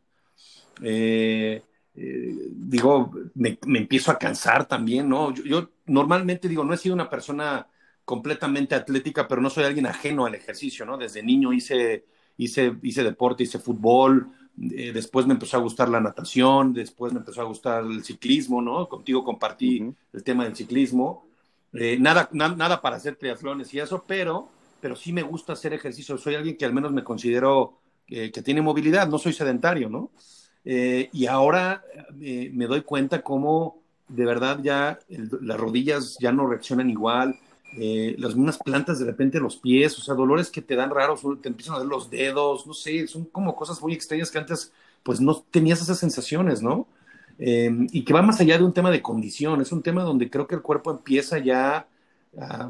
Eh, 0.81 1.61
eh, 1.95 2.35
digo, 2.51 3.11
me, 3.35 3.57
me, 3.65 3.79
empiezo 3.79 4.11
a 4.11 4.19
cansar 4.19 4.65
también, 4.67 5.07
¿no? 5.07 5.33
Yo, 5.33 5.43
yo, 5.43 5.69
normalmente 5.85 6.49
digo, 6.49 6.63
no 6.63 6.73
he 6.73 6.77
sido 6.77 6.95
una 6.95 7.09
persona 7.09 7.67
completamente 8.03 8.75
atlética, 8.75 9.27
pero 9.27 9.41
no 9.41 9.49
soy 9.49 9.63
alguien 9.63 9.87
ajeno 9.87 10.25
al 10.25 10.35
ejercicio, 10.35 10.85
¿no? 10.85 10.97
Desde 10.97 11.23
niño 11.23 11.53
hice, 11.53 12.05
hice, 12.37 12.75
hice 12.83 13.03
deporte, 13.03 13.43
hice 13.43 13.59
fútbol, 13.59 14.29
eh, 14.61 14.91
después 14.93 15.25
me 15.25 15.33
empezó 15.33 15.57
a 15.57 15.61
gustar 15.61 15.89
la 15.89 15.99
natación, 15.99 16.73
después 16.73 17.11
me 17.11 17.19
empezó 17.19 17.41
a 17.41 17.45
gustar 17.45 17.83
el 17.83 18.03
ciclismo, 18.03 18.61
¿no? 18.61 18.87
Contigo 18.87 19.23
compartí 19.23 19.81
uh 19.81 19.85
-huh. 19.87 19.95
el 20.13 20.23
tema 20.23 20.45
del 20.45 20.55
ciclismo. 20.55 21.25
Eh, 21.73 21.97
nada, 21.99 22.29
na, 22.31 22.49
nada 22.55 22.81
para 22.81 22.95
hacer 22.97 23.15
triatlones 23.17 23.73
y 23.73 23.79
eso, 23.79 24.03
pero, 24.07 24.49
pero 24.81 24.95
sí 24.95 25.11
me 25.11 25.23
gusta 25.23 25.53
hacer 25.53 25.73
ejercicio. 25.73 26.17
Soy 26.17 26.35
alguien 26.35 26.57
que 26.57 26.65
al 26.65 26.73
menos 26.73 26.91
me 26.91 27.03
considero 27.03 27.79
que, 28.07 28.31
que 28.31 28.41
tiene 28.41 28.61
movilidad, 28.61 29.07
no 29.09 29.17
soy 29.17 29.33
sedentario, 29.33 29.89
¿no? 29.89 30.11
Eh, 30.65 31.09
y 31.13 31.27
ahora 31.27 31.83
eh, 32.19 32.49
me 32.53 32.65
doy 32.65 32.81
cuenta 32.81 33.21
cómo 33.21 33.77
de 34.07 34.25
verdad 34.25 34.59
ya 34.63 34.99
las 35.41 35.59
rodillas 35.59 36.17
ya 36.19 36.31
no 36.31 36.47
reaccionan 36.47 36.89
igual, 36.89 37.39
eh, 37.77 38.15
las 38.17 38.35
mismas 38.35 38.57
plantas 38.57 38.99
de 38.99 39.05
repente 39.05 39.39
los 39.39 39.57
pies, 39.57 39.97
o 39.99 40.01
sea, 40.01 40.15
dolores 40.15 40.49
que 40.49 40.61
te 40.61 40.75
dan 40.75 40.89
raros, 40.89 41.21
te 41.41 41.49
empiezan 41.49 41.75
a 41.75 41.79
ver 41.79 41.87
los 41.87 42.09
dedos, 42.09 42.65
no 42.65 42.73
sé, 42.73 43.07
son 43.07 43.25
como 43.25 43.55
cosas 43.55 43.81
muy 43.81 43.93
extrañas 43.93 44.31
que 44.31 44.39
antes 44.39 44.71
pues 45.03 45.21
no 45.21 45.35
tenías 45.51 45.81
esas 45.81 45.99
sensaciones, 45.99 46.61
¿no? 46.61 46.87
y 47.37 48.05
que 48.05 48.13
va 48.13 48.21
más 48.21 48.39
allá 48.39 48.57
de 48.57 48.63
un 48.63 48.71
tema 48.71 48.89
de 48.91 49.01
condición, 49.01 49.59
es 49.59 49.73
un 49.73 49.83
tema 49.83 50.03
donde 50.03 50.29
creo 50.29 50.47
que 50.47 50.55
el 50.55 50.61
cuerpo 50.61 50.89
empieza 50.91 51.37
ya, 51.37 51.85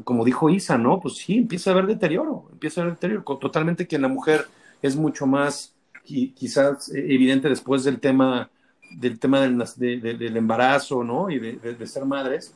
como 0.04 0.26
dijo 0.26 0.50
Isa, 0.50 0.76
¿no? 0.80 1.00
Pues 1.00 1.18
sí, 1.18 1.38
empieza 1.38 1.70
a 1.70 1.74
haber 1.74 1.86
deterioro, 1.86 2.48
empieza 2.52 2.82
a 2.82 2.86
haber 2.86 2.96
deterioro, 2.96 3.24
totalmente 3.38 3.88
que 3.88 3.98
en 3.98 4.02
la 4.02 4.08
mujer 4.08 4.48
es 4.82 4.96
mucho 4.96 5.28
más 5.28 5.75
quizás 6.06 6.90
evidente 6.94 7.50
después 7.50 7.84
del 7.84 8.00
tema 8.00 8.50
del 8.96 9.20
tema 9.20 9.42
del, 9.42 9.58
de, 9.58 9.98
de, 10.00 10.14
del 10.16 10.38
embarazo, 10.38 11.04
¿no? 11.04 11.30
Y 11.30 11.40
de, 11.40 11.54
de, 11.58 11.88
ser 11.88 12.06
madres. 12.06 12.54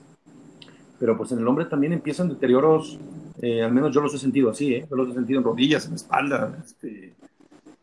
Pero 1.00 1.18
pues 1.18 1.32
en 1.32 1.40
el 1.40 1.48
hombre 1.48 1.66
también 1.66 1.94
empiezan 1.94 2.30
deterioros, 2.30 3.00
eh, 3.42 3.62
al 3.62 3.74
menos 3.74 3.94
yo 3.94 4.02
los 4.02 4.14
he 4.14 4.18
sentido 4.18 4.50
así, 4.50 4.76
¿eh? 4.76 4.88
Yo 4.90 4.96
los 4.96 5.10
he 5.10 5.14
sentido 5.14 5.40
en 5.40 5.46
rodillas, 5.46 5.86
en 5.86 5.96
espalda. 5.96 6.58
Este... 6.64 7.14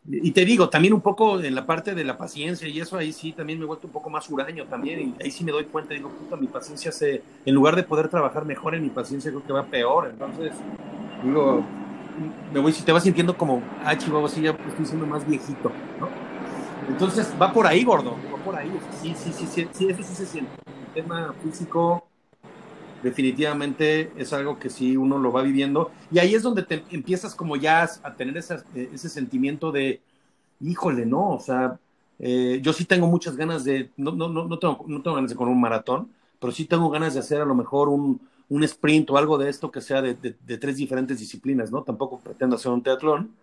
Y 0.09 0.31
te 0.31 0.45
digo, 0.45 0.69
también 0.69 0.93
un 0.93 1.01
poco 1.01 1.39
en 1.41 1.53
la 1.53 1.65
parte 1.65 1.93
de 1.93 2.05
la 2.05 2.17
paciencia 2.17 2.65
y 2.65 2.79
eso 2.79 2.97
ahí 2.97 3.11
sí 3.11 3.33
también 3.33 3.59
me 3.59 3.65
he 3.65 3.67
vuelto 3.67 3.87
un 3.87 3.93
poco 3.93 4.09
más 4.09 4.29
huraño 4.29 4.65
también. 4.65 5.13
Y 5.19 5.23
ahí 5.23 5.31
sí 5.31 5.43
me 5.43 5.51
doy 5.51 5.65
cuenta, 5.65 5.93
digo, 5.93 6.09
puta, 6.09 6.37
mi 6.37 6.47
paciencia 6.47 6.91
se, 6.91 7.21
en 7.45 7.53
lugar 7.53 7.75
de 7.75 7.83
poder 7.83 8.07
trabajar 8.07 8.45
mejor 8.45 8.73
en 8.73 8.83
mi 8.83 8.89
paciencia, 8.89 9.31
creo 9.31 9.45
que 9.45 9.51
va 9.51 9.65
peor. 9.65 10.09
Entonces, 10.09 10.53
digo, 11.23 11.65
me 12.53 12.59
voy, 12.59 12.71
si 12.73 12.83
te 12.83 12.91
vas 12.91 13.03
sintiendo 13.03 13.37
como, 13.37 13.61
ah, 13.83 13.97
chihuahua, 13.97 14.29
sí, 14.29 14.41
ya 14.41 14.51
estoy 14.51 14.85
siendo 14.85 15.05
más 15.05 15.27
viejito, 15.27 15.71
¿no? 15.99 16.09
Entonces, 16.89 17.33
va 17.39 17.51
por 17.51 17.67
ahí, 17.67 17.83
gordo, 17.83 18.15
va 18.33 18.43
por 18.43 18.55
ahí. 18.55 18.71
Sí, 19.01 19.13
sí, 19.15 19.31
sí, 19.33 19.45
sí, 19.47 19.67
sí 19.71 19.89
eso 19.89 20.03
sí 20.03 20.15
se 20.15 20.25
siente. 20.25 20.51
El 20.65 21.03
tema 21.03 21.33
físico 21.43 22.07
definitivamente 23.03 24.11
es 24.17 24.33
algo 24.33 24.57
que 24.57 24.69
sí 24.69 24.97
uno 24.97 25.17
lo 25.17 25.31
va 25.31 25.41
viviendo. 25.41 25.91
Y 26.11 26.19
ahí 26.19 26.33
es 26.33 26.43
donde 26.43 26.63
te 26.63 26.83
empiezas 26.91 27.35
como 27.35 27.55
ya 27.55 27.89
a 28.03 28.15
tener 28.15 28.37
esa, 28.37 28.63
ese 28.73 29.09
sentimiento 29.09 29.71
de, 29.71 30.01
híjole, 30.61 31.05
¿no? 31.05 31.31
O 31.31 31.39
sea, 31.39 31.77
eh, 32.19 32.59
yo 32.61 32.73
sí 32.73 32.85
tengo 32.85 33.07
muchas 33.07 33.35
ganas 33.35 33.63
de, 33.63 33.91
no, 33.97 34.11
no, 34.11 34.29
no, 34.29 34.47
no, 34.47 34.59
tengo, 34.59 34.83
no 34.87 35.01
tengo 35.01 35.15
ganas 35.15 35.29
de 35.29 35.35
correr 35.35 35.53
un 35.53 35.61
maratón, 35.61 36.09
pero 36.39 36.51
sí 36.51 36.65
tengo 36.65 36.89
ganas 36.89 37.13
de 37.13 37.19
hacer 37.19 37.41
a 37.41 37.45
lo 37.45 37.55
mejor 37.55 37.89
un, 37.89 38.19
un 38.49 38.63
sprint 38.63 39.09
o 39.09 39.17
algo 39.17 39.37
de 39.37 39.49
esto 39.49 39.71
que 39.71 39.81
sea 39.81 40.01
de, 40.01 40.13
de, 40.13 40.35
de, 40.39 40.57
tres 40.57 40.77
diferentes 40.77 41.19
disciplinas, 41.19 41.71
¿no? 41.71 41.83
Tampoco 41.83 42.19
pretendo 42.19 42.55
hacer 42.55 42.71
un 42.71 42.81
teatlón, 42.81 43.35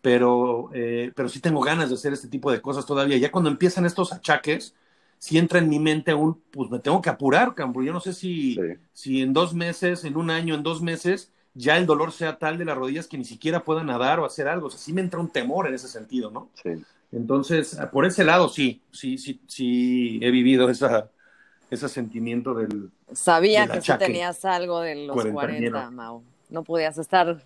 pero, 0.00 0.70
eh, 0.74 1.12
pero 1.14 1.28
sí 1.28 1.40
tengo 1.40 1.60
ganas 1.60 1.88
de 1.88 1.96
hacer 1.96 2.12
este 2.12 2.28
tipo 2.28 2.52
de 2.52 2.60
cosas 2.60 2.86
todavía. 2.86 3.16
Ya 3.16 3.32
cuando 3.32 3.50
empiezan 3.50 3.86
estos 3.86 4.12
achaques, 4.12 4.74
si 5.18 5.38
entra 5.38 5.58
en 5.58 5.68
mi 5.68 5.78
mente 5.78 6.14
un, 6.14 6.40
pues 6.50 6.70
me 6.70 6.78
tengo 6.78 7.00
que 7.00 7.10
apurar, 7.10 7.54
Cambro. 7.54 7.82
Yo 7.82 7.92
no 7.92 8.00
sé 8.00 8.12
si, 8.12 8.54
sí. 8.54 8.60
si 8.92 9.22
en 9.22 9.32
dos 9.32 9.54
meses, 9.54 10.04
en 10.04 10.16
un 10.16 10.30
año, 10.30 10.54
en 10.54 10.62
dos 10.62 10.82
meses, 10.82 11.32
ya 11.54 11.78
el 11.78 11.86
dolor 11.86 12.12
sea 12.12 12.38
tal 12.38 12.58
de 12.58 12.64
las 12.64 12.76
rodillas 12.76 13.06
que 13.06 13.16
ni 13.18 13.24
siquiera 13.24 13.64
pueda 13.64 13.82
nadar 13.82 14.20
o 14.20 14.26
hacer 14.26 14.46
algo. 14.46 14.66
O 14.66 14.70
sea, 14.70 14.78
sí 14.78 14.92
me 14.92 15.00
entra 15.00 15.20
un 15.20 15.30
temor 15.30 15.66
en 15.66 15.74
ese 15.74 15.88
sentido, 15.88 16.30
¿no? 16.30 16.50
Sí. 16.62 16.70
Entonces, 17.10 17.78
por 17.92 18.04
ese 18.04 18.24
lado, 18.24 18.48
sí, 18.48 18.82
sí, 18.90 19.18
sí, 19.18 19.40
sí 19.46 20.18
he 20.20 20.30
vivido 20.30 20.68
esa, 20.68 21.10
ese 21.70 21.88
sentimiento 21.88 22.54
del. 22.54 22.90
Sabía 23.12 23.66
del 23.66 23.72
que 23.72 23.80
sí 23.80 23.92
tenías 23.98 24.44
algo 24.44 24.80
de 24.80 25.06
los 25.06 25.26
40, 25.26 25.90
Mau. 25.90 26.22
No 26.50 26.62
podías 26.62 26.98
estar. 26.98 27.42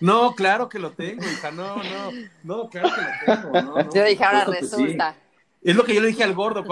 No, 0.00 0.34
claro 0.34 0.68
que 0.68 0.78
lo 0.78 0.92
tengo, 0.92 1.24
hija. 1.24 1.50
No, 1.50 1.76
no, 1.76 2.10
no, 2.44 2.68
claro 2.68 2.90
que 2.94 3.30
lo 3.30 3.40
tengo. 3.40 3.52
No, 3.52 3.82
no, 3.82 3.94
yo 3.94 4.04
dije, 4.04 4.24
ahora 4.24 4.44
resulta. 4.44 5.12
Sí. 5.12 5.18
Es 5.62 5.76
lo 5.76 5.84
que 5.84 5.94
yo 5.94 6.00
le 6.00 6.08
dije 6.08 6.22
al 6.22 6.34
gordo 6.34 6.64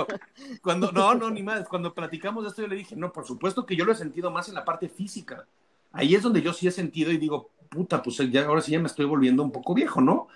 cuando, 0.63 0.93
no, 0.93 1.15
no, 1.15 1.29
ni 1.31 1.43
más, 1.43 1.67
cuando 1.69 1.93
platicamos 1.93 2.45
de 2.45 2.51
esto 2.51 2.63
yo 2.63 2.69
le 2.69 2.77
dije, 2.77 2.95
no, 2.95 3.13
por 3.13 3.27
supuesto 3.27 3.67
que 3.67 3.75
yo 3.75 3.85
lo 3.85 3.93
he 3.93 3.97
sentido 3.97 4.31
más 4.31 4.49
en 4.49 4.55
la 4.55 4.65
parte 4.65 4.89
física. 4.89 5.47
Ahí 5.93 6.15
es 6.15 6.23
donde 6.23 6.41
yo 6.41 6.53
sí 6.53 6.69
he 6.69 6.71
sentido 6.71 7.11
y 7.11 7.17
digo, 7.19 7.51
puta, 7.69 8.03
pues 8.03 8.17
ya, 8.31 8.45
ahora 8.45 8.61
sí 8.61 8.73
ya 8.73 8.79
me 8.79 8.87
estoy 8.87 9.07
volviendo 9.07 9.43
un 9.43 9.51
poco 9.51 9.75
viejo, 9.75 10.01
¿no? 10.01 10.29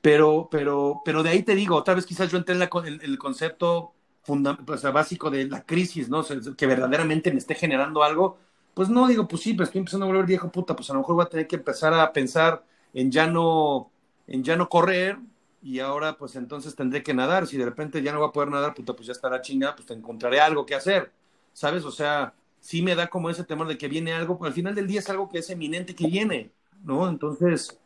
Pero, 0.00 0.48
pero, 0.50 1.00
pero 1.04 1.22
de 1.22 1.30
ahí 1.30 1.42
te 1.42 1.54
digo, 1.54 1.76
otra 1.76 1.94
vez 1.94 2.04
quizás 2.04 2.30
yo 2.30 2.38
entré 2.38 2.54
en, 2.54 2.58
la, 2.58 2.70
en 2.84 3.00
el 3.02 3.18
concepto 3.18 3.92
funda, 4.22 4.58
o 4.66 4.76
sea, 4.76 4.90
básico 4.90 5.30
de 5.30 5.46
la 5.46 5.62
crisis, 5.62 6.08
¿no? 6.08 6.20
O 6.20 6.56
que 6.56 6.66
verdaderamente 6.66 7.30
me 7.30 7.38
esté 7.38 7.54
generando 7.54 8.02
algo, 8.02 8.38
pues 8.74 8.88
no, 8.88 9.06
digo, 9.06 9.28
pues 9.28 9.42
sí, 9.42 9.52
pero 9.52 9.64
estoy 9.64 9.80
empezando 9.80 10.06
a 10.06 10.08
volver 10.08 10.26
viejo, 10.26 10.50
puta, 10.50 10.74
pues 10.74 10.88
a 10.90 10.94
lo 10.94 11.00
mejor 11.00 11.16
voy 11.16 11.24
a 11.24 11.28
tener 11.28 11.46
que 11.46 11.56
empezar 11.56 11.92
a 11.92 12.12
pensar 12.12 12.64
en 12.94 13.10
ya 13.10 13.26
no, 13.26 13.90
en 14.26 14.42
ya 14.42 14.56
no 14.56 14.68
correr, 14.68 15.18
y 15.62 15.78
ahora 15.78 16.16
pues 16.16 16.34
entonces 16.36 16.74
tendré 16.74 17.02
que 17.02 17.14
nadar. 17.14 17.46
Si 17.46 17.56
de 17.56 17.64
repente 17.64 18.02
ya 18.02 18.12
no 18.12 18.20
va 18.20 18.28
a 18.28 18.32
poder 18.32 18.50
nadar, 18.50 18.74
puta, 18.74 18.94
pues 18.94 19.06
ya 19.06 19.12
estará 19.12 19.40
chingada, 19.40 19.76
pues 19.76 19.86
te 19.86 19.94
encontraré 19.94 20.40
algo 20.40 20.66
que 20.66 20.74
hacer, 20.74 21.12
¿sabes? 21.52 21.84
O 21.84 21.92
sea, 21.92 22.34
sí 22.60 22.82
me 22.82 22.94
da 22.94 23.06
como 23.06 23.30
ese 23.30 23.44
temor 23.44 23.68
de 23.68 23.78
que 23.78 23.88
viene 23.88 24.12
algo, 24.12 24.38
pero 24.38 24.48
al 24.48 24.54
final 24.54 24.74
del 24.74 24.86
día 24.86 25.00
es 25.00 25.08
algo 25.08 25.28
que 25.28 25.38
es 25.38 25.50
eminente 25.50 25.94
que 25.94 26.06
viene, 26.06 26.50
¿no? 26.84 27.08
Entonces, 27.08 27.78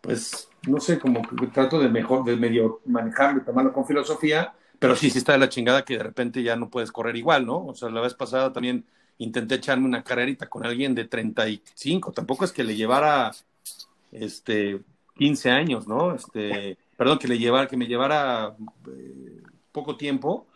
pues, 0.00 0.48
no 0.68 0.80
sé, 0.80 0.98
como 0.98 1.22
que 1.22 1.46
trato 1.46 1.78
de 1.78 1.88
mejor, 1.88 2.24
de 2.24 2.36
medio 2.36 2.80
manejarlo 2.84 3.40
y 3.40 3.44
tomarlo 3.44 3.72
con 3.72 3.86
filosofía, 3.86 4.52
pero 4.82 4.96
sí, 4.96 5.10
sí 5.10 5.18
está 5.18 5.30
de 5.30 5.38
la 5.38 5.48
chingada 5.48 5.84
que 5.84 5.96
de 5.96 6.02
repente 6.02 6.42
ya 6.42 6.56
no 6.56 6.68
puedes 6.68 6.90
correr 6.90 7.14
igual, 7.14 7.46
¿no? 7.46 7.66
O 7.66 7.74
sea, 7.76 7.88
la 7.88 8.00
vez 8.00 8.14
pasada 8.14 8.52
también 8.52 8.84
intenté 9.18 9.54
echarme 9.54 9.86
una 9.86 10.02
carrerita 10.02 10.48
con 10.48 10.66
alguien 10.66 10.92
de 10.92 11.04
35, 11.04 12.10
tampoco 12.10 12.44
es 12.44 12.50
que 12.50 12.64
le 12.64 12.74
llevara, 12.74 13.30
este, 14.10 14.80
15 15.14 15.50
años, 15.50 15.86
¿no? 15.86 16.16
Este, 16.16 16.76
perdón, 16.96 17.20
que 17.20 17.28
le 17.28 17.38
llevara, 17.38 17.68
que 17.68 17.76
me 17.76 17.86
llevara 17.86 18.56
eh, 18.88 19.42
poco 19.70 19.96
tiempo 19.96 20.48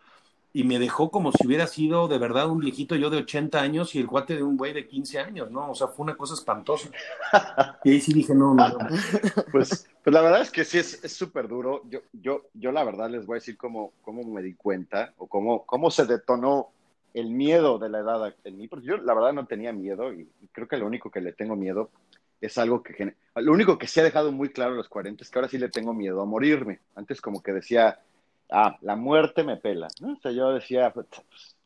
y 0.57 0.65
me 0.65 0.79
dejó 0.79 1.11
como 1.11 1.33
si 1.33 1.47
hubiera 1.47 1.67
sido 1.67 2.09
de 2.09 2.17
verdad 2.17 2.49
un 2.49 2.61
viejito 2.61 2.97
yo 2.97 3.11
de 3.11 3.19
80 3.19 3.61
años 3.61 3.95
y 3.95 3.99
el 3.99 4.07
cuate 4.07 4.37
de 4.37 4.43
un 4.43 4.57
güey 4.57 4.73
de 4.73 4.87
15 4.87 5.19
años, 5.19 5.51
¿no? 5.51 5.71
O 5.71 5.75
sea, 5.75 5.89
fue 5.89 6.05
una 6.05 6.17
cosa 6.17 6.33
espantosa. 6.33 6.89
Y 7.85 7.91
ahí 7.91 8.01
sí 8.01 8.15
dije, 8.15 8.35
no, 8.35 8.55
no, 8.55 8.67
no. 8.67 8.79
Pues, 9.53 9.87
pues 10.03 10.15
la 10.15 10.23
verdad 10.23 10.41
es 10.41 10.51
que 10.51 10.65
sí 10.65 10.79
es 10.79 10.99
súper 11.13 11.47
duro. 11.47 11.83
Yo, 11.91 12.01
yo, 12.11 12.47
yo 12.55 12.73
la 12.73 12.85
verdad 12.85 13.11
les 13.11 13.27
voy 13.27 13.35
a 13.35 13.41
decir 13.41 13.59
cómo, 13.59 13.93
cómo 14.01 14.25
me 14.25 14.41
di 14.41 14.55
cuenta 14.55 15.13
o 15.19 15.27
cómo, 15.27 15.67
cómo 15.67 15.91
se 15.91 16.07
detonó 16.07 16.69
el 17.13 17.29
miedo 17.29 17.79
de 17.79 17.91
la 17.91 17.99
edad 17.99 18.35
en 18.45 18.57
mí, 18.57 18.67
porque 18.67 18.87
yo 18.87 18.97
la 18.97 19.13
verdad 19.13 19.35
no 19.35 19.45
tenía 19.45 19.75
miedo 19.75 20.11
y 20.15 20.27
creo 20.53 20.69
que 20.69 20.79
lo 20.79 20.87
único 20.87 21.11
que 21.11 21.21
le 21.21 21.35
tengo 21.35 21.55
miedo 21.55 21.91
es 22.41 22.57
algo 22.57 22.83
que... 22.83 23.15
Lo 23.35 23.53
único 23.53 23.77
que 23.77 23.89
se 23.89 24.01
ha 24.01 24.05
dejado 24.05 24.33
muy 24.33 24.49
claro 24.49 24.73
a 24.73 24.77
los 24.77 24.89
40 24.89 25.23
es 25.23 25.31
que 25.31 25.39
ahora 25.39 25.51
sí 25.51 25.59
le 25.59 25.69
tengo 25.69 25.93
miedo 25.93 26.23
a 26.23 26.25
morirme. 26.25 26.81
Antes 26.95 27.21
como 27.21 27.43
que 27.43 27.53
decía, 27.53 28.01
ah, 28.51 28.77
la 28.81 28.97
muerte 28.97 29.45
me 29.45 29.57
pela. 29.57 29.89
¿no? 30.01 30.15
O 30.15 30.21
sea, 30.21 30.33
yo 30.33 30.53
decía, 30.53 30.93
pues, 30.93 31.07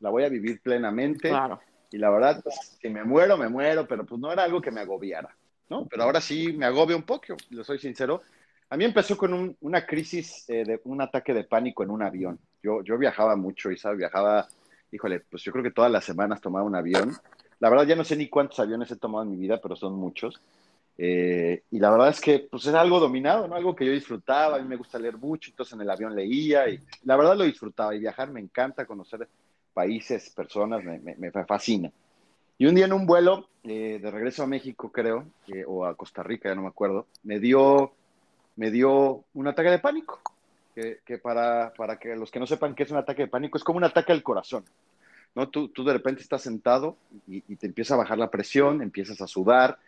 la 0.01 0.11
voy 0.11 0.25
a 0.25 0.29
vivir 0.29 0.61
plenamente. 0.61 1.29
Claro. 1.29 1.61
Y 1.91 1.99
la 1.99 2.11
verdad, 2.11 2.41
pues, 2.43 2.79
si 2.81 2.89
me 2.89 3.05
muero, 3.05 3.37
me 3.37 3.49
muero, 3.49 3.87
pero 3.87 4.07
pues 4.07 4.21
no 4.21 4.33
era 4.33 4.45
algo 4.45 4.61
que 4.61 4.71
me 4.71 4.81
agobiara, 4.81 5.37
¿no? 5.69 5.87
Pero 5.87 6.05
ahora 6.05 6.21
sí 6.21 6.53
me 6.53 6.67
agobia 6.67 6.97
un 6.97 7.03
poco, 7.03 7.37
lo 7.51 7.65
soy 7.65 7.79
sincero. 7.79 8.23
A 8.69 8.77
mí 8.77 8.85
empezó 8.85 9.17
con 9.19 9.35
un, 9.35 9.57
una 9.61 9.85
crisis, 9.85 10.49
eh, 10.49 10.65
de 10.65 10.81
un 10.85 11.03
ataque 11.03 11.35
de 11.35 11.43
pánico 11.43 11.83
en 11.83 11.91
un 11.91 12.03
avión. 12.03 12.39
Yo, 12.63 12.83
yo 12.85 12.97
viajaba 12.97 13.35
mucho, 13.35 13.73
y 13.73 13.77
¿sabes? 13.77 13.99
Viajaba, 13.99 14.47
híjole, 14.93 15.21
pues 15.21 15.43
yo 15.43 15.51
creo 15.51 15.65
que 15.65 15.73
todas 15.73 15.91
las 15.91 16.05
semanas 16.05 16.41
tomaba 16.41 16.65
un 16.65 16.77
avión. 16.77 17.13
La 17.59 17.69
verdad 17.69 17.85
ya 17.85 17.97
no 17.97 18.05
sé 18.05 18.17
ni 18.17 18.29
cuántos 18.29 18.61
aviones 18.61 18.91
he 18.93 18.97
tomado 18.97 19.25
en 19.25 19.33
mi 19.33 19.37
vida, 19.37 19.61
pero 19.61 19.75
son 19.75 19.95
muchos. 19.95 20.41
Eh, 20.99 21.63
y 21.71 21.79
la 21.79 21.91
verdad 21.91 22.11
es 22.11 22.21
que 22.21 22.47
pues 22.51 22.67
era 22.67 22.81
algo 22.81 23.01
dominado, 23.01 23.49
¿no? 23.49 23.55
Algo 23.55 23.75
que 23.75 23.87
yo 23.87 23.93
disfrutaba, 23.93 24.57
a 24.57 24.59
mí 24.59 24.69
me 24.69 24.77
gusta 24.77 24.99
leer 24.99 25.17
mucho, 25.17 25.51
entonces 25.51 25.73
en 25.73 25.81
el 25.81 25.91
avión 25.91 26.15
leía 26.15 26.69
y 26.69 26.79
la 27.05 27.17
verdad 27.17 27.37
lo 27.37 27.45
disfrutaba 27.45 27.95
y 27.95 28.01
viajar 28.01 28.31
me 28.31 28.41
encanta, 28.41 28.85
conocer 28.85 29.27
países, 29.73 30.29
personas, 30.31 30.85
me, 30.85 30.99
me, 30.99 31.31
fascina. 31.47 31.91
Y 32.59 32.67
un 32.67 32.75
día 32.75 32.85
en 32.85 32.93
un 32.93 33.07
vuelo 33.07 33.49
eh, 33.65 33.99
de 34.03 34.11
regreso 34.11 34.43
a 34.43 34.47
México, 34.47 34.93
creo, 34.93 35.25
o 35.67 35.87
a 35.87 35.95
Costa 35.95 36.23
Rica, 36.23 36.51
ya 36.51 36.55
no 36.55 36.63
me 36.63 36.69
acuerdo, 36.69 37.07
me 37.23 37.39
dio, 37.39 37.93
me 38.57 38.71
dio 38.71 39.25
un 39.33 39.49
ataque 39.49 39.71
de 39.71 39.79
pánico. 39.79 40.21
Que, 40.75 41.01
que, 41.05 41.19
para, 41.19 41.73
para 41.77 41.99
que 41.99 42.15
los 42.15 42.31
que 42.31 42.39
no 42.39 42.47
sepan 42.47 42.75
qué 42.75 42.85
es 42.85 42.91
un 42.91 42.99
ataque 42.99 43.23
de 43.23 43.29
pánico, 43.29 43.59
es 43.59 43.65
como 43.65 43.79
un 43.79 43.85
ataque 43.85 44.13
al 44.13 44.23
corazón. 44.23 44.65
¿no? 45.35 45.49
Tú, 45.49 45.69
tú 45.69 45.83
de 45.83 45.95
repente 45.95 46.23
estás 46.23 46.43
sentado 46.43 46.97
y, 47.27 47.43
y 47.49 47.57
te 47.57 47.67
empieza 47.67 47.95
a 47.95 47.99
bajar 47.99 48.19
la 48.19 48.31
presión, 48.31 48.81
empiezas 48.81 49.21
a 49.21 49.27
sudar, 49.27 49.79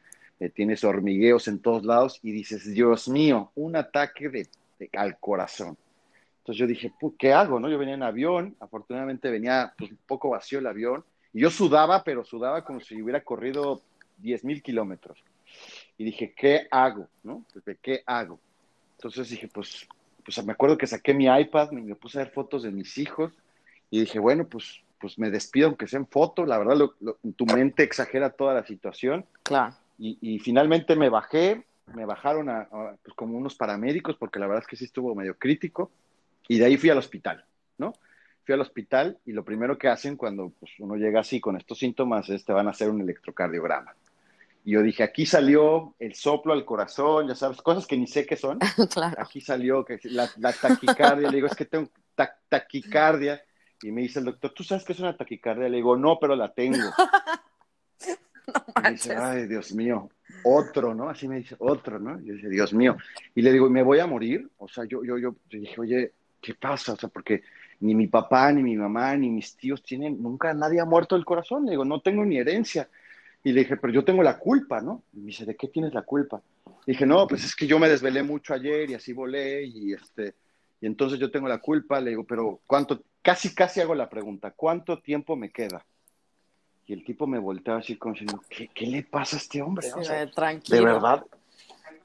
eh, 0.43 0.51
tienes 0.51 0.83
hormigueos 0.83 1.47
en 1.47 1.61
todos 1.61 1.85
lados 1.85 2.19
y 2.21 2.33
dices, 2.33 2.69
Dios 2.73 3.09
mío, 3.09 3.53
un 3.55 3.77
ataque 3.77 4.29
de, 4.29 4.49
al 4.95 5.17
corazón. 5.21 5.77
Entonces 6.39 6.59
yo 6.59 6.67
dije, 6.67 6.93
¿qué 7.17 7.33
hago? 7.33 7.61
No? 7.61 7.69
Yo 7.69 7.79
venía 7.79 7.95
en 7.95 8.03
avión, 8.03 8.57
afortunadamente 8.59 9.31
venía 9.31 9.73
pues, 9.79 9.93
un 9.93 9.99
poco 10.05 10.31
vacío 10.31 10.59
el 10.59 10.67
avión, 10.67 11.05
y 11.33 11.43
yo 11.43 11.49
sudaba, 11.49 12.03
pero 12.03 12.25
sudaba 12.25 12.65
como 12.65 12.81
si 12.81 13.01
hubiera 13.01 13.23
corrido 13.23 13.83
10 14.19 14.45
mil 14.45 14.63
kilómetros. 14.65 15.17
Y 15.97 16.03
dije, 16.03 16.35
¿qué 16.37 16.67
hago? 16.73 17.07
¿No? 17.23 17.45
¿Qué 17.81 18.03
hago? 18.05 18.41
Entonces 18.97 19.31
dije, 19.31 19.47
pues, 19.47 19.87
pues 20.25 20.45
me 20.45 20.55
acuerdo 20.55 20.77
que 20.77 20.89
saqué 20.89 21.15
mi 21.15 21.27
iPad, 21.27 21.71
me 21.71 21.95
puse 21.95 22.19
a 22.19 22.25
ver 22.25 22.33
fotos 22.33 22.65
de 22.65 22.73
mis 22.73 22.99
hijos, 22.99 23.33
y 23.91 24.01
dije, 24.01 24.19
bueno, 24.19 24.49
pues, 24.49 24.81
pues 24.99 25.21
me 25.21 25.31
despido 25.31 25.69
aunque 25.69 25.87
sea 25.87 26.01
en 26.01 26.09
foto, 26.09 26.45
la 26.45 26.59
verdad, 26.59 26.91
tu 27.37 27.47
mente 27.47 27.85
exagera 27.85 28.31
toda 28.31 28.55
la 28.55 28.67
situación. 28.67 29.25
Claro. 29.45 29.77
Y, 30.05 30.41
finalmente 30.41 30.97
me 30.97 31.09
bajé, 31.09 31.65
me 31.95 32.05
bajaron 32.05 32.51
a, 32.51 32.69
pues 33.05 33.15
como 33.15 33.39
unos 33.39 33.55
paramédicos, 33.55 34.17
porque 34.17 34.41
la 34.41 34.49
verdad 34.49 34.65
es 34.65 34.67
que 34.67 34.75
sí 34.75 34.87
estuvo 34.87 35.15
medio 35.15 35.39
crítico, 35.39 35.93
y 36.49 36.59
de 36.59 36.65
ahí 36.65 36.77
fui 36.77 36.91
al 36.91 36.99
hospital, 36.99 37.45
¿no? 37.79 37.93
Fui 38.45 38.53
al 38.53 38.61
hospital 38.61 39.19
y 39.25 39.31
lo 39.31 39.45
primero 39.45 39.79
que 39.79 39.87
hacen 39.87 40.17
cuando 40.17 40.51
pues, 40.59 40.73
uno 40.81 40.97
llega 40.97 41.21
así 41.21 41.41
con 41.41 41.57
estos 41.57 41.79
síntomas 41.79 42.29
es 42.31 42.45
te 42.45 42.53
van 42.53 42.67
a 42.67 42.71
hacer 42.71 42.91
un 42.91 43.01
electrocardiograma. 43.01 43.95
Y 44.65 44.73
yo 44.73 44.83
dije, 44.83 45.05
aquí 45.05 45.25
salió 45.25 45.95
el 46.01 46.17
soplo 46.17 46.53
al 46.53 46.65
corazón, 46.65 47.29
ya 47.29 47.37
sabes, 47.37 47.63
cosas 47.63 47.87
que 47.87 47.97
ni 47.97 48.09
sé 48.09 48.27
qué 48.27 48.35
son. 48.35 48.59
claro. 48.93 49.17
Aquí 49.21 49.41
salió 49.41 49.85
que 49.85 50.01
la, 50.05 50.29
taquicardia, 50.53 51.31
le 51.31 51.37
digo, 51.37 51.47
es 51.47 51.55
que 51.55 51.67
tengo 51.67 51.89
taquicardia. 52.49 53.41
Y 53.83 53.93
me 53.93 54.03
dice 54.03 54.19
el 54.19 54.25
doctor, 54.25 54.53
¿tú 54.53 54.65
sabes 54.65 54.85
qué 54.85 54.95
es 54.95 55.01
una 55.01 55.17
taquicardia? 55.17 55.69
Le 55.69 55.77
digo, 55.77 55.97
no, 55.97 56.19
pero 56.21 56.35
la 56.35 56.53
tengo. 56.53 56.79
No 58.83 58.89
y 58.89 58.93
dice, 58.93 59.15
ay, 59.15 59.47
Dios 59.47 59.73
mío, 59.75 60.11
otro, 60.45 60.95
¿no? 60.95 61.09
Así 61.09 61.29
me 61.29 61.37
dice, 61.37 61.55
otro, 61.59 61.99
¿no? 61.99 62.21
Y 62.21 62.27
yo 62.27 62.35
dice, 62.35 62.49
Dios 62.49 62.75
mío. 62.75 62.97
Y 63.35 63.43
le 63.43 63.53
digo, 63.53 63.71
¿me 63.71 63.83
voy 63.83 64.01
a 64.01 64.07
morir? 64.07 64.49
O 64.59 64.69
sea, 64.69 64.85
yo, 64.85 65.05
yo, 65.05 65.17
yo 65.19 65.35
dije, 65.51 65.81
oye, 65.81 66.13
¿qué 66.41 66.55
pasa? 66.55 66.95
O 66.95 66.97
sea, 66.97 67.09
porque 67.09 67.43
ni 67.81 67.95
mi 67.95 68.09
papá, 68.09 68.53
ni 68.53 68.63
mi 68.63 68.77
mamá, 68.77 69.17
ni 69.17 69.31
mis 69.31 69.57
tíos 69.57 69.83
tienen, 69.83 70.21
nunca 70.23 70.53
nadie 70.55 70.81
ha 70.81 70.85
muerto 70.85 71.15
del 71.15 71.25
corazón. 71.25 71.65
Le 71.65 71.73
digo, 71.73 71.85
no 71.85 72.01
tengo 72.01 72.25
ni 72.25 72.39
herencia. 72.39 72.89
Y 73.45 73.53
le 73.53 73.61
dije, 73.61 73.77
pero 73.77 73.93
yo 73.93 74.05
tengo 74.05 74.23
la 74.23 74.39
culpa, 74.39 74.81
¿no? 74.81 75.03
Y 75.13 75.19
me 75.19 75.27
dice, 75.27 75.45
¿de 75.45 75.57
qué 75.57 75.69
tienes 75.69 75.93
la 75.95 76.03
culpa? 76.03 76.43
Y 76.87 76.93
dije, 76.93 77.07
no, 77.07 77.27
pues 77.27 77.45
es 77.45 77.57
que 77.57 77.67
yo 77.67 77.79
me 77.79 77.89
desvelé 77.89 78.23
mucho 78.23 78.55
ayer 78.55 78.91
y 78.91 78.95
así 78.95 79.13
volé 79.13 79.65
y 79.65 79.93
este, 79.93 80.35
y 80.81 80.87
entonces 80.87 81.19
yo 81.19 81.31
tengo 81.31 81.49
la 81.49 81.59
culpa. 81.59 82.01
Le 82.01 82.11
digo, 82.11 82.25
pero 82.25 82.61
¿cuánto? 82.67 83.03
Casi, 83.21 83.55
casi 83.55 83.81
hago 83.81 83.95
la 83.95 84.09
pregunta, 84.09 84.53
¿cuánto 84.53 85.01
tiempo 85.01 85.37
me 85.37 85.51
queda? 85.51 85.85
Y 86.93 86.95
el 86.95 87.05
tipo 87.07 87.27
me 87.27 87.39
volteaba 87.39 87.81
así 87.81 87.97
como 87.97 88.13
diciendo, 88.13 88.43
¿qué, 88.51 88.69
¿qué, 88.69 88.87
le 88.87 89.03
pasa 89.03 89.37
a 89.37 89.39
este 89.39 89.63
hombre? 89.63 89.87
Sí, 89.87 89.95
o 89.97 90.05
sea, 90.05 90.31
tranquilo. 90.31 90.77
De 90.77 90.85
verdad, 90.85 91.25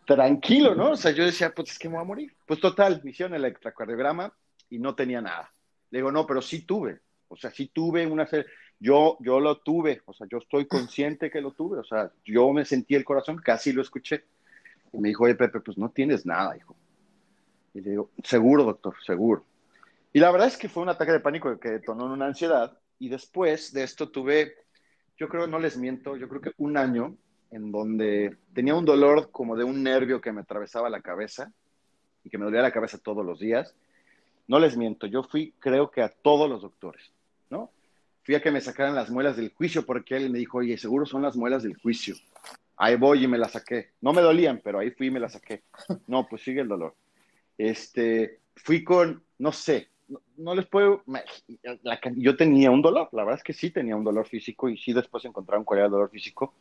tranquilo, 0.06 0.76
¿no? 0.76 0.92
O 0.92 0.96
sea, 0.96 1.12
yo 1.12 1.26
decía, 1.26 1.54
pues 1.54 1.72
es 1.72 1.78
que 1.78 1.90
me 1.90 1.96
voy 1.96 2.04
a 2.04 2.08
morir. 2.08 2.34
Pues 2.46 2.62
total, 2.62 3.02
me 3.04 3.12
hicieron 3.12 3.36
el 3.36 3.44
electrocardiograma 3.44 4.32
y 4.70 4.80
no 4.80 4.96
tenía 4.96 5.20
nada. 5.20 5.52
Le 5.90 6.00
digo, 6.00 6.10
no, 6.10 6.26
pero 6.26 6.42
sí 6.42 6.62
tuve. 6.62 7.02
O 7.28 7.36
sea, 7.36 7.52
sí 7.52 7.68
tuve 7.68 8.08
una 8.08 8.28
serie. 8.28 8.46
Yo, 8.80 9.18
yo 9.20 9.42
lo 9.42 9.58
tuve, 9.58 10.04
o 10.06 10.14
sea, 10.14 10.26
yo 10.32 10.38
estoy 10.38 10.68
consciente 10.68 11.30
que 11.30 11.42
lo 11.42 11.52
tuve. 11.52 11.80
O 11.80 11.84
sea, 11.84 12.10
yo 12.24 12.54
me 12.54 12.64
sentí 12.64 12.96
el 12.96 13.04
corazón, 13.04 13.42
casi 13.44 13.74
lo 13.74 13.82
escuché. 13.82 14.24
Y 14.94 15.00
me 15.00 15.10
dijo, 15.10 15.26
oye, 15.26 15.36
Pepe, 15.36 15.60
pues 15.60 15.78
no 15.78 15.90
tienes 15.90 16.26
nada, 16.26 16.56
hijo. 16.56 16.78
Y 17.74 17.82
le 17.82 17.90
digo, 17.90 18.10
seguro, 18.24 18.64
doctor, 18.64 18.96
seguro. 19.06 19.44
Y 20.14 20.20
la 20.22 20.32
verdad 20.32 20.48
es 20.48 20.56
que 20.56 20.70
fue 20.70 20.84
un 20.84 20.88
ataque 20.88 21.12
de 21.12 21.20
pánico 21.20 21.60
que 21.60 21.72
detonó 21.72 22.06
en 22.06 22.12
una 22.12 22.28
ansiedad. 22.28 22.80
Y 23.00 23.10
después 23.10 23.74
de 23.74 23.84
esto 23.84 24.08
tuve 24.08 24.67
yo 25.18 25.28
creo, 25.28 25.48
no 25.48 25.60
les 25.60 25.78
miento, 25.78 26.16
yo 26.16 26.30
creo 26.30 26.42
que 26.42 26.52
un 26.58 26.78
año 26.78 27.16
en 27.52 27.72
donde 27.72 28.38
tenía 28.54 28.76
un 28.76 28.86
dolor 28.86 29.32
como 29.32 29.56
de 29.56 29.64
un 29.64 29.84
nervio 29.84 30.22
que 30.22 30.32
me 30.32 30.42
atravesaba 30.42 30.90
la 30.90 31.02
cabeza 31.02 31.52
y 32.24 32.30
que 32.30 32.38
me 32.38 32.46
dolía 32.46 32.62
la 32.62 32.72
cabeza 32.72 32.98
todos 32.98 33.26
los 33.26 33.40
días. 33.40 33.74
No 34.48 34.60
les 34.60 34.78
miento, 34.78 35.08
yo 35.08 35.24
fui, 35.24 35.54
creo 35.60 35.92
que 35.92 36.02
a 36.02 36.10
todos 36.10 36.50
los 36.50 36.62
doctores, 36.62 37.12
¿no? 37.50 37.72
Fui 38.24 38.36
a 38.36 38.42
que 38.42 38.52
me 38.52 38.62
sacaran 38.62 38.96
las 38.96 39.10
muelas 39.10 39.38
del 39.38 39.54
juicio 39.54 39.86
porque 39.86 40.18
él 40.18 40.30
me 40.30 40.40
dijo, 40.40 40.60
oye, 40.60 40.78
seguro 40.78 41.06
son 41.06 41.22
las 41.22 41.36
muelas 41.36 41.64
del 41.64 41.78
juicio. 41.78 42.16
Ahí 42.76 42.96
voy 42.96 43.24
y 43.24 43.28
me 43.28 43.38
las 43.38 43.54
saqué. 43.54 43.92
No 44.02 44.14
me 44.14 44.22
dolían, 44.22 44.62
pero 44.64 44.80
ahí 44.80 44.92
fui 44.92 45.08
y 45.08 45.12
me 45.12 45.20
las 45.20 45.34
saqué. 45.34 45.64
No, 46.08 46.28
pues 46.28 46.44
sigue 46.44 46.62
el 46.62 46.68
dolor. 46.68 46.94
Este, 47.58 48.40
fui 48.56 48.84
con, 48.84 49.24
no 49.40 49.52
sé, 49.52 49.90
no, 50.38 50.56
les 50.56 50.66
puedo. 50.68 51.04
yo 52.16 52.36
tenía 52.38 52.72
un 52.72 52.82
dolor, 52.82 53.10
la 53.12 53.24
verdad 53.24 53.40
es 53.40 53.44
que 53.44 53.54
sí 53.54 53.72
tenía 53.72 53.96
un 53.96 54.04
dolor 54.04 54.28
físico 54.28 54.70
y 54.70 54.78
sí 54.78 54.94
después 54.94 55.26
encontraron 55.26 55.66
cuál 55.66 55.80
era 55.80 55.86
el 55.88 55.92
dolor 55.92 56.10
físico, 56.10 56.54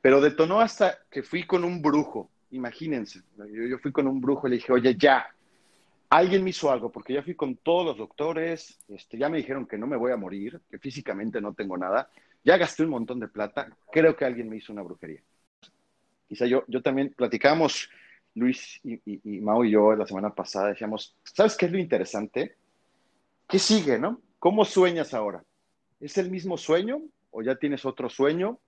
pero 0.00 0.20
detonó 0.20 0.60
hasta 0.60 0.98
que 1.10 1.22
fui 1.22 1.46
con 1.46 1.64
un 1.64 1.82
brujo. 1.82 2.30
Imagínense, 2.52 3.20
yo, 3.36 3.78
fui 3.78 3.92
con 3.92 4.06
un 4.06 4.20
brujo 4.20 4.46
y 4.46 4.50
le 4.50 4.56
dije, 4.56 4.72
oye, 4.72 4.96
ya, 4.96 5.26
alguien 6.08 6.42
me 6.42 6.50
hizo 6.50 6.70
algo, 6.70 6.90
porque 6.90 7.12
ya 7.14 7.22
fui 7.22 7.34
con 7.34 7.56
todos 7.56 7.86
los 7.86 7.98
doctores, 7.98 8.78
este, 8.88 9.18
ya 9.18 9.28
me 9.28 9.38
dijeron 9.38 9.66
que 9.66 9.78
no 9.78 9.86
me 9.86 9.96
voy 9.96 10.12
a 10.12 10.16
morir, 10.16 10.60
que 10.70 10.78
físicamente 10.78 11.40
no 11.40 11.52
tengo 11.54 11.76
nada, 11.76 12.10
ya 12.42 12.56
gasté 12.56 12.84
un 12.84 12.90
montón 12.90 13.20
de 13.20 13.28
plata, 13.28 13.68
creo 13.92 14.16
que 14.16 14.24
alguien 14.24 14.48
me 14.48 14.56
hizo 14.56 14.72
una 14.72 14.82
brujería. 14.82 15.20
Quizá 16.28 16.46
yo, 16.46 16.64
yo 16.68 16.80
también 16.82 17.12
platicamos, 17.16 17.90
Luis 18.34 18.80
y, 18.84 18.94
y, 19.04 19.20
y 19.24 19.40
Mau 19.40 19.64
y 19.64 19.72
yo 19.72 19.94
la 19.94 20.06
semana 20.06 20.32
pasada, 20.32 20.68
decíamos, 20.68 21.16
¿sabes 21.24 21.56
qué 21.56 21.66
es 21.66 21.72
lo 21.72 21.78
interesante? 21.78 22.56
¿Qué 23.50 23.58
sigue, 23.58 23.98
no? 23.98 24.20
¿Cómo 24.38 24.64
sueñas 24.64 25.12
ahora? 25.12 25.44
¿Es 26.00 26.16
el 26.18 26.30
mismo 26.30 26.56
sueño 26.56 27.02
o 27.30 27.42
ya 27.42 27.56
tienes 27.56 27.84
otro 27.84 28.08
sueño? 28.08 28.58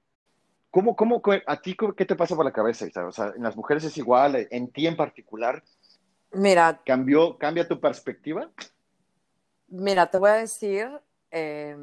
¿Cómo, 0.70 0.96
cómo, 0.96 1.22
a 1.46 1.60
ti 1.60 1.76
qué 1.96 2.04
te 2.04 2.16
pasa 2.16 2.34
por 2.34 2.44
la 2.44 2.52
cabeza? 2.52 2.86
O 3.06 3.12
sea, 3.12 3.32
en 3.36 3.42
las 3.42 3.56
mujeres 3.56 3.84
es 3.84 3.96
igual, 3.98 4.48
en 4.50 4.72
ti 4.72 4.86
en 4.86 4.96
particular, 4.96 5.62
Mira. 6.32 6.80
¿Cambió, 6.84 7.36
cambia 7.36 7.68
tu 7.68 7.78
perspectiva? 7.78 8.50
Mira, 9.68 10.10
te 10.10 10.18
voy 10.18 10.30
a 10.30 10.34
decir 10.34 10.88
eh, 11.30 11.76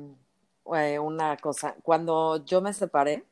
eh, 0.75 0.99
una 0.99 1.37
cosa. 1.37 1.75
Cuando 1.83 2.43
yo 2.45 2.61
me 2.61 2.73
separé, 2.73 3.23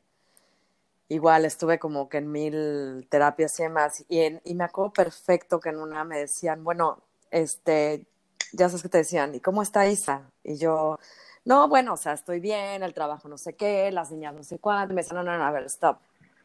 igual 1.08 1.44
estuve 1.44 1.78
como 1.78 2.08
que 2.08 2.18
en 2.18 2.30
mil 2.30 3.06
terapias 3.10 3.58
y 3.58 3.62
demás, 3.64 4.04
y, 4.08 4.20
y 4.44 4.54
me 4.54 4.64
acuerdo 4.64 4.92
perfecto 4.92 5.58
que 5.58 5.70
en 5.70 5.78
una 5.78 6.04
me 6.04 6.18
decían, 6.18 6.62
bueno, 6.62 7.02
este, 7.30 8.06
ya 8.52 8.68
sabes 8.68 8.82
que 8.82 8.88
te 8.88 8.98
decían, 8.98 9.34
¿y 9.34 9.40
cómo 9.40 9.62
está 9.62 9.86
Isa? 9.88 10.30
Y 10.42 10.56
yo, 10.56 10.98
no, 11.44 11.68
bueno, 11.68 11.94
o 11.94 11.96
sea, 11.96 12.12
estoy 12.12 12.40
bien, 12.40 12.82
el 12.82 12.94
trabajo 12.94 13.28
no 13.28 13.38
sé 13.38 13.54
qué, 13.54 13.90
las 13.90 14.10
niñas 14.10 14.34
no 14.34 14.44
sé 14.44 14.58
cuánto, 14.58 14.94
me 14.94 15.02
decían, 15.02 15.24
no, 15.24 15.32
no, 15.32 15.38
no, 15.38 15.44
a 15.44 15.50
ver, 15.50 15.64
stop, 15.64 15.98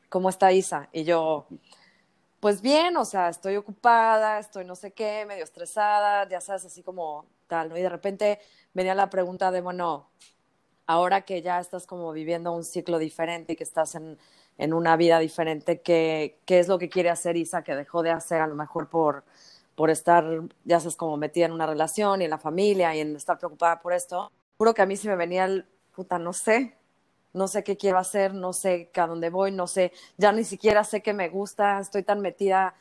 ¿cómo 0.10 0.30
está 0.30 0.52
Isa? 0.52 0.90
Y 0.92 1.04
yo, 1.04 1.48
pues 2.40 2.62
bien, 2.62 2.98
o 2.98 3.06
sea, 3.06 3.30
estoy 3.30 3.56
ocupada, 3.56 4.40
estoy 4.40 4.66
no 4.66 4.76
sé 4.76 4.92
qué, 4.92 5.26
medio 5.26 5.44
estresada, 5.44 6.28
ya 6.28 6.42
sabes, 6.42 6.66
así 6.66 6.84
como 6.84 7.26
tal, 7.48 7.70
¿no? 7.70 7.78
Y 7.78 7.82
de 7.82 7.90
repente 7.90 8.40
venía 8.74 8.96
la 8.96 9.10
pregunta 9.10 9.52
de, 9.52 9.62
bueno, 9.62 10.10
ahora 10.86 11.22
que 11.22 11.42
ya 11.42 11.60
estás 11.60 11.88
como 11.88 12.12
viviendo 12.12 12.52
un 12.52 12.64
ciclo 12.64 12.98
diferente 13.00 13.54
y 13.54 13.56
que 13.56 13.64
estás 13.64 13.96
en, 13.96 14.18
en 14.58 14.74
una 14.74 14.96
vida 14.98 15.20
diferente, 15.20 15.82
¿qué, 15.82 16.40
¿qué 16.46 16.60
es 16.60 16.68
lo 16.68 16.78
que 16.78 16.90
quiere 16.90 17.10
hacer 17.10 17.38
Isa 17.38 17.64
que 17.64 17.76
dejó 17.76 18.04
de 18.04 18.12
hacer 18.12 18.42
a 18.42 18.48
lo 18.48 18.56
mejor 18.56 18.90
por, 18.90 19.24
por 19.76 19.90
estar, 19.90 20.26
ya 20.66 20.80
sabes, 20.80 20.96
como 20.96 21.18
metida 21.18 21.46
en 21.46 21.52
una 21.52 21.66
relación 21.66 22.22
y 22.22 22.26
en 22.26 22.30
la 22.30 22.38
familia 22.38 22.96
y 22.96 23.00
en 23.00 23.16
estar 23.16 23.38
preocupada 23.38 23.82
por 23.82 23.94
esto? 23.94 24.32
Juro 24.58 24.74
que 24.74 24.82
a 24.82 24.86
mí 24.86 24.96
sí 24.96 25.08
me 25.08 25.16
venía 25.16 25.46
el, 25.46 25.66
puta, 25.96 26.20
no 26.20 26.34
sé, 26.34 26.76
no 27.34 27.48
sé 27.48 27.64
qué 27.64 27.78
quiero 27.78 27.98
hacer, 27.98 28.34
no 28.34 28.54
sé 28.54 28.90
a 28.96 29.08
dónde 29.08 29.30
voy, 29.30 29.52
no 29.52 29.68
sé, 29.68 29.92
ya 30.18 30.32
ni 30.32 30.44
siquiera 30.44 30.84
sé 30.84 31.02
qué 31.02 31.14
me 31.14 31.30
gusta, 31.30 31.80
estoy 31.80 32.04
tan 32.04 32.22
metida 32.22 32.76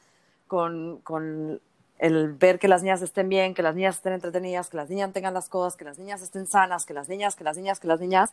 con, 0.46 1.00
con 1.02 1.60
el 1.98 2.32
ver 2.32 2.58
que 2.58 2.68
las 2.68 2.82
niñas 2.82 3.00
estén 3.00 3.28
bien, 3.28 3.54
que 3.54 3.62
las 3.62 3.74
niñas 3.74 3.96
estén 3.96 4.12
entretenidas, 4.12 4.68
que 4.68 4.76
las 4.76 4.90
niñas 4.90 5.12
tengan 5.12 5.34
las 5.34 5.48
cosas, 5.48 5.76
que 5.76 5.84
las 5.84 5.98
niñas 5.98 6.20
estén 6.20 6.46
sanas, 6.46 6.84
que 6.84 6.94
las 6.94 7.08
niñas, 7.08 7.36
que 7.36 7.44
las 7.44 7.56
niñas, 7.56 7.80
que 7.80 7.88
las 7.88 8.00
niñas, 8.00 8.32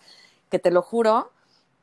que 0.50 0.60
te 0.60 0.72
lo 0.72 0.82
juro, 0.82 1.32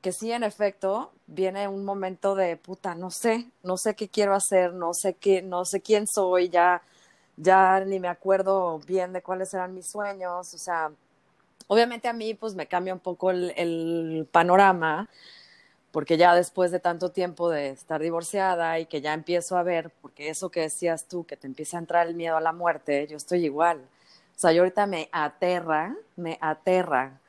que 0.01 0.13
sí, 0.13 0.33
en 0.33 0.45
efecto, 0.45 1.13
viene 1.27 1.69
un 1.69 1.85
momento 1.85 2.35
de 2.35 2.57
puta, 2.57 2.95
no 2.95 3.11
sé, 3.11 3.51
no 3.63 3.77
sé 3.77 3.95
qué 3.95 4.09
quiero 4.09 4.35
hacer, 4.35 4.73
no 4.73 4.95
sé 4.95 5.15
qué, 5.15 5.43
no 5.43 5.65
sé 5.65 5.81
quién 5.81 6.07
soy, 6.07 6.49
ya, 6.49 6.83
ya 7.37 7.81
ni 7.81 8.01
me 8.01 8.09
acuerdo 8.09 8.79
bien 8.81 9.13
de 9.13 9.23
cuáles 9.23 9.53
eran 9.55 9.75
mis 9.75 9.89
sueños, 9.89 10.55
o 10.55 10.59
sea, 10.59 10.91
Obviamente 11.69 12.09
a 12.09 12.13
mí 12.13 12.35
pues 12.35 12.55
me 12.55 12.67
cambia 12.67 12.95
un 12.95 13.01
poco 13.01 13.31
el, 13.31 14.29
panorama, 14.31 15.09
porque 15.91 16.17
ya 16.17 16.35
después 16.35 16.71
de 16.71 16.81
tanto 16.81 17.11
tiempo 17.11 17.51
de 17.51 17.71
estar 17.71 18.01
divorciada 18.01 18.79
y 18.79 18.87
que 18.87 19.01
ya 19.01 19.15
empiezo 19.15 19.57
a 19.57 19.63
ver, 19.63 19.91
porque 20.03 20.29
eso 20.29 20.51
que 20.51 20.61
decías 20.61 21.09
tú, 21.09 21.25
que 21.27 21.37
te 21.37 21.47
empieza 21.47 21.77
a 21.79 21.81
entrar 21.81 22.07
el 22.07 22.15
miedo 22.15 22.37
a 22.37 22.41
la 22.41 22.53
muerte, 22.53 23.07
yo 23.09 23.17
estoy 23.17 23.45
igual. 23.45 23.79
O 24.37 24.39
sea, 24.39 24.53
yo 24.53 24.63
ahorita 24.63 24.87
me 24.87 25.09
aterra, 25.13 25.97
me 26.17 26.39
aterra 26.41 27.21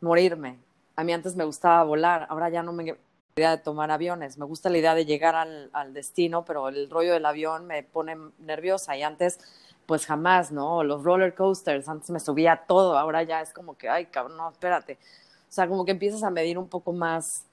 morirme. 0.00 0.58
A 0.96 1.04
mí 1.04 1.12
antes 1.12 1.36
me 1.36 1.44
gustaba 1.44 1.82
volar, 1.84 2.26
ahora 2.28 2.48
ya 2.50 2.62
no 2.62 2.72
me 2.72 2.84
gusta 2.84 3.00
la 3.36 3.40
idea 3.40 3.50
de 3.56 3.62
tomar 3.62 3.90
aviones, 3.90 4.38
me 4.38 4.44
gusta 4.44 4.70
la 4.70 4.78
idea 4.78 4.94
de 4.94 5.06
llegar 5.06 5.34
al, 5.34 5.94
destino, 5.94 6.44
pero 6.44 6.68
el 6.68 6.90
rollo 6.90 7.12
del 7.12 7.24
avión 7.24 7.66
me 7.66 7.82
pone 7.82 8.16
nerviosa 8.38 8.96
y 8.96 9.02
antes 9.02 9.38
pues 9.86 10.06
jamás, 10.06 10.52
¿no? 10.52 10.84
Los 10.84 11.02
roller 11.02 11.34
coasters, 11.34 11.88
antes 11.88 12.10
me 12.10 12.20
subía 12.20 12.64
todo, 12.68 12.96
ahora 12.96 13.22
ya 13.24 13.40
es 13.40 13.52
como 13.52 13.76
que, 13.76 13.88
ay, 13.88 14.06
cabrón, 14.06 14.36
no, 14.36 14.50
espérate. 14.50 14.98
O 15.48 15.52
sea, 15.52 15.66
como 15.66 15.84
que 15.84 15.90
empiezas 15.90 16.22
a 16.22 16.30
medir 16.30 16.58
un 16.58 16.68
poco 16.68 16.92
más 16.92 17.44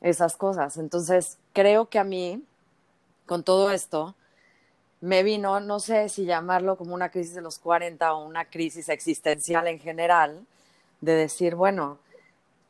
esas 0.00 0.36
cosas. 0.36 0.78
Entonces, 0.78 1.38
creo 1.52 1.90
que 1.90 1.98
a 1.98 2.04
mí, 2.04 2.42
con 3.26 3.42
todo 3.42 3.70
esto, 3.70 4.14
me 5.02 5.22
vino, 5.22 5.60
no 5.60 5.80
sé 5.80 6.08
si 6.08 6.24
llamarlo 6.24 6.76
como 6.76 6.94
una 6.94 7.10
crisis 7.10 7.34
de 7.34 7.42
los 7.42 7.58
40 7.58 8.14
o 8.14 8.24
una 8.24 8.44
crisis 8.46 8.88
existencial 8.88 9.66
en 9.66 9.80
general, 9.80 10.46
de 11.00 11.12
decir, 11.14 11.56
bueno, 11.56 11.98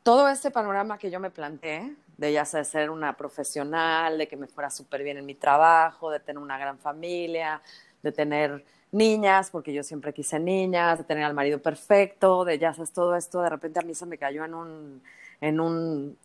todo 0.03 0.27
este 0.27 0.51
panorama 0.51 0.97
que 0.97 1.09
yo 1.09 1.19
me 1.19 1.31
planteé, 1.31 1.95
de 2.17 2.31
ya 2.33 2.45
ser 2.45 2.89
una 2.89 3.17
profesional, 3.17 4.17
de 4.17 4.27
que 4.27 4.35
me 4.35 4.47
fuera 4.47 4.69
súper 4.69 5.03
bien 5.03 5.17
en 5.17 5.25
mi 5.25 5.35
trabajo, 5.35 6.11
de 6.11 6.19
tener 6.19 6.41
una 6.41 6.57
gran 6.57 6.77
familia, 6.77 7.61
de 8.03 8.11
tener 8.11 8.63
niñas, 8.91 9.49
porque 9.49 9.73
yo 9.73 9.81
siempre 9.81 10.13
quise 10.13 10.39
niñas, 10.39 10.99
de 10.99 11.03
tener 11.05 11.23
al 11.23 11.33
marido 11.33 11.59
perfecto, 11.59 12.45
de 12.45 12.59
ya 12.59 12.73
sabes 12.73 12.91
todo 12.91 13.15
esto, 13.15 13.41
de 13.41 13.49
repente 13.49 13.79
a 13.79 13.83
mí 13.83 13.95
se 13.95 14.05
me 14.05 14.17
cayó 14.17 14.45
en 14.45 14.53
un, 14.53 15.03
en 15.41 15.59
un, 15.59 16.17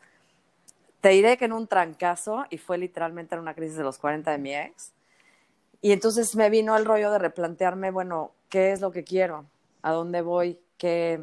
te 1.01 1.11
diré 1.11 1.39
que 1.39 1.47
en 1.47 1.53
un 1.53 1.66
trancazo 1.66 2.45
y 2.51 2.59
fue 2.59 2.76
literalmente 2.76 3.35
en 3.35 3.41
una 3.41 3.55
crisis 3.55 3.76
de 3.76 3.85
los 3.85 3.99
40 3.99 4.31
de 4.33 4.39
mi 4.39 4.55
ex. 4.55 4.93
Y 5.81 5.93
entonces 5.93 6.35
me 6.35 6.51
vino 6.51 6.76
el 6.76 6.85
rollo 6.85 7.11
de 7.12 7.18
replantearme, 7.18 7.93
bueno, 7.93 8.33
¿qué 8.49 8.72
es 8.72 8.81
lo 8.81 8.91
que 8.91 9.05
quiero? 9.05 9.47
¿A 9.83 9.93
dónde 9.93 10.22
voy? 10.22 10.59
¿Qué, 10.76 11.20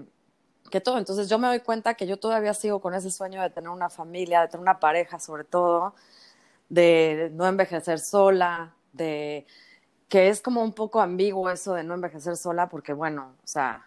qué 0.70 0.82
todo? 0.82 0.98
Entonces 0.98 1.30
yo 1.30 1.38
me 1.40 1.48
doy 1.48 1.60
cuenta 1.60 1.94
que 1.96 2.08
yo 2.08 2.18
todavía 2.18 2.54
sigo 2.54 2.80
con 2.80 2.94
ese 2.94 3.12
sueño 3.12 3.42
de 3.42 3.50
tener 3.50 3.70
una 3.70 3.90
familia, 3.90 4.42
de 4.42 4.48
tener 4.48 4.62
una 4.62 4.80
pareja 4.80 5.20
sobre 5.20 5.44
todo, 5.44 5.96
de 6.70 7.32
no 7.34 7.48
envejecer 7.48 8.00
sola, 8.00 8.74
de 8.94 9.46
que 10.10 10.30
es 10.30 10.42
como 10.42 10.64
un 10.64 10.74
poco 10.74 11.02
ambiguo 11.02 11.50
eso 11.50 11.74
de 11.74 11.84
no 11.84 11.94
envejecer 11.94 12.38
sola, 12.38 12.70
porque 12.70 12.94
bueno, 12.94 13.34
o 13.44 13.48
sea, 13.48 13.86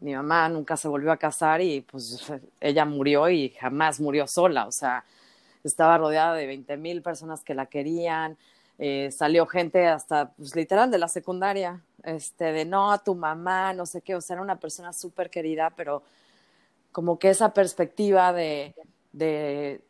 mi 0.00 0.14
mamá 0.14 0.48
nunca 0.48 0.76
se 0.76 0.88
volvió 0.88 1.12
a 1.12 1.16
casar 1.16 1.60
y 1.60 1.80
pues 1.80 2.32
ella 2.60 2.84
murió 2.84 3.28
y 3.28 3.50
jamás 3.50 4.00
murió 4.00 4.26
sola, 4.26 4.66
o 4.66 4.72
sea, 4.72 5.04
estaba 5.64 5.98
rodeada 5.98 6.34
de 6.34 6.46
20 6.46 6.76
mil 6.76 7.02
personas 7.02 7.42
que 7.42 7.54
la 7.54 7.66
querían, 7.66 8.36
eh, 8.78 9.10
salió 9.10 9.46
gente 9.46 9.86
hasta, 9.86 10.32
pues 10.32 10.54
literal, 10.54 10.90
de 10.90 10.98
la 10.98 11.08
secundaria, 11.08 11.82
este, 12.02 12.52
de 12.52 12.64
no, 12.64 12.92
a 12.92 12.98
tu 12.98 13.14
mamá, 13.14 13.72
no 13.72 13.86
sé 13.86 14.02
qué, 14.02 14.14
o 14.14 14.20
sea, 14.20 14.34
era 14.34 14.42
una 14.42 14.60
persona 14.60 14.92
súper 14.92 15.30
querida, 15.30 15.70
pero 15.76 16.02
como 16.92 17.18
que 17.18 17.30
esa 17.30 17.52
perspectiva 17.52 18.32
de, 18.32 18.74
de, 19.12 19.80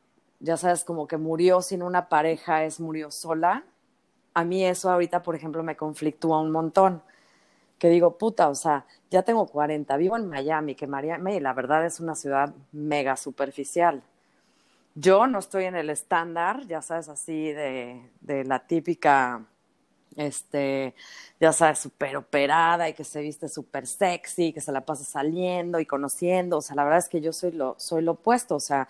ya 0.40 0.56
sabes, 0.56 0.84
como 0.84 1.06
que 1.06 1.16
murió 1.16 1.62
sin 1.62 1.82
una 1.82 2.08
pareja, 2.08 2.64
es 2.64 2.80
murió 2.80 3.10
sola, 3.10 3.64
a 4.36 4.44
mí 4.44 4.64
eso 4.66 4.90
ahorita, 4.90 5.22
por 5.22 5.34
ejemplo, 5.34 5.62
me 5.62 5.76
conflictúa 5.76 6.40
un 6.42 6.50
montón. 6.50 7.02
Que 7.78 7.88
digo, 7.88 8.18
puta, 8.18 8.50
o 8.50 8.54
sea, 8.54 8.84
ya 9.10 9.22
tengo 9.22 9.46
40, 9.46 9.96
vivo 9.96 10.16
en 10.16 10.28
Miami, 10.28 10.74
que 10.74 10.86
Miami, 10.86 11.40
la 11.40 11.54
verdad, 11.54 11.86
es 11.86 12.00
una 12.00 12.14
ciudad 12.14 12.54
mega 12.72 13.16
superficial. 13.16 14.02
Yo 14.98 15.26
no 15.26 15.38
estoy 15.40 15.64
en 15.64 15.76
el 15.76 15.90
estándar, 15.90 16.66
ya 16.66 16.80
sabes, 16.80 17.10
así 17.10 17.52
de, 17.52 18.10
de 18.22 18.44
la 18.44 18.66
típica, 18.66 19.44
este, 20.16 20.94
ya 21.38 21.52
sabes, 21.52 21.80
súper 21.80 22.16
operada 22.16 22.88
y 22.88 22.94
que 22.94 23.04
se 23.04 23.20
viste 23.20 23.50
súper 23.50 23.86
sexy, 23.86 24.54
que 24.54 24.62
se 24.62 24.72
la 24.72 24.86
pasa 24.86 25.04
saliendo 25.04 25.80
y 25.80 25.84
conociendo. 25.84 26.56
O 26.56 26.62
sea, 26.62 26.76
la 26.76 26.84
verdad 26.84 27.00
es 27.00 27.10
que 27.10 27.20
yo 27.20 27.34
soy 27.34 27.52
lo, 27.52 27.74
soy 27.78 28.02
lo 28.02 28.12
opuesto. 28.12 28.54
O 28.56 28.60
sea, 28.60 28.88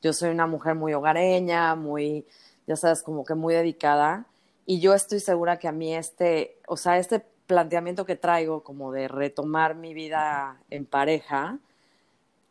yo 0.00 0.14
soy 0.14 0.30
una 0.30 0.46
mujer 0.46 0.74
muy 0.74 0.94
hogareña, 0.94 1.74
muy, 1.74 2.26
ya 2.66 2.76
sabes, 2.76 3.02
como 3.02 3.22
que 3.22 3.34
muy 3.34 3.52
dedicada. 3.52 4.24
Y 4.64 4.80
yo 4.80 4.94
estoy 4.94 5.20
segura 5.20 5.58
que 5.58 5.68
a 5.68 5.72
mí 5.72 5.94
este, 5.94 6.56
o 6.66 6.78
sea, 6.78 6.96
este 6.96 7.20
planteamiento 7.46 8.06
que 8.06 8.16
traigo 8.16 8.62
como 8.62 8.90
de 8.90 9.06
retomar 9.06 9.74
mi 9.74 9.92
vida 9.92 10.62
en 10.70 10.86
pareja, 10.86 11.58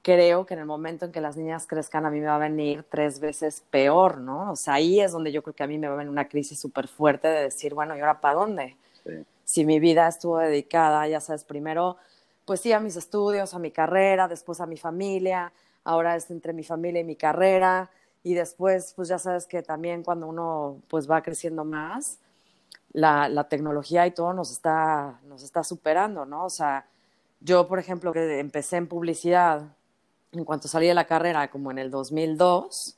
creo 0.01 0.45
que 0.45 0.53
en 0.53 0.61
el 0.61 0.65
momento 0.65 1.05
en 1.05 1.11
que 1.11 1.21
las 1.21 1.37
niñas 1.37 1.67
crezcan 1.67 2.05
a 2.05 2.09
mí 2.09 2.19
me 2.19 2.27
va 2.27 2.35
a 2.35 2.39
venir 2.39 2.83
tres 2.89 3.19
veces 3.19 3.63
peor, 3.69 4.17
¿no? 4.17 4.51
O 4.51 4.55
sea, 4.55 4.75
ahí 4.75 4.99
es 4.99 5.11
donde 5.11 5.31
yo 5.31 5.43
creo 5.43 5.55
que 5.55 5.63
a 5.63 5.67
mí 5.67 5.77
me 5.77 5.87
va 5.87 5.93
a 5.93 5.97
venir 5.97 6.09
una 6.09 6.27
crisis 6.27 6.59
súper 6.59 6.87
fuerte 6.87 7.27
de 7.27 7.43
decir, 7.43 7.73
bueno, 7.73 7.95
¿y 7.95 7.99
ahora 7.99 8.19
para 8.19 8.35
dónde? 8.35 8.77
Si 9.43 9.65
mi 9.65 9.79
vida 9.79 10.07
estuvo 10.07 10.37
dedicada, 10.39 11.07
ya 11.07 11.19
sabes, 11.19 11.43
primero, 11.43 11.97
pues 12.45 12.61
sí, 12.61 12.71
a 12.71 12.79
mis 12.79 12.95
estudios, 12.95 13.53
a 13.53 13.59
mi 13.59 13.71
carrera, 13.71 14.27
después 14.27 14.59
a 14.61 14.65
mi 14.65 14.77
familia, 14.77 15.53
ahora 15.83 16.15
es 16.15 16.29
entre 16.31 16.53
mi 16.53 16.63
familia 16.63 17.01
y 17.01 17.05
mi 17.05 17.15
carrera, 17.15 17.89
y 18.23 18.33
después, 18.33 18.93
pues 18.95 19.07
ya 19.07 19.19
sabes 19.19 19.45
que 19.47 19.61
también 19.63 20.03
cuando 20.03 20.27
uno 20.27 20.77
pues 20.87 21.09
va 21.09 21.21
creciendo 21.21 21.65
más, 21.65 22.19
la, 22.93 23.29
la 23.29 23.47
tecnología 23.47 24.05
y 24.05 24.11
todo 24.11 24.33
nos 24.33 24.51
está, 24.51 25.19
nos 25.27 25.43
está 25.43 25.63
superando, 25.63 26.25
¿no? 26.25 26.45
O 26.45 26.49
sea, 26.49 26.85
yo, 27.39 27.67
por 27.67 27.79
ejemplo, 27.79 28.13
que 28.13 28.39
empecé 28.39 28.77
en 28.77 28.87
publicidad, 28.87 29.63
en 30.31 30.45
cuanto 30.45 30.67
salí 30.67 30.87
de 30.87 30.93
la 30.93 31.05
carrera, 31.05 31.49
como 31.49 31.71
en 31.71 31.79
el 31.79 31.91
2002, 31.91 32.97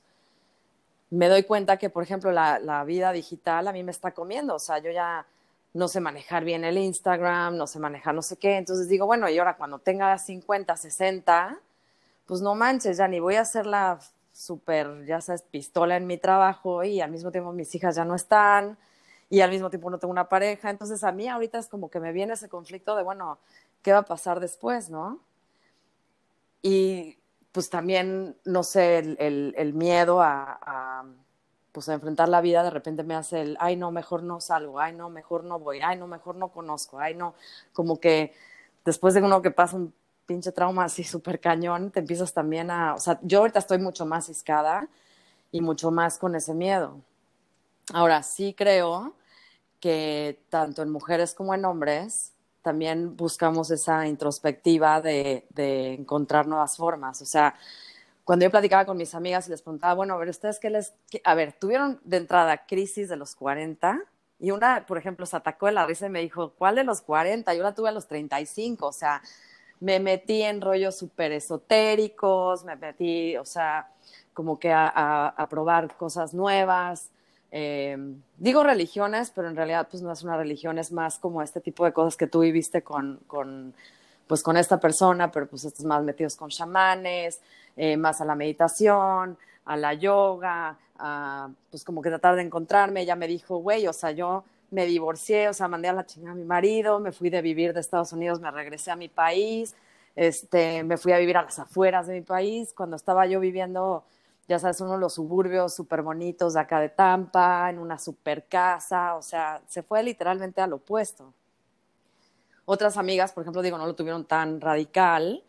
me 1.09 1.29
doy 1.29 1.43
cuenta 1.43 1.77
que, 1.77 1.89
por 1.89 2.03
ejemplo, 2.03 2.31
la, 2.31 2.59
la 2.59 2.83
vida 2.83 3.11
digital 3.11 3.67
a 3.67 3.73
mí 3.73 3.83
me 3.83 3.91
está 3.91 4.11
comiendo. 4.11 4.55
O 4.55 4.59
sea, 4.59 4.79
yo 4.79 4.91
ya 4.91 5.25
no 5.73 5.87
sé 5.87 5.99
manejar 5.99 6.43
bien 6.43 6.63
el 6.63 6.77
Instagram, 6.77 7.57
no 7.57 7.67
sé 7.67 7.79
manejar 7.79 8.13
no 8.13 8.21
sé 8.21 8.37
qué. 8.37 8.57
Entonces 8.57 8.87
digo, 8.87 9.05
bueno, 9.05 9.27
y 9.29 9.37
ahora 9.39 9.57
cuando 9.57 9.79
tenga 9.79 10.17
50, 10.17 10.77
60, 10.77 11.59
pues 12.25 12.41
no 12.41 12.55
manches, 12.55 12.97
ya 12.97 13.07
ni 13.07 13.19
voy 13.19 13.35
a 13.35 13.41
hacer 13.41 13.65
la 13.65 13.99
súper, 14.31 15.05
ya 15.05 15.21
sabes, 15.21 15.43
pistola 15.43 15.97
en 15.97 16.07
mi 16.07 16.17
trabajo 16.17 16.83
y 16.83 17.01
al 17.01 17.11
mismo 17.11 17.31
tiempo 17.31 17.51
mis 17.51 17.73
hijas 17.75 17.95
ya 17.95 18.05
no 18.05 18.15
están 18.15 18.77
y 19.29 19.41
al 19.41 19.51
mismo 19.51 19.69
tiempo 19.69 19.89
no 19.89 19.99
tengo 19.99 20.11
una 20.11 20.29
pareja. 20.29 20.69
Entonces 20.69 21.03
a 21.03 21.11
mí 21.11 21.27
ahorita 21.27 21.59
es 21.59 21.67
como 21.67 21.89
que 21.89 21.99
me 21.99 22.11
viene 22.11 22.33
ese 22.33 22.49
conflicto 22.49 22.95
de, 22.95 23.03
bueno, 23.03 23.39
¿qué 23.81 23.91
va 23.93 23.99
a 23.99 24.05
pasar 24.05 24.39
después, 24.39 24.89
no? 24.89 25.19
Y 26.61 27.17
pues 27.53 27.69
también, 27.69 28.35
no 28.45 28.63
sé, 28.63 28.97
el, 28.97 29.73
miedo 29.75 30.21
a, 30.21 31.05
pues 31.71 31.87
a 31.87 31.93
enfrentar 31.93 32.27
la 32.27 32.41
vida, 32.41 32.63
de 32.63 32.71
repente 32.71 33.03
me 33.03 33.15
hace 33.15 33.41
el, 33.41 33.57
ay 33.59 33.75
no, 33.75 33.91
mejor 33.91 34.23
no 34.23 34.41
salgo, 34.41 34.79
ay 34.79 34.93
no, 34.93 35.09
mejor 35.09 35.43
no 35.43 35.59
voy, 35.59 35.79
ay 35.81 35.97
no, 35.97 36.07
mejor 36.07 36.35
no 36.35 36.49
conozco, 36.49 36.99
ay 36.99 37.13
no, 37.13 37.35
como 37.71 37.99
que 37.99 38.33
después 38.83 39.13
de 39.13 39.21
uno 39.21 39.41
que 39.43 39.51
pasa 39.51 39.77
un 39.77 39.93
pinche 40.25 40.51
trauma 40.51 40.85
así 40.85 41.03
súper 41.03 41.39
cañón, 41.39 41.91
te 41.91 41.99
empiezas 41.99 42.33
también 42.33 42.71
a, 42.71 42.95
o 42.95 42.99
sea, 42.99 43.19
yo 43.21 43.39
ahorita 43.39 43.59
estoy 43.59 43.77
mucho 43.77 44.05
más 44.07 44.25
ciscada 44.25 44.89
y 45.51 45.61
mucho 45.61 45.91
más 45.91 46.17
con 46.17 46.35
ese 46.35 46.55
miedo. 46.55 46.99
Ahora, 47.93 48.23
sí 48.23 48.55
creo 48.57 49.13
que 49.79 50.41
tanto 50.49 50.81
en 50.81 50.89
mujeres 50.89 51.35
como 51.35 51.53
en 51.53 51.65
hombres 51.65 52.32
también 52.63 53.15
buscamos 53.15 53.69
esa 53.69 54.07
introspectiva 54.07 55.01
de, 55.01 55.45
de 55.51 55.93
encontrar 55.93 56.47
nuevas 56.47 56.77
formas. 56.77 57.21
O 57.21 57.25
sea, 57.25 57.55
cuando 58.23 58.45
yo 58.45 58.51
platicaba 58.51 58.85
con 58.85 58.97
mis 58.97 59.13
amigas 59.13 59.47
y 59.47 59.51
les 59.51 59.61
preguntaba, 59.61 59.93
bueno, 59.93 60.15
a 60.15 60.17
ver, 60.17 60.29
¿ustedes 60.29 60.59
qué 60.59 60.71
les... 60.71 60.93
A 61.23 61.35
ver, 61.35 61.53
tuvieron 61.53 61.99
de 62.03 62.17
entrada 62.17 62.65
crisis 62.65 63.09
de 63.09 63.17
los 63.17 63.35
40 63.35 64.01
y 64.43 64.51
una, 64.51 64.85
por 64.85 64.97
ejemplo, 64.97 65.25
se 65.25 65.37
atacó 65.37 65.71
la 65.71 65.85
risa 65.85 66.07
y 66.07 66.09
me 66.09 66.19
dijo, 66.19 66.53
¿cuál 66.57 66.75
de 66.75 66.83
los 66.83 67.01
40? 67.01 67.53
Yo 67.53 67.63
la 67.63 67.73
tuve 67.73 67.87
a 67.87 67.91
los 67.93 68.07
35, 68.07 68.87
o 68.87 68.91
sea, 68.91 69.21
me 69.79 70.01
metí 70.01 70.41
en 70.41 70.59
rollos 70.59 70.97
súper 70.97 71.31
esotéricos, 71.31 72.65
me 72.65 72.75
metí, 72.75 73.37
o 73.37 73.45
sea, 73.45 73.89
como 74.33 74.59
que 74.59 74.69
a, 74.73 75.47
probar 75.49 75.95
cosas 75.95 76.33
nuevas. 76.33 77.09
Eh, 77.55 77.95
digo 78.39 78.63
religiones, 78.63 79.29
pero 79.29 79.47
en 79.47 79.55
realidad 79.55 79.87
pues 79.89 80.01
no 80.01 80.11
es 80.11 80.23
una 80.23 80.35
religión, 80.35 80.79
es 80.79 80.91
más 80.91 81.19
como 81.19 81.39
este 81.43 81.61
tipo 81.61 81.85
de 81.85 81.93
cosas 81.93 82.17
que 82.17 82.25
tú 82.25 82.39
viviste 82.39 82.81
con, 82.81 83.19
con 83.27 83.75
pues 84.25 84.41
con 84.41 84.57
esta 84.57 84.79
persona, 84.79 85.31
pero 85.31 85.45
pues 85.45 85.63
estás 85.63 85.85
más 85.85 86.03
metidos 86.03 86.35
con 86.35 86.49
chamanes, 86.49 87.41
eh, 87.77 87.95
más 87.95 88.21
a 88.21 88.25
la 88.25 88.33
meditación, 88.33 89.37
a 89.65 89.77
la 89.77 89.93
yoga, 89.93 90.79
a, 90.97 91.47
pues 91.69 91.83
como 91.83 92.01
que 92.01 92.09
tratar 92.09 92.35
de 92.35 92.41
encontrarme. 92.41 93.01
Ella 93.01 93.15
me 93.15 93.27
dijo, 93.27 93.57
güey, 93.57 93.85
o 93.85 93.93
sea, 93.93 94.09
yo 94.09 94.43
me 94.71 94.87
divorcié, 94.87 95.47
o 95.49 95.53
sea, 95.53 95.67
mandé 95.67 95.89
a 95.89 95.93
la 95.93 96.07
chingada 96.07 96.31
a 96.33 96.35
mi 96.35 96.45
marido, 96.45 96.99
me 96.99 97.11
fui 97.11 97.29
de 97.29 97.43
vivir 97.43 97.71
de 97.71 97.81
Estados 97.81 98.13
Unidos, 98.13 98.39
me 98.39 98.49
regresé 98.49 98.89
a 98.89 98.95
mi 98.95 99.09
país, 99.09 99.75
este, 100.15 100.83
me 100.83 100.97
fui 100.97 101.11
a 101.11 101.19
vivir 101.19 101.37
a 101.37 101.43
las 101.43 101.59
afueras 101.59 102.07
de 102.07 102.15
mi 102.15 102.21
país. 102.21 102.73
Cuando 102.73 102.95
estaba 102.95 103.27
yo 103.27 103.39
viviendo, 103.39 104.03
ya 104.47 104.59
sabes, 104.59 104.81
uno 104.81 104.93
de 104.93 104.99
los 104.99 105.13
suburbios 105.13 105.73
súper 105.73 106.01
bonitos 106.01 106.53
de 106.53 106.59
acá 106.59 106.79
de 106.79 106.89
Tampa, 106.89 107.69
en 107.69 107.79
una 107.79 107.97
super 107.97 108.45
casa, 108.47 109.15
o 109.15 109.21
sea, 109.21 109.61
se 109.67 109.83
fue 109.83 110.03
literalmente 110.03 110.61
al 110.61 110.73
opuesto. 110.73 111.33
Otras 112.65 112.97
amigas, 112.97 113.31
por 113.31 113.43
ejemplo, 113.43 113.61
digo, 113.61 113.77
no 113.77 113.85
lo 113.85 113.95
tuvieron 113.95 114.25
tan 114.25 114.61
radical, 114.61 115.43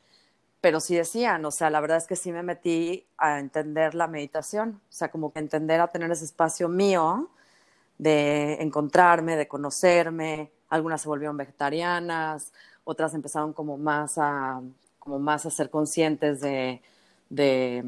pero 0.60 0.80
sí 0.80 0.96
decían, 0.96 1.44
o 1.44 1.50
sea, 1.50 1.70
la 1.70 1.80
verdad 1.80 1.98
es 1.98 2.06
que 2.06 2.16
sí 2.16 2.32
me 2.32 2.42
metí 2.42 3.06
a 3.18 3.38
entender 3.38 3.94
la 3.94 4.06
meditación, 4.06 4.80
o 4.88 4.92
sea, 4.92 5.10
como 5.10 5.32
que 5.32 5.38
entender 5.38 5.80
a 5.80 5.88
tener 5.88 6.10
ese 6.10 6.24
espacio 6.24 6.68
mío 6.68 7.30
de 7.98 8.54
encontrarme, 8.62 9.36
de 9.36 9.46
conocerme, 9.46 10.50
algunas 10.68 11.02
se 11.02 11.08
volvieron 11.08 11.36
vegetarianas, 11.36 12.52
otras 12.84 13.14
empezaron 13.14 13.52
como 13.52 13.76
más 13.76 14.18
a, 14.18 14.60
como 14.98 15.18
más 15.18 15.46
a 15.46 15.50
ser 15.50 15.70
conscientes 15.70 16.40
de, 16.40 16.82
de, 17.28 17.84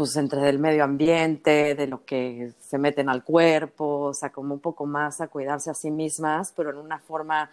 pues 0.00 0.16
entre 0.16 0.48
el 0.48 0.58
medio 0.58 0.82
ambiente, 0.82 1.74
de 1.74 1.86
lo 1.86 2.06
que 2.06 2.54
se 2.58 2.78
meten 2.78 3.10
al 3.10 3.22
cuerpo, 3.22 3.84
o 4.04 4.14
sea, 4.14 4.32
como 4.32 4.54
un 4.54 4.60
poco 4.60 4.86
más 4.86 5.20
a 5.20 5.28
cuidarse 5.28 5.68
a 5.68 5.74
sí 5.74 5.90
mismas, 5.90 6.54
pero 6.56 6.70
en 6.70 6.78
una 6.78 6.98
forma 7.00 7.50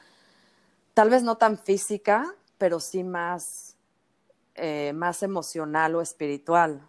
tal 0.93 1.09
vez 1.09 1.23
no 1.23 1.35
tan 1.35 1.57
física, 1.57 2.33
pero 2.57 2.79
sí 2.79 3.03
más, 3.03 3.75
eh, 4.55 4.93
más 4.93 5.23
emocional 5.23 5.95
o 5.95 6.01
espiritual. 6.01 6.87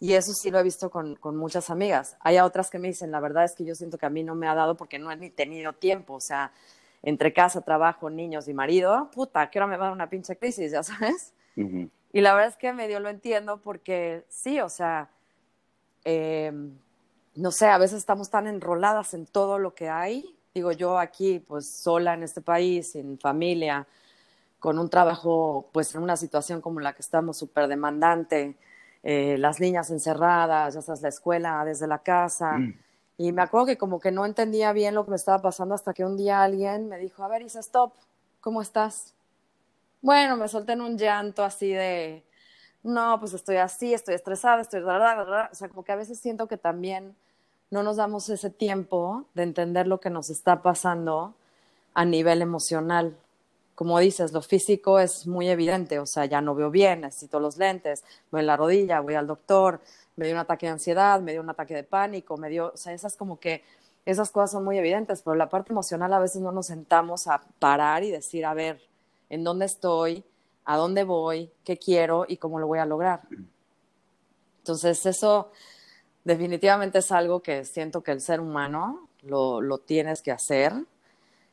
Y 0.00 0.14
eso 0.14 0.32
sí 0.32 0.50
lo 0.50 0.58
he 0.58 0.64
visto 0.64 0.90
con, 0.90 1.14
con, 1.14 1.36
muchas 1.36 1.70
amigas. 1.70 2.16
Hay 2.18 2.40
otras 2.40 2.68
que 2.68 2.80
me 2.80 2.88
dicen, 2.88 3.12
la 3.12 3.20
verdad 3.20 3.44
es 3.44 3.54
que 3.54 3.64
yo 3.64 3.76
siento 3.76 3.96
que 3.96 4.06
a 4.06 4.10
mí 4.10 4.24
no 4.24 4.34
me 4.34 4.48
ha 4.48 4.56
dado 4.56 4.76
porque 4.76 4.98
no 4.98 5.12
he 5.12 5.16
ni 5.16 5.30
tenido 5.30 5.72
tiempo. 5.72 6.14
O 6.14 6.20
sea, 6.20 6.50
entre 7.00 7.32
casa, 7.32 7.60
trabajo, 7.60 8.10
niños 8.10 8.48
y 8.48 8.54
marido, 8.54 9.08
puta, 9.14 9.48
¿qué 9.50 9.60
hora 9.60 9.68
me 9.68 9.76
va 9.76 9.84
a 9.84 9.86
dar 9.86 9.94
una 9.94 10.10
pinche 10.10 10.36
crisis? 10.36 10.72
Ya 10.72 10.82
sabes. 10.82 11.32
Y 12.12 12.20
la 12.20 12.34
verdad 12.34 12.50
es 12.50 12.56
que 12.56 12.72
medio 12.72 13.00
lo 13.00 13.08
entiendo 13.08 13.60
porque 13.60 14.24
sí, 14.28 14.60
o 14.60 14.68
sea, 14.68 15.10
eh, 16.04 16.52
no 17.34 17.50
sé, 17.50 17.66
a 17.66 17.78
veces 17.78 17.98
estamos 17.98 18.30
tan 18.30 18.46
enroladas 18.46 19.12
en 19.14 19.26
todo 19.26 19.58
lo 19.58 19.74
que 19.74 19.88
hay 19.88 20.36
digo 20.56 20.72
yo 20.72 20.98
aquí, 20.98 21.38
pues 21.38 21.68
sola 21.68 22.14
en 22.14 22.22
este 22.22 22.40
país, 22.40 22.92
sin 22.92 23.18
familia, 23.18 23.86
con 24.58 24.78
un 24.78 24.88
trabajo, 24.88 25.68
pues 25.70 25.94
en 25.94 26.02
una 26.02 26.16
situación 26.16 26.62
como 26.62 26.80
la 26.80 26.94
que 26.94 27.02
estamos, 27.02 27.36
súper 27.36 27.68
demandante, 27.68 28.56
eh, 29.02 29.36
las 29.36 29.60
niñas 29.60 29.90
encerradas, 29.90 30.72
ya 30.72 30.80
sabes, 30.80 31.02
la 31.02 31.10
escuela 31.10 31.62
desde 31.66 31.86
la 31.86 31.98
casa. 31.98 32.52
Mm. 32.52 32.74
Y 33.18 33.32
me 33.32 33.42
acuerdo 33.42 33.66
que 33.66 33.76
como 33.76 34.00
que 34.00 34.10
no 34.10 34.24
entendía 34.24 34.72
bien 34.72 34.94
lo 34.94 35.04
que 35.04 35.10
me 35.10 35.16
estaba 35.16 35.42
pasando 35.42 35.74
hasta 35.74 35.92
que 35.92 36.06
un 36.06 36.16
día 36.16 36.42
alguien 36.42 36.88
me 36.88 36.98
dijo, 36.98 37.22
a 37.22 37.28
ver, 37.28 37.42
Isa, 37.42 37.60
stop, 37.60 37.92
¿cómo 38.40 38.62
estás? 38.62 39.12
Bueno, 40.02 40.36
me 40.36 40.48
solté 40.48 40.72
en 40.72 40.82
un 40.82 40.98
llanto 40.98 41.42
así 41.42 41.72
de, 41.72 42.24
no, 42.82 43.18
pues 43.18 43.32
estoy 43.32 43.56
así, 43.56 43.92
estoy 43.92 44.14
estresada, 44.14 44.62
estoy... 44.62 44.80
O 44.82 45.54
sea, 45.54 45.68
como 45.68 45.84
que 45.84 45.92
a 45.92 45.96
veces 45.96 46.20
siento 46.20 46.46
que 46.46 46.56
también 46.56 47.16
no 47.70 47.82
nos 47.82 47.96
damos 47.96 48.28
ese 48.28 48.50
tiempo 48.50 49.24
de 49.34 49.42
entender 49.42 49.86
lo 49.86 49.98
que 50.00 50.10
nos 50.10 50.30
está 50.30 50.62
pasando 50.62 51.34
a 51.94 52.04
nivel 52.04 52.42
emocional. 52.42 53.16
Como 53.74 53.98
dices, 53.98 54.32
lo 54.32 54.40
físico 54.42 55.00
es 55.00 55.26
muy 55.26 55.48
evidente, 55.48 55.98
o 55.98 56.06
sea, 56.06 56.24
ya 56.26 56.40
no 56.40 56.54
veo 56.54 56.70
bien, 56.70 57.02
necesito 57.02 57.40
los 57.40 57.58
lentes, 57.58 58.04
en 58.32 58.46
la 58.46 58.56
rodilla, 58.56 59.00
voy 59.00 59.14
al 59.14 59.26
doctor, 59.26 59.80
me 60.14 60.26
dio 60.26 60.34
un 60.34 60.40
ataque 60.40 60.66
de 60.66 60.72
ansiedad, 60.72 61.20
me 61.20 61.32
dio 61.32 61.40
un 61.40 61.50
ataque 61.50 61.74
de 61.74 61.84
pánico, 61.84 62.36
me 62.36 62.48
dio, 62.48 62.72
o 62.72 62.76
sea, 62.76 62.92
esas 62.92 63.16
como 63.16 63.38
que, 63.38 63.64
esas 64.06 64.30
cosas 64.30 64.52
son 64.52 64.64
muy 64.64 64.78
evidentes, 64.78 65.22
pero 65.22 65.34
la 65.34 65.48
parte 65.48 65.72
emocional 65.72 66.12
a 66.12 66.20
veces 66.20 66.40
no 66.40 66.52
nos 66.52 66.66
sentamos 66.66 67.26
a 67.26 67.42
parar 67.58 68.04
y 68.04 68.10
decir, 68.10 68.46
a 68.46 68.54
ver, 68.54 68.80
¿en 69.30 69.44
dónde 69.44 69.66
estoy? 69.66 70.24
¿A 70.64 70.76
dónde 70.76 71.04
voy? 71.04 71.50
¿Qué 71.64 71.76
quiero? 71.76 72.26
¿Y 72.28 72.36
cómo 72.36 72.58
lo 72.58 72.66
voy 72.66 72.78
a 72.78 72.86
lograr? 72.86 73.22
Entonces, 74.58 75.06
eso, 75.06 75.52
definitivamente 76.24 76.98
es 76.98 77.12
algo 77.12 77.40
que 77.40 77.64
siento 77.64 78.02
que 78.02 78.12
el 78.12 78.20
ser 78.20 78.40
humano 78.40 79.08
lo, 79.22 79.60
lo 79.60 79.78
tienes 79.78 80.22
que 80.22 80.32
hacer. 80.32 80.72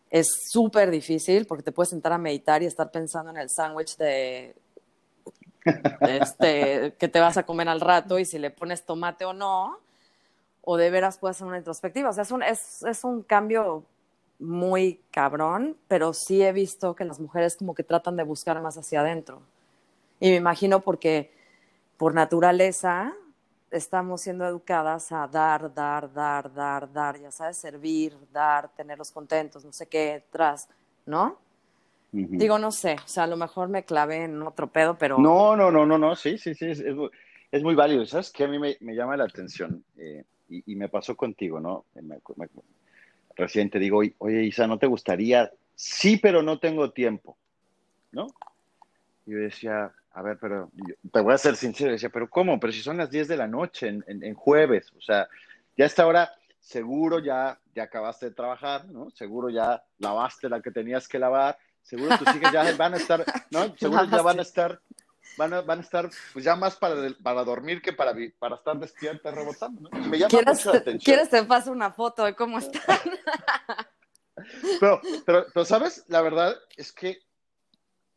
Es 0.09 0.28
súper 0.49 0.89
difícil 0.91 1.45
porque 1.45 1.63
te 1.63 1.71
puedes 1.71 1.89
sentar 1.89 2.13
a 2.13 2.17
meditar 2.17 2.63
y 2.63 2.65
estar 2.65 2.91
pensando 2.91 3.32
en 3.32 3.38
el 3.38 3.49
sándwich 3.49 3.97
de 3.97 4.55
este, 6.01 6.93
que 6.99 7.07
te 7.07 7.19
vas 7.19 7.38
a 7.38 7.43
comer 7.43 7.69
al 7.69 7.82
rato 7.82 8.19
y 8.19 8.26
si 8.26 8.39
le 8.39 8.51
pones 8.51 8.86
tomate 8.86 9.26
o 9.26 9.34
no, 9.34 9.80
o 10.61 10.78
de 10.78 10.89
veras 10.89 11.17
puedes 11.17 11.38
hacer 11.38 11.47
una 11.47 11.57
introspectiva. 11.57 12.09
O 12.09 12.13
sea, 12.13 12.24
es 12.24 12.32
un, 12.32 12.43
es, 12.43 12.84
es 12.84 13.03
un 13.03 13.21
cambio 13.24 13.84
muy 14.39 14.99
cabrón, 15.11 15.77
pero 15.88 16.13
sí 16.13 16.41
he 16.41 16.51
visto 16.51 16.95
que 16.95 17.05
las 17.05 17.19
mujeres 17.19 17.55
como 17.55 17.73
que 17.73 17.84
tratan 17.84 18.15
de 18.17 18.23
buscar 18.23 18.61
más 18.61 18.77
hacia 18.77 19.01
adentro. 19.01 19.41
Y 20.19 20.29
me 20.29 20.36
imagino 20.36 20.81
porque 20.81 21.31
por 21.97 22.13
naturaleza 22.13 23.13
estamos 23.71 24.21
siendo 24.21 24.45
educadas 24.45 25.11
a 25.11 25.27
dar, 25.27 25.73
dar, 25.73 26.11
dar, 26.13 26.53
dar, 26.53 26.91
dar, 26.91 27.19
ya 27.19 27.31
sabes, 27.31 27.57
servir, 27.57 28.15
dar, 28.31 28.69
tenerlos 28.69 29.11
contentos, 29.11 29.65
no 29.65 29.73
sé 29.73 29.88
qué, 29.88 30.23
tras, 30.31 30.69
¿no? 31.05 31.38
Digo, 32.11 32.59
no 32.59 32.71
sé, 32.71 32.95
o 33.03 33.07
sea, 33.07 33.23
a 33.23 33.27
lo 33.27 33.36
mejor 33.36 33.69
me 33.69 33.86
clavé 33.86 34.25
en 34.25 34.43
otro 34.43 34.67
pedo, 34.67 34.95
pero... 34.95 35.17
No, 35.17 35.55
no, 35.55 35.71
no, 35.71 35.84
no, 35.84 35.97
no, 35.97 36.15
sí, 36.15 36.38
sí, 36.38 36.53
sí, 36.53 36.67
es, 36.69 36.84
es, 37.51 37.63
muy 37.63 37.73
válido, 37.73 38.05
¿sabes? 38.05 38.31
Que 38.31 38.43
a 38.43 38.47
mí 38.47 38.59
me, 38.59 38.77
me 38.81 38.93
llama 38.93 39.17
la 39.17 39.23
atención 39.23 39.84
eh, 39.97 40.23
y, 40.47 40.71
y, 40.71 40.75
me 40.75 40.89
pasó 40.89 41.15
contigo, 41.15 41.59
¿no? 41.59 41.86
Me, 41.95 42.03
me, 42.36 42.47
recién 43.36 43.69
te 43.69 43.79
digo, 43.79 44.01
oye, 44.17 44.43
Isa, 44.43 44.67
¿no 44.67 44.77
te 44.77 44.88
gustaría? 44.88 45.51
Sí, 45.75 46.17
pero 46.17 46.41
no 46.41 46.59
tengo 46.59 46.91
tiempo, 46.91 47.38
¿no? 48.11 48.27
Y 49.25 49.31
yo 49.31 49.39
decía, 49.39 49.91
a 50.11 50.21
ver, 50.21 50.38
pero 50.39 50.71
te 51.11 51.21
voy 51.21 51.34
a 51.34 51.38
ser 51.38 51.55
sincero, 51.55 51.91
decía, 51.91 52.09
pero 52.09 52.29
¿cómo? 52.29 52.59
Pero 52.59 52.71
si 52.71 52.81
son 52.81 52.97
las 52.97 53.09
10 53.09 53.27
de 53.27 53.38
la 53.38 53.47
noche 53.47 53.88
en, 53.88 54.03
en, 54.07 54.34
jueves, 54.36 54.91
o 54.95 55.01
sea, 55.01 55.27
ya 55.75 55.86
esta 55.86 56.05
hora 56.05 56.31
seguro 56.59 57.19
ya, 57.19 57.59
ya 57.73 57.84
acabaste 57.84 58.27
de 58.27 58.36
trabajar, 58.36 58.86
¿no? 58.86 59.09
Seguro 59.11 59.49
ya 59.49 59.84
lavaste 59.97 60.49
la 60.49 60.61
que 60.61 60.71
tenías 60.71 61.07
que 61.07 61.19
lavar, 61.19 61.57
seguro 61.81 62.17
tus 62.17 62.36
hijas 62.36 62.53
ya 62.53 62.75
van 62.77 62.93
a 62.93 62.97
estar, 62.97 63.25
¿no? 63.49 63.75
Seguro 63.77 64.05
ya 64.05 64.21
van 64.21 64.39
a 64.39 64.43
estar, 64.43 64.79
van 65.38 65.53
a, 65.53 65.61
van 65.61 65.79
a 65.79 65.81
estar, 65.81 66.09
pues 66.34 66.45
ya 66.45 66.55
más 66.55 66.75
para, 66.75 66.95
para 67.21 67.43
dormir 67.43 67.81
que 67.81 67.93
para, 67.93 68.15
para 68.39 68.55
estar 68.55 68.77
despierta 68.79 69.31
rebotando, 69.31 69.81
¿no? 69.81 69.89
Me 70.07 70.17
llama 70.17 70.29
mucho 70.45 70.71
la 70.71 70.79
atención. 70.79 70.99
¿Quieres 70.99 71.29
te 71.29 71.43
paso 71.43 71.71
una 71.71 71.91
foto 71.91 72.25
de 72.25 72.36
cómo 72.36 72.59
están? 72.59 72.99
pero, 74.79 75.01
pero, 75.25 75.45
pero, 75.53 75.65
¿sabes? 75.65 76.05
La 76.07 76.21
verdad 76.21 76.55
es 76.77 76.91
que 76.91 77.19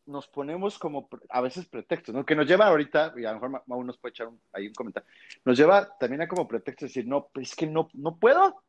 nos 0.06 0.28
ponemos 0.28 0.78
como 0.78 1.08
a 1.28 1.40
veces 1.40 1.66
pretextos, 1.66 2.14
¿no? 2.14 2.24
Que 2.24 2.36
nos 2.36 2.46
lleva 2.46 2.66
ahorita, 2.66 3.14
y 3.16 3.24
a 3.24 3.32
lo 3.32 3.40
mejor 3.40 3.62
aún 3.68 3.86
nos 3.86 3.98
puede 3.98 4.10
echar 4.10 4.28
ahí 4.52 4.68
un 4.68 4.74
comentario, 4.74 5.08
nos 5.44 5.58
lleva 5.58 5.96
también 5.98 6.22
a 6.22 6.28
como 6.28 6.46
pretexto 6.46 6.86
decir, 6.86 7.06
no, 7.06 7.28
es 7.34 7.54
que 7.54 7.66
no, 7.66 7.88
no 7.92 8.16
puedo. 8.16 8.62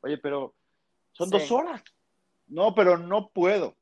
Oye, 0.00 0.16
pero 0.18 0.54
son 1.12 1.28
dos 1.28 1.50
horas. 1.50 1.82
No, 2.46 2.74
pero 2.74 2.96
no 2.96 3.28
puedo. 3.28 3.76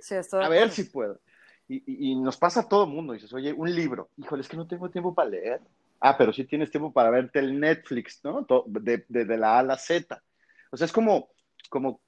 Sí, 0.00 0.14
a 0.14 0.48
ver 0.48 0.70
si 0.70 0.84
puedo. 0.84 1.20
Y, 1.68 2.10
y, 2.10 2.14
nos 2.16 2.36
pasa 2.36 2.60
a 2.60 2.68
todo 2.68 2.86
mundo. 2.86 3.12
Dices, 3.12 3.32
oye, 3.32 3.52
un 3.52 3.74
libro. 3.74 4.10
Híjole, 4.16 4.42
es 4.42 4.48
que 4.48 4.56
no 4.56 4.66
tengo 4.66 4.90
tiempo 4.90 5.14
para 5.14 5.30
leer. 5.30 5.60
Ah, 6.00 6.16
pero 6.18 6.32
sí 6.32 6.44
tienes 6.44 6.70
tiempo 6.70 6.92
para 6.92 7.10
verte 7.10 7.38
el 7.38 7.58
Netflix, 7.58 8.20
¿no? 8.22 8.46
De, 8.66 9.04
de, 9.08 9.38
la 9.38 9.56
A 9.56 9.58
a 9.60 9.62
la 9.62 9.78
Z. 9.78 10.22
O 10.70 10.76
sea, 10.76 10.84
es 10.84 10.92
como, 10.92 11.30
como, 11.70 12.00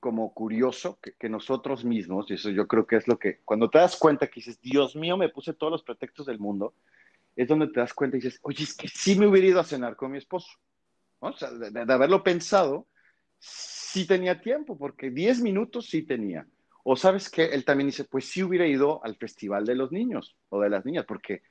como 0.00 0.34
curioso 0.34 0.98
que, 1.00 1.12
que, 1.12 1.28
nosotros 1.28 1.84
mismos, 1.84 2.28
y 2.30 2.34
eso 2.34 2.50
yo 2.50 2.66
creo 2.66 2.86
que 2.86 2.96
es 2.96 3.06
lo 3.06 3.18
que, 3.18 3.40
cuando 3.44 3.70
te 3.70 3.78
das 3.78 3.96
cuenta 3.96 4.26
que 4.26 4.40
dices, 4.40 4.60
Dios 4.60 4.96
mío, 4.96 5.16
me 5.16 5.28
puse 5.28 5.54
todos 5.54 5.70
los 5.70 5.84
pretextos 5.84 6.26
del 6.26 6.40
mundo, 6.40 6.74
es 7.36 7.48
donde 7.48 7.68
te 7.68 7.80
das 7.80 7.94
cuenta 7.94 8.16
y 8.16 8.20
dices, 8.20 8.38
oye, 8.42 8.64
es 8.64 8.74
que 8.74 8.88
sí 8.88 9.16
me 9.16 9.26
hubiera 9.26 9.48
ido 9.48 9.60
a 9.60 9.64
cenar 9.64 9.96
con 9.96 10.12
mi 10.12 10.18
esposo. 10.18 10.48
O 11.18 11.32
sea, 11.32 11.50
de, 11.50 11.92
haberlo 11.92 12.22
pensado, 12.22 12.86
sí 13.38 14.06
tenía 14.06 14.40
tiempo, 14.40 14.78
porque 14.78 15.10
10 15.10 15.40
minutos 15.40 15.86
sí 15.86 16.02
tenía. 16.02 16.46
O 16.84 16.96
sabes 16.96 17.30
que 17.30 17.46
él 17.46 17.64
también 17.64 17.88
dice, 17.88 18.04
pues 18.04 18.26
sí 18.26 18.42
hubiera 18.42 18.66
ido 18.66 19.04
al 19.04 19.16
festival 19.16 19.64
de 19.64 19.74
los 19.74 19.90
niños 19.90 20.36
o 20.50 20.60
de 20.60 20.70
las 20.70 20.84
niñas, 20.84 21.06
porque 21.06 21.42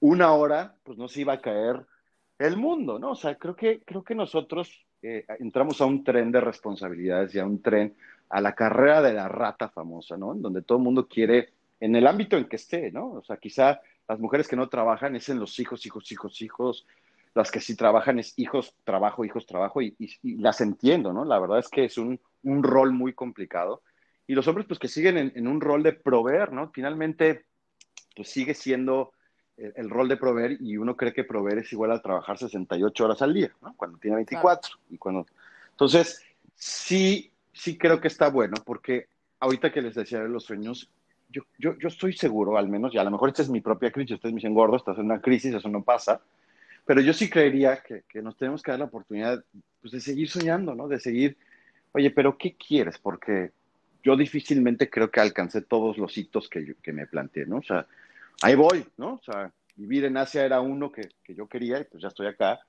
una 0.00 0.32
hora, 0.32 0.76
pues 0.84 0.98
no 0.98 1.08
se 1.08 1.22
iba 1.22 1.32
a 1.32 1.40
caer 1.40 1.84
el 2.38 2.56
mundo, 2.56 2.98
¿no? 2.98 3.12
O 3.12 3.14
sea, 3.14 3.36
creo 3.36 3.56
que, 3.56 3.82
creo 3.84 4.04
que 4.04 4.14
nosotros 4.14 4.84
eh, 5.02 5.24
entramos 5.38 5.80
a 5.80 5.86
un 5.86 6.04
tren 6.04 6.30
de 6.30 6.40
responsabilidades 6.40 7.34
y 7.34 7.38
a 7.38 7.46
un 7.46 7.62
tren, 7.62 7.96
a 8.28 8.40
la 8.40 8.54
carrera 8.54 9.02
de 9.02 9.12
la 9.12 9.28
rata 9.28 9.68
famosa, 9.68 10.16
¿no? 10.16 10.32
En 10.32 10.42
donde 10.42 10.62
todo 10.62 10.78
el 10.78 10.84
mundo 10.84 11.08
quiere, 11.08 11.50
en 11.80 11.96
el 11.96 12.06
ámbito 12.06 12.36
en 12.36 12.46
que 12.46 12.56
esté, 12.56 12.92
¿no? 12.92 13.12
O 13.12 13.24
sea, 13.24 13.36
quizá 13.36 13.80
las 14.08 14.20
mujeres 14.20 14.46
que 14.46 14.56
no 14.56 14.68
trabajan 14.68 15.16
es 15.16 15.28
en 15.28 15.38
los 15.38 15.58
hijos, 15.58 15.86
hijos, 15.86 16.10
hijos, 16.12 16.42
hijos, 16.42 16.86
las 17.34 17.50
que 17.50 17.60
sí 17.60 17.76
trabajan 17.76 18.18
es 18.18 18.38
hijos, 18.38 18.74
trabajo, 18.84 19.24
hijos, 19.24 19.46
trabajo, 19.46 19.80
y, 19.80 19.96
las 20.22 20.60
entiendo, 20.60 21.12
¿no? 21.12 21.24
La 21.24 21.38
verdad 21.38 21.58
es 21.60 21.68
que 21.68 21.84
es 21.84 21.96
un, 21.96 22.20
un 22.42 22.62
rol 22.62 22.92
muy 22.92 23.14
complicado. 23.14 23.82
Y 24.26 24.34
los 24.34 24.46
hombres, 24.48 24.66
pues 24.66 24.78
que 24.78 24.88
siguen 24.88 25.32
en, 25.34 25.48
un 25.48 25.60
rol 25.60 25.82
de 25.82 25.92
proveer, 25.92 26.52
¿no? 26.52 26.70
Finalmente, 26.72 27.44
pues 28.14 28.28
sigue 28.28 28.54
siendo 28.54 29.12
el, 29.56 29.90
rol 29.90 30.08
de 30.08 30.16
proveer 30.16 30.56
y 30.60 30.76
uno 30.76 30.96
cree 30.96 31.12
que 31.12 31.24
proveer 31.24 31.58
es 31.58 31.72
igual 31.72 31.92
a 31.92 32.00
trabajar 32.00 32.38
68 32.38 33.04
horas 33.04 33.22
al 33.22 33.34
día, 33.34 33.50
¿no? 33.60 33.74
Cuando 33.76 33.98
tiene 33.98 34.16
24. 34.16 34.78
Y 34.90 34.98
cuando... 34.98 35.26
Entonces, 35.70 36.22
sí, 36.54 37.30
sí 37.52 37.76
creo 37.76 38.00
que 38.00 38.08
está 38.08 38.30
bueno, 38.30 38.54
porque 38.64 39.08
ahorita 39.40 39.72
que 39.72 39.82
les 39.82 39.94
decía 39.94 40.22
de 40.22 40.28
los 40.28 40.44
sueños, 40.44 40.88
yo, 41.28 41.42
yo, 41.58 41.76
yo 41.78 41.88
estoy 41.88 42.12
seguro, 42.12 42.56
al 42.56 42.68
menos, 42.68 42.94
y 42.94 42.98
a 42.98 43.04
lo 43.04 43.10
mejor 43.10 43.30
esta 43.30 43.42
es 43.42 43.48
mi 43.48 43.60
propia 43.60 43.90
crisis, 43.90 44.14
ustedes 44.14 44.34
me 44.34 44.38
dicen, 44.38 44.54
gordo, 44.54 44.76
estás 44.76 44.98
en 44.98 45.06
una 45.06 45.20
crisis, 45.20 45.54
eso 45.54 45.68
no 45.68 45.82
pasa, 45.82 46.20
pero 46.84 47.00
yo 47.00 47.12
sí 47.12 47.30
creería 47.30 47.82
que, 47.82 48.02
que, 48.08 48.22
nos 48.22 48.36
tenemos 48.36 48.62
que 48.62 48.70
dar 48.70 48.80
la 48.80 48.86
oportunidad 48.86 49.42
pues, 49.80 49.92
de 49.92 50.00
seguir 50.00 50.28
soñando, 50.28 50.74
¿no? 50.74 50.88
De 50.88 51.00
seguir, 51.00 51.36
oye, 51.92 52.10
pero 52.10 52.36
¿qué 52.36 52.54
quieres? 52.56 52.98
Porque 52.98 53.52
yo 54.02 54.16
difícilmente 54.16 54.90
creo 54.90 55.10
que 55.10 55.20
alcancé 55.20 55.62
todos 55.62 55.98
los 55.98 56.16
hitos 56.16 56.48
que, 56.48 56.74
que 56.82 56.92
me 56.92 57.06
planteé, 57.06 57.46
¿no? 57.46 57.58
O 57.58 57.62
sea, 57.62 57.86
ahí 58.42 58.54
voy, 58.54 58.84
¿no? 58.96 59.14
O 59.14 59.22
sea, 59.22 59.52
vivir 59.76 60.04
en 60.04 60.16
Asia 60.16 60.44
era 60.44 60.60
uno 60.60 60.90
que, 60.90 61.08
que 61.22 61.34
yo 61.34 61.46
quería 61.46 61.80
y 61.80 61.84
pues 61.84 62.02
ya 62.02 62.08
estoy 62.08 62.26
acá. 62.26 62.60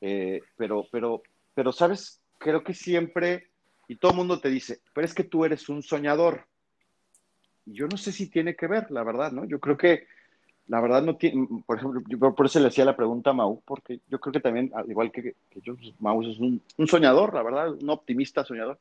Eh, 0.00 0.40
pero, 0.56 0.86
pero, 0.90 1.22
pero, 1.54 1.72
¿sabes? 1.72 2.20
Creo 2.38 2.62
que 2.62 2.74
siempre, 2.74 3.48
y 3.88 3.96
todo 3.96 4.12
el 4.12 4.18
mundo 4.18 4.40
te 4.40 4.48
dice, 4.48 4.80
pero 4.94 5.06
es 5.06 5.14
que 5.14 5.24
tú 5.24 5.44
eres 5.44 5.68
un 5.68 5.82
soñador. 5.82 6.46
Y 7.66 7.74
yo 7.74 7.86
no 7.86 7.96
sé 7.96 8.12
si 8.12 8.30
tiene 8.30 8.56
que 8.56 8.66
ver, 8.66 8.90
la 8.90 9.02
verdad, 9.02 9.32
¿no? 9.32 9.44
Yo 9.44 9.60
creo 9.60 9.76
que 9.76 10.06
la 10.68 10.80
verdad 10.80 11.02
no 11.02 11.16
tiene, 11.16 11.48
por 11.66 11.78
ejemplo, 11.78 12.02
yo 12.06 12.34
por 12.34 12.46
eso 12.46 12.60
le 12.60 12.68
hacía 12.68 12.84
la 12.84 12.96
pregunta 12.96 13.30
a 13.30 13.32
Mau, 13.32 13.62
porque 13.64 14.00
yo 14.08 14.20
creo 14.20 14.32
que 14.32 14.40
también, 14.40 14.70
al 14.74 14.88
igual 14.88 15.10
que, 15.10 15.34
yo, 15.62 15.74
pues, 15.74 15.94
Mau 15.98 16.22
es 16.22 16.38
un, 16.38 16.62
soñador, 16.86 17.34
la 17.34 17.42
verdad, 17.42 17.72
un 17.72 17.90
optimista 17.90 18.44
soñador. 18.44 18.78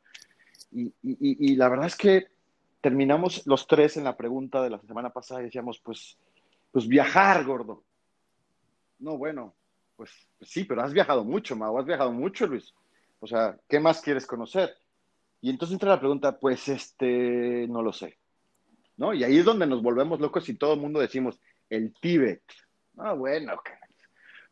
Y, 0.72 1.56
la 1.56 1.70
verdad 1.70 1.88
es 1.88 1.96
que 1.96 2.28
terminamos 2.82 3.46
los 3.48 3.68
tres 3.68 3.98
en 3.98 4.04
la 4.04 4.18
pregunta 4.18 4.62
de 4.62 4.70
la 4.70 4.80
semana 4.80 5.12
pasada 5.12 5.42
y 5.42 5.46
decíamos, 5.46 5.80
pues, 5.80 6.18
pues 6.72 6.88
viajar, 6.88 7.46
gordo. 7.46 7.84
No, 9.00 9.18
bueno, 9.18 9.56
pues, 9.96 10.12
pues, 10.38 10.52
sí, 10.52 10.64
pero 10.64 10.82
has 10.82 10.94
viajado 10.94 11.24
mucho, 11.24 11.56
Mau, 11.56 11.78
has 11.78 11.86
viajado 11.86 12.12
mucho, 12.12 12.48
Luis. 12.48 12.74
O 13.20 13.28
sea, 13.28 13.58
¿qué 13.68 13.80
más 13.80 14.02
quieres 14.02 14.26
conocer? 14.26 14.76
Y 15.42 15.50
entonces 15.50 15.74
entra 15.74 15.90
la 15.90 16.00
pregunta, 16.00 16.38
pues, 16.38 16.68
este, 16.68 17.68
no 17.70 17.82
lo 17.82 17.94
sé. 17.94 18.18
¿No? 18.98 19.14
Y 19.14 19.24
ahí 19.24 19.38
es 19.38 19.46
donde 19.46 19.68
nos 19.68 19.82
volvemos 19.82 20.20
locos 20.20 20.50
y 20.50 20.56
todo 20.56 20.74
el 20.74 20.80
mundo 20.80 21.00
decimos, 21.00 21.40
el 21.70 21.94
Tíbet. 21.94 22.42
Ah, 22.98 23.14
bueno, 23.14 23.54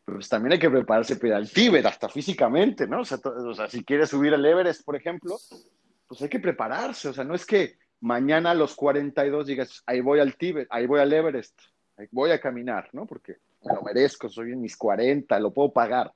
pues 0.04 0.28
también 0.28 0.52
hay 0.52 0.58
que 0.60 0.70
prepararse 0.70 1.16
para 1.16 1.38
el 1.38 1.50
Tíbet, 1.50 1.84
hasta 1.84 2.08
físicamente, 2.08 2.86
¿no? 2.86 3.00
O 3.00 3.04
sea, 3.04 3.18
o 3.24 3.54
sea, 3.54 3.68
si 3.68 3.84
quieres 3.84 4.10
subir 4.10 4.32
al 4.34 4.46
Everest, 4.46 4.84
por 4.84 4.94
ejemplo, 4.94 5.36
pues 6.06 6.22
hay 6.22 6.28
que 6.28 6.40
prepararse. 6.40 7.08
O 7.08 7.12
sea, 7.12 7.24
no 7.24 7.34
es 7.34 7.44
que 7.46 7.78
mañana 8.00 8.50
a 8.50 8.54
los 8.54 8.74
42 8.74 9.46
digas, 9.46 9.82
ahí 9.86 10.00
voy 10.00 10.20
al 10.20 10.36
Tíbet, 10.36 10.68
ahí 10.70 10.86
voy 10.86 11.00
al 11.00 11.12
Everest, 11.12 11.58
voy 12.10 12.30
a 12.30 12.40
caminar, 12.40 12.88
¿no? 12.92 13.06
Porque 13.06 13.36
lo 13.62 13.82
merezco, 13.82 14.28
soy 14.28 14.52
en 14.52 14.60
mis 14.60 14.76
40, 14.76 15.38
lo 15.40 15.52
puedo 15.52 15.72
pagar. 15.72 16.12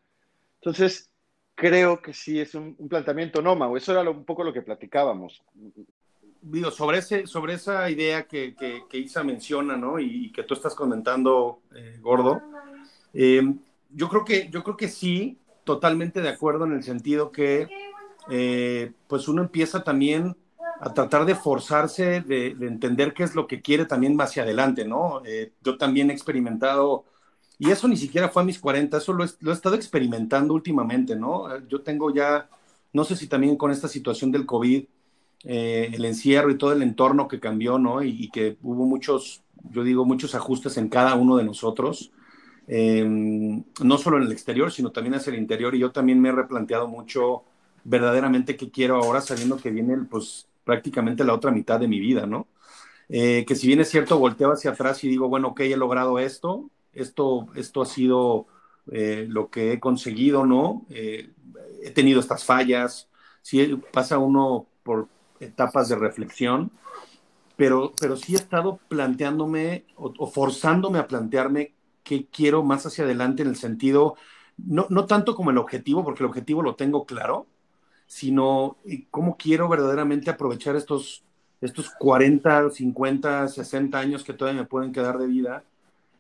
Entonces, 0.57 1.11
creo 1.55 2.01
que 2.01 2.12
sí 2.12 2.41
es 2.41 2.55
un, 2.55 2.76
planteamiento 2.88 3.43
nómago. 3.43 3.76
Eso 3.76 3.93
era 3.93 4.09
un 4.09 4.24
poco 4.24 4.45
lo 4.45 4.53
que 4.53 4.62
platicábamos 4.62 5.43
digo, 6.43 6.70
sobre, 6.70 6.99
ese, 6.99 7.26
sobre 7.26 7.55
esa 7.55 7.91
idea 7.91 8.24
que, 8.24 8.55
que, 8.55 8.99
Isa 8.99 9.22
menciona, 9.22 9.76
¿no? 9.76 9.99
Y, 9.99 10.32
que 10.32 10.43
tú 10.43 10.55
estás 10.55 10.74
comentando, 10.74 11.61
eh, 11.74 11.99
Gordo, 12.01 12.41
eh, 13.12 13.43
yo, 13.91 14.09
creo 14.09 14.24
que, 14.24 14.49
yo 14.51 14.62
creo 14.62 14.76
que 14.76 14.88
sí, 14.88 15.38
totalmente 15.64 16.20
de 16.20 16.28
acuerdo 16.28 16.64
en 16.64 16.72
el 16.72 16.82
sentido 16.82 17.30
que, 17.30 17.68
eh, 18.28 18.92
pues 19.06 19.28
uno 19.28 19.42
empieza 19.42 19.82
también 19.82 20.36
a 20.80 20.92
tratar 20.92 21.24
de 21.24 21.34
forzarse, 21.34 22.20
de, 22.20 22.56
entender 22.60 23.12
qué 23.14 23.22
es 23.22 23.34
lo 23.34 23.46
que 23.46 23.60
quiere 23.60 23.84
también 23.84 24.16
más 24.16 24.30
hacia 24.30 24.42
adelante, 24.42 24.84
¿no? 24.84 25.22
yo 25.62 25.76
también 25.76 26.10
he 26.10 26.12
experimentado, 26.12 27.04
y 27.58 27.70
eso 27.70 27.86
ni 27.86 27.98
siquiera 27.98 28.30
fue 28.30 28.40
a 28.40 28.44
mis 28.46 28.58
40, 28.58 28.96
eso 28.96 29.12
lo 29.12 29.22
he, 29.22 29.52
estado 29.52 29.74
experimentando 29.74 30.54
últimamente, 30.54 31.14
¿no? 31.14 31.58
Yo 31.68 31.82
tengo 31.82 32.10
ya, 32.10 32.48
no 32.94 33.04
sé 33.04 33.16
si 33.16 33.26
también 33.26 33.56
con 33.56 33.70
esta 33.70 33.86
situación 33.86 34.32
del 34.32 34.46
COVID, 34.46 34.84
eh, 35.44 35.90
el 35.92 36.04
encierro 36.06 36.50
y 36.50 36.56
todo 36.56 36.72
el 36.72 36.82
entorno 36.82 37.28
que 37.28 37.38
cambió, 37.38 37.78
¿no? 37.78 38.02
Y, 38.02 38.30
que 38.30 38.56
hubo 38.62 38.86
muchos, 38.86 39.42
yo 39.70 39.84
digo, 39.84 40.06
muchos 40.06 40.34
ajustes 40.34 40.78
en 40.78 40.88
cada 40.88 41.14
uno 41.16 41.36
de 41.36 41.44
nosotros, 41.44 42.12
em, 42.66 43.62
no 43.82 43.98
solo 43.98 44.16
en 44.16 44.22
el 44.24 44.32
exterior, 44.32 44.72
sino 44.72 44.90
también 44.90 45.14
hacia 45.14 45.32
el 45.32 45.38
interior. 45.38 45.74
Y 45.74 45.80
yo 45.80 45.92
también 45.92 46.20
me 46.20 46.30
he 46.30 46.32
replanteado 46.32 46.88
mucho 46.88 47.44
verdaderamente 47.85 48.57
qué 48.57 48.70
quiero 48.70 48.97
ahora, 48.97 49.20
sabiendo 49.20 49.57
que 49.57 49.70
viene, 49.70 49.97
pues, 50.11 50.49
prácticamente 50.64 51.24
la 51.24 51.35
otra 51.35 51.51
mitad 51.51 51.81
de 51.81 51.89
mi 51.89 52.01
vida, 52.01 52.26
¿no? 52.26 52.47
Eh, 53.09 53.45
que 53.47 53.57
si 53.57 53.66
bien 53.66 53.81
es 53.81 53.91
cierto, 53.91 54.18
volteo 54.18 54.53
hacia 54.53 54.70
atrás 54.70 55.03
y 55.03 55.09
digo, 55.09 55.28
bueno, 55.28 55.49
ok, 55.49 55.61
he 55.61 55.76
logrado 55.76 56.18
esto, 56.18 56.70
esto, 56.93 57.49
esto 57.57 57.83
ha 57.83 57.87
sido 57.87 58.47
eh, 58.93 59.26
lo 59.28 59.51
que 59.51 59.72
he 59.72 59.81
conseguido, 59.81 60.47
¿no? 60.47 60.87
he 60.91 61.91
tenido 61.93 62.20
estas 62.20 62.45
fallas, 62.45 63.09
si 63.43 63.76
pasa 63.93 64.18
uno 64.18 64.66
por 64.83 65.09
etapas 65.41 65.89
de 65.89 65.97
reflexión, 65.97 66.70
pero, 67.57 67.93
pero 68.01 68.16
sí 68.16 68.35
he 68.35 68.37
estado 68.37 68.78
planteándome 68.89 69.85
o, 69.97 70.26
forzándome 70.26 70.99
a 70.99 71.07
plantearme 71.07 71.74
qué 72.03 72.26
quiero 72.26 72.62
más 72.62 72.87
hacia 72.87 73.05
adelante 73.05 73.43
en 73.43 73.49
el 73.49 73.57
sentido, 73.57 74.16
no, 74.57 74.87
no 74.91 75.07
tanto 75.07 75.35
como 75.35 75.51
el 75.51 75.59
objetivo, 75.59 76.05
porque 76.05 76.22
el 76.22 76.28
objetivo 76.28 76.62
lo 76.62 76.74
tengo 76.74 77.05
claro, 77.05 77.47
sino 78.11 78.76
cómo 79.11 79.36
quiero 79.36 79.68
verdaderamente 79.68 80.30
aprovechar 80.30 80.74
estos, 80.74 81.22
estos 81.61 81.90
40, 81.90 82.70
50, 82.70 83.46
60 83.46 83.98
años 83.98 84.24
que 84.24 84.32
todavía 84.32 84.62
me 84.62 84.66
pueden 84.66 84.92
quedar 84.92 85.16
de 85.18 85.28
vida. 85.28 85.62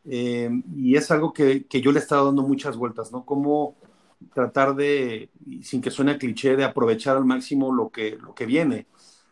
Eh, 0.04 0.50
y 0.76 0.94
es 0.94 1.10
algo 1.10 1.32
que, 1.32 1.64
que, 1.64 1.80
yo 1.80 1.90
le 1.90 1.98
he 1.98 2.02
estado 2.02 2.26
dando 2.26 2.42
muchas 2.42 2.76
vueltas, 2.76 3.10
¿no? 3.10 3.24
Cómo 3.24 3.74
tratar 4.32 4.76
de, 4.76 5.30
sin 5.62 5.80
que 5.80 5.90
suene 5.90 6.16
cliché, 6.16 6.54
de 6.54 6.64
aprovechar 6.64 7.16
al 7.16 7.24
máximo 7.24 7.74
lo 7.74 7.88
que, 7.88 8.16
lo 8.20 8.34
que 8.34 8.46
viene 8.46 8.86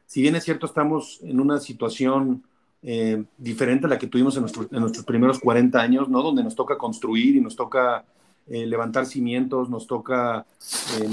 si 0.08 0.22
bien 0.22 0.34
es 0.36 0.44
cierto, 0.44 0.64
estamos 0.64 1.20
en 1.22 1.38
una 1.38 1.60
situación 1.60 2.42
eh, 2.82 3.22
diferente 3.36 3.84
a 3.84 3.90
la 3.90 3.98
que 3.98 4.06
tuvimos 4.06 4.34
en, 4.38 4.42
nuestros 4.80 5.04
primeros 5.04 5.38
40 5.38 5.78
años, 5.78 6.08
¿no? 6.08 6.22
Donde 6.22 6.42
nos 6.42 6.56
toca 6.56 6.78
construir 6.78 7.36
y 7.36 7.42
nos 7.42 7.54
toca 7.54 8.06
eh, 8.50 8.66
levantar 8.66 9.04
cimientos, 9.04 9.68
nos 9.68 9.86
toca 9.86 10.46
em, 10.98 11.12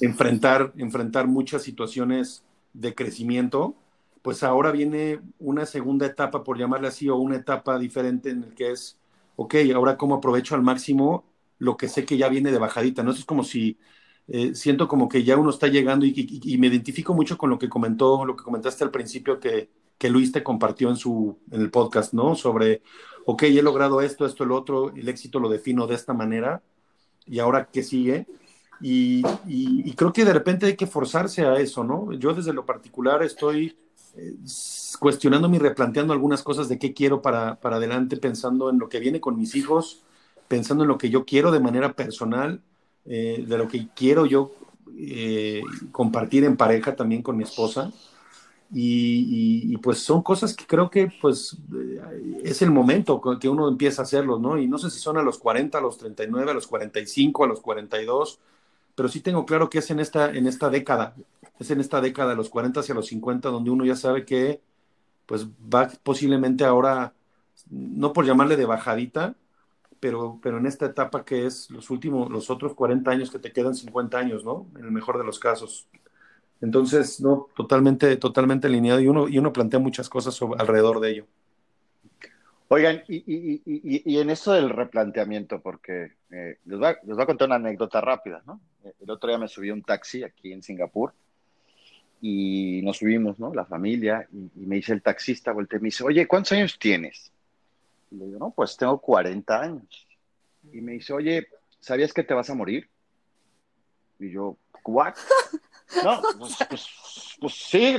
enfrentar, 0.00 0.72
enfrentar 0.76 1.28
muchas 1.28 1.62
situaciones 1.62 2.44
de 2.72 2.94
crecimiento, 2.94 3.76
pues 4.22 4.42
ahora 4.42 4.72
viene 4.72 5.20
una 5.38 5.66
segunda 5.66 6.06
etapa, 6.06 6.42
por 6.42 6.58
llamarla 6.58 6.88
así, 6.88 7.08
o 7.08 7.16
una 7.16 7.36
etapa 7.36 7.78
diferente 7.78 8.30
en 8.30 8.44
el 8.44 8.54
que 8.54 8.72
es, 8.72 8.98
ok, 9.36 9.54
ahora 9.74 9.96
cómo 9.96 10.16
aprovecho 10.16 10.54
al 10.56 10.62
máximo 10.62 11.24
lo 11.58 11.76
que 11.76 11.88
sé 11.88 12.04
que 12.04 12.16
ya 12.16 12.28
viene 12.28 12.50
de 12.50 12.58
bajadita, 12.58 13.04
¿no? 13.04 13.12
Eso 13.12 13.20
es 13.20 13.26
como 13.26 13.44
si 13.44 13.78
eh, 14.26 14.54
siento 14.54 14.88
como 14.88 15.08
que 15.08 15.22
ya 15.22 15.36
uno 15.36 15.50
está 15.50 15.68
llegando 15.68 16.04
y, 16.06 16.58
me 16.58 16.66
identifico 16.68 17.14
mucho 17.14 17.38
con 17.38 17.50
lo 17.50 17.58
que 17.58 17.68
comentó, 17.68 18.24
lo 18.24 18.36
que 18.36 18.44
comentaste 18.44 18.82
al 18.82 18.90
principio 18.90 19.38
que, 19.38 19.70
que 19.98 20.10
Luis 20.10 20.32
te 20.32 20.42
compartió 20.42 20.88
en, 20.90 20.96
su, 20.96 21.38
en 21.52 21.60
el 21.60 21.70
podcast, 21.70 22.12
¿no? 22.12 22.34
Sobre, 22.34 22.82
ok, 23.24 23.44
he 23.44 23.62
logrado 23.62 24.00
esto, 24.00 24.26
esto, 24.26 24.42
el 24.44 24.50
otro, 24.52 24.92
el 24.96 25.08
éxito 25.08 25.38
lo 25.38 25.48
defino 25.48 25.86
de 25.86 25.94
esta 25.94 26.12
manera 26.12 26.62
y 27.26 27.38
ahora 27.38 27.68
qué 27.72 27.82
sigue. 27.82 28.26
Y, 28.80 29.22
creo 29.94 30.12
que 30.12 30.24
de 30.24 30.32
repente 30.32 30.66
hay 30.66 30.76
que 30.76 30.86
forzarse 30.86 31.42
a 31.42 31.56
eso, 31.56 31.84
¿no? 31.84 32.12
Yo 32.12 32.34
desde 32.34 32.52
lo 32.52 32.66
particular 32.66 33.22
estoy 33.22 33.76
eh, 34.16 34.34
cuestionando 34.98 35.48
y 35.54 35.58
replanteando 35.58 36.12
algunas 36.12 36.42
cosas 36.42 36.68
de 36.68 36.78
qué 36.78 36.92
quiero 36.92 37.22
para, 37.22 37.60
para 37.60 37.76
adelante, 37.76 38.16
pensando 38.16 38.70
en 38.70 38.78
lo 38.78 38.88
que 38.88 38.98
viene 38.98 39.20
con 39.20 39.36
mis 39.36 39.54
hijos, 39.54 40.02
pensando 40.48 40.84
en 40.84 40.88
lo 40.88 40.98
que 40.98 41.10
yo 41.10 41.24
quiero 41.24 41.52
de 41.52 41.60
manera 41.60 41.92
personal, 41.94 42.60
eh, 43.04 43.44
de 43.46 43.58
lo 43.58 43.68
que 43.68 43.88
quiero 43.94 44.26
yo 44.26 44.52
eh, 44.98 45.62
compartir 45.90 46.44
en 46.44 46.56
pareja 46.56 46.94
también 46.94 47.22
con 47.22 47.36
mi 47.36 47.44
esposa. 47.44 47.92
Y, 48.74 49.76
pues 49.78 49.98
son 49.98 50.22
cosas 50.22 50.54
que 50.54 50.64
creo 50.66 50.88
que 50.88 51.12
pues 51.20 51.58
eh, 51.74 52.40
es 52.44 52.62
el 52.62 52.70
momento 52.70 53.20
que 53.38 53.48
uno 53.48 53.68
empieza 53.68 54.02
a 54.02 54.04
hacerlo, 54.04 54.38
¿no? 54.38 54.56
Y 54.58 54.66
no 54.66 54.78
sé 54.78 54.90
si 54.90 54.98
son 54.98 55.18
a 55.18 55.22
los 55.22 55.38
40, 55.38 55.76
a 55.78 55.80
los 55.80 55.98
39, 55.98 56.50
a 56.50 56.54
los 56.54 56.66
45, 56.66 57.44
a 57.44 57.48
los 57.48 57.60
42, 57.60 58.40
pero 58.94 59.08
sí 59.08 59.20
tengo 59.20 59.44
claro 59.46 59.68
que 59.70 59.78
es 59.78 59.90
en 59.90 60.00
esta, 60.00 60.30
en 60.30 60.46
esta 60.46 60.70
década, 60.70 61.14
es 61.58 61.70
en 61.70 61.80
esta 61.80 62.00
década 62.00 62.30
de 62.30 62.36
los 62.36 62.48
40 62.50 62.80
hacia 62.80 62.94
los 62.94 63.06
50 63.08 63.48
donde 63.50 63.70
uno 63.70 63.84
ya 63.84 63.96
sabe 63.96 64.24
que 64.24 64.60
pues 65.26 65.46
va 65.48 65.88
posiblemente 66.02 66.64
ahora, 66.64 67.14
no 67.70 68.12
por 68.12 68.26
llamarle 68.26 68.56
de 68.56 68.66
bajadita, 68.66 69.34
pero, 70.00 70.40
pero 70.42 70.58
en 70.58 70.66
esta 70.66 70.86
etapa 70.86 71.24
que 71.24 71.46
es 71.46 71.70
los 71.70 71.90
últimos, 71.90 72.30
los 72.30 72.50
otros 72.50 72.74
40 72.74 73.10
años 73.10 73.30
que 73.30 73.38
te 73.38 73.52
quedan 73.52 73.74
50 73.74 74.18
años, 74.18 74.44
¿no? 74.44 74.66
En 74.76 74.84
el 74.84 74.90
mejor 74.90 75.18
de 75.18 75.24
los 75.24 75.38
casos. 75.38 75.88
Entonces, 76.62 77.20
no, 77.20 77.48
totalmente, 77.56 78.16
totalmente 78.16 78.68
alineado 78.68 79.00
y 79.00 79.08
uno, 79.08 79.28
y 79.28 79.36
uno 79.36 79.52
plantea 79.52 79.80
muchas 79.80 80.08
cosas 80.08 80.40
alrededor 80.58 81.00
de 81.00 81.10
ello. 81.10 81.26
Oigan, 82.68 83.02
y, 83.08 83.16
y, 83.16 83.62
y, 83.66 84.14
y, 84.14 84.18
en 84.18 84.30
esto 84.30 84.52
del 84.52 84.70
replanteamiento, 84.70 85.60
porque 85.60 86.12
eh, 86.30 86.58
les, 86.64 86.78
voy 86.78 86.88
a, 86.88 86.92
les, 87.02 87.16
voy 87.16 87.22
a, 87.22 87.26
contar 87.26 87.48
una 87.48 87.56
anécdota 87.56 88.00
rápida, 88.00 88.42
¿no? 88.46 88.60
El 89.00 89.10
otro 89.10 89.28
día 89.28 89.38
me 89.38 89.48
subí 89.48 89.68
a 89.68 89.74
un 89.74 89.82
taxi 89.82 90.22
aquí 90.22 90.52
en 90.52 90.62
Singapur 90.62 91.12
y 92.22 92.80
nos 92.82 92.98
subimos, 92.98 93.38
¿no? 93.40 93.52
La 93.52 93.66
familia, 93.66 94.26
y, 94.32 94.64
me 94.64 94.76
dice 94.76 94.92
el 94.92 95.02
taxista, 95.02 95.52
volteé, 95.52 95.80
me 95.80 95.88
dice, 95.88 96.04
oye, 96.04 96.26
¿cuántos 96.28 96.52
años 96.52 96.78
tienes? 96.78 97.32
Y 98.10 98.16
le 98.16 98.26
digo, 98.26 98.38
no, 98.38 98.52
pues 98.52 98.76
tengo 98.76 98.98
40 98.98 99.60
años. 99.60 100.06
Y 100.72 100.80
me 100.80 100.92
dice, 100.92 101.12
oye, 101.12 101.48
¿sabías 101.80 102.12
que 102.14 102.22
te 102.22 102.32
vas 102.32 102.48
a 102.48 102.54
morir? 102.54 102.88
Y 104.20 104.30
yo, 104.30 104.56
¿what? 104.84 105.14
no, 106.04 106.22
pues, 106.38 106.56
pues, 106.68 107.36
pues 107.40 107.54
sí, 107.54 107.96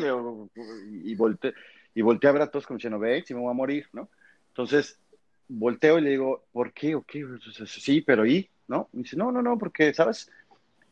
y 1.03 1.15
volteé, 1.15 1.53
y 1.95 2.01
volteé 2.01 2.29
a 2.29 2.33
ver 2.33 2.41
a 2.43 2.51
todos 2.51 2.65
como 2.65 2.77
diciendo, 2.77 2.99
ve, 2.99 3.23
si 3.25 3.33
me 3.33 3.41
voy 3.41 3.51
a 3.51 3.53
morir, 3.53 3.87
¿no? 3.93 4.09
Entonces, 4.49 4.99
volteo 5.47 5.99
y 5.99 6.01
le 6.01 6.09
digo, 6.11 6.45
¿por 6.51 6.73
qué? 6.73 6.95
¿O 6.95 7.03
qué? 7.03 7.25
Sí, 7.65 8.01
pero 8.01 8.25
¿y? 8.25 8.49
¿No? 8.67 8.89
Y 8.93 8.99
dice, 8.99 9.17
no, 9.17 9.31
no, 9.31 9.41
no, 9.41 9.57
porque, 9.57 9.93
¿sabes? 9.93 10.31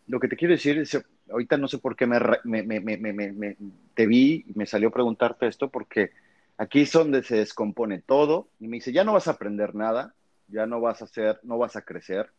Lo 0.07 0.19
que 0.19 0.27
te 0.27 0.35
quiero 0.35 0.53
decir 0.53 0.77
es, 0.77 0.97
ahorita 1.29 1.57
no 1.57 1.67
sé 1.67 1.77
por 1.77 1.95
qué 1.95 2.05
me, 2.05 2.19
me, 2.43 2.63
me, 2.63 2.97
me, 2.97 3.57
te 3.93 4.05
vi 4.05 4.45
y 4.47 4.53
me 4.55 4.65
salió 4.65 4.91
preguntarte 4.91 5.47
esto, 5.47 5.69
porque 5.69 6.11
aquí 6.57 6.81
es 6.81 6.91
donde 6.91 7.23
se 7.23 7.37
descompone 7.37 7.99
todo 7.99 8.49
y 8.59 8.67
me 8.67 8.77
dice, 8.77 8.91
ya 8.91 9.03
no 9.03 9.13
vas 9.13 9.27
a 9.27 9.31
aprender 9.31 9.73
nada, 9.73 10.13
ya 10.47 10.65
no 10.65 10.81
vas 10.81 11.01
a 11.01 11.05
hacer, 11.05 11.39
no 11.43 11.57
vas 11.57 11.75
a 11.75 11.83
crecer, 11.83 12.31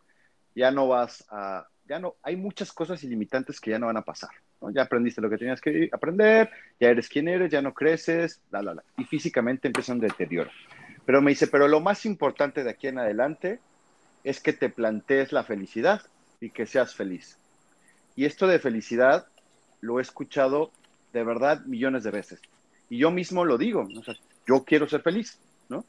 ya 0.54 0.70
no 0.70 0.88
vas 0.88 1.24
a, 1.30 1.66
ya 1.93 1.99
no, 1.99 2.16
hay 2.22 2.36
muchas 2.36 2.72
cosas 2.72 3.05
ilimitantes 3.05 3.61
que 3.61 3.70
ya 3.70 3.78
no 3.78 3.84
van 3.84 3.99
a 3.99 4.03
pasar. 4.03 4.30
Ya 4.72 4.80
aprendiste 4.80 5.20
lo 5.20 5.28
que 5.28 5.36
tenías 5.36 5.61
que 5.61 5.90
aprender, 5.93 6.49
ya 6.80 6.88
eres 6.88 7.07
quien 7.07 7.28
eres, 7.28 7.51
ya 7.51 7.61
no 7.61 7.74
creces, 7.74 8.40
la, 8.51 8.62
la, 8.62 8.72
la, 8.76 8.82
y 8.97 9.05
físicamente 9.05 9.68
empieza 9.68 9.93
un 9.93 10.01
deterioro. 10.01 10.51
Pero 11.05 11.20
me 11.20 11.32
dice, 11.32 11.49
pero 11.49 11.68
lo 11.68 11.80
más 11.80 12.07
importante 12.07 12.64
de 12.64 12.70
aquí 12.70 12.86
en 12.86 12.99
adelante 12.99 13.61
es 14.24 14.40
que 14.40 14.55
te 14.55 14.70
plantees 14.70 15.32
la 15.32 15.45
felicidad 15.45 16.01
y 16.40 16.49
que 16.49 16.64
seas 16.64 16.95
feliz. 16.95 17.36
Y 18.16 18.24
esto 18.24 18.47
de 18.47 18.59
felicidad 18.59 19.26
lo 19.82 19.99
he 19.99 20.03
escuchado 20.03 20.70
de 21.12 21.24
verdad 21.24 21.62
millones 21.66 22.05
de 22.05 22.11
veces. 22.11 22.40
Y 22.88 22.97
yo 22.97 23.11
mismo 23.11 23.45
lo 23.45 23.59
digo, 23.59 23.86
yo 24.49 24.64
quiero 24.64 24.88
ser 24.88 25.03
feliz, 25.03 25.38
¿no? 25.68 25.84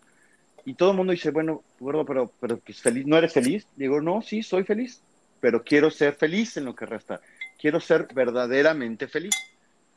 Y 0.66 0.74
todo 0.74 0.92
el 0.92 0.98
mundo 0.98 1.14
dice, 1.14 1.32
bueno, 1.32 1.64
gordo, 1.80 2.04
pero, 2.04 2.30
pero 2.42 2.58
pues, 2.58 2.82
feliz, 2.82 3.06
¿no 3.06 3.18
eres 3.18 3.32
feliz? 3.32 3.66
Digo, 3.78 4.02
no, 4.02 4.22
sí, 4.22 4.44
soy 4.44 4.66
feliz, 4.66 5.02
pero 5.44 5.62
quiero 5.62 5.92
ser 5.92 6.16
feliz 6.16 6.56
en 6.56 6.64
lo 6.64 6.74
que 6.74 6.86
resta. 6.86 7.20
Quiero 7.60 7.82
ser 7.82 8.08
verdaderamente 8.14 9.10
feliz. 9.10 9.34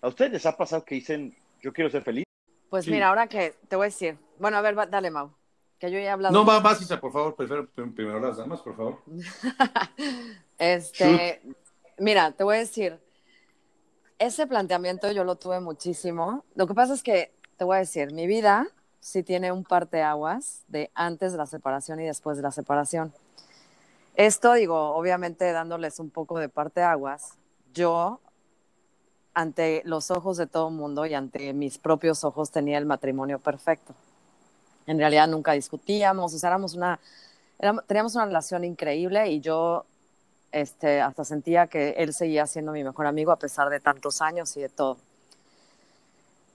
¿A 0.01 0.09
ustedes 0.09 0.33
les 0.33 0.45
ha 0.45 0.57
pasado 0.57 0.85
que 0.85 0.97
dicen, 0.97 1.37
yo 1.63 1.73
quiero 1.73 1.89
ser 1.89 2.03
feliz? 2.03 2.25
Pues 2.69 2.89
mira, 2.89 3.11
ahora 3.11 3.29
que 3.29 3.55
te 3.69 3.77
voy 3.77 3.85
a 3.85 3.91
decir, 3.91 4.19
bueno, 4.41 4.57
a 4.57 4.61
ver, 4.61 4.75
dale, 4.91 5.09
Mau, 5.09 5.31
que 5.79 5.89
yo 5.89 6.01
ya 6.01 6.05
he 6.05 6.09
hablado. 6.09 6.35
No, 6.35 6.45
va, 6.45 6.59
va, 6.59 6.77
por 7.01 7.13
favor, 7.13 7.37
prefiero 7.37 7.65
primero 7.69 8.19
las 8.19 8.39
damas, 8.39 8.61
por 8.61 8.77
favor. 8.77 8.99
este, 10.59 11.41
mira, 11.97 12.33
te 12.33 12.43
voy 12.43 12.57
a 12.57 12.59
decir, 12.59 12.99
ese 14.19 14.49
planteamiento 14.49 15.13
yo 15.13 15.23
lo 15.23 15.37
tuve 15.37 15.61
muchísimo. 15.61 16.45
Lo 16.57 16.67
que 16.67 16.75
pasa 16.75 16.93
es 16.93 17.05
que, 17.05 17.31
te 17.57 17.63
voy 17.63 17.77
a 17.77 17.79
decir, 17.79 18.13
mi 18.13 18.27
vida 18.27 18.67
sí 18.99 19.23
tiene 19.23 19.53
un 19.53 19.63
parteaguas 19.63 20.65
de 20.67 20.91
antes 20.97 21.31
de 21.31 21.39
la 21.39 21.47
separación 21.47 22.01
y 22.01 22.07
después 22.07 22.37
de 22.37 22.43
la 22.43 22.51
separación. 22.51 23.15
Esto, 24.17 24.55
digo, 24.55 24.95
obviamente 24.95 25.53
dándoles 25.53 25.99
un 26.01 26.09
poco 26.09 26.39
de 26.39 26.49
parteaguas, 26.49 27.35
yo 27.75 28.19
ante 29.35 29.83
los 29.85 30.11
ojos 30.11 30.39
de 30.39 30.47
todo 30.47 30.69
el 30.69 30.75
mundo 30.75 31.05
y 31.05 31.13
ante 31.13 31.53
mis 31.53 31.77
propios 31.77 32.25
ojos 32.25 32.51
tenía 32.51 32.79
el 32.79 32.87
matrimonio 32.87 33.39
perfecto. 33.39 33.95
En 34.87 34.99
realidad 34.99 35.29
nunca 35.29 35.53
discutíamos, 35.53 36.33
o 36.33 36.39
sea, 36.39 36.49
éramos 36.49 36.73
una, 36.73 36.99
teníamos 37.87 38.15
una 38.15 38.25
relación 38.25 38.65
increíble 38.65 39.29
y 39.29 39.41
yo 39.41 39.85
este, 40.51 41.03
hasta 41.03 41.23
sentía 41.23 41.67
que 41.67 41.91
él 41.99 42.15
seguía 42.15 42.47
siendo 42.47 42.73
mi 42.73 42.83
mejor 42.83 43.07
amigo 43.07 43.33
a 43.33 43.39
pesar 43.39 43.69
de 43.69 43.81
tantos 43.81 44.23
años 44.23 44.57
y 44.57 44.63
de 44.63 44.71
todo. 44.71 44.97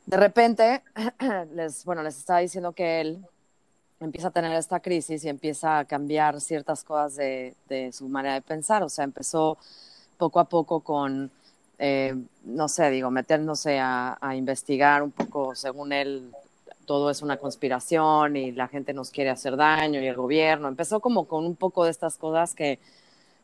De 0.07 0.18
repente, 0.18 0.82
les, 1.53 1.86
bueno, 1.86 2.01
les 2.01 2.18
estaba 2.18 2.39
diciendo 2.39 2.72
que 2.72 3.01
él 3.01 3.24
empieza 4.02 4.30
a 4.30 4.32
tener 4.32 4.52
esta 4.54 4.80
crisis 4.80 5.24
y 5.24 5.30
empieza 5.30 5.80
a 5.80 5.86
cambiar 5.86 6.41
ciertas 6.41 6.84
cosas 6.84 7.16
de, 7.16 7.56
su 7.93 8.08
manera 8.10 8.36
de 8.36 8.41
pensar. 8.41 8.84
O 8.84 8.89
sea, 8.89 9.04
empezó 9.06 9.58
poco 10.18 10.39
a 10.39 10.45
poco 10.45 10.82
con 10.82 11.32
eh, 11.80 12.16
no 12.43 12.68
sé, 12.68 12.91
digo, 12.91 13.10
meternos 13.10 13.66
a, 13.66 14.18
a, 14.22 14.36
investigar 14.36 15.02
un 15.02 15.10
poco, 15.10 15.56
según 15.56 15.91
él, 15.93 16.32
todo 16.86 17.10
es 17.10 17.22
una 17.24 17.38
conspiración 17.38 18.36
y 18.36 18.52
la 18.52 18.68
gente 18.68 18.93
nos 18.93 19.10
quiere 19.10 19.32
hacer 19.32 19.56
daño 19.56 19.99
y 19.99 20.08
el 20.08 20.16
gobierno. 20.16 20.68
Empezó 20.68 20.99
como 20.99 21.26
con 21.26 21.45
un 21.45 21.56
poco 21.56 21.86
de 21.86 21.91
estas 21.91 22.18
cosas 22.18 22.54
que, 22.54 22.80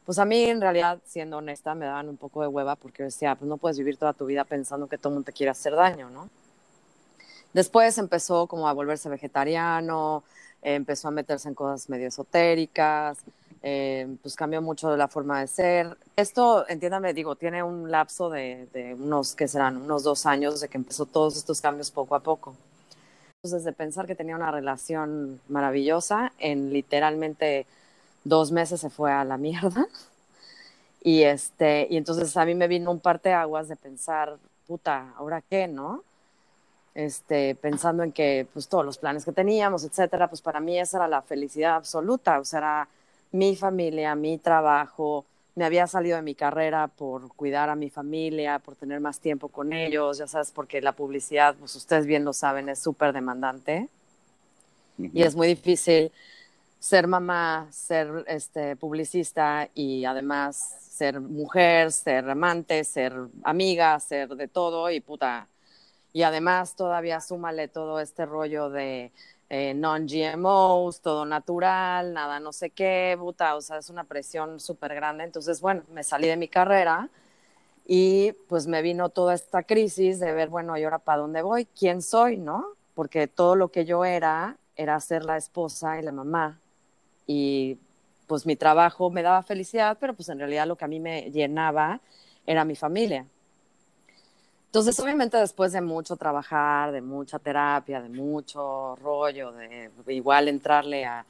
pues 0.05 0.20
a 0.20 0.26
mí 0.26 0.43
en 0.43 0.62
realidad, 0.62 0.99
siendo 1.05 1.38
honesta, 1.38 1.74
me 1.76 1.86
daban 1.86 2.10
un 2.10 2.18
poco 2.18 2.41
de 2.41 2.47
hueva 2.47 2.76
porque 2.76 3.03
decía, 3.03 3.36
pues 3.36 3.49
no 3.49 3.58
puedes 3.58 3.78
vivir 3.78 3.97
toda 3.97 4.14
tu 4.14 4.26
vida 4.26 4.43
pensando 4.43 4.88
que 4.88 4.97
todo 4.97 5.10
el 5.10 5.14
mundo 5.16 5.26
te 5.26 5.34
quiere 5.34 5.49
hacer 5.49 5.76
daño, 5.76 6.10
¿no? 6.10 6.30
Después 7.53 7.97
empezó 7.97 8.47
como 8.47 8.68
a 8.68 8.74
volverse 8.74 9.10
vegetariano, 9.10 10.24
empezó 10.62 11.08
a 11.08 11.12
meterse 11.12 11.49
en 11.49 11.55
cosas 11.55 11.89
medio 11.89 12.08
esotéricas, 12.08 13.20
eh, 13.64 14.08
pues 14.22 14.36
cambió 14.36 14.62
mucho 14.62 14.89
de 14.89 14.97
la 14.97 15.08
forma 15.08 15.39
de 15.41 15.47
ser. 15.47 15.97
Esto, 16.16 16.68
entiéndame, 16.68 17.14
digo, 17.14 17.36
tiene 17.36 17.64
un 17.64 17.91
lapso 17.91 18.30
de, 18.30 18.68
de, 18.74 18.93
unos, 18.93 19.36
que 19.36 19.47
serán? 19.47 19.78
Unos 19.78 20.03
dos 20.03 20.26
años 20.26 20.62
de 20.62 20.70
que 20.70 20.78
empezó 20.78 21.05
todos 21.05 21.38
estos 21.38 21.62
cambios 21.62 21.91
poco 21.91 22.16
a 22.16 22.20
poco. 22.20 22.55
Entonces, 23.43 23.66
de 23.66 23.74
pensar 23.74 24.08
que 24.08 24.16
tenía 24.16 24.36
una 24.36 24.51
relación 24.51 25.39
maravillosa, 25.47 26.34
en 26.39 26.74
literalmente 26.74 27.66
dos 28.24 28.51
meses 28.51 28.82
se 28.82 28.89
fue 28.89 29.12
a 29.12 29.24
la 29.24 29.38
mierda. 29.38 29.88
Y, 31.03 31.24
este, 31.24 31.88
y 31.89 31.95
entonces 31.95 32.36
a 32.36 32.43
mí 32.43 32.53
me 32.53 32.68
vino 32.68 32.91
un 32.91 33.01
aguas 33.34 33.70
de 33.70 33.78
pensar, 33.78 34.38
puta, 34.66 35.14
¿ahora 35.16 35.41
qué, 35.41 35.66
no? 35.68 36.03
Este, 36.98 37.54
pensando 37.54 38.02
en 38.02 38.12
que 38.12 38.48
pues 38.52 38.68
todos 38.68 38.84
los 38.84 38.98
planes 38.98 39.24
que 39.24 39.32
teníamos, 39.32 39.84
etcétera, 39.84 40.30
pues 40.30 40.41
para 40.41 40.60
mí 40.60 40.80
esa 40.80 40.98
era 40.98 41.08
la 41.08 41.22
felicidad 41.22 41.76
absoluta, 41.76 42.39
o 42.39 42.43
sea, 42.43 42.58
era 42.58 42.89
mi 43.34 43.56
familia, 43.56 44.16
mi 44.16 44.39
trabajo, 44.39 45.24
me 45.54 45.64
había 45.64 45.86
salido 45.86 46.16
de 46.16 46.24
mi 46.24 46.34
carrera 46.34 46.88
por 46.88 47.28
cuidar 47.36 47.70
a 47.70 47.76
mi 47.76 47.91
familia, 47.91 48.58
por 48.58 48.76
tener 48.76 49.00
más 49.00 49.20
tiempo 49.20 49.50
con 49.50 49.74
ellos, 49.74 50.18
ya 50.18 50.26
sabes, 50.26 50.50
porque 50.52 50.82
la 50.82 50.93
publicidad, 50.93 51.56
pues 51.60 51.76
ustedes 51.76 52.08
bien 52.08 52.26
lo 52.26 52.34
saben, 52.34 52.68
es 52.68 52.80
súper 52.80 53.14
demandante 53.14 53.89
y 54.98 55.22
es 55.22 55.36
muy 55.36 55.50
difícil 55.50 56.12
ser 56.80 57.06
mamá, 57.06 57.68
ser 57.70 58.26
este, 58.28 58.76
publicista 58.76 59.70
y 59.76 60.04
además 60.06 60.78
ser 60.89 61.20
mujer, 61.22 61.91
ser 61.91 62.28
amante, 62.28 62.84
ser 62.84 63.14
amiga, 63.43 64.00
ser 64.00 64.30
de 64.30 64.48
todo 64.48 64.89
y 64.89 65.00
puta. 65.00 65.48
Y 66.18 66.24
además 66.24 66.76
todavía 66.76 67.22
súmale 67.22 67.68
todo 67.68 67.99
este 67.99 68.26
rollo 68.26 68.72
de 68.72 69.11
eh, 69.51 69.76
non-GMOs, 69.76 71.01
todo 71.01 71.26
natural, 71.28 72.11
nada 72.11 72.39
no 72.39 72.51
sé 72.51 72.72
qué, 72.72 73.15
puta, 73.20 73.55
o 73.55 73.61
sea, 73.61 73.78
es 73.78 73.91
una 73.91 74.03
presión 74.03 74.59
súper 74.59 74.95
grande. 74.95 75.26
Entonces, 75.26 75.61
bueno, 75.61 75.84
me 75.93 76.03
salí 76.03 76.28
de 76.28 76.36
mi 76.36 76.47
carrera 76.47 77.09
y 77.86 78.32
pues 78.49 78.65
me 78.65 78.82
vino 78.82 79.09
toda 79.09 79.36
esta 79.36 79.61
crisis 79.61 80.20
de 80.20 80.32
ver, 80.34 80.49
bueno, 80.49 80.76
¿y 80.76 80.86
ahora 80.86 80.97
para 80.97 81.20
dónde 81.22 81.43
voy? 81.43 81.65
¿Quién 81.65 82.01
soy, 82.01 82.38
no? 82.38 82.65
Porque 82.95 83.28
todo 83.28 83.55
lo 83.55 83.68
que 83.70 83.86
yo 83.86 84.03
era 84.03 84.57
era 84.76 84.99
ser 84.99 85.24
la 85.24 85.38
esposa 85.38 85.99
y 85.99 86.01
la 86.01 86.11
mamá. 86.11 86.59
Y 87.28 87.78
pues 88.26 88.47
mi 88.47 88.55
trabajo 88.55 89.11
me 89.11 89.22
daba 89.22 89.43
felicidad, 89.43 89.97
pero 89.99 90.15
pues 90.15 90.30
en 90.30 90.39
realidad 90.39 90.65
lo 90.65 90.78
que 90.78 90.86
a 90.86 90.88
mí 90.88 90.99
me 90.99 91.30
llenaba 91.30 92.01
era 92.47 92.65
mi 92.65 92.76
familia. 92.76 93.28
Entonces, 94.68 94.99
obviamente 94.99 95.38
después 95.38 95.72
de 95.72 95.82
mucho 95.82 96.15
trabajar, 96.15 96.91
de 96.91 97.01
mucha 97.01 97.39
terapia, 97.39 98.01
de 98.01 98.09
mucho 98.09 98.95
rollo, 98.97 99.51
de 99.51 100.13
igual 100.13 100.47
entrarle 100.47 101.05
a 101.05 101.26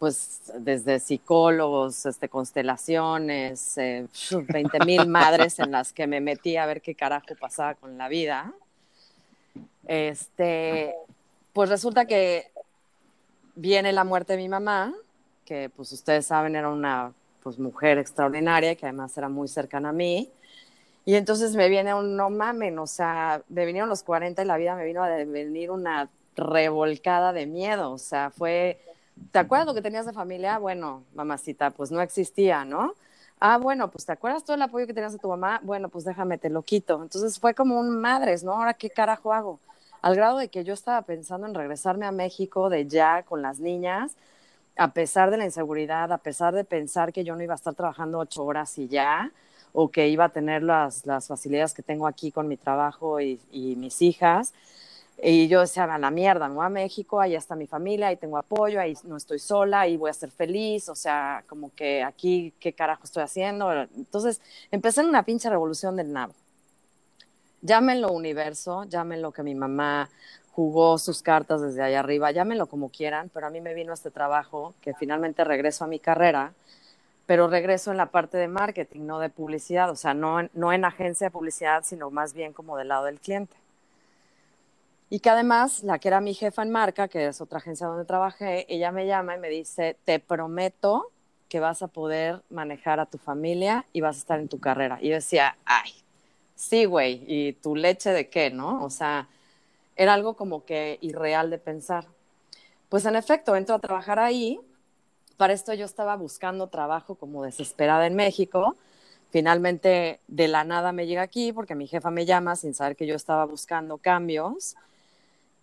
pues 0.00 0.50
desde 0.58 0.98
psicólogos, 0.98 2.06
este, 2.06 2.30
constelaciones, 2.30 3.76
eh, 3.76 4.08
20 4.30 4.84
mil 4.86 5.06
madres 5.06 5.58
en 5.58 5.70
las 5.72 5.92
que 5.92 6.06
me 6.06 6.22
metí 6.22 6.56
a 6.56 6.64
ver 6.64 6.80
qué 6.80 6.94
carajo 6.94 7.26
pasaba 7.38 7.74
con 7.74 7.98
la 7.98 8.08
vida. 8.08 8.50
Este, 9.86 10.94
pues 11.52 11.68
resulta 11.68 12.06
que 12.06 12.50
viene 13.54 13.92
la 13.92 14.04
muerte 14.04 14.32
de 14.32 14.38
mi 14.38 14.48
mamá, 14.48 14.94
que 15.44 15.68
pues 15.68 15.92
ustedes 15.92 16.24
saben 16.24 16.56
era 16.56 16.70
una 16.70 17.12
pues, 17.42 17.58
mujer 17.58 17.98
extraordinaria, 17.98 18.74
que 18.76 18.86
además 18.86 19.14
era 19.18 19.28
muy 19.28 19.48
cercana 19.48 19.90
a 19.90 19.92
mí. 19.92 20.30
Y 21.04 21.14
entonces 21.14 21.56
me 21.56 21.68
viene 21.68 21.94
un 21.94 22.16
no 22.16 22.30
mamen, 22.30 22.78
o 22.78 22.86
sea, 22.86 23.42
me 23.48 23.64
vinieron 23.66 23.88
los 23.88 24.02
40 24.02 24.42
y 24.42 24.44
la 24.46 24.56
vida 24.56 24.76
me 24.76 24.84
vino 24.84 25.02
a 25.02 25.08
venir 25.08 25.70
una 25.70 26.10
revolcada 26.36 27.32
de 27.32 27.46
miedo, 27.46 27.92
o 27.92 27.98
sea, 27.98 28.30
fue, 28.30 28.80
¿te 29.32 29.38
acuerdas 29.38 29.66
lo 29.66 29.74
que 29.74 29.82
tenías 29.82 30.06
de 30.06 30.12
familia? 30.12 30.58
Bueno, 30.58 31.04
mamacita, 31.14 31.70
pues 31.70 31.90
no 31.90 32.00
existía, 32.00 32.64
¿no? 32.64 32.94
Ah, 33.40 33.56
bueno, 33.56 33.90
pues 33.90 34.04
¿te 34.04 34.12
acuerdas 34.12 34.44
todo 34.44 34.54
el 34.54 34.62
apoyo 34.62 34.86
que 34.86 34.92
tenías 34.94 35.12
de 35.12 35.18
tu 35.18 35.28
mamá? 35.28 35.60
Bueno, 35.62 35.88
pues 35.88 36.04
déjame, 36.04 36.36
te 36.36 36.50
lo 36.50 36.62
quito. 36.62 37.02
Entonces 37.02 37.40
fue 37.40 37.54
como 37.54 37.80
un 37.80 37.98
madres, 38.00 38.44
¿no? 38.44 38.52
Ahora, 38.52 38.74
¿qué 38.74 38.90
carajo 38.90 39.32
hago? 39.32 39.58
Al 40.02 40.14
grado 40.14 40.38
de 40.38 40.48
que 40.48 40.62
yo 40.62 40.74
estaba 40.74 41.02
pensando 41.02 41.46
en 41.46 41.54
regresarme 41.54 42.06
a 42.06 42.12
México 42.12 42.68
de 42.68 42.86
ya 42.86 43.22
con 43.22 43.40
las 43.42 43.58
niñas, 43.58 44.12
a 44.76 44.92
pesar 44.92 45.30
de 45.30 45.38
la 45.38 45.44
inseguridad, 45.46 46.12
a 46.12 46.18
pesar 46.18 46.54
de 46.54 46.64
pensar 46.64 47.12
que 47.12 47.24
yo 47.24 47.34
no 47.36 47.42
iba 47.42 47.54
a 47.54 47.56
estar 47.56 47.74
trabajando 47.74 48.18
ocho 48.18 48.44
horas 48.44 48.78
y 48.78 48.88
ya, 48.88 49.30
o 49.72 49.88
que 49.88 50.08
iba 50.08 50.24
a 50.26 50.28
tener 50.30 50.62
las, 50.62 51.06
las 51.06 51.28
facilidades 51.28 51.74
que 51.74 51.82
tengo 51.82 52.06
aquí 52.06 52.32
con 52.32 52.48
mi 52.48 52.56
trabajo 52.56 53.20
y, 53.20 53.40
y 53.52 53.76
mis 53.76 54.02
hijas. 54.02 54.52
Y 55.22 55.48
yo 55.48 55.60
decía, 55.60 55.84
a 55.84 55.98
la 55.98 56.10
mierda, 56.10 56.48
me 56.48 56.54
voy 56.54 56.64
a 56.64 56.70
México, 56.70 57.20
ahí 57.20 57.34
está 57.34 57.54
mi 57.54 57.66
familia, 57.66 58.08
ahí 58.08 58.16
tengo 58.16 58.38
apoyo, 58.38 58.80
ahí 58.80 58.94
no 59.04 59.16
estoy 59.16 59.38
sola, 59.38 59.80
ahí 59.80 59.98
voy 59.98 60.08
a 60.08 60.14
ser 60.14 60.30
feliz, 60.30 60.88
o 60.88 60.94
sea, 60.94 61.44
como 61.46 61.74
que 61.74 62.02
aquí, 62.02 62.54
¿qué 62.58 62.72
carajo 62.72 63.04
estoy 63.04 63.22
haciendo? 63.22 63.70
Entonces, 63.72 64.40
empecé 64.70 65.02
en 65.02 65.08
una 65.08 65.22
pinche 65.24 65.50
revolución 65.50 65.96
del 65.96 66.12
nabo. 66.12 66.32
Llámenlo 67.60 68.10
universo, 68.12 68.84
llámenlo 68.84 69.32
que 69.32 69.42
mi 69.42 69.54
mamá 69.54 70.08
jugó 70.52 70.96
sus 70.96 71.22
cartas 71.22 71.60
desde 71.60 71.82
allá 71.82 72.00
arriba, 72.00 72.30
llámenlo 72.30 72.66
como 72.66 72.88
quieran, 72.88 73.30
pero 73.32 73.46
a 73.46 73.50
mí 73.50 73.60
me 73.60 73.74
vino 73.74 73.92
este 73.92 74.10
trabajo 74.10 74.74
que 74.80 74.94
finalmente 74.94 75.44
regreso 75.44 75.84
a 75.84 75.88
mi 75.88 75.98
carrera, 75.98 76.54
pero 77.30 77.46
regreso 77.46 77.92
en 77.92 77.96
la 77.96 78.06
parte 78.06 78.38
de 78.38 78.48
marketing, 78.48 79.02
no 79.02 79.20
de 79.20 79.28
publicidad, 79.28 79.88
o 79.88 79.94
sea, 79.94 80.14
no, 80.14 80.48
no 80.52 80.72
en 80.72 80.84
agencia 80.84 81.28
de 81.28 81.30
publicidad, 81.30 81.84
sino 81.84 82.10
más 82.10 82.34
bien 82.34 82.52
como 82.52 82.76
del 82.76 82.88
lado 82.88 83.04
del 83.04 83.20
cliente. 83.20 83.54
Y 85.10 85.20
que 85.20 85.30
además, 85.30 85.84
la 85.84 86.00
que 86.00 86.08
era 86.08 86.20
mi 86.20 86.34
jefa 86.34 86.62
en 86.64 86.70
marca, 86.70 87.06
que 87.06 87.28
es 87.28 87.40
otra 87.40 87.58
agencia 87.58 87.86
donde 87.86 88.04
trabajé, 88.04 88.66
ella 88.68 88.90
me 88.90 89.06
llama 89.06 89.36
y 89.36 89.38
me 89.38 89.48
dice, 89.48 89.96
te 90.04 90.18
prometo 90.18 91.12
que 91.48 91.60
vas 91.60 91.82
a 91.82 91.86
poder 91.86 92.42
manejar 92.50 92.98
a 92.98 93.06
tu 93.06 93.16
familia 93.16 93.86
y 93.92 94.00
vas 94.00 94.16
a 94.16 94.18
estar 94.18 94.40
en 94.40 94.48
tu 94.48 94.58
carrera. 94.58 94.98
Y 95.00 95.10
yo 95.10 95.14
decía, 95.14 95.56
ay, 95.64 95.92
sí, 96.56 96.84
güey, 96.84 97.22
¿y 97.28 97.52
tu 97.52 97.76
leche 97.76 98.10
de 98.10 98.28
qué, 98.28 98.50
no? 98.50 98.82
O 98.82 98.90
sea, 98.90 99.28
era 99.94 100.14
algo 100.14 100.34
como 100.34 100.64
que 100.64 100.98
irreal 101.00 101.48
de 101.48 101.58
pensar. 101.58 102.06
Pues 102.88 103.04
en 103.04 103.14
efecto, 103.14 103.54
entro 103.54 103.76
a 103.76 103.78
trabajar 103.78 104.18
ahí. 104.18 104.60
Para 105.40 105.54
esto 105.54 105.72
yo 105.72 105.86
estaba 105.86 106.16
buscando 106.16 106.66
trabajo 106.66 107.14
como 107.14 107.42
desesperada 107.42 108.06
en 108.06 108.14
México. 108.14 108.76
Finalmente, 109.30 110.20
de 110.28 110.48
la 110.48 110.64
nada 110.64 110.92
me 110.92 111.06
llega 111.06 111.22
aquí 111.22 111.50
porque 111.50 111.74
mi 111.74 111.86
jefa 111.86 112.10
me 112.10 112.26
llama 112.26 112.56
sin 112.56 112.74
saber 112.74 112.94
que 112.94 113.06
yo 113.06 113.14
estaba 113.14 113.46
buscando 113.46 113.96
cambios 113.96 114.76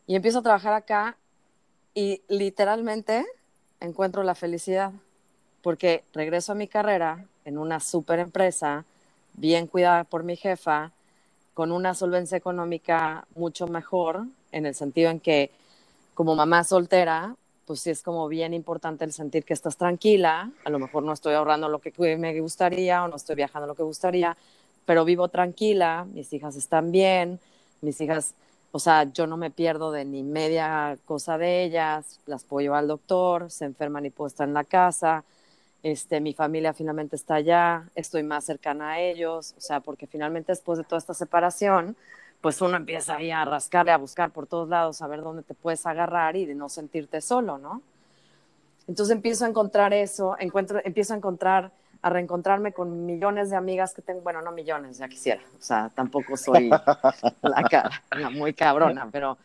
y 0.08 0.16
empiezo 0.16 0.40
a 0.40 0.42
trabajar 0.42 0.74
acá 0.74 1.16
y 1.94 2.24
literalmente 2.28 3.24
encuentro 3.80 4.24
la 4.24 4.34
felicidad, 4.34 4.94
porque 5.62 6.04
regreso 6.12 6.54
a 6.54 6.56
mi 6.56 6.68
carrera 6.68 7.26
en 7.46 7.60
una 7.60 7.80
super 7.80 8.18
empresa, 8.18 8.84
bien 9.34 9.68
cuidada 9.68 10.06
por 10.06 10.24
mi 10.24 10.38
jefa, 10.38 10.92
con 11.54 11.72
una 11.72 11.94
solvencia 11.94 12.36
económica 12.36 13.28
mucho 13.36 13.68
mejor, 13.68 14.26
en 14.52 14.66
el 14.66 14.74
sentido 14.74 15.12
en 15.12 15.20
que 15.20 15.52
como 16.16 16.34
mamá 16.34 16.64
soltera, 16.64 17.36
pues 17.68 17.82
sí 17.82 17.90
es 17.92 18.02
como 18.02 18.28
bien 18.30 18.54
importante 18.54 19.04
el 19.04 19.12
sentir 19.12 19.44
que 19.44 19.54
estás 19.54 19.78
tranquila, 19.78 20.50
a 20.64 20.70
lo 20.70 20.80
mejor 20.80 21.04
no 21.04 21.14
estoy 21.14 21.34
ahorrando 21.36 21.68
lo 21.68 21.80
que 21.80 21.94
me 22.18 22.40
gustaría 22.40 23.04
o 23.04 23.10
no 23.10 23.18
estoy 23.18 23.36
viajando 23.36 23.68
lo 23.68 23.76
que 23.76 23.84
gustaría, 23.84 24.36
pero 24.86 25.04
vivo 25.04 25.28
tranquila, 25.28 26.08
mis 26.14 26.32
hijas 26.32 26.56
están 26.56 26.92
bien, 26.92 27.40
mis 27.82 28.00
hijas 28.02 28.34
o 28.72 28.80
sea, 28.80 29.04
yo 29.12 29.28
no 29.28 29.38
me 29.38 29.50
pierdo 29.50 29.92
de 29.92 30.06
ni 30.06 30.24
media 30.24 30.98
cosa 31.06 31.38
de 31.38 31.64
ellas, 31.64 32.20
las 32.26 32.44
puedo 32.44 32.62
llevar 32.62 32.80
al 32.80 32.88
doctor, 32.88 33.50
se 33.50 33.66
enferman 33.66 34.06
y 34.06 34.10
puedo 34.10 34.28
estar 34.28 34.48
en 34.48 34.54
la 34.54 34.64
casa, 34.64 35.24
este, 35.84 36.20
mi 36.20 36.34
familia 36.34 36.74
finalmente 36.74 37.16
está 37.16 37.36
allá, 37.36 37.90
estoy 37.96 38.24
más 38.24 38.46
cercana 38.46 38.92
a 38.92 39.00
ellos, 39.00 39.56
o 39.58 39.62
sea, 39.62 39.80
porque 39.80 40.08
finalmente 40.08 40.52
después 40.52 40.78
de 40.78 40.84
toda 40.84 41.00
esta 41.00 41.14
separación, 41.14 41.96
pues 42.42 42.62
uno 42.62 42.78
empieza 42.78 43.16
ahí 43.16 43.32
a 43.32 43.46
rascarle, 43.46 43.92
a 43.92 43.98
buscar 43.98 44.32
por 44.32 44.48
todos 44.48 44.70
lados, 44.70 45.02
a 45.02 45.08
ver 45.08 45.22
dónde 45.22 45.44
te 45.44 45.54
puedes 45.54 45.86
agarrar 45.86 46.36
y 46.36 46.46
de 46.46 46.56
no 46.56 46.70
sentirte 46.70 47.22
solo, 47.22 47.58
¿no? 47.58 47.82
Entonces 48.88 49.16
empiezo 49.16 49.46
a 49.46 49.50
encontrar 49.50 49.94
eso, 49.94 50.36
encuentro, 50.40 50.80
empiezo 50.84 51.14
a 51.14 51.18
encontrar 51.18 51.72
a 52.02 52.10
reencontrarme 52.10 52.74
con 52.74 53.06
millones 53.06 53.50
de 53.50 53.56
amigas 53.56 53.94
que 53.94 54.02
tengo, 54.02 54.22
bueno, 54.22 54.42
no 54.42 54.52
millones, 54.52 54.98
ya 55.00 55.08
quisiera, 55.08 55.42
o 55.60 55.62
sea, 55.62 55.90
tampoco 55.94 56.38
soy 56.38 56.70
la, 57.42 58.30
muy 58.32 58.54
cabrona, 58.54 59.10
pero, 59.12 59.38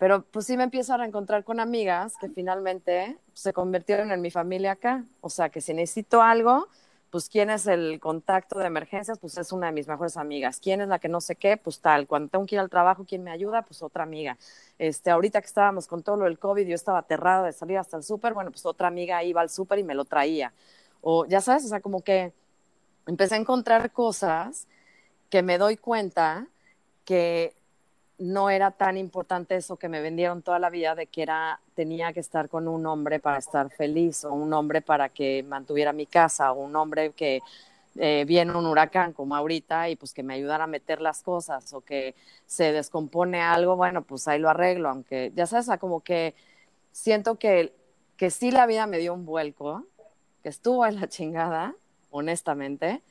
pero 0.00 0.22
pues 0.22 0.46
sí 0.46 0.56
me 0.56 0.64
empiezo 0.64 0.94
a 0.94 0.96
reencontrar 0.96 1.44
con 1.44 1.60
amigas 1.60 2.14
que 2.18 2.28
finalmente 2.28 3.18
se 3.34 3.52
convirtieron 3.52 4.10
en 4.10 4.20
mi 4.20 4.30
familia 4.30 4.72
acá, 4.72 5.04
o 5.20 5.28
sea, 5.28 5.50
que 5.50 5.60
si 5.60 5.74
necesito 5.74 6.22
algo, 6.22 6.66
pues 7.12 7.28
quién 7.28 7.50
es 7.50 7.68
el 7.68 8.00
contacto 8.00 8.58
de 8.58 8.66
emergencias, 8.66 9.20
pues 9.20 9.38
es 9.38 9.52
una 9.52 9.68
de 9.68 9.72
mis 9.72 9.86
mejores 9.86 10.16
amigas. 10.16 10.58
¿Quién 10.58 10.80
es 10.80 10.88
la 10.88 10.98
que 10.98 11.08
no 11.08 11.20
sé 11.20 11.36
qué? 11.36 11.56
Pues 11.56 11.78
tal. 11.80 12.08
Cuando 12.08 12.28
tengo 12.30 12.46
que 12.46 12.56
ir 12.56 12.60
al 12.60 12.70
trabajo, 12.70 13.04
¿quién 13.06 13.22
me 13.22 13.30
ayuda? 13.30 13.62
Pues 13.62 13.82
otra 13.82 14.02
amiga. 14.02 14.36
Este, 14.78 15.10
ahorita 15.10 15.40
que 15.40 15.46
estábamos 15.46 15.86
con 15.86 16.02
todo 16.02 16.16
lo 16.16 16.24
del 16.24 16.40
COVID, 16.40 16.66
yo 16.66 16.74
estaba 16.74 16.98
aterrada 16.98 17.44
de 17.44 17.52
salir 17.52 17.78
hasta 17.78 17.96
el 17.96 18.02
súper, 18.02 18.34
bueno, 18.34 18.50
pues 18.50 18.66
otra 18.66 18.88
amiga 18.88 19.22
iba 19.22 19.40
al 19.40 19.50
súper 19.50 19.78
y 19.78 19.84
me 19.84 19.94
lo 19.94 20.04
traía 20.04 20.52
o 21.02 21.26
ya 21.26 21.40
sabes, 21.40 21.66
o 21.66 21.68
sea, 21.68 21.80
como 21.80 22.02
que 22.02 22.32
empecé 23.06 23.34
a 23.34 23.38
encontrar 23.38 23.92
cosas 23.92 24.66
que 25.28 25.42
me 25.42 25.58
doy 25.58 25.76
cuenta 25.76 26.46
que 27.04 27.54
no 28.22 28.50
era 28.50 28.70
tan 28.70 28.96
importante 28.96 29.56
eso 29.56 29.76
que 29.76 29.88
me 29.88 30.00
vendieron 30.00 30.42
toda 30.42 30.60
la 30.60 30.70
vida 30.70 30.94
de 30.94 31.08
que 31.08 31.22
era 31.22 31.58
tenía 31.74 32.12
que 32.12 32.20
estar 32.20 32.48
con 32.48 32.68
un 32.68 32.86
hombre 32.86 33.18
para 33.18 33.38
estar 33.38 33.68
feliz 33.70 34.24
o 34.24 34.32
un 34.32 34.52
hombre 34.52 34.80
para 34.80 35.08
que 35.08 35.42
mantuviera 35.42 35.92
mi 35.92 36.06
casa 36.06 36.52
o 36.52 36.62
un 36.62 36.76
hombre 36.76 37.10
que 37.10 37.42
eh, 37.96 38.24
viene 38.24 38.52
un 38.56 38.66
huracán 38.66 39.12
como 39.12 39.34
ahorita 39.34 39.88
y 39.88 39.96
pues 39.96 40.14
que 40.14 40.22
me 40.22 40.34
ayudara 40.34 40.64
a 40.64 40.68
meter 40.68 41.00
las 41.00 41.22
cosas 41.22 41.72
o 41.72 41.80
que 41.80 42.14
se 42.46 42.70
descompone 42.72 43.42
algo, 43.42 43.74
bueno, 43.74 44.02
pues 44.02 44.28
ahí 44.28 44.38
lo 44.38 44.48
arreglo, 44.48 44.88
aunque 44.88 45.32
ya 45.34 45.46
sabes, 45.46 45.68
como 45.80 46.00
que 46.00 46.34
siento 46.92 47.38
que, 47.38 47.72
que 48.16 48.30
sí 48.30 48.52
la 48.52 48.66
vida 48.66 48.86
me 48.86 48.98
dio 48.98 49.14
un 49.14 49.26
vuelco 49.26 49.84
que 50.44 50.48
estuvo 50.48 50.86
en 50.86 51.00
la 51.00 51.08
chingada, 51.08 51.74
honestamente, 52.10 53.02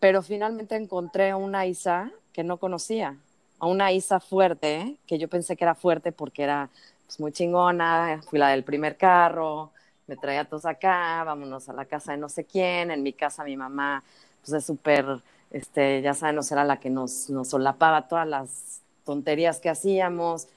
pero 0.00 0.20
finalmente 0.20 0.74
encontré 0.74 1.32
una 1.32 1.66
Isa 1.66 2.10
que 2.32 2.42
no 2.42 2.56
conocía, 2.56 3.18
a 3.62 3.66
una 3.66 3.92
Isa 3.92 4.18
fuerte, 4.18 4.96
que 5.06 5.18
yo 5.18 5.28
pensé 5.28 5.56
que 5.56 5.62
era 5.62 5.76
fuerte 5.76 6.10
porque 6.10 6.42
era 6.42 6.68
pues, 7.06 7.20
muy 7.20 7.30
chingona, 7.30 8.20
fui 8.28 8.40
la 8.40 8.48
del 8.48 8.64
primer 8.64 8.96
carro, 8.96 9.70
me 10.08 10.16
traía 10.16 10.44
todos 10.44 10.66
acá, 10.66 11.22
vámonos 11.22 11.68
a 11.68 11.72
la 11.72 11.84
casa 11.84 12.10
de 12.10 12.18
no 12.18 12.28
sé 12.28 12.44
quién, 12.44 12.90
en 12.90 13.04
mi 13.04 13.12
casa 13.12 13.44
mi 13.44 13.56
mamá, 13.56 14.02
pues 14.40 14.52
es 14.54 14.66
súper, 14.66 15.06
este, 15.52 16.02
ya 16.02 16.12
saben, 16.12 16.34
no 16.34 16.42
era 16.50 16.64
la 16.64 16.80
que 16.80 16.90
nos, 16.90 17.28
solapaba 17.44 18.08
todas 18.08 18.26
las 18.26 18.80
tonterías 19.04 19.60
que 19.60 19.70
hacíamos, 19.70 20.48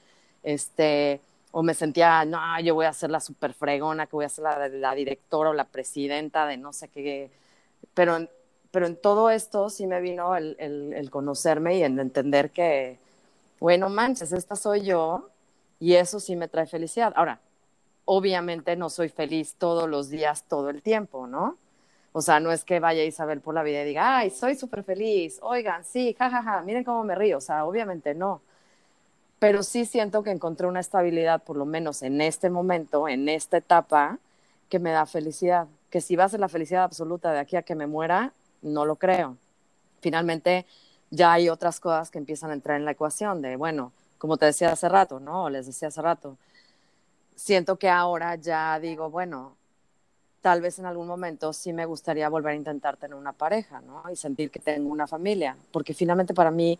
este, 0.42 1.20
o 1.52 1.62
me 1.62 1.74
sentía, 1.74 2.24
no, 2.24 2.40
yo 2.60 2.74
voy 2.74 2.86
a 2.86 2.92
ser 2.92 3.10
la 3.10 3.20
super 3.20 3.54
fregona, 3.54 4.06
que 4.06 4.16
voy 4.16 4.24
a 4.24 4.28
ser 4.28 4.42
la, 4.42 4.66
la 4.68 4.94
directora 4.96 5.50
o 5.50 5.54
la 5.54 5.64
presidenta 5.64 6.44
de 6.46 6.56
no 6.56 6.72
sé 6.72 6.88
qué, 6.88 7.30
pero, 7.94 8.28
pero 8.76 8.88
en 8.88 8.96
todo 8.96 9.30
esto 9.30 9.70
sí 9.70 9.86
me 9.86 10.02
vino 10.02 10.36
el, 10.36 10.54
el, 10.58 11.10
conocerme 11.10 11.78
y 11.78 11.82
el 11.82 11.98
entender 11.98 12.50
que, 12.50 12.98
bueno, 13.58 13.88
manches, 13.88 14.32
esta 14.32 14.54
soy 14.54 14.82
yo 14.82 15.30
y 15.80 15.94
eso 15.94 16.20
sí 16.20 16.36
me 16.36 16.46
trae 16.46 16.66
felicidad. 16.66 17.14
Ahora, 17.16 17.40
obviamente 18.04 18.76
no 18.76 18.90
soy 18.90 19.08
feliz 19.08 19.54
todos 19.54 19.88
los 19.88 20.10
días, 20.10 20.44
todo 20.46 20.68
el 20.68 20.82
tiempo, 20.82 21.26
¿no? 21.26 21.56
O 22.12 22.20
sea, 22.20 22.38
no 22.38 22.52
es 22.52 22.64
que 22.64 22.78
vaya 22.78 23.02
Isabel 23.02 23.40
por 23.40 23.54
la 23.54 23.62
vida 23.62 23.80
y 23.80 23.86
diga, 23.86 24.18
ay, 24.18 24.28
soy 24.28 24.56
súper 24.56 24.84
feliz, 24.84 25.38
oigan, 25.40 25.82
sí, 25.82 26.14
jajaja, 26.18 26.60
miren 26.60 26.84
cómo 26.84 27.02
me 27.02 27.14
río. 27.14 27.38
O 27.38 27.40
sea, 27.40 27.64
obviamente 27.64 28.14
no 28.14 28.42
pero 29.38 29.62
sí 29.62 29.86
siento 29.86 30.22
que 30.22 30.32
encontré 30.32 30.66
una 30.66 30.80
estabilidad, 30.80 31.42
por 31.42 31.56
lo 31.56 31.64
menos 31.64 32.02
en 32.02 32.20
este 32.20 32.50
momento, 32.50 33.08
en 33.08 33.30
esta 33.30 33.56
etapa, 33.56 34.18
que 34.68 34.78
me 34.78 34.90
da 34.90 35.06
felicidad. 35.06 35.66
Que 35.88 36.02
si 36.02 36.14
va 36.14 36.24
a 36.24 36.28
ser 36.28 36.40
la 36.40 36.50
felicidad 36.50 36.84
absoluta 36.84 37.32
de 37.32 37.38
aquí 37.38 37.56
a 37.56 37.62
que 37.62 37.74
me 37.74 37.86
muera, 37.86 38.34
no 38.62 38.84
lo 38.84 38.96
creo. 38.96 39.36
Finalmente, 40.00 40.66
ya 41.10 41.32
hay 41.32 41.48
otras 41.48 41.80
cosas 41.80 42.10
que 42.10 42.18
empiezan 42.18 42.50
a 42.50 42.54
entrar 42.54 42.76
en 42.76 42.84
la 42.84 42.92
ecuación 42.92 43.42
de, 43.42 43.56
bueno, 43.56 43.92
como 44.18 44.36
te 44.36 44.46
decía 44.46 44.72
hace 44.72 44.88
rato, 44.88 45.20
¿no? 45.20 45.48
les 45.50 45.66
decía 45.66 45.88
hace 45.88 46.02
rato, 46.02 46.36
siento 47.34 47.76
que 47.76 47.88
ahora 47.88 48.34
ya 48.36 48.78
digo, 48.80 49.10
bueno, 49.10 49.54
tal 50.40 50.60
vez 50.60 50.78
en 50.78 50.86
algún 50.86 51.06
momento 51.06 51.52
sí 51.52 51.72
me 51.72 51.86
gustaría 51.86 52.28
volver 52.28 52.52
a 52.52 52.56
intentar 52.56 52.96
tener 52.96 53.16
una 53.16 53.32
pareja, 53.32 53.80
¿no? 53.80 54.02
Y 54.10 54.16
sentir 54.16 54.50
que 54.50 54.60
tengo 54.60 54.90
una 54.90 55.06
familia, 55.06 55.56
porque 55.72 55.92
finalmente 55.92 56.34
para 56.34 56.50
mí 56.50 56.78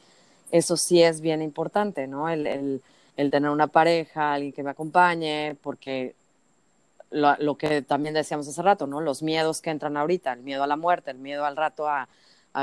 eso 0.51 0.77
sí 0.77 1.03
es 1.03 1.21
bien 1.21 1.43
importante, 1.43 2.07
¿no? 2.07 2.29
El, 2.29 2.47
el, 2.47 2.83
el 3.17 3.31
tener 3.31 3.51
una 3.51 3.67
pareja, 3.67 4.35
alguien 4.35 4.53
que 4.53 4.63
me 4.63 4.71
acompañe, 4.71 5.57
porque 5.63 6.15
lo, 7.11 7.57
que 7.57 7.83
también 7.83 8.15
decíamos 8.15 8.49
hace 8.49 8.63
rato, 8.63 8.87
¿no? 8.87 9.01
Los 9.01 9.23
miedos 9.23 9.61
que 9.61 9.71
entran 9.71 9.97
ahorita, 9.97 10.33
el 10.33 10.43
miedo 10.43 10.63
a 10.63 10.67
la 10.67 10.77
muerte, 10.77 11.11
el 11.11 11.19
miedo 11.19 11.45
al 11.45 11.57
rato 11.57 11.89
a, 11.89 12.09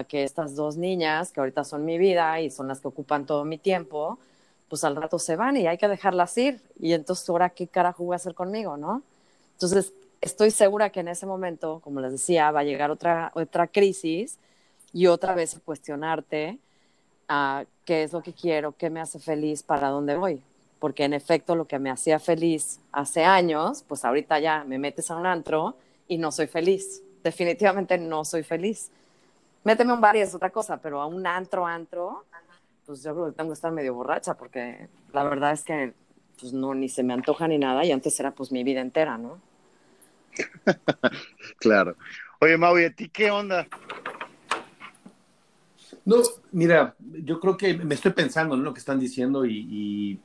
que 0.08 0.24
estas 0.24 0.56
dos 0.56 0.76
niñas, 0.76 1.32
que 1.32 1.40
ahorita 1.40 1.64
son 1.64 1.86
mi 1.86 2.00
vida 2.00 2.42
y 2.42 2.50
son 2.50 2.68
las 2.68 2.80
que 2.80 2.88
ocupan 2.88 3.28
todo 3.28 3.46
mi 3.46 3.60
tiempo, 3.60 4.18
pues 4.68 4.84
al 4.84 4.96
rato 4.96 5.20
se 5.20 5.36
van 5.36 5.56
y 5.56 5.68
hay 5.68 5.78
que 5.78 5.88
dejarlas 5.88 6.36
ir. 6.38 6.60
Y 6.80 6.94
entonces, 6.94 7.30
¿ahora 7.30 7.52
qué 7.52 7.68
carajo 7.68 8.04
voy 8.04 8.14
a 8.14 8.16
hacer 8.16 8.34
conmigo, 8.34 8.76
no? 8.76 9.04
Entonces, 9.52 9.94
estoy 10.20 10.50
segura 10.50 10.90
que 10.90 11.02
en 11.02 11.10
ese 11.10 11.28
momento, 11.28 11.80
como 11.84 12.00
les 12.00 12.12
decía, 12.12 12.50
va 12.50 12.62
a 12.62 12.64
llegar 12.64 12.90
otra, 12.90 13.32
otra 13.36 13.68
crisis 13.68 14.40
y 14.94 15.06
otra 15.06 15.36
vez 15.36 15.60
cuestionarte 15.64 16.58
a 17.28 17.66
qué 17.86 18.04
es 18.04 18.14
lo 18.14 18.24
que 18.24 18.34
quiero, 18.34 18.72
qué 18.72 18.90
me 18.90 19.00
hace 19.00 19.20
feliz, 19.20 19.62
para 19.62 19.90
dónde 19.90 20.18
voy. 20.18 20.42
Porque 20.84 21.06
en 21.06 21.14
efecto, 21.14 21.56
lo 21.56 21.66
que 21.66 21.80
me 21.80 21.90
hacía 21.90 22.20
feliz 22.20 22.82
hace 22.92 23.24
años, 23.24 23.86
pues 23.88 24.04
ahorita 24.04 24.38
ya 24.40 24.66
me 24.66 24.78
metes 24.78 25.10
a 25.10 25.16
un 25.16 25.26
antro 25.26 25.78
y 26.10 26.18
no 26.18 26.30
soy 26.30 26.48
feliz. 26.48 27.02
Definitivamente 27.24 27.98
no 27.98 28.26
soy 28.26 28.44
feliz. 28.44 28.92
Méteme 29.64 29.94
un 29.94 30.02
bar 30.02 30.18
y 30.18 30.20
es 30.20 30.36
otra 30.36 30.50
cosa, 30.50 30.82
pero 30.82 31.00
a 31.00 31.06
un 31.06 31.26
antro, 31.26 31.66
antro, 31.66 32.26
pues 32.86 33.02
yo 33.02 33.14
creo 33.14 33.28
que 33.28 33.32
tengo 33.32 33.52
que 33.52 33.54
estar 33.54 33.72
medio 33.72 33.94
borracha 33.94 34.34
porque 34.34 34.90
la 35.14 35.24
verdad 35.24 35.54
es 35.54 35.64
que 35.64 35.94
pues 36.38 36.52
no, 36.52 36.76
ni 36.76 36.90
se 36.90 37.02
me 37.02 37.14
antoja 37.14 37.48
ni 37.48 37.58
nada 37.58 37.86
y 37.86 37.94
antes 37.94 38.20
era 38.20 38.32
pues 38.32 38.52
mi 38.52 38.66
vida 38.66 38.82
entera, 38.82 39.18
¿no? 39.18 39.40
claro. 41.60 41.96
Oye, 42.42 42.58
Mau, 42.58 42.78
¿y 42.78 42.84
a 42.84 42.94
ti 42.94 43.08
qué 43.08 43.32
onda? 43.32 43.66
No, 46.04 46.18
mira, 46.52 46.94
yo 47.00 47.40
creo 47.40 47.56
que 47.56 47.74
me 47.74 47.96
estoy 47.96 48.12
pensando 48.12 48.56
en 48.56 48.66
lo 48.66 48.74
que 48.74 48.80
están 48.80 49.00
diciendo 49.00 49.46
y, 49.46 49.66
y 49.70 50.20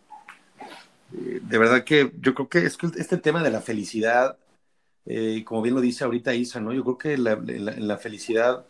eh, 1.12 1.40
de 1.42 1.58
verdad 1.58 1.84
que 1.84 2.12
yo 2.20 2.34
creo 2.34 2.48
que 2.48 2.58
es 2.66 2.76
que 2.76 2.88
este 2.96 3.16
tema 3.18 3.42
de 3.42 3.50
la 3.50 3.60
felicidad, 3.60 4.38
eh, 5.06 5.44
como 5.44 5.62
bien 5.62 5.74
lo 5.74 5.80
dice 5.80 6.04
ahorita 6.04 6.34
Isa, 6.34 6.60
¿no? 6.60 6.72
Yo 6.72 6.84
creo 6.84 6.98
que 6.98 7.18
la, 7.18 7.98
felicidad 7.98 8.66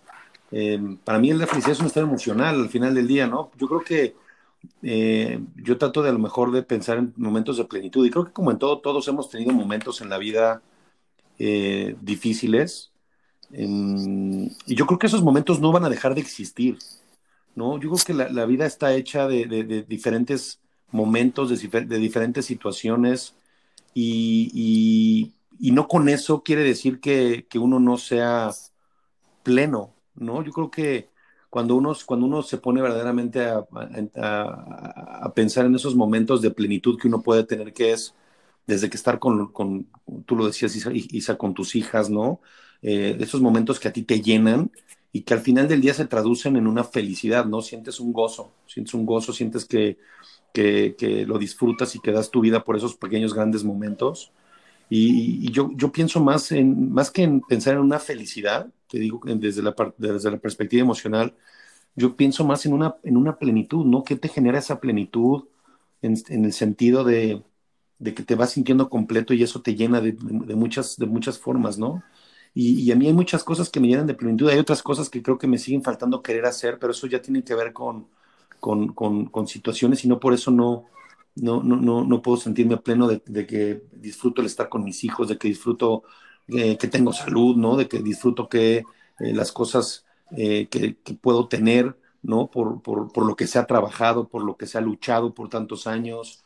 eh, 0.53 0.81
para 1.05 1.19
mí 1.19 1.33
la 1.33 1.47
felicidad 1.47 1.73
es 1.73 1.81
un 1.81 1.87
estado 1.87 2.07
emocional 2.07 2.61
al 2.61 2.69
final 2.69 2.95
del 2.95 3.09
día, 3.09 3.27
¿no? 3.27 3.51
Yo 3.59 3.69
creo 3.69 3.83
que 3.83 4.17
yo 4.83 5.79
trato 5.79 6.03
de 6.03 6.11
a 6.11 6.13
lo 6.13 6.19
mejor 6.19 6.51
de 6.51 6.63
pensar 6.65 6.99
en 6.99 7.15
momentos 7.17 7.59
de 7.59 7.65
plenitud 7.65 8.05
y 8.05 8.11
creo 8.11 8.25
que 8.25 8.33
como 8.33 8.51
en 8.51 8.59
todo, 8.59 8.81
todos 8.81 9.07
hemos 9.09 9.31
tenido 9.31 9.53
momentos 9.53 10.01
en 10.01 10.09
la 10.11 10.19
vida 10.19 10.63
difíciles 11.39 12.91
en, 13.53 14.51
y 14.67 14.75
yo 14.75 14.87
creo 14.87 14.99
que 14.99 15.07
esos 15.07 15.23
momentos 15.23 15.61
no 15.61 15.73
van 15.73 15.85
a 15.85 15.89
dejar 15.91 16.15
de 16.15 16.21
existir, 16.21 16.79
¿no? 17.55 17.79
Yo 17.79 17.91
creo 17.91 18.05
que 18.05 18.15
la, 18.15 18.47
vida 18.47 18.67
está 18.67 18.95
hecha 18.95 19.29
de, 19.29 19.47
de 19.47 19.83
diferentes 19.85 20.61
momentos, 20.91 21.51
de, 21.51 21.99
diferentes 21.99 22.47
situaciones 22.47 23.35
y, 23.95 25.33
no 25.61 25.89
con 25.89 26.09
eso 26.09 26.43
quiere 26.43 26.63
decir 26.63 27.01
que, 27.01 27.47
que 27.49 27.59
uno 27.59 27.81
no 27.81 27.99
sea 27.99 28.51
pleno, 29.43 29.95
¿no? 30.15 30.43
Yo 30.43 30.53
creo 30.53 30.71
que 30.71 31.09
cuando 31.51 31.77
uno, 31.77 31.95
cuando 32.07 32.27
uno 32.27 32.43
se 32.43 32.59
pone 32.59 32.83
verdaderamente 32.83 33.47
a, 33.47 33.67
a, 34.17 35.33
pensar 35.35 35.67
en 35.67 35.75
esos 35.75 35.95
momentos 35.97 36.43
de 36.43 36.51
plenitud 36.51 36.99
que 36.99 37.09
uno 37.09 37.23
puede 37.23 37.45
tener, 37.45 37.73
que 37.73 37.93
es 37.93 38.15
desde 38.67 38.91
que 38.91 38.97
estar 38.99 39.19
con, 39.19 39.51
con 39.53 39.89
tú 40.27 40.37
lo 40.37 40.47
decías, 40.47 40.77
Isa, 40.77 40.91
Isa, 40.93 41.39
con 41.39 41.55
tus 41.55 41.75
hijas, 41.75 42.11
¿no? 42.11 42.41
Eh, 42.83 43.17
esos 43.19 43.41
momentos 43.41 43.81
que 43.81 43.89
a 43.89 43.93
ti 43.93 44.03
te 44.03 44.21
llenan 44.21 44.71
y 45.11 45.23
que 45.23 45.35
al 45.35 45.41
final 45.41 45.67
del 45.69 45.81
día 45.81 45.95
se 45.95 46.05
traducen 46.05 46.57
en 46.57 46.67
una 46.67 46.85
felicidad, 46.85 47.47
¿no? 47.47 47.63
Sientes 47.63 47.99
un 47.99 48.13
gozo, 48.13 48.53
sientes 48.67 48.95
un 48.95 49.07
gozo, 49.07 49.33
sientes 49.33 49.65
que, 49.65 49.99
que, 50.53 51.25
lo 51.27 51.39
disfrutas 51.39 51.95
y 51.95 52.01
que 52.01 52.13
das 52.13 52.31
tu 52.31 52.41
vida 52.41 52.65
por 52.65 52.77
esos 52.77 52.97
pequeños, 52.97 53.35
grandes 53.35 53.65
momentos. 53.65 54.33
Y, 54.91 55.51
yo, 55.53 55.71
yo, 55.75 55.93
pienso 55.93 56.21
más, 56.21 56.53
en, 56.53 56.93
más 56.93 57.11
que 57.11 57.23
en 57.25 57.41
pensar 57.43 57.75
en 57.75 57.81
una 57.81 57.99
felicidad, 57.99 58.71
te 58.89 58.99
digo 58.99 59.21
desde 59.25 59.63
la, 59.63 59.75
desde 59.99 60.31
la 60.31 60.39
perspectiva 60.39 60.83
emocional, 60.83 61.35
yo 61.97 62.17
pienso 62.17 62.45
más 62.45 62.65
en 62.67 62.73
una, 62.75 62.97
en 63.03 63.17
una 63.17 63.39
plenitud, 63.39 63.85
¿no? 63.85 64.05
¿Qué 64.05 64.17
te 64.17 64.29
genera 64.29 64.59
esa 64.59 64.81
plenitud 64.81 65.45
en, 66.03 66.45
el 66.45 66.53
sentido 66.53 67.05
de, 67.05 67.43
de, 67.99 68.15
que 68.15 68.23
te 68.23 68.35
vas 68.37 68.53
sintiendo 68.53 68.89
completo 68.91 69.35
y 69.35 69.43
eso 69.43 69.63
te 69.63 69.75
llena 69.75 70.01
de, 70.01 70.13
de 70.13 70.55
muchas, 70.55 70.97
de 70.97 71.07
muchas 71.07 71.39
formas, 71.39 71.79
¿no? 71.79 72.03
Y, 72.55 72.81
y, 72.83 72.93
a 72.93 72.97
mí 72.97 73.07
hay 73.07 73.13
muchas 73.13 73.45
cosas 73.45 73.71
que 73.71 73.81
me 73.81 73.89
llenan 73.89 74.07
de 74.07 74.15
plenitud, 74.15 74.49
hay 74.49 74.59
otras 74.59 74.83
cosas 74.83 75.11
que 75.11 75.23
creo 75.23 75.39
que 75.39 75.47
me 75.47 75.59
siguen 75.59 75.83
faltando 75.83 76.23
querer 76.23 76.47
hacer, 76.47 76.79
pero 76.79 76.93
eso 76.93 77.07
ya 77.07 77.21
tiene 77.23 77.45
que 77.45 77.55
ver 77.55 77.73
con, 77.73 78.09
con, 78.61 78.95
con, 78.95 79.27
con 79.27 79.47
situaciones 79.47 80.05
y 80.05 80.09
no 80.09 80.21
por 80.21 80.35
eso 80.35 80.51
no, 80.51 80.87
no, 81.43 81.63
no, 81.63 81.77
no, 81.77 82.05
no 82.05 82.23
puedo 82.23 82.37
sentirme 82.37 82.77
pleno 82.79 83.09
de, 83.09 83.47
que 83.47 83.83
disfruto 83.93 84.41
el 84.41 84.47
estar 84.47 84.69
con 84.69 84.85
mis 84.85 85.05
hijos, 85.05 85.29
de 85.29 85.39
que 85.39 85.49
disfruto 85.49 86.03
eh, 86.49 86.77
que 86.79 86.89
tengo 86.89 87.13
salud, 87.13 87.57
¿no? 87.57 87.77
De 87.77 87.89
que 87.89 88.01
disfruto 88.01 88.49
que 88.49 88.79
eh, 88.79 88.85
las 89.35 89.53
cosas 89.53 90.05
eh, 90.37 90.69
que, 90.69 90.97
puedo 91.21 91.49
tener, 91.49 91.97
¿no? 92.23 92.51
Por, 92.51 92.83
por, 92.83 93.13
por, 93.13 93.27
lo 93.27 93.37
que 93.37 93.47
se 93.47 93.59
ha 93.59 93.67
trabajado, 93.67 94.29
por 94.29 94.45
lo 94.45 94.57
que 94.57 94.67
se 94.67 94.79
ha 94.79 94.81
luchado 94.81 95.35
por 95.35 95.49
tantos 95.49 95.87
años. 95.87 96.43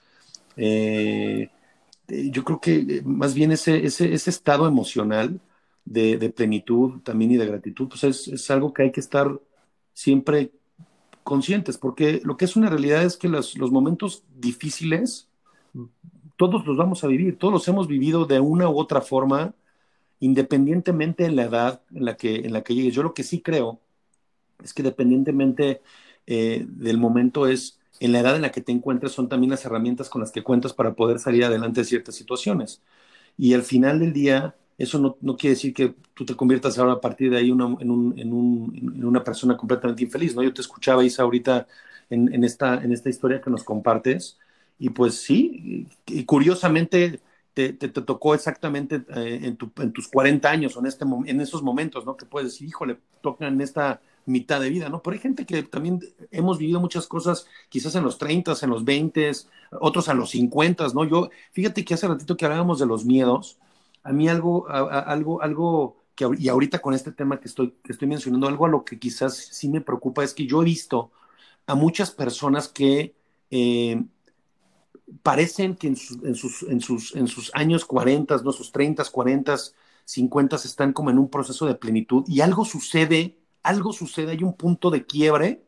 Yo 2.09 2.45
creo 2.45 2.61
que 2.61 3.03
más 3.05 3.33
bien 3.35 3.53
ese, 3.53 3.85
ese, 3.87 4.15
estado 4.15 4.67
emocional 4.67 5.41
de, 5.85 6.19
de, 6.19 6.31
plenitud 6.31 7.01
también 7.03 7.31
y 7.33 7.37
de 7.37 7.47
gratitud, 7.47 7.89
pues 7.89 8.05
es, 8.05 8.29
es 8.29 8.51
algo 8.51 8.73
que 8.73 8.83
hay 8.83 8.93
que 8.93 9.01
estar 9.01 9.41
siempre 9.95 10.53
conscientes, 11.25 11.79
porque 11.79 12.21
lo 12.25 12.37
que 12.37 12.45
es 12.45 12.57
una 12.57 12.69
realidad 12.69 13.05
es 13.05 13.17
que 13.17 13.29
los, 13.29 13.57
los, 13.57 13.71
momentos 13.71 14.25
difíciles, 14.39 15.29
todos 16.37 16.67
los 16.67 16.77
vamos 16.77 17.05
a 17.05 17.07
vivir, 17.07 17.39
todos 17.39 17.53
los 17.53 17.69
hemos 17.69 17.87
vivido 17.89 18.25
de 18.27 18.41
una 18.41 18.69
u 18.69 18.79
otra 18.79 19.01
forma, 19.01 19.55
independientemente 20.21 21.25
de 21.25 21.33
la 21.33 21.45
edad 21.45 21.83
en 21.95 22.05
la 22.05 22.17
que, 22.17 22.37
en 22.37 22.53
la 22.53 22.63
que 22.63 22.75
llegues. 22.75 22.95
Yo 22.95 23.03
lo 23.03 23.15
que 23.15 23.23
sí 23.23 23.41
creo 23.41 23.81
es 24.63 24.73
que 24.73 24.83
dependientemente 24.83 25.83
eh, 26.27 26.65
del 26.69 26.99
momento 26.99 27.47
es, 27.47 27.81
en 28.01 28.13
la 28.13 28.21
edad 28.21 28.37
en 28.37 28.43
la 28.43 28.53
que 28.53 28.61
te 28.61 28.73
encuentres, 28.73 29.13
son 29.13 29.29
también 29.29 29.51
las 29.51 29.65
herramientas 29.65 30.09
con 30.09 30.21
las 30.21 30.33
que 30.33 30.43
cuentas 30.43 30.73
para 30.73 30.95
poder 30.95 31.19
salir 31.19 31.45
adelante 31.45 31.81
de 31.81 31.87
ciertas 31.87 32.15
situaciones. 32.15 32.83
Y 33.37 33.55
al 33.55 33.63
final 33.63 33.99
del 34.01 34.13
día, 34.13 34.55
eso 34.79 34.99
no, 34.99 35.17
no, 35.21 35.37
quiere 35.37 35.55
decir 35.55 35.75
que 35.75 35.95
tú 36.15 36.25
te 36.25 36.35
conviertas 36.35 36.79
ahora 36.79 36.95
a 36.95 37.01
partir 37.01 37.31
de 37.31 37.39
ahí 37.39 37.51
en, 37.51 37.61
un, 37.61 37.81
en, 37.81 38.33
un, 38.33 38.75
en, 38.77 39.05
una 39.05 39.23
persona 39.23 39.57
completamente 39.57 40.05
infeliz, 40.05 40.35
¿no? 40.35 40.43
Yo 40.43 40.53
te 40.53 40.61
escuchaba, 40.61 41.05
Isa, 41.05 41.23
ahorita 41.23 41.67
en, 42.11 42.33
en, 42.35 42.45
esta, 42.45 42.83
en 42.83 42.93
esta 42.93 43.09
historia 43.09 43.41
que 43.41 43.51
nos 43.51 43.65
compartes, 43.65 44.39
y 44.79 44.91
pues 44.91 45.17
sí, 45.17 45.87
y 46.07 46.25
curiosamente 46.25 47.21
te, 47.55 47.73
te, 47.75 47.89
te 47.89 48.03
tocó 48.03 48.35
exactamente 48.35 49.05
eh, 49.15 49.41
en, 49.43 49.57
tu, 49.57 49.71
en, 49.77 49.93
tus 49.93 50.09
40 50.09 50.51
años 50.51 50.77
o 50.77 50.81
en, 50.81 50.87
este, 50.87 51.05
en 51.05 51.41
esos 51.41 51.63
momentos, 51.63 52.05
¿no? 52.07 52.17
Que 52.17 52.27
puedes 52.27 52.53
decir, 52.53 52.69
híjole, 52.69 52.99
tocan 53.21 53.55
en 53.55 53.61
esta 53.61 54.01
mitad 54.25 54.61
de 54.61 54.71
vida, 54.71 54.89
¿no? 54.89 55.03
Pero 55.03 55.15
hay 55.15 55.21
gente 55.21 55.45
que 55.45 55.63
también 55.63 56.01
hemos 56.31 56.59
vivido 56.59 56.81
muchas 56.81 57.07
cosas, 57.07 57.47
quizás 57.69 57.95
en 57.95 58.05
los 58.05 58.19
30, 58.19 58.55
en 58.63 58.71
los 58.71 58.85
20, 58.85 59.31
otros 59.81 60.09
a 60.09 60.15
los 60.15 60.31
50, 60.31 60.89
¿no? 60.95 61.05
Yo, 61.05 61.31
fíjate 61.53 61.85
que 61.85 61.95
hace 61.95 62.09
ratito 62.09 62.37
que 62.37 62.45
hablábamos 62.45 62.79
de 62.79 62.87
los 62.87 63.05
miedos, 63.05 63.59
a 64.03 64.13
mí 64.13 64.29
algo, 64.29 64.69
algo, 64.69 65.43
algo 65.43 65.97
que, 66.15 66.27
y 66.39 66.49
ahorita 66.49 66.81
con 66.81 66.95
este 66.95 67.13
tema 67.13 67.41
que 67.41 67.49
estoy, 67.49 67.73
que 67.83 67.93
estoy 67.93 68.09
mencionando, 68.09 68.49
algo 68.49 68.67
a 68.67 68.69
lo 68.69 68.85
que 68.85 68.99
quizás 68.99 69.37
sí 69.37 69.69
me 69.69 69.81
preocupa 69.81 70.25
es 70.25 70.35
que 70.35 70.47
yo 70.47 70.63
he 70.63 70.65
visto 70.65 71.11
a 71.67 71.75
muchas 71.75 72.11
personas 72.11 72.69
que 72.69 73.15
eh, 73.51 74.03
parecen 75.23 75.77
que 75.77 75.89
en, 75.89 75.97
en, 76.25 76.35
sus, 76.35 76.63
en, 76.65 76.81
sus, 76.81 77.15
en 77.15 77.29
sus 77.29 77.51
años 77.55 77.85
40, 77.85 78.39
¿no? 78.39 78.53
sus 78.53 78.73
30, 78.73 79.05
40, 79.05 79.57
50 80.05 80.57
están 80.57 80.93
como 80.93 81.11
en 81.11 81.19
un 81.19 81.29
proceso 81.31 81.67
de 81.67 81.75
plenitud 81.75 82.25
y 82.27 82.41
algo 82.41 82.65
sucede, 82.65 83.39
algo 83.63 83.93
sucede, 83.93 84.33
hay 84.33 84.43
un 84.43 84.57
punto 84.57 84.91
de 84.91 85.07
quiebre 85.07 85.65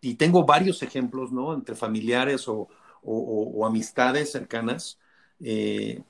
y 0.00 0.14
tengo 0.14 0.44
varios 0.44 0.82
ejemplos, 0.82 1.32
¿no? 1.32 1.54
Entre 1.54 1.74
familiares 1.74 2.48
o, 2.48 2.68
o, 3.02 3.52
o 3.54 3.66
amistades 3.66 4.32
cercanas. 4.32 4.98
Eh, 5.40 6.02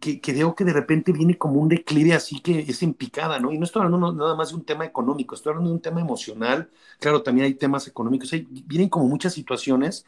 que, 0.00 0.20
que, 0.20 0.32
que 0.56 0.64
de 0.64 0.72
repente 0.72 1.12
viene 1.12 1.36
como 1.38 1.60
un 1.60 1.68
declive 1.68 2.14
así 2.14 2.40
que 2.40 2.60
es 2.60 2.82
en 2.82 2.94
picada, 2.94 3.38
¿no? 3.40 3.52
Y 3.52 3.58
no 3.58 3.64
estoy 3.64 3.82
hablando 3.82 4.12
nada 4.12 4.34
más 4.34 4.50
de 4.50 4.54
un 4.56 4.64
tema 4.64 4.84
económico, 4.86 5.34
estoy 5.34 5.50
hablando 5.50 5.70
de 5.70 5.76
un 5.76 5.82
tema 5.82 6.00
emocional, 6.00 6.70
claro, 6.98 7.22
también 7.22 7.46
hay 7.46 7.54
temas 7.54 7.86
económicos, 7.88 8.32
hay, 8.32 8.46
vienen 8.50 8.88
como 8.88 9.06
muchas 9.08 9.34
situaciones 9.34 10.06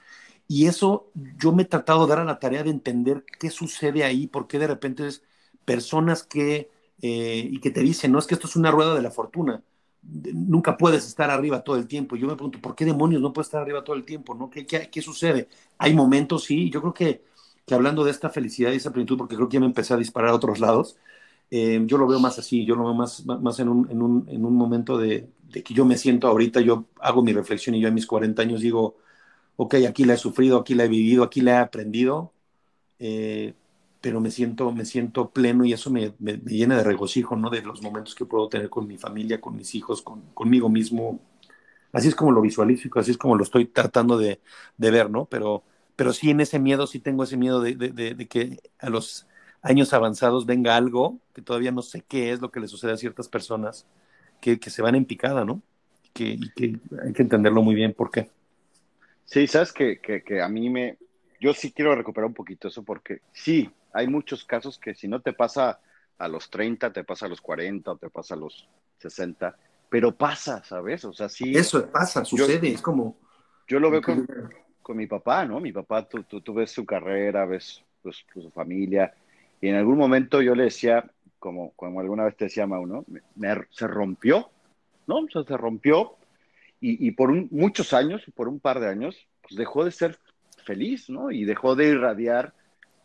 y 0.49 0.67
eso 0.67 1.11
yo 1.39 1.53
me 1.53 1.63
he 1.63 1.67
tratado 1.67 2.05
de 2.07 2.11
dar 2.11 2.21
a 2.21 2.25
la 2.25 2.39
tarea 2.39 2.63
de 2.63 2.71
entender 2.71 3.25
qué 3.39 3.51
sucede 3.51 4.05
ahí, 4.05 4.27
por 4.27 4.47
qué 4.47 4.59
de 4.59 4.67
repente 4.67 5.07
es 5.07 5.23
personas 5.65 6.23
que, 6.23 6.71
eh, 7.01 7.49
y 7.51 7.61
que 7.61 7.71
te 7.71 7.81
dicen, 7.81 8.13
no, 8.13 8.19
es 8.19 8.27
que 8.27 8.35
esto 8.35 8.47
es 8.47 8.57
una 8.57 8.71
rueda 8.71 8.95
de 8.95 9.03
la 9.03 9.11
fortuna, 9.11 9.63
nunca 10.03 10.77
puedes 10.77 11.07
estar 11.07 11.31
arriba 11.31 11.63
todo 11.63 11.77
el 11.77 11.87
tiempo. 11.87 12.17
Yo 12.17 12.27
me 12.27 12.35
pregunto, 12.35 12.61
¿por 12.61 12.75
qué 12.75 12.85
demonios 12.85 13.23
no 13.23 13.33
puedes 13.33 13.47
estar 13.49 13.63
arriba 13.63 13.85
todo 13.85 13.97
el 13.97 14.05
tiempo? 14.05 14.35
¿no? 14.35 14.51
¿Qué, 14.51 14.67
qué, 14.67 14.91
qué 14.91 15.01
sucede? 15.03 15.49
Hay 15.79 15.95
momentos, 15.95 16.45
sí, 16.45 16.71
yo 16.71 16.81
creo 16.81 16.95
que 16.95 17.23
que 17.73 17.77
hablando 17.77 18.05
de 18.05 18.11
esta 18.11 18.31
felicidad 18.31 18.73
y 18.73 18.77
esa 18.77 18.93
plenitud, 18.93 19.17
porque 19.19 19.37
creo 19.37 19.49
que 19.49 19.55
ya 19.55 19.61
me 19.61 19.67
empecé 19.67 19.95
a 19.95 19.97
disparar 19.97 20.31
a 20.31 20.35
otros 20.35 20.61
lados, 20.61 20.97
Eh, 21.51 21.83
yo 21.87 21.99
lo 21.99 22.09
veo 22.09 22.21
más 22.21 22.39
así, 22.41 22.67
yo 22.67 22.77
lo 22.77 22.85
veo 22.87 22.95
más, 22.95 23.25
más 23.27 23.61
en, 23.61 23.69
un, 23.71 23.91
en, 23.93 24.03
un, 24.03 24.27
en 24.29 24.45
un 24.45 24.57
momento 24.57 24.99
de, 24.99 25.31
de, 25.45 25.63
que 25.63 25.75
yo 25.75 25.85
me 25.87 25.99
siento 25.99 26.27
ahorita, 26.29 26.61
yo 26.63 26.87
hago 27.01 27.23
mi 27.23 27.33
reflexión 27.33 27.77
y 27.77 27.81
yo 27.81 27.89
a 27.89 27.93
mis 27.93 28.07
40 28.09 28.43
años 28.43 28.61
digo, 28.63 28.97
ok, 29.57 29.77
aquí 29.89 30.05
la 30.05 30.15
he 30.15 30.19
sufrido, 30.19 30.59
aquí 30.61 30.75
la 30.75 30.85
he 30.85 30.89
vivido, 30.89 31.25
aquí 31.25 31.41
la 31.43 31.53
he 31.55 31.57
aprendido, 31.59 32.35
eh, 32.99 33.55
pero 34.01 34.21
me 34.21 34.31
siento, 34.31 34.73
me 34.73 34.85
siento 34.85 35.31
pleno 35.33 35.65
y 35.65 35.73
eso 35.73 35.91
me, 35.91 36.15
me, 36.19 36.39
me, 36.39 36.53
llena 36.53 36.77
de 36.79 36.85
regocijo, 36.85 37.37
¿no? 37.37 37.51
De 37.51 37.63
los 37.63 37.83
momentos 37.83 38.15
que 38.15 38.27
puedo 38.27 38.49
tener 38.49 38.71
con 38.71 38.87
mi 38.89 38.99
familia, 38.99 39.41
con 39.41 39.57
mis 39.57 39.75
hijos, 39.75 40.03
con, 40.03 40.23
conmigo 40.35 40.69
mismo. 40.69 41.21
Así 41.93 42.09
es 42.09 42.15
como 42.15 42.33
lo 42.33 42.41
visualizo, 42.41 42.89
así 42.99 43.11
es 43.13 43.19
como 43.19 43.37
lo 43.37 43.45
estoy 43.45 43.67
tratando 43.67 44.17
de, 44.19 44.41
de 44.77 44.91
ver, 44.91 45.11
¿no? 45.11 45.27
Pero, 45.27 45.65
pero 45.97 46.13
sí 46.13 46.31
en 46.31 46.41
ese 46.41 46.59
miedo, 46.59 46.87
sí 46.87 46.99
tengo 46.99 47.25
ese 47.25 47.37
miedo 47.37 47.61
de, 47.61 47.75
de, 47.75 47.91
de, 47.91 48.29
que 48.29 48.59
a 48.79 48.91
los 48.91 49.27
años 49.63 49.93
avanzados 49.93 50.47
venga 50.47 50.77
algo 50.77 51.19
que 51.35 51.43
todavía 51.43 51.73
no 51.73 51.83
sé 51.83 52.03
qué 52.07 52.33
es 52.33 52.41
lo 52.41 52.51
que 52.51 52.61
le 52.61 52.69
sucede 52.69 52.93
a 52.93 52.97
ciertas 52.97 53.29
personas 53.29 53.87
que, 54.41 54.59
que 54.59 54.71
se 54.71 54.83
van 54.83 54.95
en 54.95 55.05
picada, 55.05 55.45
¿no? 55.45 55.63
Que, 56.13 56.25
y 56.25 56.51
que 56.51 56.79
hay 57.05 57.13
que 57.13 57.23
entenderlo 57.23 57.63
muy 57.63 57.75
bien 57.75 57.95
por 57.95 58.11
qué. 58.11 58.31
Sí, 59.25 59.47
sabes 59.47 59.73
que, 59.73 59.99
que, 60.01 60.23
que 60.23 60.43
a 60.43 60.49
mí 60.49 60.69
me, 60.69 60.99
yo 61.41 61.55
sí 61.55 61.73
quiero 61.73 61.95
recuperar 61.95 62.27
un 62.27 62.35
poquito 62.35 62.69
eso 62.69 62.83
porque 62.83 63.21
sí, 63.33 63.71
hay 63.93 64.07
muchos 64.09 64.45
casos 64.45 64.79
que 64.79 64.95
si 64.95 65.09
no 65.09 65.21
te 65.21 65.33
pasa 65.33 65.81
a 66.19 66.29
los 66.29 66.51
30, 66.51 66.93
te 66.93 67.05
pasa 67.05 67.27
a 67.27 67.29
los 67.29 67.41
40 67.41 67.93
o 67.93 67.97
te 67.97 68.11
pasa 68.11 68.35
a 68.35 68.37
los 68.37 68.69
60, 68.99 69.57
pero 69.89 70.15
pasa, 70.15 70.63
¿sabes? 70.65 71.05
O 71.05 71.13
sea, 71.13 71.29
sí. 71.29 71.57
Eso 71.57 71.87
pasa, 71.91 72.25
sucede, 72.25 72.69
yo, 72.69 72.75
es 72.75 72.83
como... 72.83 73.17
Yo 73.67 73.81
lo 73.81 73.91
veo 73.91 74.03
con, 74.03 74.27
con, 74.83 74.97
mi 74.97 75.07
papá, 75.07 75.45
¿no? 75.45 75.61
Mi 75.61 75.73
papá, 75.73 76.07
tú, 76.07 76.55
ves 76.55 76.71
su 76.71 76.85
carrera, 76.85 77.45
ves 77.47 77.83
pues, 78.03 78.25
su 78.33 78.51
familia, 78.51 79.15
y 79.61 79.69
en 79.69 79.77
algún 79.77 79.97
momento 79.97 80.43
yo 80.43 80.55
le 80.55 80.65
decía, 80.65 81.05
como, 81.39 81.73
como 81.73 82.01
alguna 82.01 82.25
vez 82.25 82.37
te 82.37 82.47
decía 82.47 82.67
Mauno, 82.67 83.05
me, 83.37 83.55
se 83.71 83.87
rompió, 83.87 84.51
¿no? 85.07 85.19
O 85.19 85.29
sea, 85.29 85.45
se 85.45 85.57
rompió, 85.57 86.17
y, 86.81 87.07
y 87.07 87.13
por 87.13 87.33
muchos 87.53 87.93
años, 87.93 88.23
por 88.35 88.49
un 88.49 88.59
par 88.59 88.81
de 88.81 88.89
años, 88.89 89.27
pues 89.43 89.57
dejó 89.57 89.85
de 89.85 89.93
ser 89.93 90.19
feliz, 90.65 91.09
¿no? 91.09 91.31
Y 91.31 91.45
dejó 91.45 91.75
de 91.77 91.89
irradiar 91.89 92.53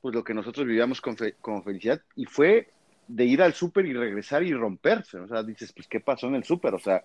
pues 0.01 0.15
lo 0.15 0.23
que 0.23 0.33
nosotros 0.33 0.65
vivíamos 0.65 1.01
con, 1.01 1.15
con 1.41 1.63
felicidad 1.63 2.01
y 2.15 2.25
fue 2.25 2.69
de 3.07 3.25
ir 3.25 3.41
al 3.41 3.53
súper 3.53 3.85
y 3.85 3.93
regresar 3.93 4.43
y 4.43 4.53
romperse, 4.53 5.17
o 5.17 5.27
sea, 5.27 5.43
dices, 5.43 5.71
pues, 5.73 5.87
¿qué 5.87 5.99
pasó 5.99 6.27
en 6.27 6.35
el 6.35 6.43
súper? 6.43 6.73
O 6.73 6.79
sea, 6.79 7.03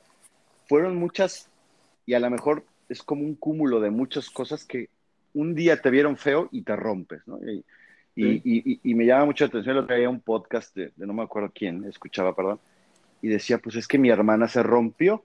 fueron 0.68 0.96
muchas, 0.96 1.48
y 2.06 2.14
a 2.14 2.20
lo 2.20 2.28
mejor 2.28 2.64
es 2.92 3.02
como 3.02 3.22
un 3.22 3.34
cúmulo 3.34 3.80
de 3.80 3.90
muchas 3.90 4.30
cosas 4.30 4.64
que 4.64 4.88
un 5.34 5.54
día 5.54 5.80
te 5.80 5.90
vieron 5.90 6.16
feo 6.16 6.48
y 6.52 6.62
te 6.62 6.76
rompes, 6.76 7.26
¿no? 7.26 7.38
Y, 7.38 7.64
sí. 8.14 8.42
y, 8.44 8.72
y, 8.72 8.80
y 8.82 8.94
me 8.94 9.06
llama 9.06 9.26
mucho 9.26 9.44
la 9.44 9.48
atención, 9.48 9.76
lo 9.76 9.86
traía 9.86 10.10
un 10.10 10.20
podcast 10.20 10.74
de, 10.76 10.92
de, 10.94 11.06
no 11.06 11.12
me 11.12 11.22
acuerdo 11.22 11.50
quién, 11.54 11.84
escuchaba, 11.84 12.36
perdón, 12.36 12.60
y 13.22 13.28
decía, 13.28 13.58
pues 13.58 13.76
es 13.76 13.88
que 13.88 13.98
mi 13.98 14.10
hermana 14.10 14.48
se 14.48 14.62
rompió. 14.62 15.24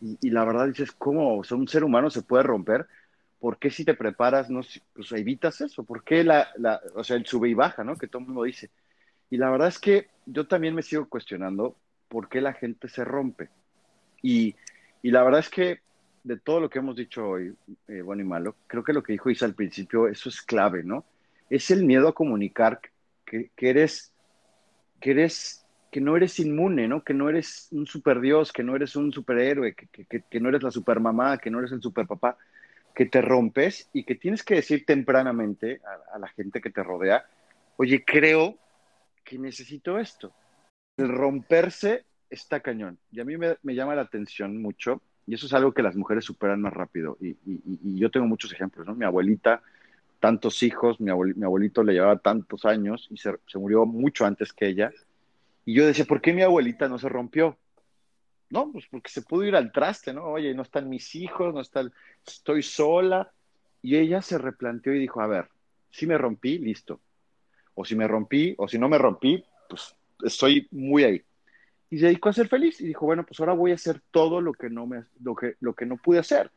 Y, 0.00 0.18
y 0.20 0.30
la 0.30 0.44
verdad 0.44 0.66
dices, 0.66 0.92
¿cómo? 0.92 1.38
O 1.38 1.44
sea, 1.44 1.56
un 1.56 1.68
ser 1.68 1.84
humano 1.84 2.10
se 2.10 2.22
puede 2.22 2.42
romper. 2.42 2.86
¿por 3.40 3.58
qué 3.58 3.70
si 3.70 3.84
te 3.84 3.94
preparas, 3.94 4.50
no, 4.50 4.60
pues 4.94 5.12
evitas 5.12 5.60
eso? 5.62 5.82
¿Por 5.82 6.04
qué 6.04 6.22
la, 6.22 6.48
la, 6.56 6.80
o 6.94 7.02
sea, 7.02 7.16
el 7.16 7.26
sube 7.26 7.48
y 7.48 7.54
baja, 7.54 7.82
¿no? 7.82 7.96
Que 7.96 8.06
todo 8.06 8.20
el 8.20 8.26
mundo 8.26 8.42
dice. 8.42 8.70
Y 9.30 9.38
la 9.38 9.50
verdad 9.50 9.68
es 9.68 9.78
que 9.78 10.08
yo 10.26 10.46
también 10.46 10.74
me 10.74 10.82
sigo 10.82 11.08
cuestionando 11.08 11.74
por 12.08 12.28
qué 12.28 12.42
la 12.42 12.52
gente 12.52 12.88
se 12.88 13.02
rompe. 13.02 13.48
Y, 14.22 14.54
y 15.02 15.10
la 15.10 15.22
verdad 15.22 15.40
es 15.40 15.48
que 15.48 15.80
de 16.22 16.36
todo 16.38 16.60
lo 16.60 16.68
que 16.68 16.78
hemos 16.78 16.96
dicho 16.96 17.26
hoy, 17.26 17.54
eh, 17.88 18.02
bueno 18.02 18.22
y 18.22 18.26
malo, 18.26 18.56
creo 18.66 18.84
que 18.84 18.92
lo 18.92 19.02
que 19.02 19.12
dijo 19.12 19.30
Isa 19.30 19.46
al 19.46 19.54
principio, 19.54 20.08
eso 20.08 20.28
es 20.28 20.42
clave, 20.42 20.82
¿no? 20.82 21.04
Es 21.48 21.70
el 21.70 21.84
miedo 21.84 22.08
a 22.08 22.14
comunicar 22.14 22.80
que, 23.24 23.50
eres, 23.56 24.12
que 25.00 25.12
eres, 25.12 25.64
que 25.90 26.00
no 26.00 26.16
eres 26.16 26.38
inmune, 26.38 26.88
¿no? 26.88 27.02
Que 27.02 27.14
no 27.14 27.28
eres 27.28 27.68
un 27.70 27.86
superdios, 27.86 28.52
que 28.52 28.62
no 28.62 28.76
eres 28.76 28.96
un 28.96 29.12
superhéroe, 29.12 29.74
que, 29.74 30.04
que, 30.04 30.40
no 30.40 30.48
eres 30.48 30.62
la 30.62 30.70
supermamá, 30.70 31.38
que 31.38 31.50
no 31.50 31.60
eres 31.60 31.72
el 31.72 31.82
superpapá 31.82 32.36
que 32.94 33.06
te 33.06 33.22
rompes 33.22 33.88
y 33.92 34.04
que 34.04 34.16
tienes 34.16 34.42
que 34.42 34.56
decir 34.56 34.84
tempranamente 34.84 35.80
a, 36.12 36.18
la 36.18 36.28
gente 36.28 36.60
que 36.60 36.70
te 36.70 36.82
rodea, 36.82 37.24
oye, 37.76 38.04
creo 38.04 38.58
que 39.24 39.38
necesito 39.38 39.98
esto. 39.98 40.32
El 40.96 41.08
romperse 41.08 42.04
está 42.28 42.60
cañón. 42.60 42.98
Y 43.12 43.20
a 43.20 43.24
mí 43.24 43.36
me 43.36 43.74
llama 43.74 43.94
la 43.94 44.02
atención 44.02 44.60
mucho, 44.60 45.00
y 45.30 45.34
eso 45.34 45.46
es 45.46 45.52
algo 45.52 45.72
que 45.72 45.84
las 45.84 45.94
mujeres 45.94 46.24
superan 46.24 46.60
más 46.60 46.72
rápido. 46.72 47.16
Y, 47.20 47.36
yo 47.96 48.10
tengo 48.10 48.26
muchos 48.26 48.52
ejemplos, 48.52 48.84
¿no? 48.84 48.96
Mi 48.96 49.04
abuelita, 49.04 49.62
tantos 50.18 50.60
hijos, 50.64 51.00
mi, 51.00 51.08
abuelito, 51.12 51.84
le 51.84 51.92
llevaba 51.92 52.18
tantos 52.18 52.64
años 52.64 53.06
y 53.12 53.16
se, 53.16 53.36
se 53.46 53.58
murió 53.60 53.86
mucho 53.86 54.26
antes 54.26 54.52
que 54.52 54.66
ella. 54.66 54.90
Y 55.64 55.74
yo 55.74 55.86
decía, 55.86 56.04
¿por 56.04 56.20
qué 56.20 56.32
mi 56.32 56.42
abuelita 56.42 56.88
no 56.88 56.98
se 56.98 57.08
rompió? 57.08 57.56
No, 58.48 58.72
pues 58.72 58.86
porque 58.90 59.08
se 59.08 59.22
pudo 59.22 59.44
ir 59.44 59.54
al 59.54 59.70
traste, 59.70 60.12
¿no? 60.12 60.24
Oye, 60.24 60.52
no 60.52 60.62
están 60.62 60.88
mis 60.88 61.14
hijos, 61.14 61.54
no 61.54 61.60
está, 61.60 61.78
el... 61.78 61.92
estoy 62.26 62.64
sola. 62.64 63.32
Y 63.82 63.98
ella 63.98 64.22
se 64.22 64.36
replanteó 64.36 64.92
y 64.96 64.98
dijo, 64.98 65.20
a 65.20 65.28
ver, 65.28 65.48
si 65.90 66.08
me 66.08 66.18
rompí, 66.18 66.58
listo. 66.58 67.00
O 67.74 67.84
si 67.84 67.94
me 67.94 68.08
rompí, 68.08 68.56
o 68.58 68.66
si 68.66 68.80
no 68.80 68.88
me 68.88 68.98
rompí, 68.98 69.44
pues 69.68 69.94
estoy 70.24 70.66
muy 70.72 71.04
ahí. 71.04 71.22
Y 71.90 71.98
se 71.98 72.06
dedicó 72.06 72.28
a 72.28 72.32
ser 72.32 72.48
feliz 72.48 72.80
y 72.80 72.86
dijo, 72.86 73.04
bueno, 73.04 73.26
pues 73.26 73.40
ahora 73.40 73.52
voy 73.52 73.72
a 73.72 73.74
hacer 73.74 74.00
todo 74.12 74.40
lo 74.40 74.52
que 74.52 74.70
no, 74.70 74.86
me, 74.86 75.04
lo 75.20 75.34
que, 75.34 75.56
lo 75.58 75.74
que 75.74 75.86
no 75.86 75.96
pude 75.96 76.20
hacer. 76.20 76.50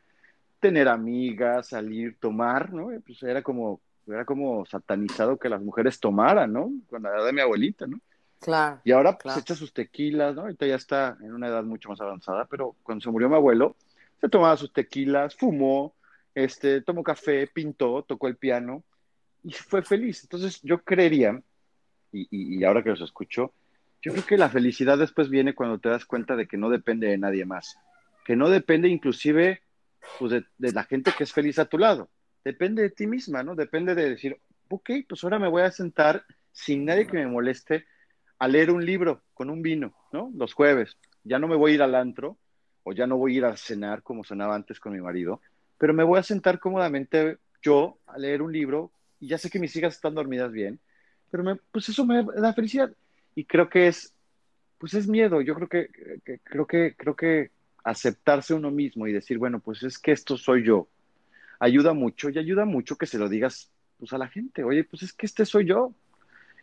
Tener 0.60 0.88
amigas, 0.88 1.70
salir, 1.70 2.18
tomar, 2.20 2.72
¿no? 2.72 2.90
Pues 3.04 3.22
era 3.24 3.42
como, 3.42 3.82
era 4.08 4.26
como 4.26 4.64
satanizado 4.66 5.38
que 5.38 5.50
las 5.50 5.62
mujeres 5.62 6.00
tomaran, 6.00 6.54
¿no? 6.54 6.72
Con 6.88 7.02
la 7.02 7.10
edad 7.10 7.26
de 7.26 7.34
mi 7.34 7.42
abuelita, 7.42 7.88
¿no? 7.88 8.00
Claro. 8.40 8.80
Y 8.84 8.92
ahora 8.92 9.14
pues 9.14 9.24
claro. 9.24 9.40
echa 9.40 9.56
sus 9.56 9.74
tequilas, 9.74 10.36
¿no? 10.36 10.42
Ahorita 10.42 10.68
ya 10.68 10.76
está 10.76 11.18
en 11.22 11.34
una 11.34 11.48
edad 11.48 11.64
mucho 11.64 11.90
más 11.90 12.00
avanzada, 12.00 12.46
pero 12.46 12.76
cuando 12.84 13.02
se 13.02 13.10
murió 13.10 13.28
mi 13.28 13.36
abuelo, 13.36 13.76
se 14.22 14.30
tomaba 14.30 14.56
sus 14.56 14.72
tequilas, 14.72 15.36
fumó, 15.36 15.96
este, 16.36 16.82
tomó 16.82 17.04
café, 17.04 17.48
pintó, 17.48 18.04
tocó 18.04 18.28
el 18.28 18.38
piano 18.38 18.84
y 19.44 19.52
fue 19.52 19.82
feliz. 19.82 20.22
Entonces 20.24 20.62
yo 20.62 20.84
creería, 20.84 21.42
y, 22.12 22.28
y, 22.30 22.60
y 22.60 22.64
ahora 22.64 22.84
que 22.84 22.90
los 22.90 23.02
escucho, 23.02 23.52
yo 24.04 24.12
creo 24.12 24.26
que 24.26 24.38
la 24.38 24.50
felicidad 24.50 24.98
después 24.98 25.30
viene 25.30 25.56
cuando 25.56 25.80
te 25.80 25.88
das 25.88 26.06
cuenta 26.06 26.36
de 26.36 26.46
que 26.46 26.58
no 26.58 26.70
depende 26.70 27.08
de 27.08 27.18
nadie 27.18 27.46
más, 27.46 27.78
que 28.26 28.36
no 28.36 28.50
depende 28.50 28.90
inclusive 28.90 29.62
pues, 30.20 30.44
de, 30.58 30.72
la 30.74 30.84
gente 30.84 31.14
que 31.18 31.24
es 31.24 31.32
feliz 31.32 31.58
a 31.58 31.66
tu 31.66 31.78
lado, 31.78 32.10
depende 32.44 32.82
de 32.82 32.90
ti 32.90 33.08
misma, 33.08 33.44
¿no? 33.44 33.56
Depende 33.56 33.96
de 33.96 34.10
decir, 34.10 34.38
ok, 34.70 34.90
pues 35.08 35.24
ahora 35.24 35.40
me 35.40 35.48
voy 35.48 35.62
a 35.62 35.72
sentar 35.72 36.26
sin 36.52 36.84
nadie 36.84 37.08
que 37.08 37.18
me 37.18 37.28
moleste 37.28 37.86
a 38.40 38.50
leer 38.50 38.72
un 38.72 38.86
libro 38.86 39.24
con 39.34 39.50
un 39.50 39.62
vino, 39.62 39.96
¿no? 40.12 40.30
Los 40.36 40.54
jueves. 40.54 40.98
Ya 41.24 41.40
no 41.40 41.48
me 41.48 41.56
voy 41.56 41.72
a 41.72 41.76
ir 41.76 41.82
al 41.82 41.96
antro 41.96 42.38
o 42.84 42.92
ya 42.92 43.08
no 43.08 43.16
voy 43.16 43.36
a 43.36 43.38
ir 43.38 43.46
a 43.46 43.56
cenar 43.56 44.04
como 44.04 44.26
cenaba 44.26 44.54
antes 44.54 44.82
con 44.82 44.92
mi 44.92 45.00
marido, 45.00 45.40
pero 45.78 45.94
me 45.94 46.04
voy 46.04 46.20
a 46.20 46.24
sentar 46.24 46.60
cómodamente 46.60 47.38
yo 47.62 48.00
a 48.06 48.18
leer 48.18 48.42
un 48.42 48.52
libro 48.52 48.92
y 49.22 49.30
ya 49.30 49.38
sé 49.38 49.50
que 49.50 49.60
mis 49.60 49.74
hijas 49.78 49.96
están 49.96 50.14
dormidas 50.14 50.52
bien, 50.52 50.82
pero 51.32 51.46
me, 51.46 51.56
pues 51.56 51.88
eso 51.88 52.06
me 52.06 52.22
da 52.24 52.54
felicidad 52.54 52.94
y 53.36 53.46
creo 53.46 53.70
que 53.70 53.88
es, 53.88 54.14
pues 54.78 54.94
es 54.94 55.08
miedo. 55.08 55.42
Yo 55.42 55.56
creo 55.56 55.68
que, 55.68 55.90
que, 56.24 56.40
creo 56.40 56.68
que, 56.68 56.96
creo 56.98 57.16
que 57.16 57.52
aceptarse 57.84 58.54
uno 58.54 58.72
mismo 58.72 59.08
y 59.08 59.14
decir, 59.14 59.38
bueno, 59.38 59.60
pues 59.60 59.84
es 59.84 60.00
que 60.00 60.12
esto 60.12 60.38
soy 60.38 60.64
yo, 60.64 60.88
ayuda 61.60 61.94
mucho 61.94 62.30
y 62.30 62.38
ayuda 62.38 62.66
mucho 62.66 62.98
que 62.98 63.06
se 63.06 63.18
lo 63.18 63.30
digas 63.30 63.70
pues 63.98 64.14
a 64.14 64.18
la 64.18 64.28
gente. 64.28 64.64
Oye, 64.64 64.84
pues 64.84 65.04
es 65.04 65.14
que 65.14 65.26
este 65.26 65.46
soy 65.46 65.66
yo, 65.66 65.94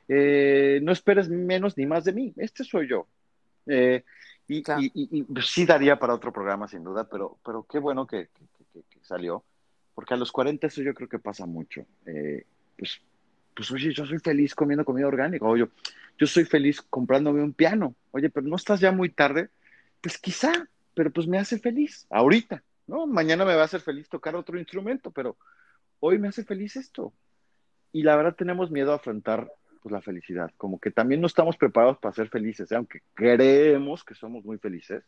eh, 0.08 0.80
no 0.82 0.92
esperes 0.92 1.28
menos 1.28 1.76
ni 1.76 1.86
más 1.86 2.04
de 2.04 2.12
mí, 2.12 2.32
este 2.36 2.64
soy 2.64 2.88
yo. 2.88 3.06
Eh, 3.66 4.04
y, 4.48 4.62
claro. 4.62 4.82
y, 4.82 4.90
y, 4.94 5.20
y, 5.20 5.42
sí 5.42 5.64
daría 5.64 5.98
para 5.98 6.14
otro 6.14 6.32
programa, 6.32 6.66
sin 6.66 6.82
duda, 6.82 7.08
pero, 7.08 7.38
pero 7.44 7.64
qué 7.70 7.78
bueno 7.78 8.06
que, 8.06 8.28
que, 8.72 8.82
que, 8.82 8.98
salió, 9.02 9.44
porque 9.94 10.14
a 10.14 10.16
los 10.16 10.32
40 10.32 10.66
eso 10.66 10.82
yo 10.82 10.92
creo 10.94 11.08
que 11.08 11.18
pasa 11.18 11.46
mucho. 11.46 11.86
Eh, 12.06 12.44
pues, 12.76 13.00
pues, 13.54 13.70
oye, 13.70 13.92
yo 13.92 14.04
soy 14.06 14.18
feliz 14.18 14.54
comiendo 14.54 14.84
comida 14.84 15.06
orgánica, 15.06 15.44
o 15.44 15.56
yo, 15.56 15.68
yo 16.20 16.26
soy 16.26 16.44
feliz 16.44 16.82
comprándome 16.82 17.42
un 17.42 17.54
piano, 17.54 17.96
oye, 18.10 18.28
pero 18.28 18.46
no 18.46 18.56
estás 18.56 18.78
ya 18.78 18.92
muy 18.92 19.08
tarde, 19.08 19.48
pues 20.02 20.18
quizá, 20.18 20.52
pero 20.92 21.10
pues 21.10 21.26
me 21.26 21.38
hace 21.38 21.58
feliz, 21.58 22.06
ahorita, 22.10 22.62
¿no? 22.86 23.06
Mañana 23.06 23.46
me 23.46 23.54
va 23.54 23.62
a 23.62 23.64
hacer 23.64 23.80
feliz 23.80 24.06
tocar 24.10 24.36
otro 24.36 24.58
instrumento, 24.58 25.10
pero 25.10 25.38
hoy 25.98 26.18
me 26.18 26.28
hace 26.28 26.44
feliz 26.44 26.76
esto. 26.76 27.14
Y 27.90 28.02
la 28.02 28.16
verdad 28.16 28.34
tenemos 28.36 28.70
miedo 28.70 28.92
a 28.92 28.96
afrontar 28.96 29.50
pues 29.82 29.92
la 29.94 30.02
felicidad, 30.02 30.50
como 30.58 30.78
que 30.78 30.90
también 30.90 31.22
no 31.22 31.26
estamos 31.26 31.56
preparados 31.56 31.96
para 31.96 32.14
ser 32.14 32.28
felices, 32.28 32.70
¿eh? 32.70 32.76
aunque 32.76 33.00
creemos 33.14 34.04
que 34.04 34.14
somos 34.14 34.44
muy 34.44 34.58
felices, 34.58 35.02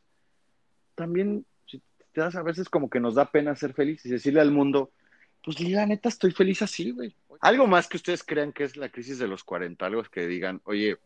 también 0.95 1.45
si 1.67 1.83
te 2.13 2.23
das 2.23 2.37
a 2.37 2.43
veces 2.43 2.71
como 2.71 2.89
que 2.89 3.01
nos 3.01 3.17
da 3.17 3.31
pena 3.31 3.55
ser 3.55 3.75
felices 3.75 4.07
y 4.07 4.13
decirle 4.13 4.41
al 4.41 4.51
mundo, 4.51 4.93
pues 5.43 5.61
la 5.61 5.87
neta 5.87 6.09
estoy 6.09 6.33
feliz 6.33 6.63
así, 6.63 6.91
güey. 6.91 7.15
Algo 7.41 7.67
más 7.67 7.89
que 7.89 7.97
ustedes 7.97 8.23
crean 8.23 8.53
que 8.53 8.65
es 8.65 8.77
la 8.77 8.89
crisis 8.89 9.19
de 9.19 9.27
los 9.27 9.43
40, 9.43 9.85
algo 9.85 10.03
es 10.03 10.09
que 10.09 10.27
digan, 10.27 10.61
oye, 10.65 10.99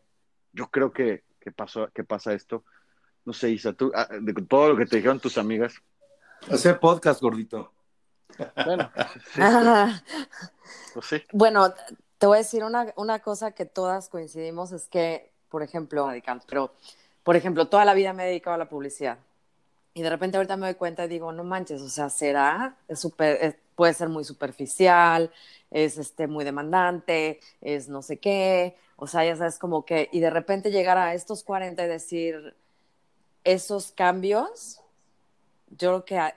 yo 0.53 0.69
creo 0.69 0.91
que, 0.91 1.23
que, 1.39 1.51
pasó, 1.51 1.89
que 1.93 2.03
pasa 2.03 2.33
esto, 2.33 2.63
no 3.25 3.33
sé, 3.33 3.49
Isa, 3.49 3.73
tú, 3.73 3.91
ah, 3.95 4.07
de 4.09 4.33
todo 4.43 4.69
lo 4.69 4.77
que 4.77 4.85
te 4.85 4.97
dijeron 4.97 5.19
tus 5.19 5.37
amigas. 5.37 5.75
Hacer 6.49 6.79
podcast, 6.79 7.21
gordito. 7.21 7.73
Bueno, 8.63 8.91
sí, 9.13 9.19
sí. 9.33 9.41
Pues 10.93 11.05
sí. 11.05 11.23
Bueno, 11.31 11.73
Te 12.17 12.27
voy 12.27 12.35
a 12.35 12.39
decir 12.39 12.63
una, 12.63 12.93
una 12.95 13.19
cosa 13.19 13.51
que 13.51 13.65
todas 13.65 14.09
coincidimos, 14.09 14.71
es 14.71 14.87
que, 14.87 15.31
por 15.49 15.63
ejemplo, 15.63 16.07
radical, 16.07 16.41
pero, 16.47 16.73
por 17.23 17.35
ejemplo, 17.35 17.67
toda 17.67 17.85
la 17.85 17.93
vida 17.93 18.13
me 18.13 18.23
he 18.23 18.27
dedicado 18.27 18.55
a 18.55 18.57
la 18.57 18.69
publicidad. 18.69 19.17
Y 19.93 20.03
de 20.03 20.09
repente 20.09 20.37
ahorita 20.37 20.57
me 20.57 20.67
doy 20.67 20.75
cuenta 20.75 21.05
y 21.05 21.07
digo, 21.07 21.31
no 21.31 21.43
manches, 21.43 21.81
o 21.81 21.89
sea, 21.89 22.09
será, 22.09 22.77
es 22.87 22.99
super, 22.99 23.59
puede 23.77 23.93
ser 23.93 24.09
muy 24.09 24.23
superficial, 24.25 25.31
es 25.69 25.99
este, 25.99 26.25
muy 26.27 26.43
demandante, 26.43 27.39
es 27.61 27.87
no 27.87 28.01
sé 28.01 28.17
qué, 28.17 28.75
o 28.97 29.05
sea, 29.05 29.23
ya 29.23 29.35
sabes, 29.35 29.59
como 29.59 29.85
que, 29.85 30.09
y 30.11 30.19
de 30.19 30.31
repente 30.31 30.71
llegar 30.71 30.97
a 30.97 31.13
estos 31.13 31.43
40 31.43 31.85
y 31.85 31.87
decir 31.87 32.55
esos 33.43 33.91
cambios, 33.91 34.81
yo 35.69 35.89
creo 35.89 36.05
que 36.05 36.17
a, 36.17 36.35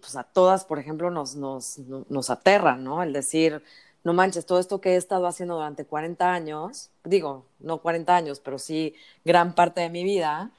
pues 0.00 0.16
a 0.16 0.24
todas, 0.24 0.64
por 0.64 0.80
ejemplo, 0.80 1.10
nos, 1.10 1.36
nos, 1.36 1.78
nos 1.78 2.30
aterran, 2.30 2.82
¿no? 2.82 3.04
El 3.04 3.12
decir, 3.12 3.62
no 4.02 4.12
manches, 4.12 4.44
todo 4.44 4.58
esto 4.58 4.80
que 4.80 4.94
he 4.94 4.96
estado 4.96 5.28
haciendo 5.28 5.54
durante 5.54 5.84
40 5.84 6.32
años, 6.32 6.90
digo, 7.04 7.46
no 7.60 7.78
40 7.78 8.16
años, 8.16 8.40
pero 8.40 8.58
sí 8.58 8.96
gran 9.24 9.54
parte 9.54 9.80
de 9.80 9.90
mi 9.90 10.02
vida, 10.02 10.50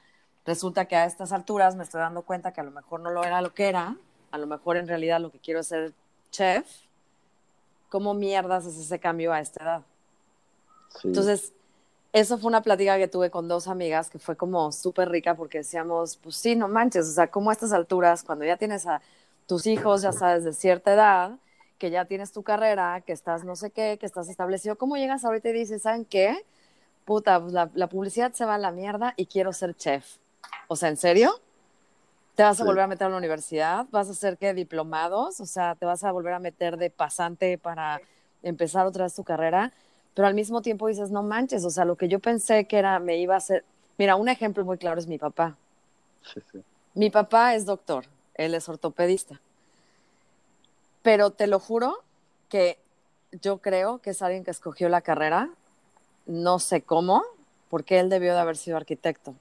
resulta 0.45 0.85
que 0.85 0.95
a 0.95 1.05
estas 1.05 1.33
alturas 1.33 1.75
me 1.75 1.83
estoy 1.83 1.99
dando 1.99 2.21
cuenta 2.21 2.53
que 2.53 2.61
a 2.61 2.63
lo 2.63 2.71
mejor 2.71 3.01
no 3.01 3.11
lo 3.11 3.25
era 3.25 3.41
lo 3.41 3.53
que 3.53 3.67
era, 3.67 3.97
a 4.31 4.37
lo 4.37 4.47
mejor 4.47 4.77
en 4.77 4.87
realidad 4.87 5.19
lo 5.19 5.31
que 5.31 5.39
quiero 5.39 5.59
es 5.59 5.67
ser 5.67 5.93
chef. 6.31 6.65
¿Cómo 7.89 8.13
mierdas 8.13 8.65
es 8.65 8.77
ese 8.77 8.99
cambio 8.99 9.31
a 9.31 9.39
esta 9.39 9.63
edad? 9.63 9.81
Entonces, 11.03 11.53
eso 12.13 12.37
fue 12.37 12.47
una 12.47 12.61
plática 12.61 12.97
que 12.97 13.07
tuve 13.07 13.29
con 13.29 13.47
dos 13.47 13.67
amigas 13.67 14.09
que 14.09 14.19
fue 14.19 14.35
como 14.35 14.71
súper 14.71 15.09
rica 15.09 15.35
porque 15.35 15.59
decíamos, 15.59 16.17
pues 16.17 16.35
sí, 16.37 16.55
no 16.55 16.67
manches, 16.67 17.07
o 17.07 17.11
sea, 17.11 17.27
como 17.27 17.49
a 17.49 17.53
estas 17.53 17.73
alturas, 17.73 18.23
cuando 18.23 18.45
ya 18.45 18.57
tienes 18.57 18.87
a 18.87 19.01
tus 19.47 19.67
hijos, 19.67 20.01
ya 20.01 20.11
sabes, 20.11 20.43
de 20.43 20.53
cierta 20.53 20.93
edad, 20.93 21.31
que 21.77 21.89
ya 21.89 22.05
tienes 22.05 22.31
tu 22.31 22.41
carrera, 22.41 23.01
que 23.01 23.11
estás 23.11 23.43
no 23.43 23.55
sé 23.55 23.71
qué, 23.71 23.97
que 23.99 24.05
estás 24.05 24.29
establecido, 24.29 24.77
¿cómo 24.77 24.95
llegas 24.95 25.25
ahorita 25.25 25.49
y 25.49 25.53
dices, 25.53 25.81
¿saben 25.81 26.05
qué? 26.05 26.45
Puta, 27.03 27.39
pues 27.41 27.53
la, 27.53 27.69
la 27.73 27.87
publicidad 27.87 28.33
se 28.33 28.45
va 28.45 28.55
a 28.55 28.59
la 28.59 28.71
mierda 28.71 29.13
y 29.17 29.25
quiero 29.25 29.51
ser 29.53 29.75
chef. 29.75 30.17
O 30.67 30.75
sea, 30.75 30.89
¿en 30.89 30.97
serio? 30.97 31.39
¿Te 32.35 32.43
vas 32.43 32.59
a 32.59 32.65
volver 32.65 32.83
a 32.83 32.87
meter 32.87 33.07
a 33.07 33.09
la 33.09 33.17
universidad? 33.17 33.85
¿Vas 33.91 34.09
a 34.09 34.11
hacer 34.11 34.37
qué? 34.37 34.53
¿Diplomados? 34.53 35.39
O 35.39 35.45
sea, 35.45 35.75
¿te 35.75 35.85
vas 35.85 36.03
a 36.03 36.11
volver 36.11 36.33
a 36.33 36.39
meter 36.39 36.75
de 36.75 36.89
pasante 36.89 37.57
para 37.57 38.01
empezar 38.43 38.85
otra 38.85 39.05
vez 39.05 39.15
tu 39.15 39.23
carrera? 39.23 39.71
Pero 40.13 40.27
al 40.27 40.33
mismo 40.33 40.61
tiempo 40.61 40.87
dices, 40.87 41.11
no 41.11 41.23
manches, 41.23 41.63
o 41.63 41.69
sea, 41.69 41.85
lo 41.85 41.95
que 41.95 42.09
yo 42.09 42.19
pensé 42.19 42.65
que 42.65 42.77
era, 42.77 42.99
me 42.99 43.17
iba 43.17 43.35
a 43.35 43.37
hacer... 43.37 43.63
Mira, 43.97 44.17
un 44.17 44.27
ejemplo 44.27 44.65
muy 44.65 44.77
claro 44.77 44.99
es 44.99 45.07
mi 45.07 45.17
papá. 45.17 45.55
Sí, 46.23 46.41
sí. 46.51 46.61
Mi 46.93 47.09
papá 47.09 47.55
es 47.55 47.65
doctor, 47.65 48.05
él 48.33 48.53
es 48.53 48.67
ortopedista. 48.67 49.39
Pero 51.01 51.31
te 51.31 51.47
lo 51.47 51.59
juro 51.59 52.03
que 52.49 52.77
yo 53.41 53.59
creo 53.59 53.99
que 53.99 54.09
es 54.09 54.21
alguien 54.21 54.43
que 54.43 54.51
escogió 54.51 54.89
la 54.89 55.01
carrera, 55.01 55.49
no 56.25 56.59
sé 56.59 56.81
cómo, 56.81 57.23
porque 57.69 57.99
él 57.99 58.09
debió 58.09 58.33
de 58.33 58.39
haber 58.39 58.57
sido 58.57 58.77
arquitecto. 58.77 59.35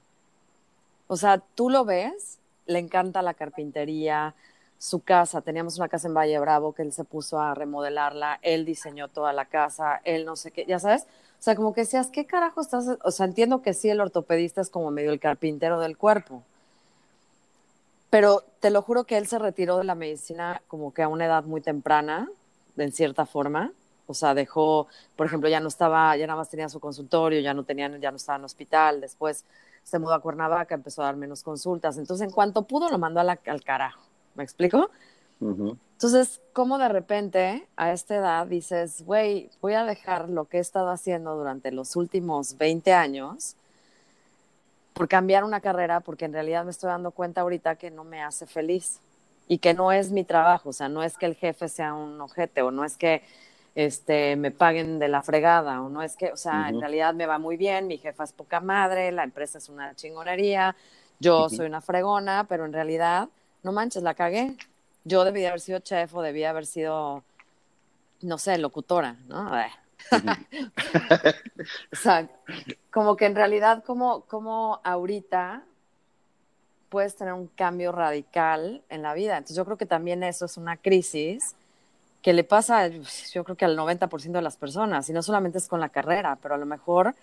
O 1.07 1.17
sea, 1.17 1.39
tú 1.55 1.69
lo 1.69 1.85
ves, 1.85 2.39
le 2.65 2.79
encanta 2.79 3.21
la 3.21 3.33
carpintería, 3.33 4.35
su 4.77 5.01
casa, 5.01 5.41
teníamos 5.41 5.77
una 5.77 5.87
casa 5.87 6.07
en 6.07 6.13
Valle 6.13 6.39
Bravo 6.39 6.73
que 6.73 6.81
él 6.81 6.91
se 6.91 7.03
puso 7.03 7.39
a 7.39 7.53
remodelarla, 7.53 8.39
él 8.41 8.65
diseñó 8.65 9.07
toda 9.07 9.33
la 9.33 9.45
casa, 9.45 10.01
él 10.03 10.25
no 10.25 10.35
sé 10.35 10.51
qué, 10.51 10.65
ya 10.65 10.79
sabes, 10.79 11.03
o 11.39 11.43
sea, 11.45 11.55
como 11.55 11.73
que 11.73 11.81
decías, 11.81 12.07
¿qué 12.07 12.25
carajo 12.25 12.61
estás? 12.61 12.85
O 13.03 13.11
sea, 13.11 13.25
entiendo 13.25 13.61
que 13.61 13.73
sí, 13.73 13.89
el 13.89 14.01
ortopedista 14.01 14.61
es 14.61 14.69
como 14.69 14.91
medio 14.91 15.11
el 15.11 15.19
carpintero 15.19 15.79
del 15.79 15.97
cuerpo, 15.97 16.43
pero 18.09 18.43
te 18.59 18.69
lo 18.69 18.81
juro 18.81 19.03
que 19.05 19.17
él 19.17 19.27
se 19.27 19.39
retiró 19.39 19.77
de 19.77 19.83
la 19.83 19.95
medicina 19.95 20.61
como 20.67 20.93
que 20.93 21.03
a 21.03 21.07
una 21.07 21.25
edad 21.25 21.43
muy 21.43 21.61
temprana, 21.61 22.29
en 22.77 22.91
cierta 22.91 23.25
forma, 23.25 23.71
o 24.07 24.13
sea, 24.13 24.33
dejó, 24.33 24.87
por 25.15 25.27
ejemplo, 25.27 25.49
ya 25.49 25.59
no 25.59 25.67
estaba, 25.67 26.15
ya 26.17 26.27
nada 26.27 26.37
más 26.37 26.49
tenía 26.49 26.69
su 26.69 26.79
consultorio, 26.79 27.39
ya 27.39 27.53
no 27.53 27.63
tenía, 27.63 27.89
ya 27.97 28.11
no 28.11 28.17
estaba 28.17 28.37
en 28.37 28.45
hospital, 28.45 29.01
después 29.01 29.45
se 29.83 29.99
mudó 29.99 30.13
a 30.13 30.19
Cuernavaca, 30.19 30.75
empezó 30.75 31.01
a 31.01 31.05
dar 31.05 31.15
menos 31.15 31.43
consultas. 31.43 31.97
Entonces, 31.97 32.27
en 32.27 32.33
cuanto 32.33 32.63
pudo, 32.63 32.89
lo 32.89 32.97
mandó 32.97 33.19
al 33.19 33.63
carajo. 33.63 34.01
¿Me 34.35 34.43
explico? 34.43 34.89
Entonces, 35.39 36.41
¿cómo 36.53 36.77
de 36.77 36.89
repente 36.89 37.67
a 37.75 37.91
esta 37.91 38.15
edad 38.15 38.47
dices, 38.47 39.03
güey, 39.05 39.49
voy 39.61 39.73
a 39.73 39.85
dejar 39.85 40.29
lo 40.29 40.45
que 40.45 40.57
he 40.57 40.59
estado 40.61 40.89
haciendo 40.89 41.35
durante 41.35 41.71
los 41.71 41.95
últimos 41.95 42.57
20 42.57 42.93
años 42.93 43.55
por 44.93 45.07
cambiar 45.07 45.43
una 45.43 45.61
carrera? 45.61 45.99
Porque 45.99 46.25
en 46.25 46.33
realidad 46.33 46.65
me 46.65 46.71
estoy 46.71 46.89
dando 46.89 47.11
cuenta 47.11 47.41
ahorita 47.41 47.75
que 47.75 47.91
no 47.91 48.03
me 48.03 48.23
hace 48.23 48.45
feliz 48.45 48.99
y 49.47 49.59
que 49.59 49.73
no 49.73 49.91
es 49.91 50.11
mi 50.11 50.23
trabajo. 50.23 50.69
O 50.69 50.73
sea, 50.73 50.89
no 50.89 51.03
es 51.03 51.17
que 51.17 51.27
el 51.27 51.35
jefe 51.35 51.69
sea 51.69 51.93
un 51.93 52.19
ojete 52.19 52.61
o 52.61 52.71
no 52.71 52.83
es 52.83 52.97
que 52.97 53.21
este, 53.75 54.37
me 54.37 54.51
paguen 54.51 54.99
de 54.99 55.09
la 55.09 55.21
fregada, 55.21 55.81
o 55.81 55.89
no 55.89 56.01
es 56.01 56.15
que, 56.15 56.31
o 56.31 56.37
sea, 56.37 56.69
en 56.69 56.79
realidad 56.79 57.13
me 57.13 57.25
va 57.25 57.37
muy 57.37 57.57
bien, 57.57 57.87
mi 57.87 57.97
jefa 57.97 58.23
es 58.23 58.31
poca 58.31 58.61
madre, 58.61 59.11
la 59.11 59.23
empresa 59.23 59.57
es 59.57 59.67
una 59.67 59.93
chingonería, 59.95 60.75
yo 61.19 61.49
soy 61.49 61.65
una 61.65 61.81
fregona, 61.81 62.45
pero 62.47 62.65
en 62.65 62.71
realidad, 62.71 63.27
no 63.63 63.73
manches, 63.73 64.01
la 64.01 64.13
cagué. 64.13 64.55
Yo 65.03 65.23
debía 65.25 65.49
haber 65.49 65.59
sido 65.59 65.79
chef 65.79 66.15
o 66.15 66.21
debía 66.21 66.49
haber 66.49 66.65
sido, 66.65 67.23
no 68.21 68.37
sé, 68.37 68.57
locutora, 68.57 69.17
¿no? 69.27 69.51
o 71.91 71.95
sea, 71.95 72.29
como 72.91 73.15
que 73.15 73.25
en 73.25 73.35
realidad, 73.35 73.83
como, 73.83 74.21
como 74.21 74.79
ahorita 74.83 75.63
puedes 76.89 77.15
tener 77.15 77.33
un 77.33 77.47
cambio 77.47 77.91
radical 77.91 78.83
en 78.89 79.01
la 79.01 79.13
vida. 79.13 79.37
Entonces 79.37 79.57
yo 79.57 79.65
creo 79.65 79.77
que 79.77 79.85
también 79.85 80.23
eso 80.23 80.45
es 80.45 80.57
una 80.57 80.77
crisis 80.77 81.55
que 82.25 82.33
le 82.33 82.43
pasa, 82.43 82.87
yo 82.87 83.43
creo 83.43 83.55
que 83.55 83.65
al 83.65 83.77
90% 83.77 84.31
de 84.31 84.41
las 84.41 84.57
personas, 84.57 85.07
y 85.11 85.13
no 85.13 85.21
solamente 85.21 85.59
es 85.59 85.67
con 85.67 85.79
la 85.79 85.89
carrera, 85.89 86.39
pero 86.41 86.55
a 86.55 86.57
lo 86.57 86.65
mejor 86.65 87.13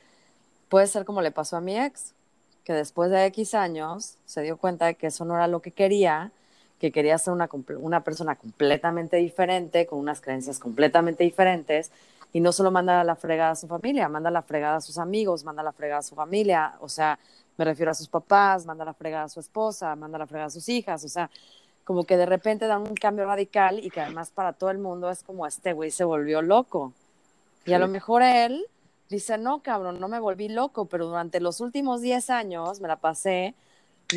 puede 0.69 0.87
ser 0.87 1.05
como 1.05 1.23
le 1.23 1.33
pasó 1.33 1.57
a 1.57 1.61
mi 1.61 1.77
ex, 1.77 2.15
que 2.62 2.73
después 2.73 3.11
de 3.11 3.27
X 3.27 3.57
años 3.57 4.15
se 4.27 4.43
dio 4.43 4.59
cuenta 4.59 4.87
de 4.87 4.95
que 4.95 5.09
eso 5.09 5.24
no 5.24 5.35
era 5.35 5.49
lo 5.49 5.61
que 5.61 5.73
quería, 5.73 6.31
que 6.79 6.93
quería 6.93 7.19
ser 7.19 7.33
una, 7.33 7.49
una 7.81 8.05
persona 8.05 8.37
completamente 8.37 9.16
diferente, 9.16 9.87
con 9.87 9.99
unas 9.99 10.20
creencias 10.20 10.61
completamente 10.61 11.24
diferentes, 11.24 11.91
y 12.33 12.39
no 12.39 12.53
solo 12.53 12.70
manda 12.70 13.03
la 13.03 13.16
fregada 13.16 13.51
a 13.51 13.57
su 13.57 13.66
familia, 13.66 14.09
manda 14.09 14.31
la 14.31 14.43
fregada 14.43 14.77
a 14.77 14.81
sus 14.81 14.99
amigos, 14.99 15.43
manda 15.43 15.65
la 15.65 15.73
fregada 15.73 15.99
a 15.99 16.03
su 16.03 16.15
familia, 16.15 16.74
o 16.79 16.89
sea, 16.89 17.19
me 17.59 17.65
refiero 17.65 17.91
a 17.91 17.95
sus 17.95 18.07
papás, 18.07 18.66
manda 18.66 18.85
la 18.85 18.95
fregada 18.95 19.24
a 19.24 19.29
su 19.29 19.41
esposa, 19.41 19.97
manda 19.97 20.16
la 20.16 20.29
fregada 20.29 20.47
a 20.47 20.51
sus 20.51 20.69
hijas, 20.69 21.03
o 21.03 21.09
sea, 21.09 21.29
como 21.85 22.05
que 22.05 22.17
de 22.17 22.27
repente 22.27 22.67
dan 22.67 22.83
un 22.83 22.95
cambio 22.95 23.27
radical 23.27 23.79
y 23.85 23.91
que 23.91 24.01
además 24.01 24.31
para 24.31 24.53
todo 24.53 24.71
el 24.71 24.79
mundo 24.79 25.11
es 25.11 25.23
como 25.23 25.47
este 25.47 25.73
güey 25.73 25.91
se 25.91 26.05
volvió 26.05 26.43
loco. 26.43 26.93
Y 27.65 27.73
a 27.73 27.79
lo 27.79 27.89
mejor 27.89 28.23
él 28.23 28.67
dice, 29.09 29.39
no, 29.39 29.63
cabrón, 29.63 30.01
no 30.01 30.09
me 30.09 30.21
volví 30.21 30.49
loco, 30.49 30.87
pero 30.87 31.07
durante 31.07 31.41
los 31.41 31.61
últimos 31.61 32.01
10 32.01 32.31
años 32.31 32.81
me 32.81 32.89
la 32.89 32.97
pasé 32.97 33.55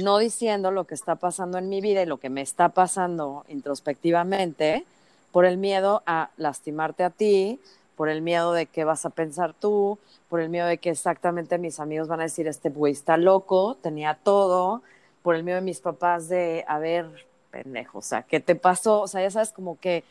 no 0.01 0.17
diciendo 0.17 0.71
lo 0.71 0.85
que 0.85 0.93
está 0.93 1.15
pasando 1.15 1.57
en 1.57 1.69
mi 1.69 1.81
vida 1.81 2.01
y 2.01 2.05
lo 2.05 2.17
que 2.17 2.29
me 2.29 2.41
está 2.41 2.69
pasando 2.69 3.45
introspectivamente 3.47 4.85
por 5.31 5.45
el 5.45 5.57
miedo 5.57 6.03
a 6.05 6.31
lastimarte 6.37 7.03
a 7.03 7.09
ti, 7.09 7.59
por 7.95 8.09
el 8.09 8.21
miedo 8.21 8.53
de 8.53 8.65
qué 8.65 8.83
vas 8.83 9.05
a 9.05 9.09
pensar 9.09 9.53
tú, 9.53 9.97
por 10.29 10.41
el 10.41 10.49
miedo 10.49 10.67
de 10.67 10.77
que 10.77 10.89
exactamente 10.89 11.57
mis 11.57 11.79
amigos 11.79 12.07
van 12.07 12.19
a 12.19 12.23
decir, 12.23 12.47
este 12.47 12.69
güey 12.69 12.93
está 12.93 13.17
loco, 13.17 13.75
tenía 13.81 14.17
todo, 14.21 14.81
por 15.23 15.35
el 15.35 15.43
miedo 15.43 15.57
de 15.57 15.65
mis 15.65 15.79
papás 15.79 16.27
de, 16.29 16.65
a 16.67 16.79
ver, 16.79 17.25
pendejo, 17.63 17.99
o 17.99 18.01
sea, 18.01 18.23
¿qué 18.23 18.39
te 18.39 18.55
pasó? 18.55 19.01
O 19.01 19.07
sea, 19.07 19.21
ya 19.21 19.31
sabes, 19.31 19.51
como 19.51 19.79
que 19.79 20.03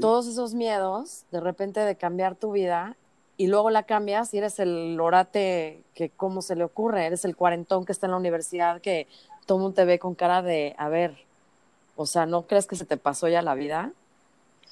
todos 0.00 0.26
esos 0.26 0.54
miedos, 0.54 1.24
de 1.30 1.40
repente 1.40 1.80
de 1.80 1.96
cambiar 1.96 2.36
tu 2.36 2.52
vida, 2.52 2.96
y 3.36 3.48
luego 3.48 3.70
la 3.70 3.82
cambias 3.82 4.32
y 4.32 4.38
eres 4.38 4.60
el 4.60 4.98
orate 5.00 5.82
que, 5.94 6.10
¿cómo 6.10 6.40
se 6.40 6.54
le 6.54 6.64
ocurre? 6.64 7.06
Eres 7.06 7.24
el 7.24 7.34
cuarentón 7.34 7.84
que 7.84 7.92
está 7.92 8.06
en 8.06 8.12
la 8.12 8.18
universidad 8.18 8.80
que 8.80 9.08
todo 9.46 9.58
mundo 9.58 9.74
te 9.74 9.84
ve 9.84 9.98
con 9.98 10.14
cara 10.14 10.40
de, 10.40 10.74
a 10.78 10.88
ver, 10.88 11.16
o 11.96 12.06
sea, 12.06 12.26
¿no 12.26 12.42
crees 12.42 12.66
que 12.66 12.76
se 12.76 12.84
te 12.84 12.96
pasó 12.96 13.28
ya 13.28 13.42
la 13.42 13.54
vida? 13.54 13.92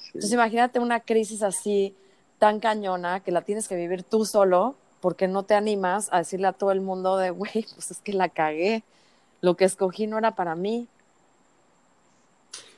Entonces 0.07 0.31
imagínate 0.31 0.79
una 0.79 1.01
crisis 1.01 1.43
así 1.43 1.95
tan 2.39 2.59
cañona 2.59 3.19
que 3.19 3.31
la 3.31 3.41
tienes 3.41 3.67
que 3.67 3.75
vivir 3.75 4.03
tú 4.03 4.25
solo 4.25 4.75
porque 5.01 5.27
no 5.27 5.43
te 5.43 5.53
animas 5.55 6.07
a 6.11 6.19
decirle 6.19 6.47
a 6.47 6.53
todo 6.53 6.71
el 6.71 6.79
mundo 6.79 7.17
de, 7.17 7.29
güey, 7.31 7.65
pues 7.75 7.91
es 7.91 7.99
que 7.99 8.13
la 8.13 8.29
cagué, 8.29 8.83
lo 9.41 9.55
que 9.55 9.65
escogí 9.65 10.07
no 10.07 10.17
era 10.17 10.35
para 10.35 10.55
mí. 10.55 10.87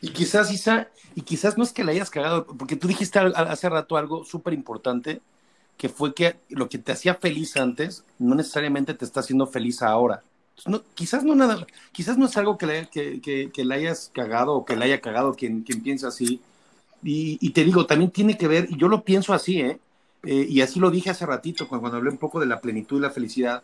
Y 0.05 0.09
quizás, 0.09 0.51
Isa, 0.51 0.87
y 1.15 1.21
quizás 1.21 1.57
no 1.57 1.63
es 1.63 1.73
que 1.73 1.83
la 1.83 1.91
hayas 1.91 2.11
cagado, 2.11 2.45
porque 2.45 2.75
tú 2.75 2.87
dijiste 2.87 3.17
hace 3.17 3.69
rato 3.69 3.97
algo 3.97 4.23
súper 4.23 4.53
importante, 4.53 5.19
que 5.77 5.89
fue 5.89 6.13
que 6.13 6.35
lo 6.49 6.69
que 6.69 6.77
te 6.77 6.91
hacía 6.91 7.15
feliz 7.15 7.57
antes 7.57 8.03
no 8.19 8.35
necesariamente 8.35 8.93
te 8.93 9.03
está 9.03 9.21
haciendo 9.21 9.47
feliz 9.47 9.81
ahora. 9.81 10.21
No, 10.67 10.83
quizás 10.93 11.23
no 11.23 11.33
nada, 11.33 11.65
quizás 11.91 12.19
no 12.19 12.27
es 12.27 12.37
algo 12.37 12.55
que 12.55 12.67
le, 12.67 12.87
que, 12.87 13.19
que, 13.51 13.73
hayas 13.73 14.11
cagado 14.13 14.53
o 14.53 14.63
que 14.63 14.75
le 14.75 14.85
haya 14.85 15.01
cagado 15.01 15.33
quien, 15.33 15.63
quien 15.63 15.81
piensa 15.81 16.09
así. 16.09 16.39
Y, 17.03 17.39
y, 17.41 17.49
te 17.49 17.63
digo, 17.63 17.87
también 17.87 18.11
tiene 18.11 18.37
que 18.37 18.47
ver, 18.47 18.67
y 18.69 18.77
yo 18.77 18.87
lo 18.87 19.03
pienso 19.03 19.33
así, 19.33 19.59
¿eh? 19.59 19.79
¿eh? 20.23 20.45
y 20.47 20.61
así 20.61 20.79
lo 20.79 20.91
dije 20.91 21.09
hace 21.09 21.25
ratito, 21.25 21.67
cuando, 21.67 21.81
cuando 21.81 21.97
hablé 21.97 22.11
un 22.11 22.19
poco 22.19 22.39
de 22.39 22.45
la 22.45 22.61
plenitud 22.61 22.99
y 22.99 23.01
la 23.01 23.09
felicidad 23.09 23.63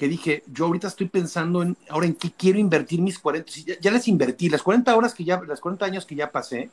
que 0.00 0.08
dije, 0.08 0.42
yo 0.50 0.64
ahorita 0.64 0.88
estoy 0.88 1.08
pensando 1.10 1.60
en, 1.60 1.76
ahora 1.90 2.06
en 2.06 2.14
qué 2.14 2.32
quiero 2.32 2.58
invertir 2.58 3.02
mis 3.02 3.18
40, 3.18 3.52
ya, 3.66 3.78
ya, 3.78 3.90
les 3.90 4.08
invertí, 4.08 4.48
las 4.48 4.62
40 4.62 4.96
horas 4.96 5.12
que 5.12 5.24
ya, 5.24 5.38
las 5.46 5.60
40 5.60 5.84
años 5.84 6.06
que 6.06 6.14
ya 6.14 6.32
pasé, 6.32 6.70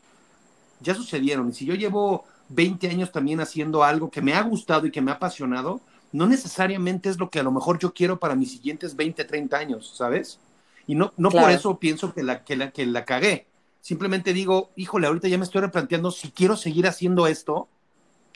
ya 0.79 0.95
sucedieron, 0.95 1.49
y 1.49 1.53
si 1.53 1.65
yo 1.65 1.75
llevo 1.75 2.23
20 2.47 2.89
años 2.89 3.11
también 3.11 3.41
haciendo 3.41 3.83
algo 3.83 4.09
que 4.09 4.21
me 4.21 4.33
ha 4.33 4.41
gustado 4.43 4.87
y 4.87 4.91
que 4.91 5.01
me 5.01 5.11
ha 5.11 5.15
apasionado, 5.15 5.81
no 6.13 6.25
necesariamente 6.25 7.09
es 7.09 7.19
lo 7.19 7.29
que 7.29 7.41
a 7.41 7.43
lo 7.43 7.51
mejor 7.51 7.79
yo 7.79 7.93
quiero 7.93 8.17
para 8.17 8.33
mis 8.33 8.53
siguientes 8.53 8.95
20, 8.95 9.25
30 9.25 9.57
años, 9.57 9.93
¿sabes? 9.97 10.39
Y 10.87 10.95
no, 10.95 11.11
no 11.17 11.29
por 11.29 11.51
eso 11.51 11.77
pienso 11.79 12.13
que 12.13 12.23
la, 12.23 12.45
que, 12.45 12.55
la, 12.55 12.71
que 12.71 12.85
la 12.85 13.03
cagué. 13.03 13.45
Simplemente 13.81 14.31
digo, 14.31 14.69
híjole, 14.77 15.07
ahorita 15.07 15.27
ya 15.27 15.37
me 15.37 15.43
estoy 15.43 15.59
replanteando 15.59 16.11
si 16.11 16.31
quiero 16.31 16.55
seguir 16.55 16.87
haciendo 16.87 17.27
esto 17.27 17.67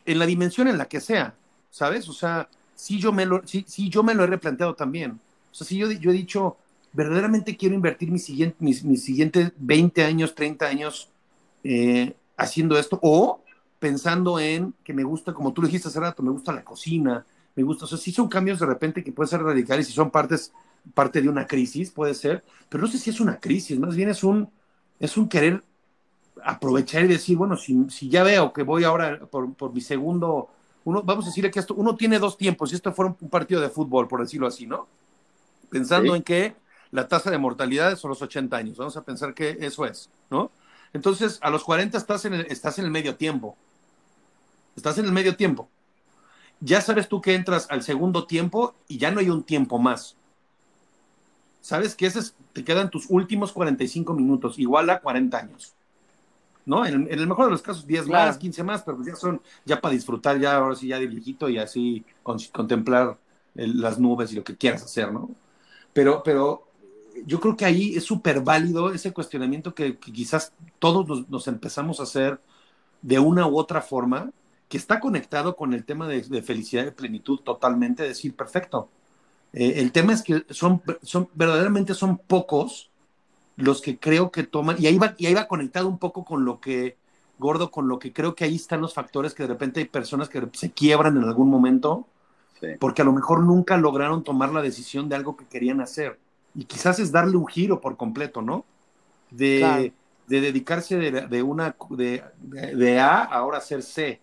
en 0.05 0.19
la 0.19 0.25
dimensión 0.25 0.67
en 0.67 0.77
la 0.77 0.89
que 0.89 0.99
sea, 0.99 1.35
¿sabes? 1.69 2.09
O 2.09 2.13
sea, 2.13 2.49
si 2.81 2.97
yo 2.97 3.11
me 3.11 3.27
lo, 3.27 3.43
sí, 3.45 3.63
yo 3.89 4.01
me 4.01 4.15
lo 4.15 4.23
he 4.23 4.27
replanteado 4.27 4.73
también. 4.73 5.19
O 5.51 5.53
sea, 5.53 5.67
si 5.67 5.77
yo, 5.77 5.91
yo 5.91 6.09
he 6.09 6.13
dicho, 6.13 6.57
verdaderamente 6.93 7.55
quiero 7.55 7.75
invertir 7.75 8.09
mis, 8.09 8.25
siguiente, 8.25 8.55
mis, 8.57 8.83
mis 8.83 9.03
siguientes 9.03 9.51
20 9.59 10.03
años, 10.03 10.33
30 10.33 10.65
años 10.65 11.07
eh, 11.63 12.15
haciendo 12.37 12.79
esto, 12.79 12.97
o 13.03 13.43
pensando 13.77 14.39
en 14.39 14.73
que 14.83 14.95
me 14.95 15.03
gusta, 15.03 15.31
como 15.31 15.53
tú 15.53 15.61
dijiste 15.61 15.89
hace 15.89 15.99
rato, 15.99 16.23
me 16.23 16.31
gusta 16.31 16.53
la 16.53 16.63
cocina, 16.63 17.23
me 17.55 17.61
gusta, 17.61 17.85
o 17.85 17.87
sea, 17.87 17.99
sí 17.99 18.11
son 18.11 18.27
cambios 18.27 18.59
de 18.59 18.65
repente 18.65 19.03
que 19.03 19.11
pueden 19.11 19.29
ser 19.29 19.43
radicales 19.43 19.87
y 19.87 19.91
son 19.91 20.09
partes, 20.09 20.51
parte 20.95 21.21
de 21.21 21.29
una 21.29 21.45
crisis, 21.45 21.91
puede 21.91 22.15
ser, 22.15 22.43
pero 22.67 22.81
no 22.81 22.89
sé 22.89 22.97
si 22.97 23.11
es 23.11 23.19
una 23.19 23.39
crisis, 23.39 23.77
más 23.77 23.95
bien 23.95 24.09
es 24.09 24.23
un, 24.23 24.49
es 24.99 25.17
un 25.17 25.29
querer 25.29 25.63
aprovechar 26.43 27.05
y 27.05 27.09
decir, 27.09 27.37
bueno, 27.37 27.57
si, 27.57 27.85
si 27.89 28.09
ya 28.09 28.23
veo 28.23 28.51
que 28.51 28.63
voy 28.63 28.85
ahora 28.85 29.19
por, 29.19 29.53
por, 29.53 29.71
mi 29.71 29.81
segundo, 29.81 30.49
uno, 30.83 31.03
vamos 31.03 31.25
a 31.25 31.27
decirle 31.29 31.51
que 31.51 31.59
esto, 31.59 31.73
uno 31.75 31.95
tiene 31.95 32.19
dos 32.19 32.37
tiempos, 32.37 32.71
y 32.71 32.75
esto 32.75 32.91
fuera 32.93 33.15
un, 33.19 33.29
partido 33.29 33.61
de 33.61 33.69
fútbol, 33.69 34.07
por 34.07 34.21
decirlo 34.21 34.47
así, 34.47 34.65
¿no? 34.65 34.87
Pensando 35.69 36.15
en 36.15 36.23
que 36.23 36.55
la 36.91 37.07
tasa 37.07 37.31
de 37.31 37.37
mortalidad 37.37 37.95
son 37.97 38.09
los 38.09 38.21
80 38.21 38.57
años, 38.57 38.77
vamos 38.77 38.97
a 38.97 39.03
pensar 39.03 39.33
que 39.33 39.57
eso 39.61 39.85
es, 39.85 40.09
¿no? 40.29 40.51
Entonces, 40.93 41.39
a 41.41 41.49
los 41.49 41.63
40 41.63 41.97
estás 41.97 42.25
en 42.25 42.33
el, 42.33 42.41
estás 42.47 42.79
en 42.79 42.85
el 42.85 42.91
medio 42.91 43.15
tiempo, 43.15 43.55
estás 44.75 44.97
en 44.97 45.05
el 45.05 45.11
medio 45.11 45.35
tiempo. 45.35 45.69
Ya 46.59 46.81
sabes 46.81 47.07
tú 47.07 47.21
que 47.21 47.33
entras 47.33 47.67
al 47.69 47.81
segundo 47.81 48.25
tiempo 48.27 48.75
y 48.87 48.97
ya 48.97 49.09
no 49.11 49.19
hay 49.19 49.29
un 49.29 49.43
tiempo 49.43 49.79
más. 49.79 50.15
Sabes 51.61 51.95
que 51.95 52.07
ese 52.07 52.19
te 52.53 52.63
quedan 52.63 52.89
tus 52.89 53.05
últimos 53.09 53.51
45 53.51 54.13
minutos, 54.13 54.59
igual 54.59 54.89
a 54.89 54.99
40 54.99 55.37
años. 55.37 55.73
¿No? 56.65 56.85
En, 56.85 57.07
el 57.09 57.27
mejor 57.27 57.45
de 57.45 57.51
los 57.51 57.61
casos, 57.61 57.85
10 57.87 58.07
más, 58.07 58.37
15 58.37 58.63
más, 58.63 58.83
pero 58.83 58.97
pues 58.97 59.07
ya 59.07 59.15
son 59.15 59.41
ya 59.65 59.79
para 59.81 59.93
disfrutar, 59.93 60.39
ya 60.39 60.57
ahora 60.57 60.75
sí, 60.75 60.87
ya 60.87 60.99
de 60.99 61.07
viejito 61.07 61.49
y 61.49 61.57
así 61.57 62.05
contemplar 62.23 63.17
las 63.53 63.99
nubes 63.99 64.31
y 64.31 64.35
lo 64.35 64.43
que 64.43 64.55
quieras 64.55 64.83
hacer, 64.83 65.11
¿no? 65.11 65.29
Pero, 65.93 66.21
pero 66.23 66.67
yo 67.25 67.39
creo 67.39 67.55
que 67.57 67.65
ahí 67.65 67.95
es 67.95 68.03
súper 68.03 68.41
válido 68.41 68.93
ese 68.93 69.11
cuestionamiento 69.11 69.73
que, 69.73 69.97
quizás 69.97 70.53
todos 70.79 71.27
nos, 71.29 71.47
empezamos 71.47 71.99
a 71.99 72.03
hacer 72.03 72.39
de 73.01 73.19
una 73.19 73.47
u 73.47 73.57
otra 73.57 73.81
forma, 73.81 74.31
que 74.69 74.77
está 74.77 74.99
conectado 74.99 75.55
con 75.55 75.73
el 75.73 75.83
tema 75.83 76.07
de, 76.07 76.41
felicidad 76.41 76.85
y 76.85 76.91
plenitud 76.91 77.39
totalmente, 77.39 78.03
decir, 78.03 78.35
perfecto. 78.35 78.89
Eh, 79.53 79.73
el 79.77 79.91
tema 79.91 80.13
es 80.13 80.21
que 80.21 80.45
son, 80.49 80.81
son, 81.01 81.29
verdaderamente 81.33 81.93
son 81.93 82.17
pocos 82.17 82.90
los 83.61 83.81
que 83.81 83.97
creo 83.97 84.31
que 84.31 84.43
toman, 84.43 84.77
y 84.79 84.87
ahí 84.87 84.97
va, 84.97 85.15
y 85.17 85.25
ahí 85.27 85.33
va 85.33 85.47
conectado 85.47 85.87
un 85.87 85.97
poco 85.97 86.25
con 86.25 86.45
lo 86.45 86.59
que, 86.59 86.97
gordo, 87.37 87.71
con 87.71 87.87
lo 87.87 87.99
que 87.99 88.13
creo 88.13 88.35
que 88.35 88.43
ahí 88.43 88.55
están 88.55 88.81
los 88.81 88.93
factores 88.93 89.33
que 89.33 89.43
de 89.43 89.49
repente 89.49 89.79
hay 89.79 89.87
personas 89.87 90.29
que 90.29 90.47
se 90.53 90.71
quiebran 90.71 91.17
en 91.17 91.23
algún 91.23 91.49
momento, 91.49 92.07
porque 92.79 93.01
a 93.01 93.05
lo 93.05 93.13
mejor 93.13 93.43
nunca 93.43 93.75
lograron 93.77 94.23
tomar 94.23 94.51
la 94.51 94.61
decisión 94.61 95.09
de 95.09 95.15
algo 95.15 95.35
que 95.35 95.45
querían 95.45 95.81
hacer. 95.81 96.19
Y 96.53 96.65
quizás 96.65 96.99
es 96.99 97.11
darle 97.11 97.37
un 97.37 97.47
giro 97.47 97.81
por 97.81 97.97
completo, 97.97 98.41
¿no? 98.41 98.65
De, 99.31 99.93
de 100.27 100.41
dedicarse 100.41 100.97
de, 100.97 101.11
de 101.27 101.43
una, 101.43 101.75
de, 101.89 102.23
de, 102.39 102.99
A 102.99 103.23
ahora 103.23 103.57
a 103.57 103.61
ser 103.61 103.81
C. 103.81 104.21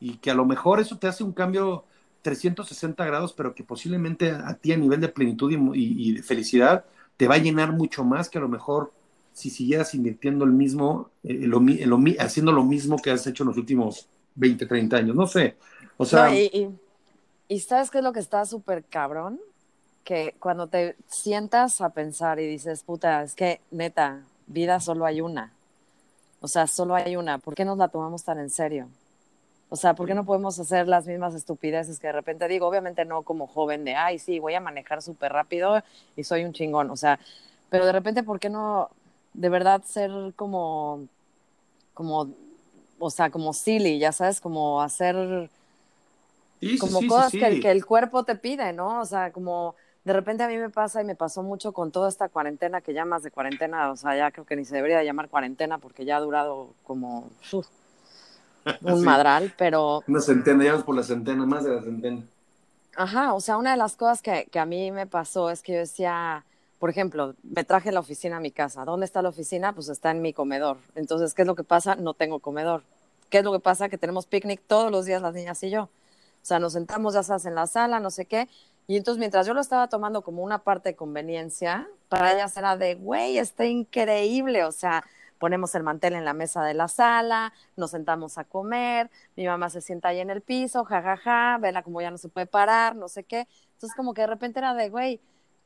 Y 0.00 0.16
que 0.16 0.30
a 0.30 0.34
lo 0.34 0.46
mejor 0.46 0.80
eso 0.80 0.96
te 0.96 1.06
hace 1.06 1.22
un 1.22 1.32
cambio 1.32 1.84
360 2.22 3.04
grados, 3.04 3.34
pero 3.34 3.54
que 3.54 3.62
posiblemente 3.62 4.30
a, 4.30 4.54
ti 4.54 4.72
a 4.72 4.78
nivel 4.78 5.00
de 5.00 5.08
plenitud 5.08 5.50
y, 5.52 5.58
y 5.74 6.14
de 6.14 6.22
felicidad 6.22 6.86
te 7.20 7.28
va 7.28 7.34
a 7.34 7.38
llenar 7.38 7.72
mucho 7.72 8.02
más 8.02 8.30
que 8.30 8.38
a 8.38 8.40
lo 8.40 8.48
mejor 8.48 8.94
si 9.34 9.50
siguieras 9.50 9.94
invirtiendo 9.94 10.46
el 10.46 10.52
mismo, 10.52 11.10
eh, 11.22 11.50
haciendo 12.18 12.50
lo 12.50 12.64
mismo 12.64 12.96
que 12.96 13.10
has 13.10 13.26
hecho 13.26 13.42
en 13.42 13.48
los 13.48 13.58
últimos 13.58 14.08
20, 14.36 14.64
30 14.64 14.96
años. 14.96 15.14
No 15.14 15.26
sé. 15.26 15.54
O 15.98 16.06
sea. 16.06 16.34
y, 16.34 17.60
sabes 17.60 17.90
qué 17.90 17.98
es 17.98 18.04
lo 18.04 18.14
que 18.14 18.20
está 18.20 18.46
súper 18.46 18.84
cabrón? 18.84 19.38
Que 20.02 20.34
cuando 20.40 20.68
te 20.68 20.96
sientas 21.08 21.82
a 21.82 21.90
pensar 21.90 22.40
y 22.40 22.46
dices, 22.46 22.84
puta, 22.84 23.22
es 23.22 23.34
que 23.34 23.60
neta, 23.70 24.22
vida 24.46 24.80
solo 24.80 25.04
hay 25.04 25.20
una. 25.20 25.52
O 26.40 26.48
sea, 26.48 26.66
solo 26.66 26.94
hay 26.94 27.16
una. 27.16 27.36
¿Por 27.36 27.54
qué 27.54 27.66
nos 27.66 27.76
la 27.76 27.88
tomamos 27.88 28.24
tan 28.24 28.38
en 28.38 28.48
serio? 28.48 28.88
O 29.72 29.76
sea, 29.76 29.94
¿por 29.94 30.06
qué 30.08 30.14
no 30.14 30.24
podemos 30.24 30.58
hacer 30.58 30.88
las 30.88 31.06
mismas 31.06 31.34
estupideces 31.34 32.00
que 32.00 32.08
de 32.08 32.12
repente 32.12 32.48
digo? 32.48 32.66
Obviamente 32.66 33.04
no 33.04 33.22
como 33.22 33.46
joven 33.46 33.84
de, 33.84 33.94
ay, 33.94 34.18
sí, 34.18 34.40
voy 34.40 34.54
a 34.54 34.60
manejar 34.60 35.00
súper 35.00 35.32
rápido 35.32 35.80
y 36.16 36.24
soy 36.24 36.44
un 36.44 36.52
chingón. 36.52 36.90
O 36.90 36.96
sea, 36.96 37.20
pero 37.70 37.86
de 37.86 37.92
repente, 37.92 38.24
¿por 38.24 38.40
qué 38.40 38.50
no 38.50 38.90
de 39.32 39.48
verdad 39.48 39.82
ser 39.84 40.10
como, 40.34 41.06
como, 41.94 42.28
o 42.98 43.10
sea, 43.10 43.30
como 43.30 43.52
silly, 43.52 44.00
ya 44.00 44.10
sabes, 44.10 44.40
como 44.40 44.82
hacer, 44.82 45.48
como 46.80 47.06
cosas 47.06 47.30
Que, 47.30 47.60
que 47.60 47.70
el 47.70 47.86
cuerpo 47.86 48.24
te 48.24 48.34
pide, 48.34 48.72
¿no? 48.72 49.00
O 49.00 49.04
sea, 49.04 49.30
como 49.30 49.76
de 50.04 50.12
repente 50.12 50.42
a 50.42 50.48
mí 50.48 50.56
me 50.56 50.70
pasa 50.70 51.00
y 51.00 51.04
me 51.04 51.14
pasó 51.14 51.42
mucho 51.42 51.72
con 51.72 51.92
toda 51.92 52.08
esta 52.08 52.28
cuarentena 52.28 52.80
que 52.80 52.92
llamas 52.92 53.22
de 53.22 53.30
cuarentena, 53.30 53.92
o 53.92 53.96
sea, 53.96 54.16
ya 54.16 54.30
creo 54.30 54.46
que 54.46 54.56
ni 54.56 54.64
se 54.64 54.74
debería 54.74 55.04
llamar 55.04 55.28
cuarentena 55.28 55.78
porque 55.78 56.04
ya 56.04 56.16
ha 56.16 56.20
durado 56.20 56.70
como 56.84 57.28
un 58.82 59.04
madral, 59.04 59.52
pero... 59.56 60.02
Una 60.06 60.20
centena, 60.20 60.64
ya 60.64 60.78
por 60.78 60.94
la 60.94 61.02
centena, 61.02 61.44
más 61.46 61.64
de 61.64 61.74
la 61.74 61.82
centena. 61.82 62.22
Ajá, 62.96 63.34
o 63.34 63.40
sea, 63.40 63.56
una 63.56 63.72
de 63.72 63.76
las 63.76 63.96
cosas 63.96 64.22
que, 64.22 64.46
que 64.50 64.58
a 64.58 64.66
mí 64.66 64.90
me 64.90 65.06
pasó 65.06 65.50
es 65.50 65.62
que 65.62 65.72
yo 65.72 65.78
decía, 65.78 66.44
por 66.80 66.88
ejemplo, 66.88 67.34
me 67.42 67.62
traje 67.62 67.92
la 67.92 68.00
oficina 68.00 68.38
a 68.38 68.40
mi 68.40 68.50
casa. 68.50 68.86
¿Dónde 68.86 69.04
está 69.04 69.20
la 69.20 69.28
oficina? 69.28 69.74
Pues 69.74 69.88
está 69.90 70.10
en 70.10 70.22
mi 70.22 70.32
comedor. 70.32 70.78
Entonces, 70.94 71.34
¿qué 71.34 71.42
es 71.42 71.46
lo 71.46 71.54
que 71.54 71.62
pasa? 71.62 71.94
No 71.94 72.14
tengo 72.14 72.40
comedor. 72.40 72.82
¿Qué 73.28 73.38
es 73.38 73.44
lo 73.44 73.52
que 73.52 73.60
pasa? 73.60 73.90
Que 73.90 73.98
tenemos 73.98 74.26
picnic 74.26 74.62
todos 74.66 74.90
los 74.90 75.04
días 75.04 75.20
las 75.20 75.34
niñas 75.34 75.62
y 75.62 75.68
yo. 75.68 75.82
O 75.84 75.88
sea, 76.40 76.58
nos 76.58 76.72
sentamos, 76.72 77.12
ya 77.12 77.22
sabes, 77.22 77.44
en 77.44 77.54
la 77.54 77.66
sala, 77.66 78.00
no 78.00 78.10
sé 78.10 78.24
qué. 78.24 78.48
Y 78.86 78.96
entonces, 78.96 79.18
mientras 79.18 79.46
yo 79.46 79.52
lo 79.52 79.60
estaba 79.60 79.88
tomando 79.88 80.22
como 80.22 80.42
una 80.42 80.60
parte 80.60 80.88
de 80.88 80.96
conveniencia, 80.96 81.86
para 82.08 82.32
ellas 82.32 82.56
era 82.56 82.78
de, 82.78 82.94
güey, 82.94 83.36
está 83.36 83.66
increíble. 83.66 84.64
O 84.64 84.72
sea, 84.72 85.04
ponemos 85.40 85.74
el 85.74 85.82
mantel 85.82 86.14
en 86.14 86.24
la 86.24 86.34
mesa 86.34 86.62
de 86.62 86.74
la 86.74 86.86
sala, 86.86 87.52
nos 87.76 87.90
sentamos 87.90 88.38
a 88.38 88.44
comer, 88.44 89.10
mi 89.36 89.46
mamá 89.46 89.70
se 89.70 89.80
sienta 89.80 90.08
ahí 90.08 90.20
en 90.20 90.30
el 90.30 90.42
piso, 90.42 90.84
jajaja, 90.84 91.16
ja, 91.16 91.52
ja, 91.54 91.58
vela 91.58 91.82
como 91.82 92.00
ya 92.02 92.10
no 92.12 92.18
se 92.18 92.28
puede 92.28 92.46
parar, 92.46 92.94
no 92.94 93.08
sé 93.08 93.24
qué. 93.24 93.48
Entonces 93.72 93.96
como 93.96 94.14
que 94.14 94.20
de 94.22 94.26
repente 94.28 94.60
era 94.60 94.74
de, 94.74 94.90
güey, 94.90 95.20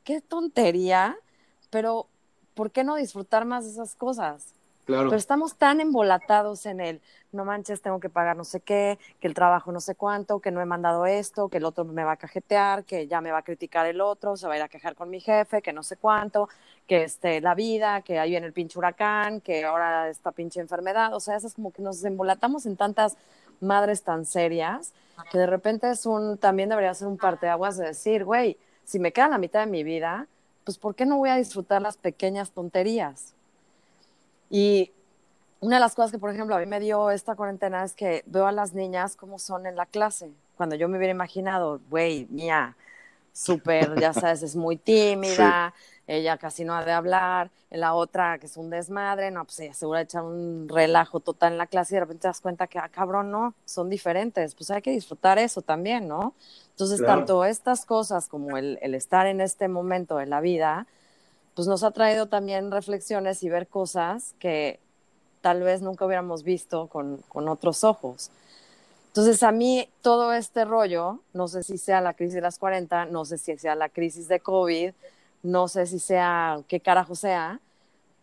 qué 0.05 0.21
tontería, 0.21 1.17
pero 1.71 2.09
¿por 2.55 2.71
qué 2.71 2.85
no 2.85 2.97
disfrutar 2.97 3.45
más 3.45 3.65
de 3.65 3.73
esas 3.73 3.97
cosas? 3.97 4.54
Pero 4.87 5.15
estamos 5.15 5.57
tan 5.57 5.81
embolatados 5.81 6.67
en 6.67 6.81
el, 6.81 7.01
no 7.33 7.45
manches, 7.45 7.81
tengo 7.81 8.01
que 8.01 8.09
pagar 8.09 8.37
no 8.37 8.45
sé 8.45 8.61
qué, 8.61 8.99
que 9.21 9.27
el 9.27 9.35
trabajo 9.35 9.73
no 9.73 9.81
sé 9.81 9.95
cuánto, 9.95 10.41
que 10.41 10.51
no 10.51 10.61
he 10.61 10.67
mandado 10.67 11.07
esto, 11.07 11.49
que 11.49 11.59
el 11.59 11.65
otro 11.65 11.85
me 11.85 12.05
va 12.05 12.13
a 12.13 12.17
cajetear, 12.17 12.85
que 12.85 13.07
ya 13.07 13.21
me 13.21 13.33
va 13.33 13.39
a 13.39 13.43
criticar 13.43 13.87
el 13.87 14.01
otro, 14.01 14.37
se 14.37 14.47
va 14.47 14.55
a 14.55 14.57
ir 14.57 14.63
a 14.63 14.69
quejar 14.69 14.95
con 14.95 15.11
mi 15.11 15.21
jefe, 15.21 15.63
que 15.63 15.73
no 15.73 15.83
sé 15.83 15.97
cuánto, 15.97 16.49
que 16.87 17.05
este, 17.05 17.41
la 17.41 17.55
vida, 17.55 18.03
que 18.03 18.19
ahí 18.19 18.31
viene 18.31 18.47
el 18.47 18.53
pinche 18.53 18.79
huracán, 18.79 19.41
que 19.41 19.65
ahora 19.65 20.09
esta 20.09 20.33
pinche 20.33 20.61
enfermedad. 20.61 21.15
O 21.15 21.21
sea, 21.21 21.37
es 21.37 21.55
como 21.55 21.73
que 21.73 21.83
nos 21.83 22.05
embolatamos 22.05 22.67
en 22.67 22.77
tantas 22.77 23.17
madres 23.61 24.03
tan 24.03 24.25
serias 24.25 24.93
que 25.31 25.39
de 25.39 25.47
repente 25.47 25.91
es 25.91 26.07
un, 26.07 26.39
también 26.39 26.69
debería 26.69 26.93
ser 26.95 27.09
un 27.09 27.17
parteaguas 27.17 27.77
de 27.77 27.87
decir, 27.87 28.25
güey, 28.25 28.59
si 28.85 28.99
me 28.99 29.13
queda 29.13 29.29
la 29.29 29.39
mitad 29.39 29.61
de 29.61 29.71
mi 29.71 29.83
vida, 29.83 30.27
pues 30.65 30.79
¿por 30.79 30.95
qué 30.95 31.07
no 31.07 31.19
voy 31.19 31.31
a 31.31 31.37
disfrutar 31.37 31.81
las 31.83 31.97
pequeñas 31.97 32.51
tonterías? 32.51 33.34
Y 34.51 34.93
una 35.61 35.77
de 35.77 35.81
las 35.81 35.95
cosas 35.95 36.11
que, 36.11 36.19
por 36.19 36.31
ejemplo, 36.31 36.55
a 36.55 36.59
mí 36.59 36.67
me 36.67 36.81
dio 36.81 37.11
esta 37.11 37.35
cuarentena 37.35 37.85
es 37.85 37.95
que 37.95 38.23
veo 38.27 38.47
a 38.47 38.53
las 38.53 38.75
niñas 38.75 39.17
como 39.17 39.39
son 39.39 39.67
en 39.67 39.77
la 39.77 39.87
clase. 39.87 40.31
Cuando 40.57 40.77
yo 40.77 40.89
me 40.89 40.99
hubiera 40.99 41.13
imaginado, 41.13 41.81
güey, 41.89 42.27
mía, 42.31 42.77
súper, 43.33 43.99
ya 43.99 44.13
sabes, 44.13 44.43
es 44.43 44.57
muy 44.57 44.77
tímida, 44.79 45.75
ella 46.07 46.37
casi 46.37 46.65
no 46.65 46.75
ha 46.75 46.85
de 46.85 46.93
hablar, 46.93 47.51
la 47.71 47.95
otra 47.95 48.39
que 48.39 48.47
es 48.47 48.57
un 48.57 48.71
desmadre, 48.71 49.31
no, 49.31 49.45
pues 49.45 49.59
ella 49.61 49.75
seguro 49.75 49.99
de 49.99 50.05
echar 50.05 50.23
un 50.23 50.69
relajo 50.69 51.21
total 51.21 51.53
en 51.53 51.59
la 51.59 51.67
clase 51.67 51.95
y 51.95 51.97
de 51.97 52.01
repente 52.01 52.23
te 52.23 52.29
das 52.29 52.41
cuenta 52.41 52.67
que, 52.67 52.79
ah, 52.79 52.89
cabrón, 52.89 53.31
no, 53.31 53.55
son 53.65 53.89
diferentes, 53.89 54.55
pues 54.55 54.71
hay 54.71 54.83
que 54.83 54.91
disfrutar 54.91 55.39
eso 55.39 55.63
también, 55.63 56.07
¿no? 56.07 56.35
Entonces, 56.71 57.05
tanto 57.05 57.45
estas 57.45 57.85
cosas 57.87 58.29
como 58.29 58.57
el, 58.57 58.79
el 58.83 58.95
estar 58.95 59.27
en 59.27 59.41
este 59.41 59.69
momento 59.69 60.17
de 60.17 60.27
la 60.27 60.41
vida, 60.41 60.87
pues 61.55 61.69
nos 61.69 61.85
ha 61.85 61.91
traído 61.93 62.27
también 62.27 62.71
reflexiones 62.71 63.43
y 63.43 63.49
ver 63.49 63.69
cosas 63.69 64.35
que 64.39 64.81
tal 65.41 65.63
vez 65.63 65.83
nunca 65.83 66.07
hubiéramos 66.07 66.43
visto 66.43 66.87
con, 66.89 67.19
con, 67.29 67.49
otros 67.49 67.85
ojos. 67.85 68.31
Entonces, 69.09 69.43
a 69.43 69.53
mí 69.53 69.89
todo 70.03 70.33
este 70.33 70.65
rollo, 70.65 71.21
no 71.33 71.49
sé 71.49 71.63
si 71.63 71.79
sea 71.79 72.01
la 72.01 72.15
crisis 72.15 72.35
de 72.35 72.41
las 72.41 72.59
40, 72.59 73.07
no 73.07 73.25
sé 73.25 73.39
si 73.39 73.57
sea 73.59 73.75
la 73.75 73.89
crisis 73.89 74.27
de 74.27 74.41
COVID, 74.41 74.93
no 75.43 75.69
sé 75.69 75.87
si 75.87 75.99
sea 75.99 76.61
qué 76.67 76.81
carajo 76.81 77.15
sea, 77.15 77.61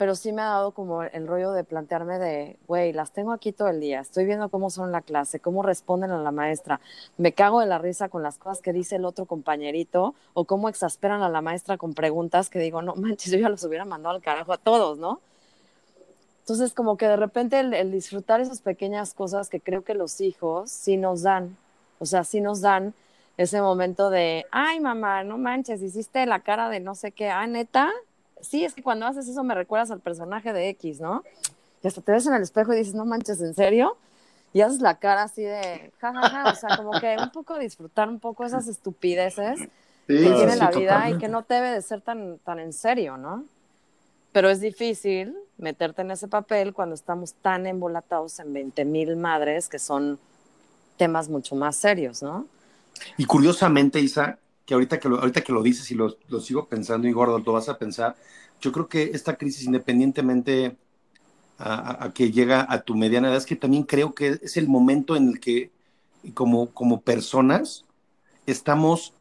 pero 0.01 0.15
sí 0.15 0.31
me 0.31 0.41
ha 0.41 0.45
dado 0.45 0.71
como 0.71 1.03
el 1.03 1.27
rollo 1.27 1.51
de 1.51 1.63
plantearme 1.63 2.17
de, 2.17 2.57
güey, 2.67 2.91
las 2.91 3.11
tengo 3.11 3.33
aquí 3.33 3.51
todo 3.51 3.67
el 3.67 3.79
día, 3.79 3.99
estoy 3.99 4.25
viendo 4.25 4.49
cómo 4.49 4.71
son 4.71 4.91
la 4.91 5.01
clase, 5.01 5.39
cómo 5.39 5.61
responden 5.61 6.09
a 6.09 6.17
la 6.17 6.31
maestra, 6.31 6.81
me 7.17 7.33
cago 7.33 7.59
de 7.59 7.67
la 7.67 7.77
risa 7.77 8.09
con 8.09 8.23
las 8.23 8.39
cosas 8.39 8.63
que 8.63 8.73
dice 8.73 8.95
el 8.95 9.05
otro 9.05 9.27
compañerito 9.27 10.15
o 10.33 10.45
cómo 10.45 10.69
exasperan 10.69 11.21
a 11.21 11.29
la 11.29 11.41
maestra 11.41 11.77
con 11.77 11.93
preguntas 11.93 12.49
que 12.49 12.57
digo, 12.57 12.81
no 12.81 12.95
manches, 12.95 13.31
yo 13.31 13.37
ya 13.37 13.47
los 13.47 13.63
hubiera 13.63 13.85
mandado 13.85 14.15
al 14.15 14.23
carajo 14.23 14.53
a 14.53 14.57
todos, 14.57 14.97
¿no? 14.97 15.21
Entonces, 16.39 16.73
como 16.73 16.97
que 16.97 17.07
de 17.07 17.17
repente 17.17 17.59
el, 17.59 17.91
disfrutar 17.91 18.41
esas 18.41 18.63
pequeñas 18.63 19.13
cosas 19.13 19.49
que 19.49 19.61
creo 19.61 19.83
que 19.83 19.93
los 19.93 20.19
hijos 20.19 20.71
sí 20.71 20.97
nos 20.97 21.21
dan, 21.21 21.57
o 21.99 22.07
sea, 22.07 22.23
sí 22.23 22.41
nos 22.41 22.61
dan 22.61 22.95
ese 23.37 23.61
momento 23.61 24.09
de, 24.09 24.47
ay 24.49 24.79
mamá, 24.79 25.23
no 25.23 25.37
manches, 25.37 25.83
hiciste 25.83 26.25
la 26.25 26.39
cara 26.39 26.69
de 26.69 26.79
no 26.79 26.95
sé 26.95 27.11
qué, 27.11 27.29
ah, 27.29 27.45
neta, 27.45 27.91
sí, 28.41 28.65
es 28.65 28.73
que 28.73 28.83
cuando 28.83 29.05
haces 29.05 29.27
eso 29.27 29.43
me 29.43 29.55
recuerdas 29.55 29.91
al 29.91 29.99
personaje 29.99 30.53
de 30.53 30.69
X, 30.69 30.99
¿no? 30.99 31.23
Y 31.83 31.87
hasta 31.87 32.01
te 32.01 32.11
ves 32.11 32.25
en 32.27 32.33
el 32.33 32.43
espejo 32.43 32.73
y 32.73 32.77
dices, 32.77 32.93
no 32.93 33.05
manches, 33.05 33.41
¿en 33.41 33.53
serio? 33.53 33.97
Y 34.53 34.61
haces 34.61 34.81
la 34.81 34.99
cara 34.99 35.23
así 35.23 35.43
de, 35.43 35.91
jajaja, 35.99 36.29
ja, 36.29 36.43
ja. 36.43 36.51
o 36.51 36.55
sea, 36.55 36.77
como 36.77 36.99
que 36.99 37.15
un 37.17 37.31
poco 37.31 37.57
disfrutar 37.57 38.09
un 38.09 38.19
poco 38.19 38.45
esas 38.45 38.67
estupideces 38.67 39.59
que 40.07 40.17
tiene 40.17 40.55
la 40.57 40.71
vida 40.71 41.09
y 41.09 41.17
que 41.17 41.27
no 41.27 41.45
debe 41.47 41.71
de 41.71 41.81
ser 41.81 42.01
tan, 42.01 42.37
tan 42.39 42.59
en 42.59 42.73
serio, 42.73 43.17
¿no? 43.17 43.45
Pero 44.31 44.49
es 44.49 44.61
difícil 44.61 45.35
meterte 45.57 46.01
en 46.01 46.11
ese 46.11 46.27
papel 46.27 46.73
cuando 46.73 46.95
estamos 46.95 47.33
tan 47.33 47.65
embolatados 47.65 48.39
en 48.39 48.53
20 48.53 48.85
mil 48.85 49.15
madres 49.15 49.67
que 49.67 49.79
son 49.79 50.19
temas 50.97 51.29
mucho 51.29 51.55
más 51.55 51.75
serios, 51.75 52.21
¿no? 52.21 52.45
Y 53.17 53.25
curiosamente, 53.25 53.99
Isa, 53.99 54.37
que 54.65 54.73
ahorita 54.73 54.99
que 54.99 55.09
lo, 55.09 55.19
ahorita 55.19 55.41
que 55.41 55.53
lo 55.53 55.63
dices 55.63 55.89
y 55.91 55.95
lo, 55.95 56.17
lo 56.27 56.39
sigo 56.39 56.67
pensando 56.67 57.07
y 57.07 57.11
gordo, 57.11 57.39
lo 57.39 57.53
vas 57.53 57.69
a 57.69 57.77
pensar, 57.77 58.15
yo 58.61 58.71
creo 58.71 58.87
que 58.87 59.11
esta 59.13 59.35
crisis, 59.37 59.65
independientemente 59.65 60.77
a, 61.57 62.11
que 62.13 62.31
llega 62.31 62.65
a 62.69 62.81
tu 62.81 62.95
mediana 62.95 63.27
edad, 63.29 63.37
es 63.37 63.45
que 63.45 63.55
también 63.55 63.83
creo 63.83 64.13
que 64.13 64.39
es 64.41 64.57
el 64.57 64.67
momento 64.67 65.15
en 65.15 65.29
el 65.29 65.39
que 65.39 65.71
como, 66.33 66.71
como 66.71 67.01
personas 67.01 67.85
estamos 68.45 69.13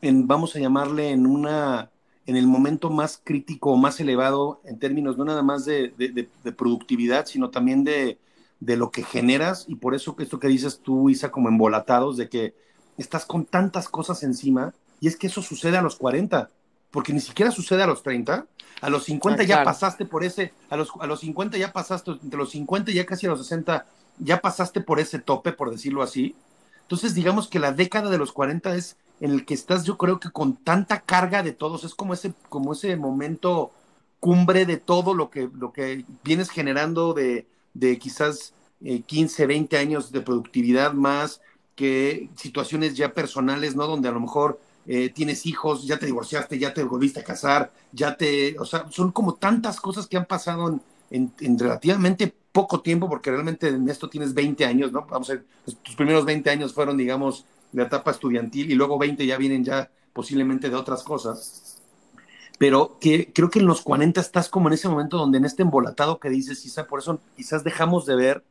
en, 0.00 0.26
vamos 0.26 0.56
a 0.56 0.58
llamarle, 0.58 1.10
en 1.10 1.26
una, 1.26 1.90
en 2.26 2.36
el 2.36 2.46
momento 2.46 2.90
más 2.90 3.20
crítico, 3.22 3.76
más 3.76 4.00
elevado 4.00 4.60
en 4.64 4.78
términos 4.78 5.18
no 5.18 5.24
nada 5.24 5.42
más 5.42 5.64
de, 5.64 6.28
productividad, 6.56 7.26
sino 7.26 7.50
también 7.50 7.84
de, 7.84 8.18
de 8.60 8.76
lo 8.76 8.90
que 8.90 9.02
generas. 9.02 9.66
Y 9.68 9.76
por 9.76 9.94
eso 9.94 10.16
esto 10.18 10.40
que 10.40 10.48
dices 10.48 10.80
tú, 10.80 11.10
Isa, 11.10 11.30
como 11.30 11.48
embolatados, 11.48 12.16
de 12.16 12.28
que 12.28 12.54
estás 12.96 13.26
con 13.26 13.44
tantas 13.44 13.88
cosas 13.88 14.22
encima 14.22 14.74
y 15.02 15.08
es 15.08 15.16
que 15.16 15.26
eso 15.26 15.42
sucede 15.42 15.76
a 15.76 15.82
los 15.82 15.96
40, 15.96 16.48
porque 16.92 17.12
ni 17.12 17.18
siquiera 17.18 17.50
sucede 17.50 17.82
a 17.82 17.88
los 17.88 18.04
30. 18.04 18.46
A 18.82 18.88
los 18.88 19.02
50 19.02 19.42
ah, 19.42 19.44
ya 19.44 19.64
pasaste 19.64 20.04
por 20.06 20.22
ese, 20.22 20.54
a 20.70 20.76
los, 20.76 20.92
a 21.00 21.08
los 21.08 21.18
50 21.18 21.58
ya 21.58 21.72
pasaste, 21.72 22.12
entre 22.12 22.38
los 22.38 22.50
50 22.52 22.92
y 22.92 22.94
ya 22.94 23.04
casi 23.04 23.26
a 23.26 23.30
los 23.30 23.40
60, 23.40 23.84
ya 24.18 24.40
pasaste 24.40 24.80
por 24.80 25.00
ese 25.00 25.18
tope, 25.18 25.50
por 25.50 25.72
decirlo 25.72 26.04
así. 26.04 26.36
Entonces, 26.82 27.16
digamos 27.16 27.48
que 27.48 27.58
la 27.58 27.72
década 27.72 28.10
de 28.10 28.18
los 28.18 28.30
40 28.30 28.76
es 28.76 28.96
en 29.20 29.32
el 29.32 29.44
que 29.44 29.54
estás, 29.54 29.82
yo 29.82 29.98
creo 29.98 30.20
que 30.20 30.30
con 30.30 30.54
tanta 30.54 31.00
carga 31.00 31.42
de 31.42 31.50
todos, 31.50 31.82
es 31.82 31.96
como 31.96 32.14
ese, 32.14 32.32
como 32.48 32.72
ese 32.72 32.94
momento 32.94 33.72
cumbre 34.20 34.66
de 34.66 34.76
todo 34.76 35.14
lo 35.14 35.30
que, 35.30 35.50
lo 35.52 35.72
que 35.72 36.04
vienes 36.22 36.48
generando 36.48 37.12
de, 37.12 37.48
de 37.74 37.98
quizás 37.98 38.54
15, 39.06 39.42
eh, 39.42 39.46
20 39.46 39.78
años 39.78 40.12
de 40.12 40.20
productividad 40.20 40.92
más 40.92 41.40
que 41.74 42.30
situaciones 42.36 42.94
ya 42.94 43.14
personales, 43.14 43.74
¿no? 43.74 43.88
Donde 43.88 44.08
a 44.08 44.12
lo 44.12 44.20
mejor 44.20 44.60
eh, 44.86 45.10
tienes 45.10 45.46
hijos, 45.46 45.86
ya 45.86 45.98
te 45.98 46.06
divorciaste, 46.06 46.58
ya 46.58 46.74
te 46.74 46.82
volviste 46.82 47.20
a 47.20 47.24
casar, 47.24 47.72
ya 47.92 48.16
te, 48.16 48.58
o 48.58 48.64
sea, 48.64 48.86
son 48.90 49.12
como 49.12 49.34
tantas 49.34 49.80
cosas 49.80 50.06
que 50.06 50.16
han 50.16 50.24
pasado 50.24 50.80
en, 51.10 51.58
relativamente 51.58 52.34
poco 52.52 52.80
tiempo, 52.80 53.08
porque 53.08 53.30
realmente 53.30 53.68
en 53.68 53.88
esto 53.88 54.08
tienes 54.08 54.34
20 54.34 54.64
años, 54.64 54.92
¿no? 54.92 55.06
Vamos 55.08 55.30
a 55.30 55.34
ver, 55.34 55.44
pues, 55.64 55.76
tus 55.78 55.94
primeros 55.94 56.24
20 56.24 56.50
años 56.50 56.72
fueron, 56.74 56.96
digamos, 56.96 57.44
la 57.72 57.84
etapa 57.84 58.10
estudiantil 58.10 58.70
y 58.70 58.74
luego 58.74 58.98
20 58.98 59.24
ya 59.24 59.36
vienen 59.38 59.64
ya 59.64 59.90
posiblemente 60.12 60.68
de 60.68 60.76
otras 60.76 61.02
cosas. 61.02 61.80
Pero 62.58 62.98
que 63.00 63.32
creo 63.32 63.50
que 63.50 63.60
en 63.60 63.66
los 63.66 63.82
40 63.82 64.20
estás 64.20 64.48
como 64.48 64.68
en 64.68 64.74
ese 64.74 64.88
momento 64.88 65.16
donde 65.16 65.38
en 65.38 65.44
este 65.44 65.62
embolatado 65.62 66.18
que 66.18 66.28
dices, 66.28 66.60
quizá 66.60 66.86
por 66.86 67.00
eso 67.00 67.20
quizás 67.36 67.64
dejamos 67.64 68.04
de 68.06 68.16
ver 68.16 68.44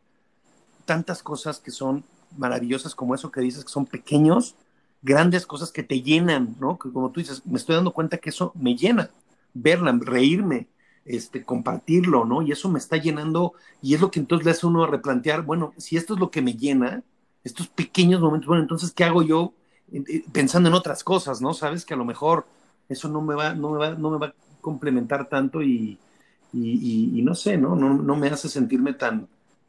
tantas 0.85 1.21
cosas 1.23 1.59
que 1.59 1.71
son 1.71 2.03
maravillosas 2.37 2.95
como 2.95 3.15
eso 3.15 3.31
que 3.31 3.41
dices, 3.41 3.63
que 3.63 3.71
son 3.71 3.85
pequeños, 3.85 4.55
grandes 5.01 5.45
cosas 5.45 5.71
que 5.71 5.83
te 5.83 6.01
llenan, 6.01 6.55
¿no? 6.59 6.77
Que 6.77 6.91
como 6.91 7.11
tú 7.11 7.19
dices, 7.19 7.45
me 7.45 7.57
estoy 7.57 7.75
dando 7.75 7.93
cuenta 7.93 8.17
que 8.17 8.29
eso 8.29 8.51
me 8.55 8.75
llena, 8.75 9.09
verla, 9.53 9.97
reírme, 9.99 10.67
este, 11.05 11.43
compartirlo, 11.43 12.25
¿no? 12.25 12.41
Y 12.41 12.51
eso 12.51 12.69
me 12.69 12.79
está 12.79 12.97
llenando 12.97 13.53
y 13.81 13.95
es 13.95 14.01
lo 14.01 14.11
que 14.11 14.19
entonces 14.19 14.45
le 14.45 14.51
hace 14.51 14.67
uno 14.67 14.83
a 14.83 14.87
replantear, 14.87 15.41
bueno, 15.43 15.73
si 15.77 15.97
esto 15.97 16.13
es 16.13 16.19
lo 16.19 16.29
que 16.29 16.41
me 16.41 16.53
llena, 16.53 17.03
estos 17.43 17.67
pequeños 17.67 18.21
momentos, 18.21 18.47
bueno, 18.47 18.61
entonces, 18.61 18.91
¿qué 18.91 19.03
hago 19.03 19.23
yo 19.23 19.53
eh, 19.91 20.23
pensando 20.31 20.69
en 20.69 20.75
otras 20.75 21.03
cosas, 21.03 21.41
¿no? 21.41 21.53
Sabes 21.53 21.85
que 21.85 21.95
a 21.95 21.97
lo 21.97 22.05
mejor 22.05 22.45
eso 22.87 23.09
no 23.09 23.21
me 23.21 23.33
va, 23.33 23.53
no 23.55 23.71
me 23.71 23.77
va, 23.79 23.91
no 23.91 24.11
me 24.11 24.17
va 24.19 24.27
a 24.27 24.33
complementar 24.61 25.27
tanto 25.27 25.63
y, 25.63 25.97
y, 26.53 27.19
y 27.19 27.21
no 27.23 27.33
sé, 27.33 27.57
¿no? 27.57 27.75
¿no? 27.75 27.95
No 27.95 28.15
me 28.15 28.27
hace 28.27 28.47
sentirme 28.49 28.93
tan, 28.93 29.27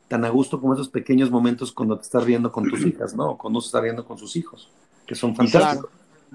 tan 0.09 0.25
a 0.27 0.29
gusto 0.29 0.61
como 0.61 0.75
esos 0.75 0.91
pequeños 0.91 1.31
momentos 1.31 1.73
cuando 1.73 1.97
te 1.97 2.03
estás 2.03 2.25
riendo 2.25 2.53
con 2.53 2.69
tus 2.69 2.85
hijas, 2.85 3.15
¿no? 3.15 3.39
Cuando 3.39 3.61
se 3.63 3.69
está 3.69 3.81
riendo 3.81 4.05
con 4.05 4.19
sus 4.19 4.37
hijos 4.37 4.69
que 5.07 5.15
son 5.15 5.35
fantásticos. 5.35 5.91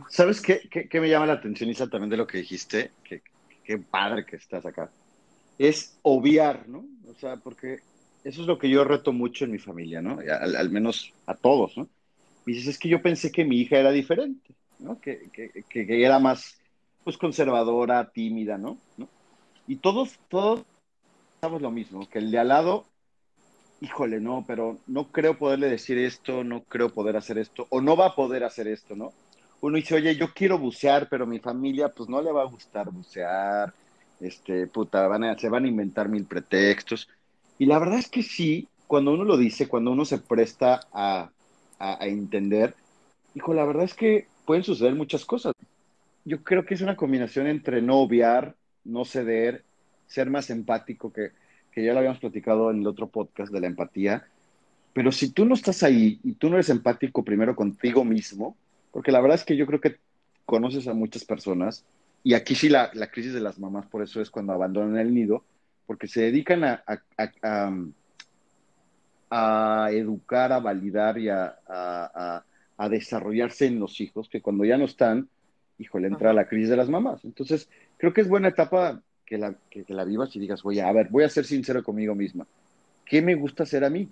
¿Sabes 0.09 0.41
qué, 0.41 0.61
qué, 0.69 1.01
me 1.01 1.09
llama 1.09 1.25
la 1.25 1.33
atención, 1.33 1.69
Isa, 1.69 1.89
también 1.89 2.09
de 2.09 2.17
lo 2.17 2.27
que 2.27 2.37
dijiste? 2.39 2.91
Que, 3.03 3.21
qué 3.63 3.77
padre 3.79 4.25
que 4.25 4.35
estás 4.35 4.65
acá. 4.65 4.91
Es 5.57 5.97
obviar, 6.03 6.67
¿no? 6.69 6.85
O 7.09 7.13
sea, 7.19 7.37
porque 7.37 7.79
eso 8.23 8.41
es 8.41 8.47
lo 8.47 8.59
que 8.59 8.69
yo 8.69 8.83
reto 8.83 9.11
mucho 9.11 9.45
en 9.45 9.51
mi 9.51 9.57
familia, 9.57 10.01
¿no? 10.01 10.19
Al, 10.19 10.69
menos 10.69 11.13
a 11.25 11.33
todos, 11.33 11.77
¿no? 11.77 11.87
Y 12.45 12.53
dices, 12.53 12.67
es 12.67 12.79
que 12.79 12.89
yo 12.89 13.01
pensé 13.01 13.31
que 13.31 13.43
mi 13.43 13.57
hija 13.57 13.77
era 13.77 13.91
diferente, 13.91 14.53
¿no? 14.79 15.01
Que, 15.01 15.29
que, 15.33 15.63
que 15.67 16.05
era 16.05 16.19
más, 16.19 16.59
pues, 17.03 17.17
conservadora, 17.17 18.09
tímida, 18.11 18.57
¿no? 18.57 18.77
¿no? 18.97 19.09
Y 19.67 19.77
todos, 19.77 20.19
todos 20.29 20.63
pensamos 21.33 21.61
lo 21.61 21.71
mismo, 21.71 22.07
que 22.07 22.19
el 22.19 22.31
de 22.31 22.39
al 22.39 22.47
lado 22.49 22.85
híjole, 23.81 24.19
no, 24.19 24.43
pero 24.47 24.79
no 24.87 25.11
creo 25.11 25.37
poderle 25.37 25.69
decir 25.69 25.97
esto, 25.97 26.43
no 26.43 26.63
creo 26.63 26.89
poder 26.89 27.17
hacer 27.17 27.37
esto, 27.37 27.67
o 27.69 27.81
no 27.81 27.95
va 27.95 28.07
a 28.07 28.15
poder 28.15 28.43
hacer 28.43 28.67
esto, 28.67 28.95
¿no? 28.95 29.13
Uno 29.61 29.77
dice, 29.77 29.95
oye, 29.95 30.15
yo 30.15 30.33
quiero 30.33 30.59
bucear, 30.59 31.07
pero 31.09 31.25
mi 31.25 31.39
familia, 31.39 31.89
pues 31.89 32.09
no 32.09 32.21
le 32.21 32.31
va 32.31 32.43
a 32.43 32.47
gustar 32.47 32.91
bucear, 32.91 33.73
este, 34.19 34.67
puta, 34.67 35.07
van 35.07 35.23
a, 35.23 35.37
se 35.37 35.49
van 35.49 35.65
a 35.65 35.67
inventar 35.67 36.09
mil 36.09 36.25
pretextos. 36.25 37.07
Y 37.57 37.65
la 37.65 37.79
verdad 37.79 37.99
es 37.99 38.09
que 38.09 38.23
sí, 38.23 38.67
cuando 38.85 39.13
uno 39.13 39.23
lo 39.23 39.37
dice, 39.37 39.67
cuando 39.67 39.91
uno 39.91 40.05
se 40.05 40.19
presta 40.19 40.81
a, 40.91 41.29
a, 41.79 42.03
a 42.03 42.07
entender, 42.07 42.75
hijo, 43.33 43.53
la 43.53 43.65
verdad 43.65 43.83
es 43.83 43.93
que 43.93 44.27
pueden 44.45 44.63
suceder 44.63 44.95
muchas 44.95 45.25
cosas. 45.25 45.53
Yo 46.23 46.43
creo 46.43 46.65
que 46.65 46.73
es 46.73 46.81
una 46.81 46.95
combinación 46.95 47.47
entre 47.47 47.81
no 47.81 47.97
obviar, 47.97 48.55
no 48.83 49.05
ceder, 49.05 49.63
ser 50.07 50.29
más 50.29 50.49
empático 50.49 51.11
que 51.11 51.31
que 51.77 51.83
ya 51.83 51.93
lo 51.93 51.99
habíamos 51.99 52.19
platicado 52.19 52.71
en 52.71 52.79
el 52.79 52.87
otro 52.87 53.05
podcast 53.05 53.53
de 53.53 53.59
la 53.59 53.67
empatía, 53.67 54.25
pero 54.93 55.11
si 55.11 55.29
tú 55.29 55.45
no 55.45 55.53
estás 55.53 55.83
ahí 55.83 56.19
y 56.23 56.33
tú 56.33 56.49
no 56.49 56.55
eres 56.55 56.69
empático 56.69 57.23
primero 57.23 57.55
contigo 57.55 58.03
mismo, 58.03 58.57
porque 58.91 59.11
la 59.11 59.21
verdad 59.21 59.35
es 59.35 59.45
que 59.45 59.55
yo 59.55 59.67
creo 59.67 59.79
que 59.79 59.97
conoces 60.47 60.87
a 60.87 60.95
muchas 60.95 61.23
personas, 61.23 61.85
y 62.23 62.33
aquí 62.33 62.55
sí 62.55 62.67
la, 62.67 62.89
la 62.95 63.11
crisis 63.11 63.31
de 63.31 63.41
las 63.41 63.59
mamás, 63.59 63.85
por 63.85 64.01
eso 64.01 64.19
es 64.21 64.31
cuando 64.31 64.53
abandonan 64.53 64.97
el 64.97 65.13
nido, 65.13 65.43
porque 65.85 66.07
se 66.07 66.21
dedican 66.21 66.63
a, 66.63 66.83
a, 66.83 67.71
a, 69.29 69.91
educar, 69.91 70.51
a 70.51 70.59
validar 70.59 71.19
y 71.19 71.29
a, 71.29 72.43
desarrollarse 72.89 73.67
en 73.67 73.79
los 73.79 74.01
hijos, 74.01 74.29
que 74.29 74.41
cuando 74.41 74.65
ya 74.65 74.79
no 74.79 74.85
están, 74.85 75.29
híjole, 75.77 76.07
entra 76.07 76.33
la 76.33 76.47
crisis 76.47 76.69
de 76.69 76.77
las 76.77 76.89
mamás. 76.89 77.23
Entonces, 77.23 77.69
creo 77.97 78.13
que 78.13 78.21
es 78.21 78.27
buena 78.27 78.47
etapa 78.47 78.99
que 79.27 79.37
la, 79.37 79.53
que, 79.69 79.83
la 79.89 80.05
vivas 80.05 80.35
y 80.35 80.39
digas, 80.39 80.63
voy 80.63 80.79
a, 80.79 80.91
ver, 80.91 81.09
voy 81.09 81.25
a 81.25 81.29
ser 81.29 81.45
sincero 81.45 81.83
conmigo 81.83 82.15
misma. 82.15 82.47
¿Qué 83.05 83.21
me 83.21 83.35
gusta 83.35 83.63
hacer 83.63 83.83
a 83.83 83.89
mí? 83.89 84.07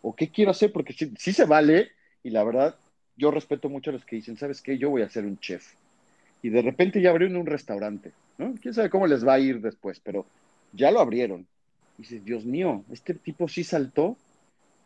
¿O 0.00 0.14
qué 0.14 0.28
quiero 0.28 0.52
hacer? 0.52 0.72
Porque 0.72 0.94
sí, 0.94 1.32
se 1.32 1.44
vale 1.44 1.90
y 2.22 2.30
la 2.30 2.44
verdad, 2.44 2.76
yo 3.16 3.32
respeto 3.32 3.68
mucho 3.68 3.90
a 3.90 3.94
los 3.94 4.04
que 4.04 4.16
dicen, 4.16 4.36
¿sabes 4.36 4.62
qué? 4.62 4.78
Yo 4.78 4.88
voy 4.88 5.02
a 5.02 5.08
ser 5.08 5.26
un 5.26 5.38
chef. 5.38 5.74
Y 6.42 6.48
de 6.48 6.62
repente 6.62 7.02
ya 7.02 7.10
abrieron 7.10 7.36
un 7.36 7.46
restaurante, 7.46 8.12
¿no? 8.38 8.54
¿Quién 8.60 8.72
sabe 8.72 8.88
cómo 8.88 9.06
les 9.06 9.26
va 9.26 9.34
a 9.34 9.38
ir 9.40 9.60
después? 9.60 10.00
Pero 10.00 10.26
ya 10.72 10.90
lo 10.92 11.00
abrieron. 11.00 11.46
Y 11.98 12.02
dices, 12.02 12.24
Dios 12.24 12.44
mío, 12.44 12.84
este 12.90 13.14
tipo 13.14 13.48
sí 13.48 13.64
saltó. 13.64 14.16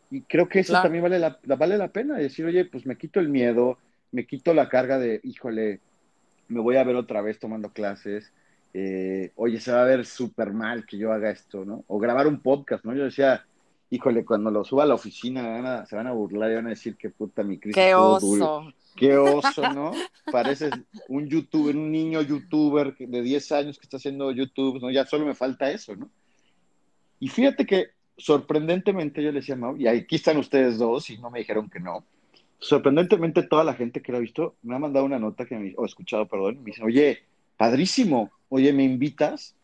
Y 0.09 0.21
creo 0.21 0.49
que 0.49 0.59
eso 0.59 0.73
también 0.73 1.03
vale 1.03 1.19
la, 1.19 1.39
vale 1.43 1.77
la 1.77 1.89
pena. 1.89 2.17
Decir, 2.17 2.45
oye, 2.45 2.65
pues 2.65 2.85
me 2.85 2.97
quito 2.97 3.19
el 3.19 3.29
miedo, 3.29 3.77
me 4.11 4.25
quito 4.25 4.53
la 4.53 4.69
carga 4.69 4.97
de, 4.97 5.19
híjole, 5.23 5.79
me 6.47 6.61
voy 6.61 6.77
a 6.77 6.83
ver 6.83 6.95
otra 6.95 7.21
vez 7.21 7.39
tomando 7.39 7.69
clases 7.69 8.31
eh, 8.73 9.31
oye, 9.35 9.59
se 9.59 9.71
va 9.71 9.81
a 9.81 9.85
ver 9.85 10.05
súper 10.05 10.53
mal 10.53 10.85
que 10.85 10.97
yo 10.97 11.11
haga 11.11 11.31
esto, 11.31 11.65
¿no? 11.65 11.83
O 11.87 11.99
grabar 11.99 12.27
un 12.27 12.41
podcast, 12.41 12.85
¿no? 12.85 12.93
Yo 12.93 13.05
decía, 13.05 13.45
híjole, 13.89 14.25
cuando 14.25 14.51
lo 14.51 14.63
suba 14.63 14.83
a 14.83 14.87
la 14.87 14.95
oficina 14.95 15.85
se 15.85 15.95
van 15.95 16.07
a 16.07 16.11
burlar 16.11 16.51
y 16.51 16.55
van 16.55 16.67
a 16.67 16.71
decir 16.71 16.95
que 16.95 17.09
puta 17.09 17.43
mi 17.43 17.57
crisis. 17.57 17.75
Qué 17.75 17.95
oso. 17.95 18.73
Qué 18.95 19.15
oso, 19.15 19.61
¿no? 19.73 19.91
Pareces 20.31 20.71
un 21.07 21.27
youtuber, 21.27 21.75
un 21.75 21.91
niño 21.91 22.21
youtuber 22.21 22.95
de 22.97 23.21
10 23.21 23.51
años 23.51 23.77
que 23.77 23.83
está 23.83 23.97
haciendo 23.97 24.31
YouTube, 24.31 24.81
¿no? 24.81 24.89
Ya 24.89 25.05
solo 25.05 25.25
me 25.25 25.35
falta 25.35 25.69
eso, 25.69 25.95
¿no? 25.95 26.09
Y 27.19 27.29
fíjate 27.29 27.65
que 27.65 27.91
sorprendentemente 28.17 29.23
yo 29.23 29.31
le 29.31 29.39
decía, 29.39 29.55
Mau, 29.55 29.77
y 29.77 29.87
aquí 29.87 30.15
están 30.15 30.37
ustedes 30.37 30.77
dos 30.77 31.09
y 31.09 31.17
no 31.19 31.29
me 31.29 31.39
dijeron 31.39 31.69
que 31.69 31.79
no. 31.79 32.03
Sorprendentemente 32.59 33.43
toda 33.43 33.63
la 33.63 33.75
gente 33.75 34.01
que 34.01 34.11
lo 34.11 34.17
ha 34.17 34.21
visto 34.21 34.55
me 34.63 34.75
ha 34.75 34.79
mandado 34.79 35.05
una 35.05 35.19
nota 35.19 35.45
que 35.45 35.57
me, 35.57 35.73
o 35.77 35.85
escuchado, 35.85 36.27
perdón, 36.27 36.57
me 36.59 36.71
dice, 36.71 36.83
oye, 36.83 37.23
padrísimo, 37.57 38.31
oye, 38.49 38.71
¿me 38.71 38.83
invitas? 38.83 39.55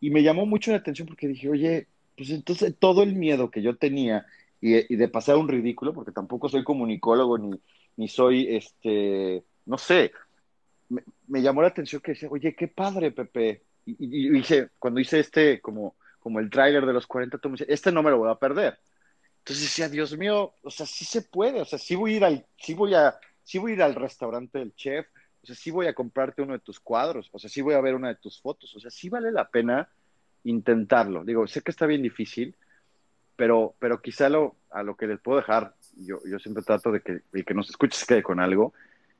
Y 0.00 0.10
me 0.10 0.22
llamó 0.22 0.46
mucho 0.46 0.70
la 0.70 0.78
atención 0.78 1.06
porque 1.06 1.28
dije, 1.28 1.48
oye, 1.48 1.88
pues 2.16 2.30
entonces 2.30 2.74
todo 2.78 3.02
el 3.02 3.14
miedo 3.14 3.50
que 3.50 3.62
yo 3.62 3.76
tenía 3.76 4.26
y, 4.60 4.94
de 4.94 5.08
pasar 5.08 5.36
un 5.36 5.48
ridículo, 5.48 5.92
porque 5.92 6.12
tampoco 6.12 6.48
soy 6.48 6.62
comunicólogo 6.62 7.36
ni, 7.36 7.60
ni 7.96 8.08
soy, 8.08 8.46
este, 8.54 9.44
no 9.66 9.76
sé, 9.76 10.12
me, 11.26 11.42
llamó 11.42 11.62
la 11.62 11.68
atención 11.68 12.00
que 12.00 12.12
decía, 12.12 12.28
oye, 12.30 12.54
qué 12.54 12.68
padre, 12.68 13.10
Pepe. 13.10 13.62
Y, 13.84 14.38
y, 14.38 14.42
cuando 14.78 15.00
hice 15.00 15.18
este, 15.18 15.60
como, 15.60 15.96
como 16.20 16.38
el 16.38 16.50
tráiler 16.50 16.86
de 16.86 16.92
los 16.92 17.06
40, 17.06 17.38
tú 17.38 17.48
me 17.48 17.54
dices, 17.54 17.68
este 17.70 17.90
no 17.90 18.02
me 18.02 18.10
lo 18.10 18.18
voy 18.18 18.30
a 18.30 18.36
perder. 18.36 18.78
Entonces 19.38 19.64
decía, 19.64 19.88
Dios 19.88 20.16
mío, 20.16 20.54
o 20.62 20.70
sea, 20.70 20.86
sí 20.86 21.04
se 21.04 21.22
puede, 21.22 21.60
o 21.60 21.64
sea, 21.64 21.78
sí 21.78 21.96
voy 21.96 22.14
a 22.14 22.16
ir 22.16 22.24
al, 22.24 22.46
sí 22.56 22.74
voy 22.74 22.94
a, 22.94 23.18
sí 23.42 23.58
voy 23.58 23.72
a 23.72 23.74
ir 23.74 23.82
al 23.82 23.96
restaurante 23.96 24.60
del 24.60 24.74
chef, 24.76 25.06
o 25.42 25.46
sea, 25.46 25.56
sí 25.56 25.70
voy 25.70 25.86
a 25.86 25.94
comprarte 25.94 26.42
uno 26.42 26.52
de 26.52 26.60
tus 26.60 26.78
cuadros, 26.78 27.28
o 27.32 27.38
sea, 27.38 27.50
sí 27.50 27.60
voy 27.62 27.74
a 27.74 27.80
ver 27.80 27.94
una 27.94 28.08
de 28.08 28.14
tus 28.16 28.40
fotos, 28.40 28.74
o 28.76 28.80
sea, 28.80 28.90
sí 28.90 29.08
vale 29.08 29.32
la 29.32 29.48
pena 29.48 29.88
intentarlo. 30.44 31.24
Digo, 31.24 31.46
sé 31.46 31.62
que 31.62 31.72
está 31.72 31.86
bien 31.86 32.02
difícil, 32.02 32.54
pero, 33.34 33.74
pero 33.78 34.00
quizá 34.00 34.28
lo, 34.28 34.56
a 34.70 34.82
lo 34.82 34.96
que 34.96 35.06
les 35.06 35.20
puedo 35.20 35.38
dejar, 35.38 35.74
yo, 35.96 36.20
yo 36.24 36.38
siempre 36.38 36.62
trato 36.62 36.92
de 36.92 37.00
que 37.00 37.22
el 37.32 37.44
que 37.44 37.54
nos 37.54 37.68
escuche 37.70 37.98
se 37.98 38.06
quede 38.06 38.22
con 38.22 38.38
algo, 38.38 38.72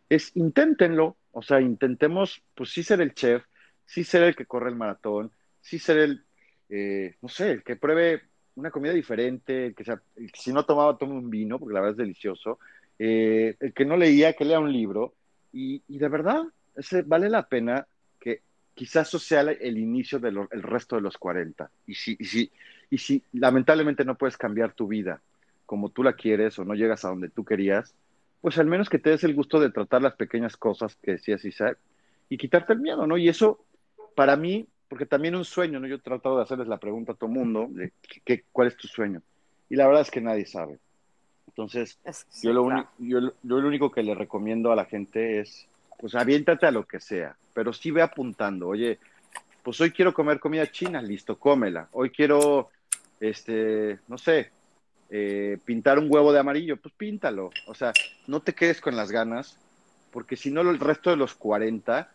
es 0.09 0.37
inténtenlo, 0.37 1.17
o 1.33 1.43
sea, 1.43 1.61
intentemos, 1.61 2.43
pues 2.55 2.71
sí 2.71 2.83
ser 2.83 3.01
el 3.01 3.15
chef, 3.15 3.43
sí 3.85 4.05
ser 4.05 4.23
el 4.23 4.37
que 4.37 4.47
corre 4.47 4.71
el 4.71 4.77
maratón, 4.77 5.33
sí 5.61 5.79
ser 5.79 5.99
el, 5.99 6.25
eh, 6.69 7.17
no 7.21 7.29
sé, 7.29 7.51
el 7.51 7.63
que 7.65 7.77
pruebe 7.77 8.23
una 8.55 8.71
comida 8.71 8.93
diferente, 8.93 9.67
el 9.67 9.75
que, 9.75 9.85
sea, 9.85 10.01
si 10.35 10.53
no 10.53 10.65
tomaba, 10.65 10.99
tome 10.99 11.15
un 11.15 11.31
vino, 11.31 11.59
porque 11.59 11.75
la 11.75 11.81
verdad 11.81 11.95
es 11.95 12.07
delicioso, 12.07 12.59
eh, 12.99 13.57
el 13.59 13.73
que 13.73 13.85
no 13.85 13.97
leía, 13.97 14.35
que 14.35 14.45
lea 14.45 14.61
un 14.61 14.73
libro, 14.73 15.15
y, 15.53 15.83
de 15.87 16.09
verdad, 16.09 16.45
ese, 16.77 17.03
vale 17.03 17.29
la 17.29 17.47
pena 17.47 17.87
quizás 18.75 19.09
eso 19.09 19.19
sea 19.19 19.43
el 19.43 19.79
inicio 19.79 20.19
del 20.19 20.49
resto 20.51 20.97
de 20.97 21.03
los 21.03 21.19
40. 21.19 21.71
Y 21.87 21.95
si, 21.95 22.17
y, 22.19 22.25
si, 22.25 22.51
y 22.91 22.99
si 22.99 23.23
lamentablemente 23.33 24.05
no 24.05 24.17
puedes 24.17 24.37
cambiar 24.37 24.73
tu 24.73 24.89
vida 24.89 25.21
como 25.67 25.91
tú 25.91 26.03
la 26.03 26.15
quieres 26.15 26.59
o 26.59 26.65
no 26.65 26.75
llegas 26.75 27.05
a 27.05 27.09
donde 27.09 27.31
tú 27.31 27.45
querías, 27.45 27.95
pues 28.41 28.59
al 28.59 28.67
menos 28.67 28.91
que 28.91 28.99
te 28.99 29.11
des 29.11 29.25
el 29.25 29.35
gusto 29.35 29.61
de 29.61 29.71
tratar 29.71 30.03
las 30.03 30.15
pequeñas 30.15 30.57
cosas 30.57 30.97
que 30.97 31.13
decías 31.13 31.45
Isaac 31.45 31.79
y 32.29 32.37
quitarte 32.37 32.73
el 32.73 32.81
miedo, 32.81 33.07
¿no? 33.07 33.17
Y 33.17 33.29
eso, 33.29 33.65
para 34.15 34.37
mí, 34.37 34.67
porque 34.89 35.07
también 35.07 35.37
un 35.37 35.45
sueño, 35.45 35.81
¿no? 35.81 35.87
Yo 35.87 35.97
he 35.97 36.01
tratado 36.01 36.37
de 36.37 36.43
hacerles 36.43 36.69
la 36.69 36.79
pregunta 36.79 37.13
a 37.13 37.15
todo 37.15 37.31
mundo, 37.31 37.69
de 37.71 37.93
¿qué, 38.25 38.45
cuál 38.53 38.69
es 38.69 38.77
tu 38.77 38.89
sueño? 38.89 39.23
Y 39.71 39.77
la 39.77 39.87
verdad 39.87 40.03
es 40.03 40.11
que 40.11 40.21
nadie 40.21 40.45
sabe. 40.45 40.79
Entonces, 41.49 41.99
yo, 42.43 42.53
lo 42.53 42.69
yo, 42.99 43.21
yo 43.21 43.33
lo 43.43 43.69
único 43.69 43.91
que 43.91 44.03
le 44.03 44.15
recomiendo 44.15 44.73
a 44.73 44.77
la 44.77 44.85
gente 44.85 45.41
es 45.41 45.67
pues 45.99 46.17
aviéntate 46.17 46.67
a 46.67 46.73
lo 46.73 46.85
que 46.85 46.99
sea, 46.99 47.37
pero 47.55 47.73
sí 47.73 47.93
ve 47.93 48.03
apuntando, 48.03 48.67
oye, 48.67 48.99
pues 49.63 49.81
hoy 49.81 49.93
quiero 49.93 50.13
comer 50.13 50.41
comida 50.41 50.71
china, 50.71 51.01
listo, 51.01 51.39
cómela. 51.39 51.89
Hoy 51.93 52.11
quiero, 52.11 52.71
este, 53.21 54.01
no 54.09 54.19
sé, 54.19 54.51
eh, 55.11 55.59
pintar 55.65 55.99
un 55.99 56.09
huevo 56.11 56.33
de 56.33 56.41
amarillo, 56.41 56.77
pues 56.77 56.93
píntalo. 56.97 57.51
O 57.67 57.75
sea, 57.75 57.93
no 58.27 58.41
te 58.41 58.55
quedes 58.55 58.81
con 58.81 58.97
las 58.97 59.13
ganas, 59.13 59.59
porque 60.11 60.37
si 60.37 60.51
no, 60.51 60.63
el 60.63 60.81
resto 60.81 61.11
de 61.11 61.17
los 61.17 61.35
40 61.35 62.11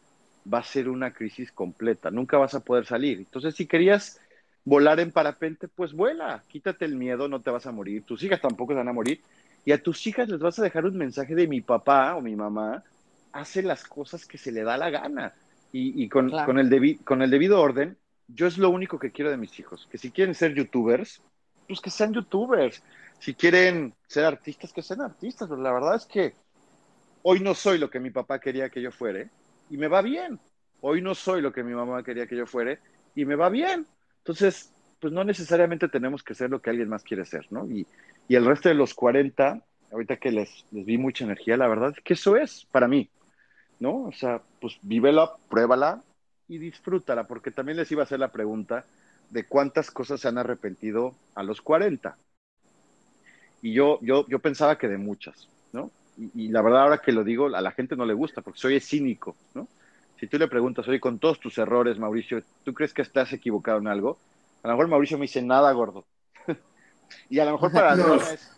va 0.54 0.60
a 0.60 0.64
ser 0.64 0.90
una 0.90 1.14
crisis 1.14 1.52
completa, 1.52 2.12
nunca 2.12 2.38
vas 2.38 2.56
a 2.56 2.60
poder 2.60 2.86
salir. 2.86 3.20
Entonces, 3.20 3.56
si 3.56 3.66
querías 3.66 4.20
volar 4.68 5.00
en 5.00 5.14
parapente, 5.14 5.70
pues 5.70 5.94
vuela, 5.94 6.44
quítate 6.50 6.84
el 6.84 6.98
miedo, 6.98 7.30
no 7.30 7.42
te 7.42 7.52
vas 7.52 7.66
a 7.68 7.72
morir, 7.72 8.04
tus 8.04 8.22
hijas 8.24 8.42
tampoco 8.42 8.74
se 8.74 8.80
van 8.80 8.90
a 8.90 8.94
morir, 8.94 9.22
y 9.64 9.72
a 9.72 9.82
tus 9.82 10.06
hijas 10.08 10.28
les 10.28 10.42
vas 10.42 10.60
a 10.60 10.64
dejar 10.64 10.86
un 10.86 10.98
mensaje 10.98 11.36
de 11.36 11.48
mi 11.48 11.62
papá 11.62 12.16
o 12.16 12.22
mi 12.22 12.36
mamá, 12.36 12.84
hace 13.32 13.64
las 13.64 13.86
cosas 13.86 14.26
que 14.26 14.38
se 14.38 14.52
le 14.52 14.64
da 14.64 14.78
la 14.78 14.90
gana. 14.90 15.34
Y, 15.72 16.10
con, 16.10 16.32
el 16.60 17.00
con 17.04 17.22
el 17.22 17.30
debido 17.30 17.62
orden, 17.62 17.98
yo 18.28 18.48
es 18.48 18.58
lo 18.58 18.70
único 18.70 19.00
que 19.00 19.12
quiero 19.12 19.32
de 19.32 19.38
mis 19.38 19.58
hijos, 19.58 19.88
que 19.90 19.98
si 19.98 20.12
quieren 20.12 20.34
ser 20.34 20.54
youtubers, 20.54 21.22
pues 21.68 21.80
que 21.80 21.90
sean 21.90 22.14
youtubers. 22.14 22.82
Si 23.20 23.36
quieren 23.36 23.94
ser 24.08 24.26
artistas, 24.26 24.74
que 24.74 24.82
sean 24.82 25.02
artistas. 25.02 25.48
Pero 25.48 25.62
la 25.62 25.72
verdad 25.72 25.96
es 25.96 26.06
que 26.06 26.34
hoy 27.22 27.40
no 27.42 27.54
soy 27.54 27.78
lo 27.78 27.90
que 27.90 28.00
mi 28.00 28.10
papá 28.10 28.40
quería 28.40 28.70
que 28.70 28.82
yo 28.82 28.92
fuere 28.92 29.30
y 29.70 29.78
me 29.78 29.88
va 29.88 30.02
bien. 30.02 30.40
Hoy 30.82 31.02
no 31.02 31.14
soy 31.14 31.42
lo 31.42 31.52
que 31.52 31.64
mi 31.64 31.74
mamá 31.74 32.04
quería 32.04 32.28
que 32.28 32.38
yo 32.38 32.46
fuere 32.46 32.80
y 33.16 33.26
me 33.26 33.36
va 33.36 33.50
bien. 33.50 33.86
Entonces, 34.28 34.74
pues 35.00 35.14
no 35.14 35.24
necesariamente 35.24 35.88
tenemos 35.88 36.24
que 36.24 36.36
ser 36.36 36.50
lo 36.50 36.62
que 36.62 36.70
alguien 36.70 36.90
más 36.90 37.04
quiere 37.04 37.24
ser, 37.26 37.48
¿no? 37.50 37.66
Y, 37.70 37.88
y 38.28 38.36
el 38.36 38.46
resto 38.46 38.70
de 38.70 38.76
los 38.76 38.94
40, 38.94 39.62
ahorita 39.92 40.18
que 40.18 40.32
les, 40.32 40.66
les 40.72 40.86
vi 40.86 40.98
mucha 40.98 41.24
energía, 41.24 41.56
la 41.56 41.68
verdad 41.68 41.94
es 41.96 42.04
que 42.04 42.14
eso 42.14 42.36
es 42.36 42.68
para 42.72 42.88
mí. 42.88 43.10
¿no? 43.80 44.06
O 44.06 44.12
sea, 44.12 44.42
pues 44.60 44.78
vívela, 44.82 45.32
pruébala 45.50 46.04
y 46.48 46.58
disfrútala, 46.58 47.28
porque 47.28 47.52
también 47.52 47.78
les 47.78 47.92
iba 47.92 48.02
a 48.02 48.06
hacer 48.06 48.20
la 48.20 48.32
pregunta 48.32 48.86
de 49.30 49.46
cuántas 49.46 49.92
cosas 49.92 50.22
se 50.22 50.28
han 50.28 50.38
arrepentido 50.38 51.16
a 51.36 51.44
los 51.44 51.62
40. 51.62 52.18
Y 53.62 53.74
yo, 53.74 54.00
yo, 54.02 54.26
yo 54.28 54.40
pensaba 54.40 54.78
que 54.78 54.88
de 54.88 54.98
muchas, 54.98 55.50
¿no? 55.74 55.92
Y, 56.34 56.48
la 56.50 56.62
verdad 56.62 56.84
ahora 56.84 57.00
que 57.00 57.12
lo 57.12 57.24
digo, 57.24 57.48
a 57.56 57.62
la 57.62 57.72
gente 57.72 57.96
no 57.96 58.06
le 58.06 58.14
gusta, 58.14 58.42
porque 58.42 58.60
soy 58.60 58.80
cínico, 58.80 59.36
¿no? 59.54 59.68
Si 60.20 60.28
tú 60.28 60.38
le 60.38 60.48
preguntas, 60.48 60.88
oye, 60.88 61.00
con 61.00 61.20
todos 61.20 61.40
tus 61.40 61.58
errores, 61.58 62.00
Mauricio, 62.00 62.42
¿tú 62.64 62.74
crees 62.74 62.94
que 62.94 63.04
estás 63.04 63.32
equivocado 63.34 63.78
en 63.78 63.88
algo? 63.88 64.18
A 64.64 64.68
lo 64.68 64.74
mejor 64.74 64.88
Mauricio 64.88 65.18
me 65.18 65.24
dice, 65.24 65.42
nada, 65.42 65.72
gordo. 65.72 66.06
y 67.30 67.40
a 67.40 67.46
lo 67.46 67.54
mejor 67.54 67.72
para 67.72 67.96
no. 67.96 68.16
es, 68.16 68.58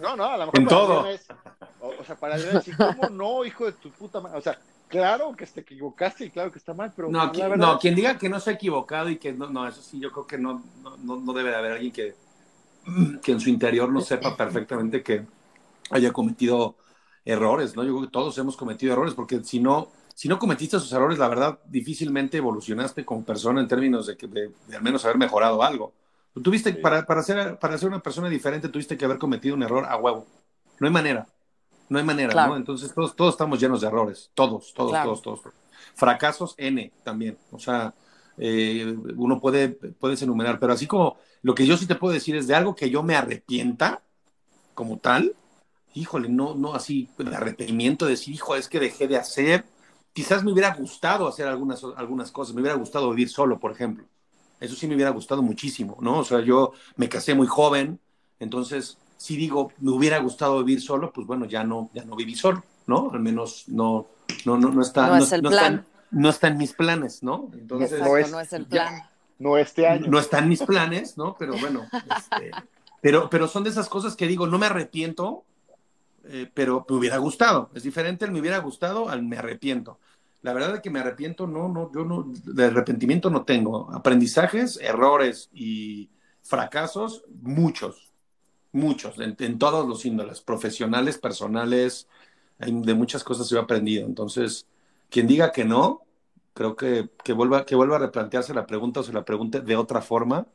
no, 0.00 0.16
no, 0.16 0.24
a 0.24 0.36
lo 0.38 0.46
mejor 0.46 0.60
en 0.60 0.66
todo. 0.66 1.06
o, 1.80 2.04
sea, 2.04 2.16
para 2.16 2.38
decir, 2.38 2.74
¿cómo 2.76 3.08
no, 3.10 3.44
hijo 3.44 3.66
de 3.66 3.72
tu 3.72 3.90
puta 3.90 4.20
madre? 4.20 4.38
O 4.38 4.40
sea, 4.40 4.58
claro 4.88 5.34
que 5.36 5.46
te 5.46 5.60
equivocaste 5.60 6.26
y 6.26 6.30
claro 6.30 6.50
que 6.50 6.58
está 6.58 6.72
mal, 6.72 6.92
pero 6.94 7.10
no, 7.10 7.30
quien, 7.32 7.58
no, 7.58 7.78
quien 7.78 7.94
diga 7.94 8.16
que 8.16 8.28
no 8.28 8.40
se 8.40 8.50
ha 8.50 8.52
equivocado 8.54 9.10
y 9.10 9.18
que 9.18 9.32
no, 9.32 9.50
no, 9.50 9.68
eso 9.68 9.82
sí, 9.82 10.00
yo 10.00 10.10
creo 10.10 10.26
que 10.26 10.38
no, 10.38 10.62
no, 11.02 11.16
no 11.20 11.32
debe 11.32 11.50
de 11.50 11.56
haber 11.56 11.72
alguien 11.72 11.92
que, 11.92 12.14
que 13.22 13.32
en 13.32 13.40
su 13.40 13.50
interior 13.50 13.90
no 13.90 14.00
sepa 14.00 14.36
perfectamente 14.36 15.02
que 15.02 15.26
haya 15.90 16.12
cometido 16.12 16.76
errores, 17.24 17.76
¿no? 17.76 17.84
Yo 17.84 17.92
creo 17.92 18.06
que 18.06 18.12
todos 18.12 18.36
hemos 18.38 18.56
cometido 18.56 18.92
errores, 18.92 19.14
porque 19.14 19.42
si 19.44 19.60
no, 19.60 19.88
si 20.14 20.28
no 20.28 20.38
cometiste 20.38 20.76
esos 20.76 20.92
errores, 20.92 21.18
la 21.18 21.28
verdad, 21.28 21.58
difícilmente 21.66 22.38
evolucionaste 22.38 23.04
como 23.04 23.24
persona 23.24 23.60
en 23.60 23.68
términos 23.68 24.06
de 24.06 24.16
que 24.16 24.26
de 24.26 24.52
al 24.74 24.82
menos 24.82 25.04
haber 25.04 25.18
mejorado 25.18 25.62
algo. 25.62 25.92
Tuviste, 26.42 26.72
para, 26.72 27.06
para, 27.06 27.22
ser, 27.22 27.58
para 27.58 27.78
ser 27.78 27.88
una 27.88 28.00
persona 28.00 28.28
diferente, 28.28 28.68
tuviste 28.68 28.96
que 28.96 29.04
haber 29.04 29.18
cometido 29.18 29.54
un 29.54 29.62
error 29.62 29.84
a 29.84 29.96
huevo. 29.96 30.26
No 30.80 30.86
hay 30.86 30.92
manera. 30.92 31.26
No 31.88 31.98
hay 31.98 32.04
manera, 32.04 32.46
¿no? 32.46 32.56
Entonces 32.56 32.92
todos, 32.92 33.14
todos 33.14 33.34
estamos 33.34 33.60
llenos 33.60 33.80
de 33.80 33.86
errores. 33.86 34.30
Todos, 34.34 34.72
todos, 34.74 34.92
todos, 35.02 35.22
todos. 35.22 35.40
Fracasos 35.94 36.54
N 36.56 36.92
también. 37.04 37.38
O 37.52 37.58
sea, 37.58 37.94
eh, 38.38 38.96
uno 39.16 39.40
puede, 39.40 39.68
puedes 39.68 40.22
enumerar, 40.22 40.58
pero 40.58 40.72
así 40.72 40.86
como 40.86 41.18
lo 41.42 41.54
que 41.54 41.66
yo 41.66 41.76
sí 41.76 41.86
te 41.86 41.94
puedo 41.94 42.14
decir 42.14 42.34
es 42.36 42.46
de 42.46 42.54
algo 42.54 42.74
que 42.74 42.90
yo 42.90 43.02
me 43.02 43.14
arrepienta 43.14 44.02
como 44.74 44.98
tal, 44.98 45.36
híjole, 45.94 46.28
no, 46.28 46.54
no 46.54 46.74
así, 46.74 47.08
el 47.18 47.32
arrepentimiento 47.32 48.06
de 48.06 48.12
decir, 48.12 48.34
hijo, 48.34 48.56
es 48.56 48.68
que 48.68 48.80
dejé 48.80 49.06
de 49.06 49.16
hacer. 49.16 49.64
Quizás 50.14 50.42
me 50.42 50.52
hubiera 50.52 50.74
gustado 50.74 51.28
hacer 51.28 51.46
algunas, 51.46 51.84
algunas 51.96 52.30
cosas, 52.30 52.54
me 52.54 52.62
hubiera 52.62 52.78
gustado 52.78 53.10
vivir 53.10 53.28
solo, 53.28 53.60
por 53.60 53.72
ejemplo. 53.72 54.06
Eso 54.60 54.74
sí 54.74 54.86
me 54.86 54.94
hubiera 54.94 55.10
gustado 55.10 55.42
muchísimo, 55.42 55.98
¿no? 56.00 56.20
O 56.20 56.24
sea, 56.24 56.40
yo 56.40 56.72
me 56.96 57.10
casé 57.10 57.34
muy 57.34 57.46
joven, 57.46 58.00
entonces 58.40 58.96
si 59.16 59.36
digo, 59.36 59.72
me 59.80 59.90
hubiera 59.90 60.18
gustado 60.18 60.62
vivir 60.62 60.80
solo, 60.80 61.12
pues 61.12 61.26
bueno, 61.26 61.46
ya 61.46 61.64
no, 61.64 61.90
ya 61.94 62.04
no 62.04 62.16
viví 62.16 62.34
solo, 62.34 62.62
¿no? 62.86 63.10
Al 63.12 63.20
menos 63.20 63.64
no, 63.68 64.06
no, 64.44 64.56
no, 64.56 64.70
no 64.70 64.82
está, 64.82 65.08
no, 65.08 65.16
es 65.16 65.32
el 65.32 65.42
plan. 65.42 65.86
no 66.10 66.28
está 66.28 66.48
en 66.48 66.58
mis 66.58 66.72
planes, 66.72 67.22
¿no? 67.22 67.48
Entonces, 67.54 68.00
no, 68.00 68.16
es, 68.16 68.30
no 68.30 68.40
es 68.40 68.52
el 68.52 68.66
plan. 68.66 69.02
no 69.38 69.56
este 69.56 69.86
año. 69.86 70.06
No 70.08 70.18
está 70.18 70.38
en 70.40 70.48
mis 70.48 70.62
planes, 70.62 71.16
¿no? 71.16 71.36
Pero 71.38 71.56
bueno, 71.58 71.86
este, 71.92 72.50
pero, 73.00 73.30
pero 73.30 73.48
son 73.48 73.64
de 73.64 73.70
esas 73.70 73.88
cosas 73.88 74.14
que 74.14 74.26
digo, 74.26 74.46
no 74.46 74.58
me 74.58 74.66
arrepiento, 74.66 75.44
eh, 76.26 76.50
pero 76.52 76.86
me 76.88 76.96
hubiera 76.96 77.18
gustado. 77.18 77.70
Es 77.74 77.82
diferente 77.82 78.24
el 78.24 78.32
me 78.32 78.40
hubiera 78.40 78.58
gustado 78.58 79.08
al 79.08 79.22
me 79.22 79.36
arrepiento. 79.36 79.98
La 80.42 80.52
verdad 80.52 80.74
es 80.74 80.80
que 80.82 80.90
me 80.90 81.00
arrepiento, 81.00 81.46
no, 81.46 81.68
no, 81.68 81.90
yo 81.92 82.04
no, 82.04 82.24
de 82.44 82.64
arrepentimiento 82.66 83.30
no 83.30 83.44
tengo. 83.44 83.90
Aprendizajes, 83.92 84.78
errores 84.82 85.48
y 85.54 86.10
fracasos, 86.42 87.24
muchos, 87.40 88.12
muchos, 88.72 89.18
en, 89.18 89.58
todos 89.58 89.88
los 89.88 90.04
índoles, 90.04 90.42
profesionales, 90.42 91.18
personales, 91.18 92.08
de 92.58 92.94
muchas 92.94 93.24
cosas 93.24 93.48
yo 93.48 93.58
he 93.58 93.62
aprendido. 93.62 94.06
Entonces, 94.06 94.66
quien 95.08 95.26
diga 95.26 95.50
que 95.52 95.64
no, 95.64 96.02
creo 96.52 96.76
que, 96.76 97.08
que, 97.24 97.32
vuelva, 97.32 97.64
que 97.64 97.74
vuelva 97.74 97.96
a 97.96 98.00
replantearse 98.00 98.52
la 98.54 98.66
pregunta 98.66 99.00
o 99.00 99.02
se 99.02 99.12
la 99.14 99.24
pregunte 99.24 99.60
de 99.60 99.76
otra 99.76 100.02
forma, 100.02 100.46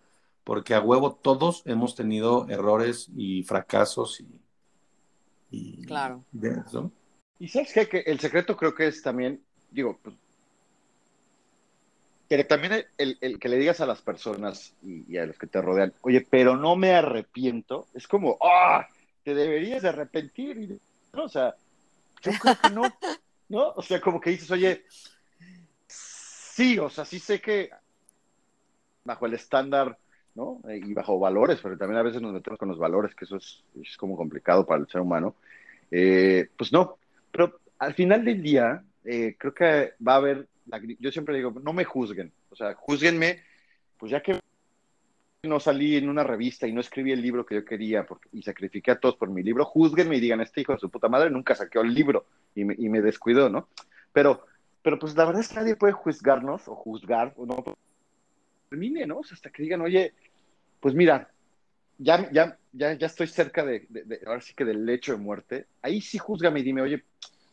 porque 0.43 0.75
a 0.75 0.81
huevo 0.81 1.13
todos 1.15 1.63
hemos 1.65 1.95
tenido 1.95 2.47
errores 2.49 3.09
y 3.15 3.43
fracasos 3.43 4.21
y, 4.21 4.39
claro. 5.85 6.23
Y 7.39 7.47
sabes 7.47 7.73
qué? 7.73 7.87
que 7.87 7.99
el 7.99 8.19
secreto 8.19 8.55
creo 8.57 8.75
que 8.75 8.87
es 8.87 9.01
también, 9.01 9.41
digo, 9.71 9.97
pues, 10.01 10.15
que 12.29 12.43
también 12.43 12.85
el, 12.97 13.39
que 13.39 13.49
le 13.49 13.57
digas 13.57 13.81
a 13.81 13.87
las 13.87 14.01
personas 14.01 14.75
y, 14.83 15.17
a 15.17 15.25
los 15.25 15.37
que 15.37 15.47
te 15.47 15.61
rodean, 15.61 15.93
oye, 16.01 16.25
pero 16.29 16.55
no 16.55 16.75
me 16.75 16.93
arrepiento, 16.93 17.87
es 17.95 18.07
como, 18.07 18.37
ah, 18.41 18.87
te 19.23 19.33
deberías 19.33 19.81
de 19.81 19.89
arrepentir, 19.89 20.79
¿no? 21.13 21.23
O 21.23 21.29
sea, 21.29 21.55
yo 22.21 22.31
creo 22.39 22.55
que 22.61 22.69
no, 22.69 22.83
¿no? 23.49 23.69
O 23.71 23.81
sea, 23.81 23.99
como 23.99 24.21
que 24.21 24.29
dices, 24.29 24.51
oye, 24.51 24.85
sí, 25.87 26.77
o 26.77 26.89
sea, 26.89 27.03
sí 27.03 27.19
sé 27.19 27.41
que 27.41 27.71
bajo 29.03 29.25
el 29.25 29.33
estándar, 29.33 29.97
¿no? 30.35 30.61
Y 30.69 30.93
bajo 30.93 31.19
valores, 31.19 31.59
pero 31.61 31.77
también 31.77 31.99
a 31.99 32.03
veces 32.03 32.21
nos 32.21 32.33
metemos 32.33 32.59
con 32.59 32.69
los 32.69 32.77
valores, 32.77 33.15
que 33.15 33.25
eso 33.25 33.37
es, 33.37 33.63
es 33.81 33.97
como 33.97 34.15
complicado 34.15 34.65
para 34.65 34.81
el 34.81 34.87
ser 34.87 35.01
humano. 35.01 35.35
Eh, 35.91 36.49
pues 36.57 36.71
no, 36.71 36.97
pero 37.31 37.59
al 37.79 37.93
final 37.93 38.23
del 38.23 38.41
día, 38.41 38.83
eh, 39.03 39.35
creo 39.37 39.53
que 39.53 39.93
va 40.05 40.13
a 40.13 40.17
haber 40.17 40.47
yo 40.99 41.11
siempre 41.11 41.35
digo, 41.35 41.53
no 41.63 41.73
me 41.73 41.83
juzguen, 41.83 42.31
o 42.49 42.55
sea, 42.55 42.75
juzguenme, 42.75 43.41
pues 43.97 44.11
ya 44.11 44.21
que 44.21 44.39
no 45.43 45.59
salí 45.59 45.95
en 45.95 46.09
una 46.09 46.23
revista 46.23 46.67
y 46.67 46.73
no 46.73 46.81
escribí 46.81 47.11
el 47.11 47.21
libro 47.21 47.45
que 47.45 47.55
yo 47.55 47.65
quería 47.65 48.05
y 48.33 48.43
sacrifiqué 48.43 48.91
a 48.91 48.99
todos 48.99 49.15
por 49.15 49.29
mi 49.29 49.41
libro, 49.41 49.65
juzguenme 49.65 50.17
y 50.17 50.19
digan, 50.19 50.41
este 50.41 50.61
hijo 50.61 50.73
de 50.73 50.79
su 50.79 50.89
puta 50.89 51.07
madre 51.07 51.29
nunca 51.29 51.55
saqueó 51.55 51.81
el 51.81 51.93
libro 51.93 52.25
y 52.55 52.65
me, 52.65 52.75
y 52.77 52.89
me 52.89 53.01
descuidó, 53.01 53.49
¿no? 53.49 53.67
Pero, 54.11 54.45
pero 54.81 54.99
pues 54.99 55.15
la 55.15 55.25
verdad 55.25 55.41
es 55.41 55.49
que 55.49 55.55
nadie 55.55 55.75
puede 55.75 55.93
juzgarnos 55.93 56.67
o 56.67 56.75
juzgar 56.75 57.33
o 57.37 57.45
no 57.45 57.63
termine, 58.69 59.05
¿no? 59.05 59.19
O 59.19 59.23
sea, 59.23 59.35
hasta 59.35 59.49
que 59.49 59.63
digan, 59.63 59.81
oye, 59.81 60.13
pues 60.79 60.93
mira, 60.93 61.29
ya, 61.97 62.29
ya, 62.31 62.57
ya, 62.71 62.93
ya 62.93 63.07
estoy 63.07 63.27
cerca 63.27 63.65
de, 63.65 63.85
de, 63.89 64.21
ahora 64.25 64.41
sí 64.41 64.53
que 64.53 64.65
del 64.65 64.85
lecho 64.85 65.11
de 65.11 65.17
muerte, 65.17 65.65
ahí 65.81 66.01
sí 66.01 66.17
juzgame 66.17 66.61
y 66.61 66.63
dime, 66.63 66.81
oye, 66.81 67.03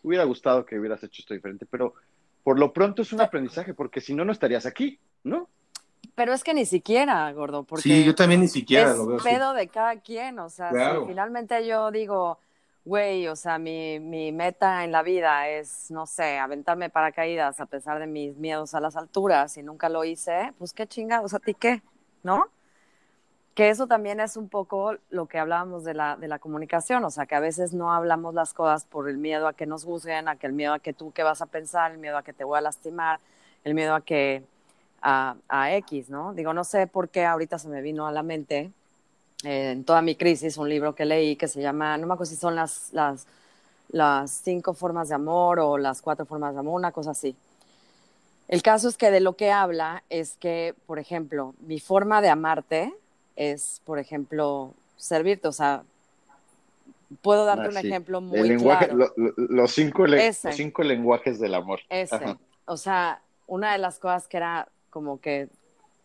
hubiera 0.03 0.25
gustado 0.25 0.65
que 0.65 0.79
hubieras 0.79 1.03
hecho 1.03 1.23
esto 1.23 1.35
diferente, 1.35 1.67
pero 1.69 1.95
por 2.45 2.59
lo 2.59 2.73
pronto 2.73 3.03
es 3.03 3.13
un 3.13 3.21
aprendizaje, 3.21 3.75
porque 3.75 4.01
si 4.01 4.15
no, 4.15 4.25
no 4.25 4.33
estarías 4.33 4.67
aquí, 4.67 4.99
¿no? 5.25 5.49
Pero 6.15 6.33
es 6.33 6.45
que 6.45 6.55
ni 6.55 6.65
siquiera, 6.65 7.31
gordo, 7.33 7.65
porque 7.65 7.83
sí, 7.83 8.05
yo 8.05 8.15
también 8.15 8.41
ni 8.41 8.49
siquiera 8.49 8.93
es 8.93 8.97
lo 8.97 9.07
veo. 9.07 9.19
pedo 9.19 9.53
de 9.55 9.67
cada 9.69 9.99
quien, 10.01 10.39
o 10.39 10.49
sea, 10.49 10.71
si 10.71 11.07
finalmente 11.09 11.67
yo 11.67 11.91
digo, 11.91 12.39
güey, 12.87 13.29
o 13.29 13.37
sea, 13.37 13.59
mi, 13.59 14.01
mi 14.01 14.33
meta 14.33 14.85
en 14.85 14.93
la 14.93 15.03
vida 15.03 15.49
es, 15.49 15.91
no 15.91 16.07
sé, 16.07 16.39
aventarme 16.39 16.89
paracaídas 16.89 17.61
a 17.61 17.67
pesar 17.67 17.99
de 17.99 18.07
mis 18.07 18.37
miedos 18.37 18.75
a 18.75 18.81
las 18.81 18.97
alturas 18.97 19.59
y 19.59 19.63
nunca 19.63 19.91
lo 19.91 20.05
hice, 20.05 20.55
pues 20.59 20.73
qué 20.73 20.87
chingados, 20.87 21.35
¿a 21.35 21.41
ti 21.41 21.53
qué? 21.55 21.83
¿No? 22.23 22.51
que 23.57 23.71
eso 23.71 23.87
también 23.87 24.21
es 24.21 24.37
un 24.37 24.51
poco 24.51 24.97
lo 25.09 25.27
que 25.29 25.39
hablábamos 25.39 25.83
de 25.83 25.95
la, 25.95 26.17
de 26.17 26.29
la 26.29 26.39
comunicación, 26.39 27.03
o 27.05 27.11
sea, 27.11 27.25
que 27.25 27.35
a 27.35 27.41
veces 27.41 27.73
no 27.73 27.91
hablamos 27.91 28.35
las 28.35 28.53
cosas 28.53 28.85
por 28.85 29.09
el 29.09 29.17
miedo 29.17 29.49
a 29.49 29.55
que 29.55 29.65
nos 29.65 29.85
juzguen, 29.87 30.29
a 30.29 30.37
que 30.37 30.47
el 30.47 30.53
miedo 30.53 30.75
a 30.75 30.79
que 30.79 30.93
tú 30.93 31.11
qué 31.13 31.23
vas 31.23 31.41
a 31.41 31.47
pensar, 31.47 31.93
el 31.93 31.97
miedo 31.99 32.19
a 32.19 32.23
que 32.23 32.35
te 32.35 32.45
voy 32.45 32.59
a 32.59 32.61
lastimar, 32.61 33.19
el 33.65 33.73
miedo 33.75 33.95
a 33.95 34.03
que 34.03 34.45
a, 35.01 35.37
a 35.49 35.75
X, 35.77 36.11
¿no? 36.11 36.35
Digo, 36.35 36.53
no 36.53 36.65
sé 36.65 36.87
por 36.87 37.09
qué 37.09 37.25
ahorita 37.25 37.59
se 37.59 37.69
me 37.69 37.81
vino 37.81 38.07
a 38.07 38.13
la 38.13 38.23
mente 38.23 38.73
eh, 39.47 39.71
en 39.71 39.85
toda 39.85 40.03
mi 40.03 40.17
crisis 40.17 40.57
un 40.57 40.69
libro 40.69 40.97
que 40.97 41.05
leí 41.05 41.37
que 41.37 41.47
se 41.47 41.63
llama, 41.63 41.97
no 41.99 42.09
me 42.09 42.15
acuerdo 42.15 42.31
si 42.31 42.37
son 42.37 42.57
las, 42.57 42.89
las, 42.93 43.29
las 43.91 44.29
cinco 44.33 44.75
formas 44.75 45.09
de 45.09 45.15
amor 45.15 45.61
o 45.61 45.79
las 45.79 46.03
cuatro 46.03 46.27
formas 46.27 46.53
de 46.53 46.59
amor, 46.59 46.75
una 46.75 46.91
cosa 46.91 47.13
así. 47.13 47.37
El 48.49 48.63
caso 48.63 48.89
es 48.89 48.97
que 48.97 49.13
de 49.13 49.21
lo 49.21 49.37
que 49.37 49.53
habla 49.53 50.03
es 50.11 50.37
que, 50.41 50.75
por 50.87 50.99
ejemplo, 50.99 51.55
mi 51.61 51.79
forma 51.79 52.21
de 52.21 52.29
amarte, 52.29 52.93
es, 53.37 53.83
por 53.85 54.01
ejemplo, 54.01 54.75
servirte. 54.97 55.47
O 55.47 55.53
sea, 55.53 55.85
puedo 57.23 57.45
darte 57.45 57.67
ah, 57.67 57.71
un 57.71 57.77
ejemplo 57.77 58.21
muy 58.21 58.57
claro. 58.57 59.13
los, 59.37 59.71
cinco 59.71 60.07
cinco 60.51 60.83
lenguajes 60.83 61.39
del 61.39 61.55
amor. 61.55 61.81
Ese. 61.89 62.37
O 62.65 62.77
sea, 62.77 63.21
una 63.47 63.71
de 63.71 63.79
las 63.79 64.01
cosas 64.01 64.27
que 64.27 64.39
era 64.39 64.69
como 64.91 65.21
que 65.21 65.49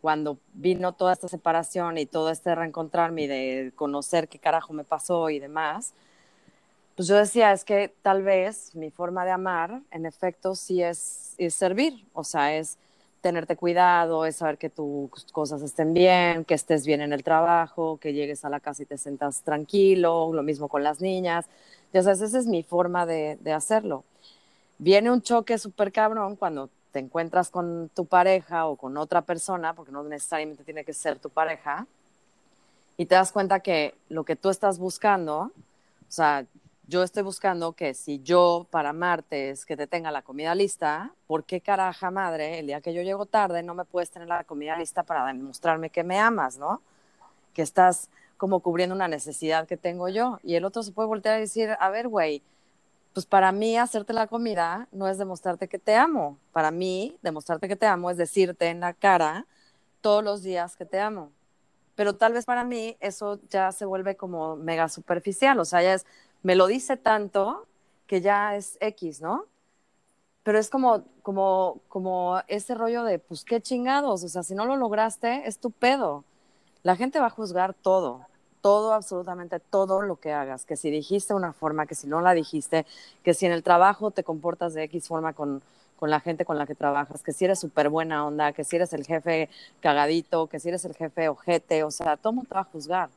cuando 0.02 0.40
vino 0.54 0.94
toda 0.94 1.14
esta 1.14 1.28
separación 1.28 1.98
y 1.98 2.06
todo 2.06 2.32
este 2.32 2.56
reencontrarme 2.56 3.24
y 3.24 3.28
de 3.28 3.72
conocer 3.76 4.28
qué 4.28 4.40
carajo 4.40 4.74
me 4.74 4.84
pasó 4.84 5.30
y 5.30 5.40
demás, 5.40 5.94
pues 6.96 7.08
yo 7.08 7.16
decía, 7.16 7.52
es 7.52 7.64
que 7.64 7.94
tal 8.02 8.24
vez 8.24 8.76
mi 8.76 8.92
forma 8.92 9.26
de 9.26 9.32
amar, 9.32 9.82
en 9.92 10.06
efecto, 10.06 10.56
sí 10.56 10.84
es, 10.84 11.36
servir, 11.50 12.06
o 12.14 12.24
sea, 12.24 12.56
es 12.56 12.78
tenerte 13.22 13.56
cuidado, 13.56 14.26
es 14.26 14.38
saber 14.38 14.58
que 14.58 14.70
tus 14.70 15.26
cosas 15.32 15.62
estén 15.62 15.94
bien, 15.94 16.44
que 16.46 16.54
estés 16.54 16.86
bien 16.86 17.02
en 17.02 17.14
el 17.14 17.24
trabajo, 17.24 17.98
que 17.98 18.14
llegues 18.14 18.44
a 18.46 18.50
la 18.50 18.60
casa 18.60 18.84
y 18.84 18.86
te 18.86 18.98
sientas 18.98 19.42
tranquilo, 19.44 20.32
lo 20.34 20.44
mismo 20.44 20.68
con 20.68 20.84
las 20.84 21.02
niñas. 21.02 21.46
Ya 21.94 22.04
sabes, 22.04 22.22
esa 22.22 22.40
es 22.40 22.48
mi 22.48 22.64
forma 22.64 23.06
de, 23.06 23.38
de 23.42 23.54
hacerlo. 23.54 24.04
Viene 24.78 25.12
un 25.12 25.22
choque 25.22 25.58
súper 25.58 25.92
cabrón 25.92 26.36
cuando 26.36 26.70
te 26.92 27.00
encuentras 27.00 27.50
con 27.50 27.90
tu 27.94 28.06
pareja 28.06 28.66
o 28.68 28.76
con 28.76 28.98
otra 28.98 29.22
persona, 29.22 29.74
porque 29.74 29.92
no 29.92 30.04
necesariamente 30.04 30.64
tiene 30.64 30.84
que 30.84 30.94
ser 30.94 31.20
tu 31.20 31.30
pareja, 31.30 31.88
y 32.98 33.06
te 33.06 33.16
das 33.16 33.32
cuenta 33.32 33.62
que 33.62 33.96
lo 34.10 34.24
que 34.24 34.36
tú 34.36 34.50
estás 34.50 34.78
buscando, 34.78 35.40
o 35.42 35.52
sea, 36.08 36.46
yo 36.88 37.04
estoy 37.04 37.24
buscando 37.24 37.72
que 37.72 37.94
si 37.94 38.22
yo 38.22 38.68
para 38.70 38.92
martes 38.92 39.66
que 39.66 39.78
te 39.78 39.88
tenga 39.88 40.12
la 40.12 40.22
comida 40.22 40.54
lista, 40.54 41.12
¿por 41.26 41.46
qué 41.46 41.62
caraja 41.62 42.12
madre 42.12 42.60
el 42.60 42.68
día 42.68 42.82
que 42.82 42.94
yo 42.94 43.02
llego 43.02 43.26
tarde 43.26 43.64
no 43.64 43.74
me 43.74 43.86
puedes 43.86 44.12
tener 44.12 44.28
la 44.28 44.44
comida 44.44 44.78
lista 44.78 45.04
para 45.04 45.26
demostrarme 45.26 45.90
que 45.90 46.04
me 46.04 46.20
amas, 46.20 46.58
¿no? 46.58 46.82
Que 47.54 47.62
estás 47.62 48.10
como 48.36 48.60
cubriendo 48.60 48.94
una 48.94 49.08
necesidad 49.08 49.68
que 49.68 49.78
tengo 49.78 50.10
yo. 50.10 50.40
Y 50.44 50.56
el 50.56 50.66
otro 50.66 50.84
se 50.84 50.92
puede 50.92 51.08
voltear 51.08 51.36
a 51.36 51.40
decir, 51.40 51.70
a 51.80 51.90
ver, 51.90 52.10
güey, 52.10 52.42
pues 53.14 53.26
para 53.26 53.52
mí 53.52 53.78
hacerte 53.78 54.14
la 54.14 54.28
comida 54.28 54.88
no 54.92 55.08
es 55.08 55.18
demostrarte 55.18 55.68
que 55.68 55.80
te 55.80 55.96
amo. 55.96 56.38
Para 56.52 56.72
mí, 56.72 57.18
demostrarte 57.22 57.68
que 57.68 57.76
te 57.76 57.86
amo 57.86 58.10
es 58.10 58.18
decirte 58.18 58.70
en 58.70 58.80
la 58.80 58.94
cara 58.94 59.46
todos 60.02 60.24
los 60.24 60.44
días 60.44 60.76
que 60.76 60.86
te 60.86 61.00
amo. 61.00 61.32
Pero 61.96 62.16
tal 62.16 62.34
vez 62.34 62.46
para 62.46 62.64
mí 62.64 62.98
eso 63.00 63.40
ya 63.50 63.72
se 63.72 63.86
vuelve 63.86 64.16
como 64.16 64.56
mega 64.56 64.90
superficial, 64.90 65.60
o 65.60 65.66
sea, 65.66 65.82
ya 65.84 65.94
es, 65.94 66.06
me 66.42 66.56
lo 66.56 66.68
dice 66.68 66.98
tanto 66.98 67.68
que 68.08 68.22
ya 68.22 68.56
es 68.56 68.78
X, 68.80 69.22
¿no? 69.22 69.46
Pero 70.44 70.58
es 70.58 70.70
como, 70.70 71.04
como, 71.22 71.82
como 71.88 72.42
ese 72.48 72.76
rollo 72.76 73.04
de, 73.04 73.20
pues 73.20 73.44
qué 73.46 73.62
chingados, 73.62 74.24
o 74.24 74.28
sea, 74.30 74.42
si 74.44 74.56
no 74.56 74.66
lo 74.66 74.76
lograste, 74.78 75.48
es 75.48 75.60
tu 75.60 75.70
pedo. 75.72 76.24
La 76.82 76.96
gente 76.96 77.20
va 77.20 77.28
a 77.28 77.30
juzgar 77.30 77.76
todo, 77.76 78.26
todo, 78.62 78.94
absolutamente 78.94 79.60
todo 79.60 80.02
lo 80.02 80.18
que 80.18 80.32
hagas, 80.32 80.66
que 80.66 80.76
si 80.76 80.90
dijiste 80.90 81.34
una 81.34 81.54
forma, 81.54 81.86
que 81.86 81.96
si 81.96 82.08
no 82.08 82.22
la 82.22 82.34
dijiste, 82.34 82.86
que 83.24 83.34
si 83.34 83.46
en 83.46 83.52
el 83.52 83.64
trabajo 83.64 84.12
te 84.12 84.24
comportas 84.24 84.74
de 84.74 84.84
X 84.84 85.08
forma 85.08 85.34
con, 85.34 85.62
con 86.00 86.10
la 86.10 86.20
gente 86.20 86.46
con 86.46 86.58
la 86.58 86.66
que 86.66 86.76
trabajas, 86.76 87.22
que 87.22 87.34
si 87.34 87.46
eres 87.46 87.60
súper 87.60 87.90
buena 87.90 88.26
onda, 88.26 88.54
que 88.54 88.64
si 88.64 88.76
eres 88.76 88.94
el 88.94 89.06
jefe 89.06 89.50
cagadito, 89.82 90.48
que 90.48 90.60
si 90.60 90.70
eres 90.70 90.86
el 90.86 90.96
jefe 90.96 91.30
ojete, 91.30 91.84
o 91.84 91.92
sea, 91.92 92.18
todo 92.18 92.34
mundo 92.34 92.50
te 92.50 92.56
va 92.56 92.62
a 92.62 92.66
juzgar. 92.66 93.10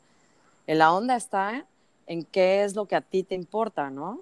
En 0.67 0.79
la 0.79 0.93
onda 0.93 1.17
está 1.17 1.65
en 2.07 2.25
qué 2.25 2.65
es 2.65 2.75
lo 2.75 2.87
que 2.87 2.97
a 2.97 3.01
ti 3.01 3.23
te 3.23 3.35
importa, 3.35 3.91
¿no? 3.91 4.21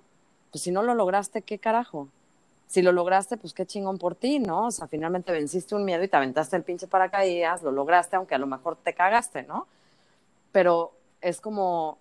Pues 0.50 0.62
si 0.62 0.70
no 0.70 0.82
lo 0.82 0.94
lograste, 0.94 1.42
¿qué 1.42 1.58
carajo? 1.58 2.08
Si 2.66 2.82
lo 2.82 2.92
lograste, 2.92 3.36
pues 3.36 3.52
qué 3.52 3.66
chingón 3.66 3.98
por 3.98 4.14
ti, 4.14 4.38
¿no? 4.38 4.66
O 4.66 4.70
sea, 4.70 4.86
finalmente 4.86 5.32
venciste 5.32 5.74
un 5.74 5.84
miedo 5.84 6.02
y 6.02 6.08
te 6.08 6.16
aventaste 6.16 6.56
el 6.56 6.62
pinche 6.62 6.86
paracaídas, 6.86 7.62
lo 7.62 7.72
lograste, 7.72 8.16
aunque 8.16 8.34
a 8.34 8.38
lo 8.38 8.46
mejor 8.46 8.76
te 8.76 8.94
cagaste, 8.94 9.42
¿no? 9.42 9.66
Pero 10.52 10.92
es 11.22 11.40
como, 11.40 11.98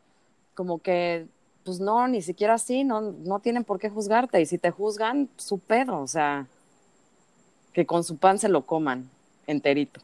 como 0.53 0.79
que, 0.79 1.27
pues 1.63 1.79
no, 1.79 2.07
ni 2.07 2.21
siquiera 2.21 2.55
así, 2.55 2.83
no, 2.83 3.01
no 3.01 3.39
tienen 3.39 3.63
por 3.63 3.79
qué 3.79 3.89
juzgarte. 3.89 4.41
Y 4.41 4.45
si 4.45 4.57
te 4.57 4.71
juzgan, 4.71 5.29
su 5.37 5.59
pedo, 5.59 5.99
o 5.99 6.07
sea, 6.07 6.47
que 7.73 7.85
con 7.85 8.03
su 8.03 8.17
pan 8.17 8.39
se 8.39 8.49
lo 8.49 8.65
coman 8.65 9.09
enterito. 9.47 10.01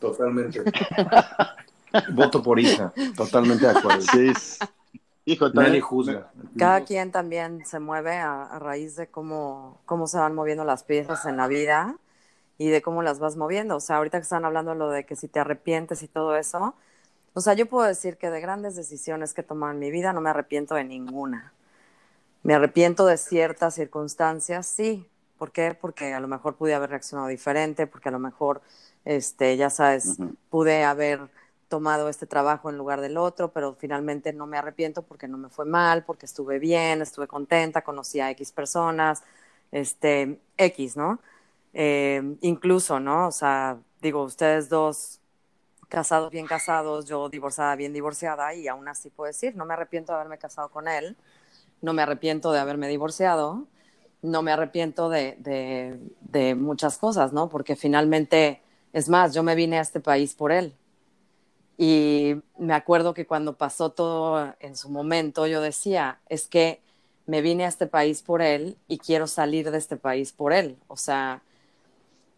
Totalmente. 0.00 0.62
Voto 2.12 2.42
por 2.42 2.60
hija, 2.60 2.92
totalmente 3.16 3.66
de 3.66 3.78
acuerdo. 3.78 4.02
Sí. 4.02 4.32
Hijo, 5.24 5.50
Nadie 5.50 5.80
juzga. 5.82 6.30
Cada 6.56 6.84
quien 6.84 7.12
también 7.12 7.66
se 7.66 7.80
mueve 7.80 8.16
a, 8.16 8.58
raíz 8.58 8.96
de 8.96 9.08
cómo, 9.08 9.78
cómo 9.84 10.06
se 10.06 10.16
van 10.16 10.34
moviendo 10.34 10.64
las 10.64 10.84
piezas 10.84 11.26
en 11.26 11.36
la 11.36 11.48
vida 11.48 11.96
y 12.56 12.68
de 12.68 12.80
cómo 12.80 13.02
las 13.02 13.18
vas 13.18 13.36
moviendo. 13.36 13.76
O 13.76 13.80
sea, 13.80 13.96
ahorita 13.96 14.18
que 14.18 14.22
están 14.22 14.46
hablando 14.46 14.74
lo 14.74 14.88
de 14.88 15.04
que 15.04 15.16
si 15.16 15.28
te 15.28 15.38
arrepientes 15.38 16.02
y 16.02 16.08
todo 16.08 16.34
eso, 16.36 16.74
o 17.34 17.40
sea, 17.40 17.54
yo 17.54 17.66
puedo 17.66 17.86
decir 17.86 18.16
que 18.16 18.30
de 18.30 18.40
grandes 18.40 18.76
decisiones 18.76 19.34
que 19.34 19.42
he 19.42 19.44
tomado 19.44 19.72
en 19.72 19.78
mi 19.78 19.90
vida 19.90 20.12
no 20.12 20.20
me 20.20 20.30
arrepiento 20.30 20.74
de 20.74 20.84
ninguna. 20.84 21.52
Me 22.42 22.54
arrepiento 22.54 23.06
de 23.06 23.16
ciertas 23.16 23.74
circunstancias, 23.74 24.66
sí. 24.66 25.06
¿Por 25.38 25.52
qué? 25.52 25.76
Porque 25.80 26.14
a 26.14 26.20
lo 26.20 26.28
mejor 26.28 26.56
pude 26.56 26.74
haber 26.74 26.90
reaccionado 26.90 27.28
diferente, 27.28 27.86
porque 27.86 28.08
a 28.08 28.12
lo 28.12 28.18
mejor, 28.18 28.60
este, 29.04 29.56
ya 29.56 29.70
sabes, 29.70 30.18
pude 30.50 30.84
haber 30.84 31.28
tomado 31.68 32.08
este 32.08 32.26
trabajo 32.26 32.70
en 32.70 32.78
lugar 32.78 33.00
del 33.00 33.16
otro, 33.16 33.52
pero 33.52 33.74
finalmente 33.74 34.32
no 34.32 34.46
me 34.46 34.58
arrepiento 34.58 35.02
porque 35.02 35.28
no 35.28 35.38
me 35.38 35.48
fue 35.48 35.64
mal, 35.64 36.04
porque 36.04 36.26
estuve 36.26 36.58
bien, 36.58 37.02
estuve 37.02 37.28
contenta, 37.28 37.82
conocí 37.82 38.20
a 38.20 38.30
X 38.30 38.52
personas, 38.52 39.22
este, 39.70 40.40
X, 40.56 40.96
¿no? 40.96 41.20
Eh, 41.74 42.36
incluso, 42.40 42.98
¿no? 42.98 43.28
O 43.28 43.32
sea, 43.32 43.78
digo, 44.00 44.24
ustedes 44.24 44.68
dos 44.68 45.17
casados 45.88 46.30
bien 46.30 46.46
casados, 46.46 47.06
yo 47.06 47.28
divorciada 47.28 47.76
bien 47.76 47.92
divorciada, 47.92 48.54
y 48.54 48.68
aún 48.68 48.88
así 48.88 49.10
puedo 49.10 49.28
decir, 49.28 49.56
no 49.56 49.64
me 49.64 49.74
arrepiento 49.74 50.12
de 50.12 50.16
haberme 50.18 50.38
casado 50.38 50.70
con 50.70 50.88
él, 50.88 51.16
no 51.82 51.92
me 51.92 52.02
arrepiento 52.02 52.52
de 52.52 52.60
haberme 52.60 52.88
divorciado, 52.88 53.66
no 54.22 54.42
me 54.42 54.52
arrepiento 54.52 55.08
de, 55.08 55.36
de, 55.38 55.98
de 56.20 56.54
muchas 56.54 56.98
cosas, 56.98 57.32
¿no? 57.32 57.48
Porque 57.48 57.76
finalmente, 57.76 58.62
es 58.92 59.08
más, 59.08 59.34
yo 59.34 59.42
me 59.42 59.54
vine 59.54 59.78
a 59.78 59.82
este 59.82 60.00
país 60.00 60.34
por 60.34 60.52
él. 60.52 60.74
Y 61.76 62.34
me 62.58 62.74
acuerdo 62.74 63.14
que 63.14 63.26
cuando 63.26 63.56
pasó 63.56 63.90
todo 63.90 64.54
en 64.60 64.76
su 64.76 64.90
momento, 64.90 65.46
yo 65.46 65.60
decía, 65.60 66.20
es 66.28 66.48
que 66.48 66.80
me 67.26 67.40
vine 67.40 67.64
a 67.64 67.68
este 67.68 67.86
país 67.86 68.22
por 68.22 68.42
él 68.42 68.76
y 68.88 68.98
quiero 68.98 69.28
salir 69.28 69.70
de 69.70 69.78
este 69.78 69.96
país 69.96 70.32
por 70.32 70.52
él. 70.52 70.76
O 70.88 70.96
sea, 70.96 71.42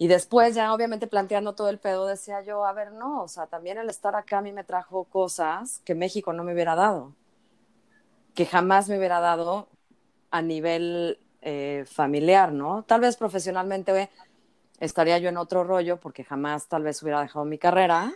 y 0.00 0.08
después 0.08 0.54
ya 0.54 0.72
obviamente 0.72 1.06
planteando 1.06 1.54
todo 1.54 1.68
el 1.68 1.78
pedo, 1.78 2.06
decía 2.06 2.40
yo, 2.40 2.64
a 2.64 2.72
ver, 2.72 2.90
no, 2.90 3.22
o 3.22 3.28
sea, 3.28 3.48
también 3.48 3.76
el 3.76 3.90
estar 3.90 4.16
acá 4.16 4.38
a 4.38 4.40
mí 4.40 4.50
me 4.50 4.64
trajo 4.64 5.04
cosas 5.04 5.82
que 5.84 5.94
México 5.94 6.32
no 6.32 6.42
me 6.42 6.54
hubiera 6.54 6.74
dado, 6.74 7.14
que 8.34 8.46
jamás 8.46 8.88
me 8.88 8.96
hubiera 8.96 9.20
dado 9.20 9.68
a 10.30 10.40
nivel 10.40 11.18
eh, 11.42 11.84
familiar, 11.86 12.50
¿no? 12.50 12.82
Tal 12.84 13.02
vez 13.02 13.18
profesionalmente 13.18 14.08
estaría 14.78 15.18
yo 15.18 15.28
en 15.28 15.36
otro 15.36 15.64
rollo 15.64 16.00
porque 16.00 16.24
jamás 16.24 16.66
tal 16.66 16.82
vez 16.82 17.02
hubiera 17.02 17.20
dejado 17.20 17.44
mi 17.44 17.58
carrera 17.58 18.14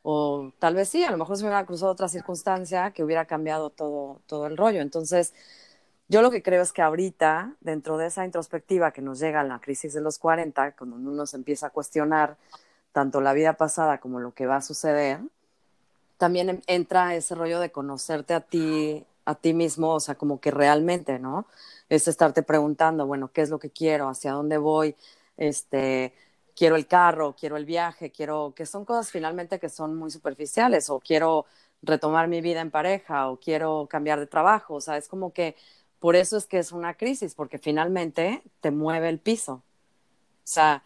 o 0.00 0.52
tal 0.58 0.74
vez 0.74 0.88
sí, 0.88 1.04
a 1.04 1.10
lo 1.10 1.18
mejor 1.18 1.36
se 1.36 1.42
me 1.42 1.50
hubiera 1.50 1.66
cruzado 1.66 1.92
otra 1.92 2.08
circunstancia 2.08 2.92
que 2.92 3.04
hubiera 3.04 3.26
cambiado 3.26 3.68
todo, 3.68 4.22
todo 4.26 4.46
el 4.46 4.56
rollo. 4.56 4.80
Entonces, 4.80 5.34
yo 6.08 6.22
lo 6.22 6.30
que 6.30 6.42
creo 6.42 6.62
es 6.62 6.72
que 6.72 6.82
ahorita, 6.82 7.54
dentro 7.60 7.98
de 7.98 8.06
esa 8.06 8.24
introspectiva 8.24 8.92
que 8.92 9.02
nos 9.02 9.18
llega 9.18 9.40
a 9.40 9.44
la 9.44 9.60
crisis 9.60 9.92
de 9.92 10.00
los 10.00 10.18
40, 10.18 10.72
cuando 10.72 10.96
uno 10.96 11.26
se 11.26 11.36
empieza 11.36 11.68
a 11.68 11.70
cuestionar 11.70 12.36
tanto 12.92 13.20
la 13.20 13.32
vida 13.32 13.54
pasada 13.54 13.98
como 13.98 14.20
lo 14.20 14.32
que 14.32 14.46
va 14.46 14.56
a 14.56 14.62
suceder, 14.62 15.20
también 16.16 16.62
entra 16.66 17.14
ese 17.14 17.34
rollo 17.34 17.60
de 17.60 17.70
conocerte 17.70 18.34
a 18.34 18.40
ti, 18.40 19.04
a 19.24 19.34
ti 19.34 19.52
mismo, 19.52 19.94
o 19.94 20.00
sea, 20.00 20.14
como 20.14 20.40
que 20.40 20.50
realmente, 20.50 21.18
¿no? 21.18 21.46
Es 21.88 22.08
estarte 22.08 22.42
preguntando, 22.42 23.06
bueno, 23.06 23.30
¿qué 23.32 23.42
es 23.42 23.50
lo 23.50 23.58
que 23.58 23.70
quiero? 23.70 24.08
¿Hacia 24.08 24.32
dónde 24.32 24.58
voy? 24.58 24.94
Este, 25.36 26.14
quiero 26.56 26.76
el 26.76 26.86
carro, 26.86 27.34
quiero 27.38 27.56
el 27.56 27.66
viaje, 27.66 28.10
quiero, 28.10 28.54
que 28.56 28.64
son 28.64 28.84
cosas 28.84 29.10
finalmente 29.10 29.58
que 29.58 29.68
son 29.68 29.96
muy 29.96 30.10
superficiales, 30.10 30.88
o 30.88 31.00
quiero 31.00 31.46
retomar 31.82 32.28
mi 32.28 32.40
vida 32.40 32.60
en 32.60 32.70
pareja, 32.70 33.28
o 33.28 33.38
quiero 33.38 33.86
cambiar 33.90 34.18
de 34.20 34.26
trabajo, 34.26 34.74
o 34.74 34.80
sea, 34.80 34.96
es 34.96 35.08
como 35.08 35.32
que 35.32 35.56
por 36.00 36.16
eso 36.16 36.36
es 36.36 36.46
que 36.46 36.58
es 36.58 36.72
una 36.72 36.94
crisis, 36.94 37.34
porque 37.34 37.58
finalmente 37.58 38.42
te 38.60 38.70
mueve 38.70 39.08
el 39.08 39.18
piso. 39.18 39.52
O 39.52 39.62
sea, 40.48 40.82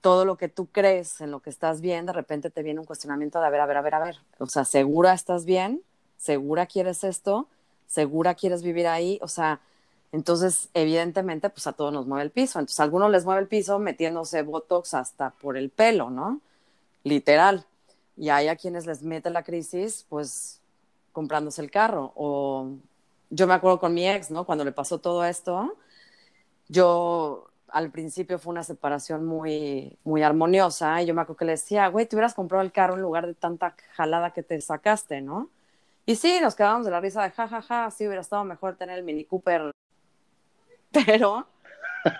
todo 0.00 0.24
lo 0.24 0.36
que 0.36 0.48
tú 0.48 0.66
crees 0.66 1.20
en 1.20 1.30
lo 1.30 1.40
que 1.40 1.50
estás 1.50 1.80
bien, 1.80 2.06
de 2.06 2.12
repente 2.12 2.50
te 2.50 2.62
viene 2.62 2.80
un 2.80 2.86
cuestionamiento 2.86 3.40
de, 3.40 3.46
a 3.46 3.50
ver, 3.50 3.60
a 3.60 3.66
ver, 3.66 3.76
a 3.76 3.82
ver, 3.82 3.94
a 3.94 4.04
ver. 4.04 4.16
O 4.38 4.46
sea, 4.46 4.64
¿segura 4.64 5.14
estás 5.14 5.44
bien? 5.44 5.82
¿Segura 6.18 6.66
quieres 6.66 7.04
esto? 7.04 7.48
¿Segura 7.86 8.34
quieres 8.34 8.62
vivir 8.62 8.88
ahí? 8.88 9.18
O 9.22 9.28
sea, 9.28 9.60
entonces, 10.10 10.68
evidentemente, 10.74 11.48
pues 11.48 11.66
a 11.66 11.72
todos 11.72 11.92
nos 11.92 12.06
mueve 12.06 12.24
el 12.24 12.30
piso. 12.30 12.58
Entonces, 12.58 12.80
a 12.80 12.82
algunos 12.82 13.10
les 13.10 13.24
mueve 13.24 13.40
el 13.40 13.48
piso 13.48 13.78
metiéndose 13.78 14.42
Botox 14.42 14.92
hasta 14.94 15.30
por 15.30 15.56
el 15.56 15.70
pelo, 15.70 16.10
¿no? 16.10 16.40
Literal. 17.04 17.64
Y 18.16 18.28
hay 18.28 18.48
a 18.48 18.56
quienes 18.56 18.86
les 18.86 19.02
mete 19.02 19.30
la 19.30 19.42
crisis, 19.42 20.04
pues 20.08 20.60
comprándose 21.12 21.62
el 21.62 21.70
carro 21.70 22.12
o 22.14 22.70
yo 23.32 23.46
me 23.46 23.54
acuerdo 23.54 23.80
con 23.80 23.94
mi 23.94 24.06
ex, 24.08 24.30
¿no? 24.30 24.44
Cuando 24.44 24.62
le 24.62 24.72
pasó 24.72 25.00
todo 25.00 25.24
esto, 25.24 25.74
yo 26.68 27.50
al 27.68 27.90
principio 27.90 28.38
fue 28.38 28.50
una 28.50 28.62
separación 28.62 29.24
muy, 29.24 29.98
muy 30.04 30.22
armoniosa 30.22 31.00
y 31.00 31.06
yo 31.06 31.14
me 31.14 31.22
acuerdo 31.22 31.38
que 31.38 31.44
le 31.46 31.52
decía, 31.52 31.88
güey, 31.88 32.04
te 32.04 32.14
hubieras 32.14 32.34
comprado 32.34 32.62
el 32.62 32.72
carro 32.72 32.94
en 32.94 33.00
lugar 33.00 33.26
de 33.26 33.32
tanta 33.32 33.74
jalada 33.94 34.32
que 34.32 34.42
te 34.42 34.60
sacaste, 34.60 35.22
¿no? 35.22 35.48
Y 36.04 36.16
sí, 36.16 36.40
nos 36.42 36.54
quedábamos 36.54 36.84
de 36.84 36.92
la 36.92 37.00
risa 37.00 37.22
de 37.22 37.30
ja, 37.30 37.48
ja, 37.48 37.62
ja, 37.62 37.90
sí 37.90 38.06
hubiera 38.06 38.20
estado 38.20 38.44
mejor 38.44 38.76
tener 38.76 38.98
el 38.98 39.04
Mini 39.04 39.24
Cooper, 39.24 39.70
pero 40.92 41.46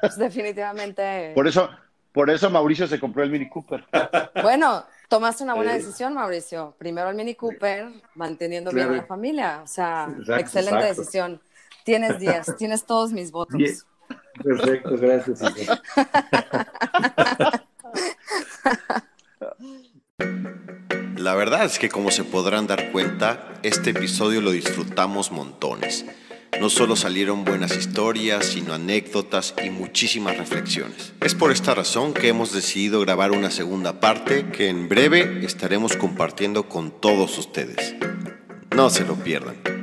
pues, 0.01 0.16
definitivamente... 0.16 1.32
Por 1.34 1.47
eso, 1.47 1.68
por 2.12 2.30
eso 2.30 2.48
Mauricio 2.48 2.86
se 2.86 2.98
compró 2.98 3.22
el 3.22 3.30
Mini 3.30 3.51
Cooper. 3.51 3.84
Bueno, 4.43 4.86
tomaste 5.12 5.44
una 5.44 5.52
buena 5.52 5.74
decisión, 5.74 6.14
Mauricio. 6.14 6.74
Primero 6.78 7.10
el 7.10 7.14
Mini 7.14 7.34
Cooper, 7.34 7.93
manteniendo 8.14 8.70
bien 8.70 8.89
a 8.89 8.97
la 8.97 9.05
familia. 9.05 9.60
O 9.62 9.66
sea, 9.66 10.09
excelente 10.39 10.86
decisión. 10.86 11.39
Tienes 11.84 12.18
10, 12.18 12.56
tienes 12.56 12.86
todos 12.86 13.12
mis 13.12 13.30
votos. 13.30 13.60
Perfecto, 14.43 14.97
gracias. 14.97 15.43
La 21.16 21.34
verdad 21.34 21.66
es 21.66 21.78
que 21.78 21.90
como 21.90 22.10
se 22.10 22.24
podrán 22.24 22.66
dar 22.66 22.90
cuenta, 22.90 23.52
este 23.62 23.90
episodio 23.90 24.40
lo 24.40 24.51
disfrutamos 24.51 25.30
montones. 25.30 26.06
No 26.60 26.70
solo 26.70 26.96
salieron 26.96 27.44
buenas 27.44 27.76
historias, 27.76 28.46
sino 28.46 28.74
anécdotas 28.74 29.54
y 29.64 29.70
muchísimas 29.70 30.36
reflexiones. 30.36 31.12
Es 31.20 31.34
por 31.34 31.50
esta 31.50 31.74
razón 31.74 32.12
que 32.12 32.28
hemos 32.28 32.52
decidido 32.52 33.00
grabar 33.00 33.32
una 33.32 33.50
segunda 33.50 34.00
parte 34.00 34.46
que 34.50 34.68
en 34.68 34.88
breve 34.88 35.44
estaremos 35.44 35.96
compartiendo 35.96 36.68
con 36.68 37.00
todos 37.00 37.36
ustedes. 37.38 37.96
No 38.76 38.90
se 38.90 39.04
lo 39.04 39.16
pierdan. 39.16 39.81